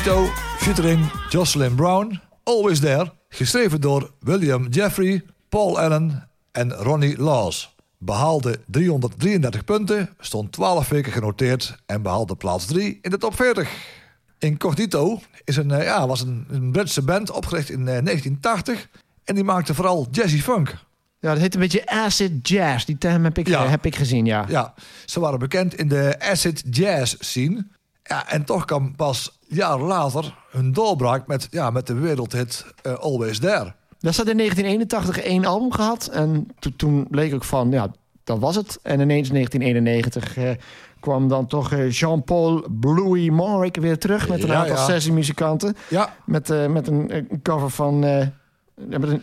Incognito, 0.00 0.32
featuring 0.56 1.10
Jocelyn 1.28 1.74
Brown, 1.74 2.20
Always 2.44 2.80
There, 2.80 3.12
geschreven 3.28 3.80
door 3.80 4.10
William 4.20 4.66
Jeffrey, 4.68 5.22
Paul 5.48 5.78
Allen 5.80 6.28
en 6.52 6.72
Ronnie 6.72 7.18
Laws. 7.18 7.74
Behaalde 7.98 8.60
333 8.66 9.64
punten, 9.64 10.08
stond 10.18 10.52
12 10.52 10.88
weken 10.88 11.12
genoteerd 11.12 11.76
en 11.86 12.02
behaalde 12.02 12.36
plaats 12.36 12.66
3 12.66 12.98
in 13.02 13.10
de 13.10 13.18
top 13.18 13.34
40. 13.36 13.68
Incognito 14.38 15.20
is 15.44 15.56
een, 15.56 15.70
eh, 15.70 15.84
ja, 15.84 16.06
was 16.06 16.20
een, 16.20 16.46
een 16.50 16.72
Britse 16.72 17.02
band 17.02 17.30
opgericht 17.30 17.70
in 17.70 17.78
eh, 17.88 18.02
1980 18.02 18.88
En 19.24 19.34
die 19.34 19.44
maakte 19.44 19.74
vooral 19.74 20.08
jazzy 20.10 20.40
funk. 20.40 20.68
Ja, 21.18 21.32
dat 21.32 21.38
heet 21.40 21.54
een 21.54 21.60
beetje 21.60 21.86
acid 21.86 22.48
jazz. 22.48 22.84
Die 22.84 22.98
term 22.98 23.24
heb 23.24 23.38
ik, 23.38 23.48
Ja. 23.48 23.64
eh, 23.64 23.70
heb 23.70 23.86
ik 23.86 23.96
gezien, 23.96 24.24
ja. 24.24 24.44
Ja, 24.48 24.74
ze 25.04 25.20
waren 25.20 25.38
bekend 25.38 25.74
in 25.74 25.88
de 25.88 26.14
acid 26.18 26.62
jazz 26.70 27.14
scene. 27.18 27.66
Ja, 28.10 28.28
en 28.28 28.44
toch 28.44 28.64
kwam 28.64 28.96
pas 28.96 29.38
jaren 29.48 29.86
later 29.86 30.34
hun 30.50 30.72
doorbraak 30.72 31.26
met, 31.26 31.48
ja, 31.50 31.70
met 31.70 31.86
de 31.86 31.94
wereldhit 31.94 32.64
eh, 32.82 32.92
Always 32.94 33.38
There. 33.38 33.72
Dat 33.98 34.14
zat 34.14 34.28
in 34.28 34.36
1981 34.36 35.18
één 35.24 35.44
album 35.44 35.72
gehad. 35.72 36.06
En 36.06 36.48
to- 36.58 36.70
toen 36.76 37.06
bleek 37.10 37.32
ik 37.32 37.44
van, 37.44 37.70
ja, 37.70 37.90
dat 38.24 38.38
was 38.38 38.56
het. 38.56 38.78
En 38.82 39.00
ineens 39.00 39.28
in 39.28 39.34
1991 39.34 40.36
eh, 40.36 40.50
kwam 41.00 41.28
dan 41.28 41.46
toch 41.46 41.72
eh, 41.72 41.90
Jean-Paul 41.90 42.64
Bluey 42.70 43.30
Marek 43.30 43.76
weer 43.76 43.98
terug... 43.98 44.28
met 44.28 44.42
een 44.42 44.48
Ja, 44.48 44.54
aantal 44.54 44.76
ja. 44.76 44.84
sessiemuzikanten. 44.84 45.76
Ja, 45.88 46.14
Met, 46.26 46.68
met 46.68 46.86
een, 46.88 47.28
cover 47.42 47.70
van... 47.70 48.00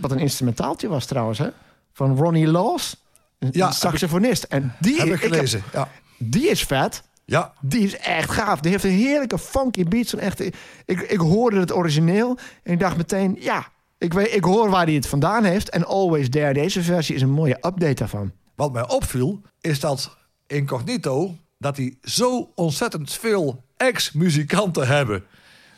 wat 0.01 0.11
een 0.11 0.19
instrumentaaltje 0.19 0.87
was 0.87 1.05
trouwens, 1.05 1.37
hè? 1.37 1.47
Van 1.93 2.17
Ronnie 2.17 2.47
Laws. 2.47 2.95
Een 3.39 3.49
Ja, 3.51 3.71
saxofonist. 3.71 4.43
En 4.43 4.73
die, 4.79 4.97
heb 4.99 5.07
ik 5.07 5.19
gelezen. 5.19 5.63
Ja, 5.73 5.87
die 6.17 6.49
is 6.49 6.63
vet. 6.63 7.03
Ja. 7.29 7.53
Die 7.61 7.83
is 7.83 7.97
echt 7.97 8.31
gaaf. 8.31 8.59
Die 8.59 8.71
heeft 8.71 8.83
een 8.83 8.89
heerlijke 8.89 9.39
funky 9.39 9.83
beat. 9.83 10.07
Zo'n 10.07 10.19
echte, 10.19 10.53
ik, 10.85 10.99
ik 11.01 11.19
hoorde 11.19 11.59
het 11.59 11.73
origineel 11.73 12.37
en 12.63 12.73
ik 12.73 12.79
dacht 12.79 12.97
meteen... 12.97 13.37
ja, 13.39 13.67
ik, 13.97 14.13
weet, 14.13 14.33
ik 14.35 14.43
hoor 14.43 14.69
waar 14.69 14.85
hij 14.85 14.93
het 14.93 15.07
vandaan 15.07 15.43
heeft. 15.43 15.69
En 15.69 15.85
Always 15.85 16.29
There, 16.29 16.53
deze 16.53 16.83
versie, 16.83 17.15
is 17.15 17.21
een 17.21 17.29
mooie 17.29 17.55
update 17.55 17.93
daarvan. 17.93 18.31
Wat 18.55 18.73
mij 18.73 18.87
opviel, 18.89 19.41
is 19.61 19.79
dat 19.79 20.17
Incognito... 20.47 21.35
dat 21.57 21.75
die 21.75 21.97
zo 22.01 22.51
ontzettend 22.55 23.13
veel 23.13 23.63
ex-muzikanten 23.77 24.87
hebben. 24.87 25.23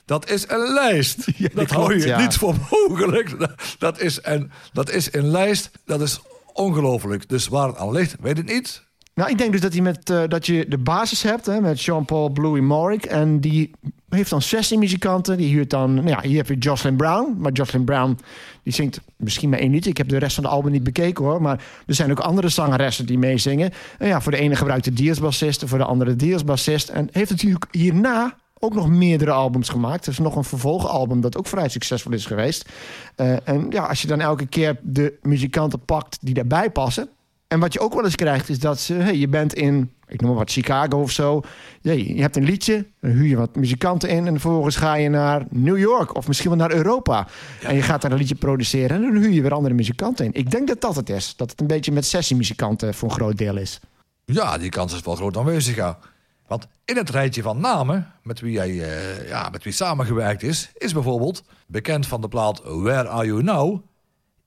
Dat 0.06 0.30
is 0.30 0.50
een 0.50 0.74
lijst. 0.74 1.26
dat 1.56 1.70
hou 1.70 2.00
je 2.00 2.08
ja. 2.08 2.20
niet 2.20 2.36
voor 2.36 2.56
mogelijk. 2.72 3.40
Dat- 3.40 3.76
Dat 3.80 4.00
is, 4.00 4.20
een, 4.22 4.52
dat 4.74 4.90
is 4.90 5.14
een 5.14 5.28
lijst, 5.28 5.72
dat 5.86 6.02
is 6.02 6.20
ongelooflijk. 6.54 7.30
Dus 7.30 7.48
waar 7.48 7.68
het 7.68 7.78
aan 7.78 7.92
ligt, 7.92 8.16
weet 8.20 8.38
ik 8.38 8.46
niet. 8.46 8.84
Nou, 9.20 9.32
ik 9.32 9.38
denk 9.38 9.52
dus 9.52 9.62
dat, 9.62 9.74
hij 9.74 9.82
met, 9.82 10.10
eh, 10.10 10.24
dat 10.28 10.46
je 10.46 10.66
de 10.68 10.78
basis 10.78 11.24
hebt 11.24 11.46
hè, 11.46 11.62
met 11.62 11.82
Jean-Paul 11.82 12.30
Bluey 12.30 12.62
Morik. 12.62 13.06
En 13.06 13.40
die 13.40 13.72
heeft 14.10 14.30
dan 14.30 14.42
sessiemuzikanten. 14.42 15.38
Die 15.38 15.54
huurt 15.54 15.70
dan... 15.70 15.94
Nou 15.94 16.08
ja, 16.08 16.22
hier 16.22 16.38
heb 16.38 16.48
je 16.48 16.58
Jocelyn 16.58 16.96
Brown. 16.96 17.36
Maar 17.38 17.52
Jocelyn 17.52 17.84
Brown, 17.84 18.18
die 18.64 18.74
zingt 18.74 19.00
misschien 19.16 19.50
maar 19.50 19.60
één 19.60 19.72
lied. 19.72 19.86
Ik 19.86 19.98
heb 19.98 20.10
de 20.10 20.18
rest 20.18 20.36
van 20.36 20.44
de 20.44 20.50
album 20.50 20.72
niet 20.72 20.84
bekeken 20.84 21.26
hoor. 21.26 21.42
Maar 21.42 21.64
er 21.86 21.96
zijn 21.96 22.12
ook 22.12 22.20
andere 22.20 22.50
zangeressen 22.50 23.06
die 23.06 23.18
meezingen. 23.18 23.72
En 23.98 24.08
ja, 24.08 24.22
voor 24.22 24.32
de 24.32 24.38
ene 24.38 24.56
gebruikt 24.56 24.86
de 24.86 24.94
Diers-bassist. 24.94 25.64
Voor 25.66 25.78
de 25.78 25.84
andere 25.84 26.16
de 26.16 26.26
Diers-bassist. 26.26 26.90
En 26.90 27.10
heeft 27.12 27.32
natuurlijk 27.32 27.66
hierna 27.72 28.36
ook 28.60 28.74
nog 28.74 28.90
meerdere 28.90 29.32
albums 29.32 29.70
gemaakt. 29.70 30.06
Er 30.06 30.12
is 30.12 30.20
nog 30.20 30.36
een 30.36 30.44
vervolgalbum 30.44 31.22
dat 31.22 31.38
ook 31.38 31.48
vrij 31.48 31.70
succesvol 31.70 32.14
is 32.14 32.26
geweest. 32.26 32.70
Eh, 33.16 33.48
en 33.48 33.66
ja, 33.70 33.84
als 33.84 34.02
je 34.02 34.08
dan 34.08 34.22
elke 34.22 34.46
keer 34.46 34.80
de 34.82 35.18
muzikanten 35.22 35.80
pakt 35.86 36.18
die 36.22 36.34
daarbij 36.34 36.70
passen... 36.70 37.10
En 37.50 37.60
wat 37.60 37.74
je 37.74 37.80
ook 37.80 37.94
wel 37.94 38.04
eens 38.04 38.16
krijgt, 38.16 38.50
is 38.50 38.60
dat 38.60 38.80
ze, 38.80 38.94
hey, 38.94 39.18
je 39.18 39.28
bent 39.28 39.54
in, 39.54 39.94
ik 40.08 40.22
noem 40.22 40.30
maar 40.30 40.40
wat, 40.40 40.52
Chicago 40.52 41.02
of 41.02 41.12
zo. 41.12 41.42
Je 41.82 42.16
je 42.16 42.22
hebt 42.22 42.36
een 42.36 42.44
liedje, 42.44 42.86
dan 43.02 43.12
huur 43.12 43.28
je 43.28 43.36
wat 43.36 43.56
muzikanten 43.56 44.10
in... 44.10 44.28
en 44.28 44.40
vervolgens 44.40 44.76
ga 44.76 44.94
je 44.96 45.10
naar 45.10 45.46
New 45.50 45.78
York 45.78 46.16
of 46.16 46.28
misschien 46.28 46.50
wel 46.50 46.60
naar 46.60 46.72
Europa. 46.72 47.28
En 47.62 47.76
je 47.76 47.82
gaat 47.82 48.02
daar 48.02 48.12
een 48.12 48.18
liedje 48.18 48.36
produceren 48.36 48.96
en 48.96 49.02
dan 49.02 49.22
huur 49.22 49.30
je 49.30 49.42
weer 49.42 49.54
andere 49.54 49.74
muzikanten 49.74 50.26
in. 50.26 50.34
Ik 50.34 50.52
denk 50.52 50.68
dat 50.68 50.82
dat 50.82 50.96
het 50.96 51.10
is. 51.10 51.36
Dat 51.36 51.52
het 51.52 51.60
een 51.60 51.68
beetje 51.68 51.92
met 51.92 52.06
sessiemuzikanten 52.06 52.94
voor 52.94 53.10
een 53.10 53.16
groot 53.16 53.38
deel 53.38 53.58
is. 53.58 53.80
Ja, 54.26 54.58
die 54.58 54.70
kans 54.70 54.94
is 54.94 55.02
wel 55.02 55.16
groot 55.16 55.38
aanwezig, 55.38 55.76
ja. 55.76 56.00
Want 56.48 56.68
in 56.86 56.98
het 56.98 57.10
rijtje 57.10 57.42
van 57.42 57.60
namen 57.60 58.14
met 58.24 58.40
wie 58.40 58.58
hij 58.58 58.70
eh, 58.70 59.28
ja, 59.28 59.50
met 59.50 59.64
wie 59.64 59.74
samengewerkt 59.74 60.44
is... 60.44 60.72
is 60.74 60.94
bijvoorbeeld, 60.94 61.44
bekend 61.68 62.08
van 62.08 62.22
de 62.22 62.28
plaat 62.28 62.62
Where 62.64 63.08
Are 63.08 63.26
You 63.26 63.44
Now... 63.44 63.82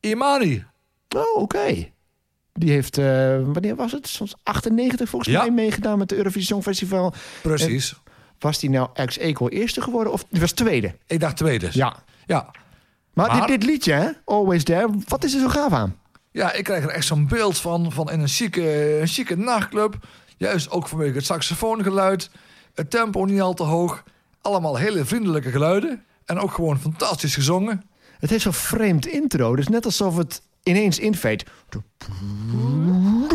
Imani. 0.00 0.64
Oh, 1.16 1.42
oké. 1.42 1.91
Die 2.52 2.70
heeft, 2.70 2.98
eh, 2.98 3.04
wanneer 3.44 3.76
was 3.76 3.92
het? 3.92 4.08
Soms 4.08 4.34
98 4.42 5.08
volgens 5.08 5.30
Ja. 5.34 5.40
mij 5.40 5.50
meegedaan 5.50 5.98
met 5.98 6.08
de 6.08 6.16
Eurovisie 6.16 6.46
Songfestival. 6.46 7.14
Precies. 7.42 7.94
Was 8.38 8.58
die 8.58 8.70
nou 8.70 8.88
ex-equal 8.94 9.48
eerste 9.50 9.80
geworden 9.80 10.12
of 10.12 10.24
die 10.30 10.40
was 10.40 10.52
tweede? 10.52 10.94
Ik 11.06 11.20
dacht 11.20 11.36
tweede. 11.36 11.68
Ja. 11.72 11.96
Ja. 12.26 12.50
Maar, 13.14 13.26
Maar- 13.26 13.46
Dit, 13.46 13.60
dit 13.60 13.70
liedje, 13.70 13.92
hè? 13.92 14.08
Always 14.24 14.64
There, 14.64 14.88
wat 15.08 15.24
is 15.24 15.34
er 15.34 15.40
zo 15.40 15.48
gaaf 15.48 15.72
aan? 15.72 15.96
Ja, 16.30 16.52
ik 16.52 16.64
krijg 16.64 16.84
er 16.84 16.90
echt 16.90 17.06
zo'n 17.06 17.26
beeld 17.28 17.58
van, 17.58 17.92
van 17.92 18.10
in 18.10 18.20
een 18.20 18.28
chique, 18.28 19.00
een 19.00 19.06
chique 19.06 19.36
nachtclub. 19.36 19.96
Juist 20.36 20.70
ook 20.70 20.88
vanwege 20.88 21.14
het 21.16 21.24
saxofoongeluid. 21.24 22.30
Het 22.74 22.90
tempo 22.90 23.24
niet 23.24 23.40
al 23.40 23.54
te 23.54 23.62
hoog. 23.62 24.02
Allemaal 24.40 24.76
hele 24.76 25.04
vriendelijke 25.04 25.50
geluiden. 25.50 26.04
En 26.24 26.38
ook 26.38 26.52
gewoon 26.52 26.80
fantastisch 26.80 27.34
gezongen. 27.34 27.82
Het 28.18 28.30
heeft 28.30 28.42
zo'n 28.42 28.52
vreemd 28.52 29.06
intro. 29.06 29.56
Dus 29.56 29.68
net 29.68 29.84
alsof 29.84 30.16
het 30.16 30.42
ineens 30.62 30.98
inveet. 30.98 31.44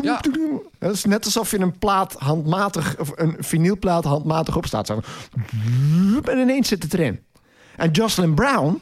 Ja, 0.02 0.22
Het 0.80 0.92
is 0.92 1.06
net 1.06 1.26
alsof 1.26 1.52
je 1.52 1.60
een 1.60 1.78
plaat 1.78 2.14
handmatig, 2.14 3.00
of 3.00 3.12
een 3.16 3.36
vinylplaat 3.40 4.04
handmatig 4.04 4.58
opstaat. 4.58 4.88
Zo. 4.88 5.00
En 6.24 6.38
ineens 6.38 6.68
zit 6.68 6.84
het 6.84 6.94
erin. 6.94 7.20
En 7.76 7.92
Jocelyn 7.92 8.34
Brown, 8.34 8.82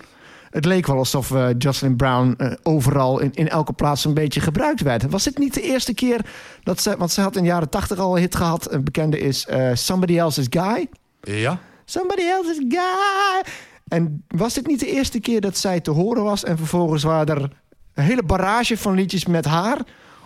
het 0.49 0.65
leek 0.65 0.87
wel 0.87 0.97
alsof 0.97 1.31
eh, 1.31 1.47
Jocelyn 1.57 1.95
Brown 1.95 2.33
eh, 2.37 2.51
overal 2.63 3.19
in, 3.19 3.33
in 3.33 3.49
elke 3.49 3.73
plaats 3.73 4.05
een 4.05 4.13
beetje 4.13 4.39
gebruikt 4.41 4.81
werd. 4.81 5.09
Was 5.09 5.23
dit 5.23 5.37
niet 5.37 5.53
de 5.53 5.61
eerste 5.61 5.93
keer 5.93 6.25
dat 6.63 6.81
ze, 6.81 6.97
want 6.97 7.11
ze 7.11 7.21
had 7.21 7.35
in 7.35 7.41
de 7.41 7.47
jaren 7.47 7.69
tachtig 7.69 7.97
al 7.97 8.15
een 8.15 8.21
hit 8.21 8.35
gehad. 8.35 8.71
Een 8.71 8.83
bekende 8.83 9.19
is 9.19 9.45
eh, 9.45 9.69
Somebody 9.73 10.17
Else's 10.17 10.47
Guy. 10.49 10.87
ja. 11.21 11.59
Somebody 11.87 12.21
else's 12.21 12.61
guy. 12.67 13.43
En 13.87 14.23
was 14.27 14.53
dit 14.53 14.67
niet 14.67 14.79
de 14.79 14.91
eerste 14.91 15.19
keer 15.19 15.41
dat 15.41 15.57
zij 15.57 15.79
te 15.79 15.91
horen 15.91 16.23
was... 16.23 16.43
en 16.43 16.57
vervolgens 16.57 17.03
waren 17.03 17.35
er 17.35 17.49
een 17.95 18.03
hele 18.03 18.23
barrage 18.23 18.77
van 18.77 18.93
liedjes 18.93 19.25
met 19.25 19.45
haar... 19.45 19.77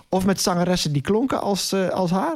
of 0.10 0.26
met 0.26 0.42
zangeressen 0.42 0.92
die 0.92 1.02
klonken 1.02 1.42
als, 1.42 1.72
eh, 1.72 1.90
als 1.90 2.12
haar? 2.12 2.36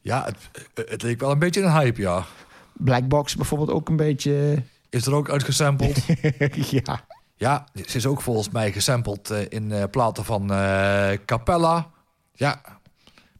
Ja, 0.00 0.24
het, 0.24 0.88
het 0.88 1.02
leek 1.02 1.20
wel 1.20 1.30
een 1.30 1.38
beetje 1.38 1.62
een 1.62 1.72
hype, 1.72 2.00
ja. 2.00 2.24
Blackbox 2.72 3.36
bijvoorbeeld 3.36 3.70
ook 3.70 3.88
een 3.88 3.96
beetje... 3.96 4.62
Is 4.90 5.06
er 5.06 5.14
ook 5.14 5.30
uitgesampled. 5.30 6.06
ja. 6.84 7.00
ja, 7.36 7.66
ze 7.86 7.96
is 7.96 8.06
ook 8.06 8.20
volgens 8.20 8.50
mij 8.50 8.72
gesampled 8.72 9.30
eh, 9.30 9.38
in 9.48 9.72
eh, 9.72 9.84
platen 9.90 10.24
van 10.24 10.52
eh, 10.52 11.10
Capella. 11.24 11.90
Ja, 12.32 12.60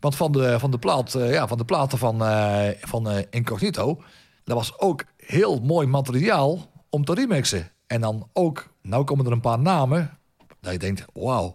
want 0.03 0.17
van 0.17 0.33
de, 0.33 0.59
van 0.59 0.71
de, 0.71 0.79
plaat, 0.79 1.15
eh, 1.15 1.33
ja, 1.33 1.49
van 1.49 1.59
de 1.59 1.65
platen 1.65 1.99
van, 1.99 2.25
eh, 2.25 2.69
van 2.81 3.11
eh, 3.11 3.25
Incognito... 3.31 4.03
dat 4.45 4.57
was 4.57 4.79
ook 4.79 5.05
heel 5.17 5.61
mooi 5.61 5.87
materiaal 5.87 6.71
om 6.91 7.05
te 7.05 7.15
remixen. 7.15 7.71
En 7.87 8.01
dan 8.01 8.29
ook, 8.33 8.69
nou 8.83 9.05
komen 9.05 9.27
er 9.27 9.33
een 9.33 9.41
paar 9.41 9.59
namen... 9.59 10.19
dat 10.63 10.73
je 10.73 10.79
denkt, 10.79 11.05
wauw. 11.13 11.55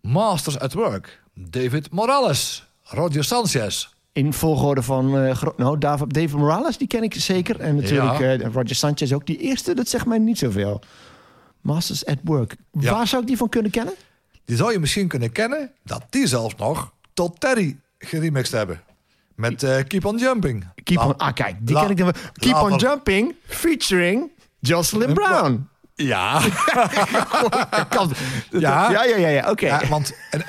Masters 0.00 0.58
at 0.58 0.72
Work. 0.72 1.22
David 1.34 1.90
Morales. 1.90 2.66
Roger 2.82 3.24
Sanchez. 3.24 3.88
In 4.12 4.32
volgorde 4.32 4.82
van... 4.82 5.34
gro- 5.36 5.54
nou, 5.56 5.78
David, 5.78 6.12
David 6.14 6.32
Morales, 6.32 6.76
die 6.78 6.86
ken 6.86 7.02
ik 7.02 7.14
zeker. 7.14 7.60
En 7.60 7.76
natuurlijk 7.76 8.18
Ja. 8.18 8.32
eh, 8.32 8.52
Roger 8.52 8.74
Sanchez 8.74 9.12
ook. 9.12 9.26
Die 9.26 9.38
eerste, 9.38 9.74
dat 9.74 9.88
zegt 9.88 10.06
mij 10.06 10.18
niet 10.18 10.38
zoveel. 10.38 10.80
Masters 11.60 12.06
at 12.06 12.18
Work. 12.22 12.56
Ja. 12.72 12.92
Waar 12.92 13.06
zou 13.06 13.22
ik 13.22 13.28
die 13.28 13.36
van 13.36 13.48
kunnen 13.48 13.70
kennen? 13.70 13.94
Die 14.44 14.56
zou 14.56 14.72
je 14.72 14.78
misschien 14.78 15.08
kunnen 15.08 15.32
kennen... 15.32 15.70
dat 15.84 16.02
die 16.10 16.26
zelfs 16.26 16.54
nog 16.56 16.92
tot 17.14 17.40
Terry 17.40 17.78
geremixed 17.98 18.52
hebben. 18.52 18.82
Met 19.34 19.62
eh, 19.62 19.78
Keep 19.88 20.04
on 20.04 20.18
Jumping. 20.18 20.66
Keep 20.82 20.98
on... 20.98 21.16
Ah, 21.16 21.32
kijk, 21.34 21.56
die 21.60 21.74
La- 21.74 21.80
ken 21.82 21.90
ik 21.90 21.96
dan. 21.96 22.12
Keep 22.32 22.54
on 22.54 22.76
Jumping, 22.76 23.34
featuring 23.46 24.30
Jocelyn 24.58 25.12
Brown. 25.14 25.68
Ja. 25.94 26.40
Kan- 27.88 28.12
Ja. 28.50 28.90
ja, 28.90 29.04
ja, 29.04 29.16
ja, 29.16 29.28
ja. 29.28 29.50
Oké. 29.50 29.66
ja 29.66 29.80
want, 29.88 30.14
en, 30.30 30.42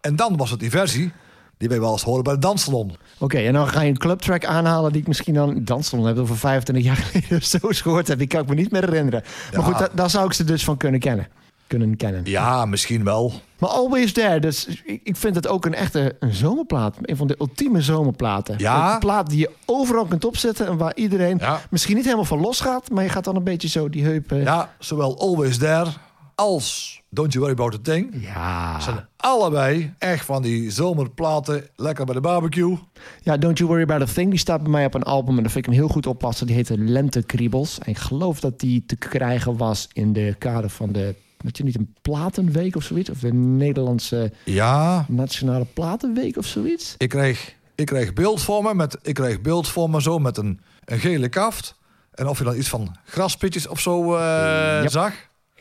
en 0.00 0.16
dan 0.16 0.36
was 0.36 0.50
het 0.50 0.60
die 0.60 0.70
versie 0.70 1.12
die 1.58 1.68
wij 1.68 1.80
wel 1.80 1.92
eens 1.92 2.02
horen 2.02 2.22
bij 2.22 2.32
de 2.32 2.38
danssalon. 2.38 2.96
Oké, 3.18 3.38
en 3.38 3.52
dan 3.52 3.68
ga 3.68 3.80
je 3.80 3.88
een 3.88 3.98
clubtrack 3.98 4.44
aanhalen 4.44 4.92
die 4.92 5.00
ik 5.00 5.06
misschien 5.06 5.34
dan 5.34 5.64
danssalon 5.64 6.06
heb 6.06 6.18
over 6.18 6.36
25 6.38 6.84
jaar 6.84 6.96
geleden 6.96 7.42
zo 7.46 7.58
eens 7.62 7.80
gehoord 7.80 8.08
heb. 8.08 8.18
Die 8.18 8.26
kan 8.26 8.42
ik 8.42 8.48
me 8.48 8.54
niet 8.54 8.70
meer 8.70 8.84
herinneren. 8.84 9.22
Ja. 9.50 9.56
Maar 9.56 9.66
goed, 9.66 9.78
da- 9.78 9.88
daar 9.92 10.10
zou 10.10 10.26
ik 10.26 10.32
ze 10.32 10.44
dus 10.44 10.64
van 10.64 10.76
kunnen 10.76 11.00
kennen. 11.00 11.28
Kunnen 11.66 11.96
kennen. 11.96 12.20
Ja, 12.24 12.64
misschien 12.64 13.04
wel. 13.04 13.32
Maar 13.64 13.72
Always 13.72 14.12
There, 14.12 14.40
dus 14.40 14.66
ik, 14.84 15.16
vind 15.16 15.34
het 15.34 15.48
ook 15.48 15.64
een 15.64 15.74
echte 15.74 16.16
een 16.20 16.34
zomerplaat. 16.34 16.96
Een 17.00 17.16
van 17.16 17.26
de 17.26 17.36
ultieme 17.38 17.82
zomerplaten. 17.82 18.58
Ja. 18.58 18.92
Een 18.92 18.98
plaat 18.98 19.30
die 19.30 19.38
je 19.38 19.50
overal 19.64 20.04
kunt 20.04 20.24
opzetten 20.24 20.66
en 20.66 20.76
waar 20.76 20.94
iedereen 20.94 21.38
Ja. 21.38 21.60
misschien 21.70 21.94
niet 21.94 22.04
helemaal 22.04 22.24
van 22.24 22.40
los 22.40 22.60
gaat, 22.60 22.90
maar 22.90 23.04
je 23.04 23.10
gaat 23.10 23.24
dan 23.24 23.36
een 23.36 23.44
beetje 23.44 23.68
zo 23.68 23.88
die 23.88 24.04
heupen. 24.04 24.40
Ja, 24.42 24.74
zowel 24.78 25.18
Always 25.20 25.58
There 25.58 25.90
als 26.34 27.00
Don't 27.10 27.32
You 27.32 27.44
Worry 27.44 27.60
About 27.60 27.74
a 27.88 27.92
Thing. 27.92 28.14
Ja. 28.20 28.80
Zijn 28.80 29.06
allebei 29.16 29.94
echt 29.98 30.24
van 30.24 30.42
die 30.42 30.70
zomerplaten. 30.70 31.68
Lekker 31.76 32.04
bij 32.04 32.14
de 32.14 32.20
barbecue. 32.20 32.78
Ja, 33.22 33.36
Don't 33.36 33.58
You 33.58 33.70
Worry 33.70 33.84
About 33.84 34.08
a 34.08 34.12
Thing, 34.12 34.30
die 34.30 34.38
staat 34.38 34.62
bij 34.62 34.70
mij 34.70 34.84
op 34.84 34.94
een 34.94 35.02
album 35.02 35.36
en 35.36 35.42
daar 35.42 35.52
vind 35.52 35.66
ik 35.66 35.72
hem 35.72 35.80
heel 35.80 35.92
goed 35.92 36.06
oppassen. 36.06 36.46
Die 36.46 36.56
heette 36.56 36.78
Lentekriebels. 36.78 37.78
En 37.78 37.90
ik 37.90 37.98
geloof 37.98 38.40
dat 38.40 38.60
die 38.60 38.84
te 38.86 38.96
krijgen 38.96 39.56
was 39.56 39.88
in 39.92 40.12
de 40.12 40.34
kader 40.38 40.70
van 40.70 40.92
de, 40.92 41.14
weet 41.44 41.56
je 41.56 41.64
niet, 41.64 41.76
een 41.76 41.94
platenweek 42.02 42.76
of 42.76 42.82
zoiets? 42.82 43.10
Of 43.10 43.18
de 43.18 43.32
Nederlandse 43.32 44.32
Ja, 44.44 45.04
Nationale 45.08 45.64
Platenweek 45.74 46.36
of 46.36 46.46
zoiets? 46.46 46.94
ik 46.98 47.08
kreeg, 47.08 47.54
ik 47.74 47.86
kreeg 47.86 48.12
beeld 48.12 48.42
voor 48.42 48.62
me. 48.62 48.74
Met, 48.74 48.98
ik 49.02 49.14
kreeg 49.14 49.40
beeld 49.40 49.68
voor 49.68 49.90
me 49.90 50.02
zo 50.02 50.18
met 50.18 50.36
een, 50.36 50.60
een 50.84 50.98
gele 50.98 51.28
kaft. 51.28 51.74
En 52.14 52.26
of 52.28 52.38
je 52.38 52.44
dan 52.44 52.56
iets 52.56 52.68
van 52.68 52.96
graspitjes 53.04 53.66
of 53.68 53.80
zo 53.80 54.14
eh, 54.16 54.86
zag. 54.86 55.12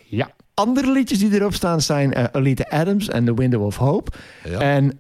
Ja. 0.06 0.32
andere 0.54 0.92
liedjes 0.92 1.20
die 1.20 1.34
erop 1.34 1.54
staan 1.54 1.82
zijn 1.82 2.34
Alita 2.34 2.78
Adams 2.80 3.10
en 3.10 3.26
The 3.26 3.34
Window 3.34 3.66
of 3.66 3.76
Hope. 3.78 4.12
Ja. 4.44 4.60
En 4.60 5.00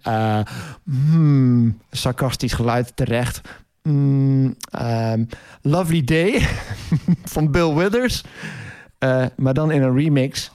hmm, 0.83 1.79
sarcastisch 1.91 2.53
geluid 2.53 2.91
terecht. 2.95 3.41
Ehm, 3.83 5.23
Lovely 5.61 6.03
Day 6.03 6.47
van 7.33 7.51
Bill 7.51 7.73
Withers. 7.73 8.23
Maar 9.35 9.53
dan 9.53 9.71
in 9.71 9.81
een 9.81 9.95
remix. 9.95 10.51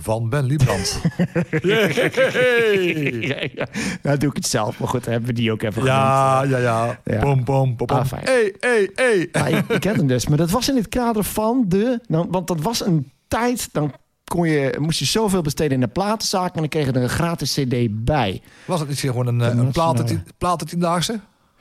Van 0.00 0.28
Ben 0.28 0.44
Liebrand. 0.44 1.00
ja, 1.62 3.46
ja. 3.54 3.66
Nou 4.02 4.18
doe 4.18 4.30
ik 4.30 4.36
het 4.36 4.46
zelf. 4.46 4.78
Maar 4.78 4.88
goed, 4.88 5.06
hebben 5.06 5.28
we 5.28 5.34
die 5.34 5.52
ook 5.52 5.62
even 5.62 5.82
genoemd. 5.82 5.90
ja, 5.90 6.42
ja, 6.42 6.58
ja. 6.58 7.00
Ja. 7.04 7.20
Pom, 7.20 7.44
pom, 7.44 7.76
pom, 7.76 7.86
pom. 7.86 7.96
Ah. 7.96 8.10
Hey, 8.10 8.54
hey, 8.60 8.90
hey. 8.94 9.28
Ja, 9.32 9.46
ik, 9.46 9.68
ik 9.68 9.80
ken 9.80 9.96
hem 9.96 10.06
dus. 10.06 10.26
Maar 10.26 10.38
dat 10.38 10.50
was 10.50 10.68
in 10.68 10.76
het 10.76 10.88
kader 10.88 11.24
van 11.24 11.64
de... 11.68 12.00
Nou, 12.06 12.26
want 12.30 12.46
dat 12.46 12.60
was 12.60 12.86
een 12.86 13.12
tijd... 13.28 13.68
Dan 13.72 13.94
kon 14.24 14.48
je, 14.48 14.76
moest 14.80 14.98
je 14.98 15.04
zoveel 15.04 15.42
besteden 15.42 15.72
in 15.72 15.80
de 15.80 15.88
platenzaak... 15.88 16.54
en 16.54 16.60
dan 16.60 16.68
kreeg 16.68 16.86
je 16.86 16.92
er 16.92 17.02
een 17.02 17.08
gratis 17.08 17.52
cd 17.54 18.04
bij. 18.04 18.42
Was 18.64 18.80
het 18.80 18.88
niet 18.88 18.98
gewoon 18.98 19.26
een, 19.26 19.40
eh, 19.40 19.46
Dat 19.46 20.10
een 20.10 20.24
platen, 20.38 20.78
nou? 20.78 21.02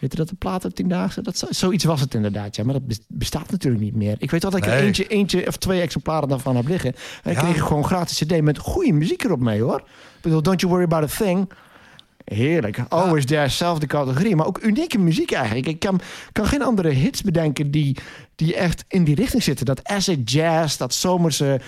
Weet 0.03 0.11
je 0.11 0.17
dat 0.17 0.29
de 0.29 0.35
platen 0.35 0.73
tiendaagse? 0.73 1.21
Dat, 1.21 1.37
zo- 1.37 1.47
zoiets 1.49 1.83
was 1.83 2.01
het 2.01 2.13
inderdaad, 2.13 2.55
ja. 2.55 2.63
Maar 2.63 2.73
dat 2.73 2.87
bes- 2.87 2.99
bestaat 3.07 3.51
natuurlijk 3.51 3.83
niet 3.83 3.95
meer. 3.95 4.15
Ik 4.19 4.31
weet 4.31 4.41
wel 4.41 4.51
dat 4.51 4.59
ik 4.59 4.65
er 4.65 4.77
eentje, 4.79 5.07
eentje 5.07 5.47
of 5.47 5.57
twee 5.57 5.81
exemplaren 5.81 6.27
daarvan 6.29 6.55
heb 6.55 6.67
liggen. 6.67 6.93
En 7.23 7.31
ik 7.31 7.37
Ja. 7.41 7.43
kreeg 7.43 7.61
gewoon 7.63 7.85
gratis 7.85 8.17
cd 8.23 8.41
met 8.41 8.57
goede 8.57 8.91
muziek 8.91 9.23
erop 9.23 9.39
mee, 9.39 9.61
hoor. 9.61 9.77
Ik 9.77 10.21
bedoel, 10.21 10.41
Don't 10.41 10.59
You 10.61 10.71
Worry 10.73 10.87
About 10.91 11.11
A 11.11 11.23
Thing. 11.23 11.49
Heerlijk. 12.25 12.79
Always 12.89 13.25
There, 13.25 13.47
zelfde 13.47 13.85
categorie. 13.87 14.35
Maar 14.35 14.45
ook 14.45 14.63
unieke 14.63 14.97
muziek 14.99 15.31
eigenlijk. 15.31 15.67
Ik 15.67 15.79
kan, 15.79 15.99
kan 16.31 16.45
geen 16.45 16.63
andere 16.63 16.89
hits 16.89 17.21
bedenken 17.21 17.71
die, 17.71 17.97
die 18.35 18.55
echt 18.55 18.85
in 18.87 19.03
die 19.03 19.15
richting 19.15 19.43
zitten. 19.43 19.65
Dat 19.65 19.83
acid 19.83 20.31
jazz, 20.31 20.77
dat 20.77 20.93
zomerse... 20.93 21.59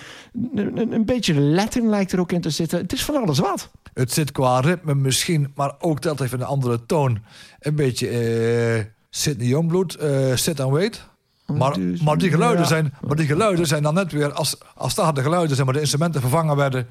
Een, 0.55 0.91
een- 0.93 1.05
beetje 1.05 1.34
Latin 1.41 1.89
lijkt 1.89 2.11
er 2.11 2.20
ook 2.20 2.32
in 2.32 2.41
te 2.41 2.49
zitten. 2.49 2.80
Het 2.80 2.93
is 2.93 3.03
van 3.03 3.16
alles 3.16 3.39
wat. 3.39 3.70
Het 3.93 4.11
zit 4.13 4.32
qua 4.32 4.59
ritme 4.59 4.95
misschien, 4.95 5.51
maar 5.55 5.74
ook 5.80 6.01
dat 6.01 6.22
even 6.22 6.39
een 6.39 6.45
andere 6.45 6.86
toon. 6.86 7.20
Een 7.59 7.76
beetje 7.76 8.07
eh 8.07 8.84
Sidney 9.09 9.47
Youngblood, 9.47 9.93
eh 9.93 10.36
Sit 10.36 10.59
and 10.59 10.72
Wait. 10.72 11.03
Maar, 11.45 11.74
Dus, 11.74 12.01
maar, 12.01 12.18
die 12.18 12.30
geluiden 12.30 12.66
zijn, 12.66 12.93
maar 13.07 13.16
die 13.16 13.26
geluiden 13.26 13.68
zijn 13.68 13.84
dan 13.84 13.93
net 13.93 14.11
weer, 14.11 14.32
als, 14.34 14.57
als 14.76 14.95
daar 14.95 15.13
de 15.13 15.22
geluiden 15.22 15.53
zijn, 15.55 15.66
maar 15.66 15.76
de 15.76 15.82
instrumenten 15.82 16.22
vervangen 16.22 16.55
werden 16.55 16.88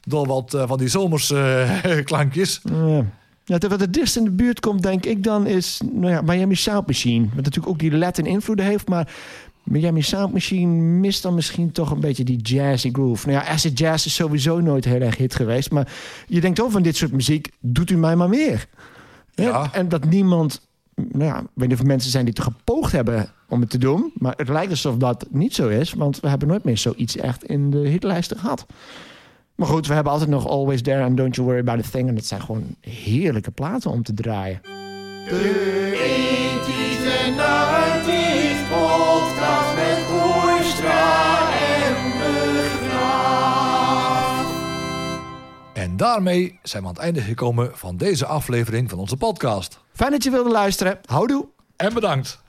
door 0.00 0.26
wat 0.26 0.54
eh, 0.54 0.62
van 0.66 0.78
die 0.78 0.88
zomers 0.88 1.30
eh, 1.30 1.70
klankjes. 2.04 2.60
Ja. 2.62 3.04
Ja, 3.48 3.58
wat 3.68 3.80
het 3.80 3.92
dichtst 3.92 4.16
in 4.16 4.24
de 4.24 4.30
buurt 4.30 4.60
komt, 4.60 4.82
denk 4.82 5.06
ik 5.06 5.22
dan, 5.22 5.46
is 5.46 5.80
nou 5.92 6.12
ja, 6.12 6.20
Miami 6.20 6.54
Sound 6.54 6.86
Machine. 6.86 7.26
Wat 7.26 7.44
natuurlijk 7.44 7.68
ook 7.68 7.78
die 7.78 7.96
Latin 7.96 8.26
invloeden 8.26 8.64
heeft, 8.64 8.88
maar 8.88 9.12
Miami 9.62 10.02
Sound 10.02 10.32
Machine 10.32 10.72
mist 10.82 11.22
dan 11.22 11.34
misschien 11.34 11.72
toch 11.72 11.90
een 11.90 12.00
beetje 12.00 12.24
die 12.24 12.36
jazzy 12.36 12.90
groove. 12.92 13.28
Nou 13.28 13.38
ja, 13.38 13.50
acid 13.50 13.78
jazz 13.78 14.06
is 14.06 14.14
sowieso 14.14 14.60
nooit 14.60 14.84
heel 14.84 15.00
erg 15.00 15.16
hit 15.16 15.34
geweest, 15.34 15.70
maar 15.70 15.92
je 16.26 16.40
denkt 16.40 16.60
ook 16.60 16.70
van 16.70 16.82
dit 16.82 16.96
soort 16.96 17.12
muziek, 17.12 17.50
doet 17.60 17.90
u 17.90 17.96
mij 17.96 18.16
maar 18.16 18.28
meer. 18.28 18.66
Ja. 19.34 19.72
En 19.72 19.88
dat 19.88 20.04
niemand, 20.04 20.68
nou 20.94 21.24
ja, 21.24 21.38
ik 21.38 21.46
weet 21.54 21.68
niet 21.68 21.76
of 21.76 21.82
er 21.82 21.86
mensen 21.86 22.10
zijn 22.10 22.24
die 22.24 22.34
het 22.36 22.44
gepoogd 22.44 22.92
hebben 22.92 23.30
om 23.48 23.60
het 23.60 23.70
te 23.70 23.78
doen, 23.78 24.12
maar 24.14 24.34
het 24.36 24.48
lijkt 24.48 24.70
alsof 24.70 24.96
dat 24.96 25.26
niet 25.30 25.54
zo 25.54 25.68
is, 25.68 25.92
want 25.92 26.20
we 26.20 26.28
hebben 26.28 26.48
nooit 26.48 26.64
meer 26.64 26.78
zoiets 26.78 27.16
echt 27.16 27.44
in 27.44 27.70
de 27.70 27.88
hitlijsten 27.88 28.38
gehad. 28.38 28.66
Maar 29.58 29.68
goed, 29.68 29.86
we 29.86 29.94
hebben 29.94 30.12
altijd 30.12 30.30
nog 30.30 30.46
Always 30.46 30.82
There 30.82 31.04
and 31.04 31.16
Don't 31.16 31.34
You 31.34 31.46
Worry 31.46 31.68
About 31.68 31.86
A 31.86 31.88
Thing. 31.90 32.08
En 32.08 32.14
dat 32.14 32.24
zijn 32.24 32.40
gewoon 32.40 32.76
heerlijke 32.80 33.50
platen 33.50 33.90
om 33.90 34.02
te 34.02 34.14
draaien. 34.14 34.60
podcast 38.70 39.74
met 39.74 39.98
en 45.72 45.82
En 45.82 45.96
daarmee 45.96 46.58
zijn 46.62 46.82
we 46.82 46.88
aan 46.88 46.94
het 46.94 47.02
einde 47.02 47.20
gekomen 47.20 47.70
van 47.74 47.96
deze 47.96 48.26
aflevering 48.26 48.90
van 48.90 48.98
onze 48.98 49.16
podcast. 49.16 49.78
Fijn 49.92 50.10
dat 50.10 50.24
je 50.24 50.30
wilde 50.30 50.50
luisteren. 50.50 50.98
Houdoe. 51.04 51.48
En 51.76 51.94
bedankt. 51.94 52.42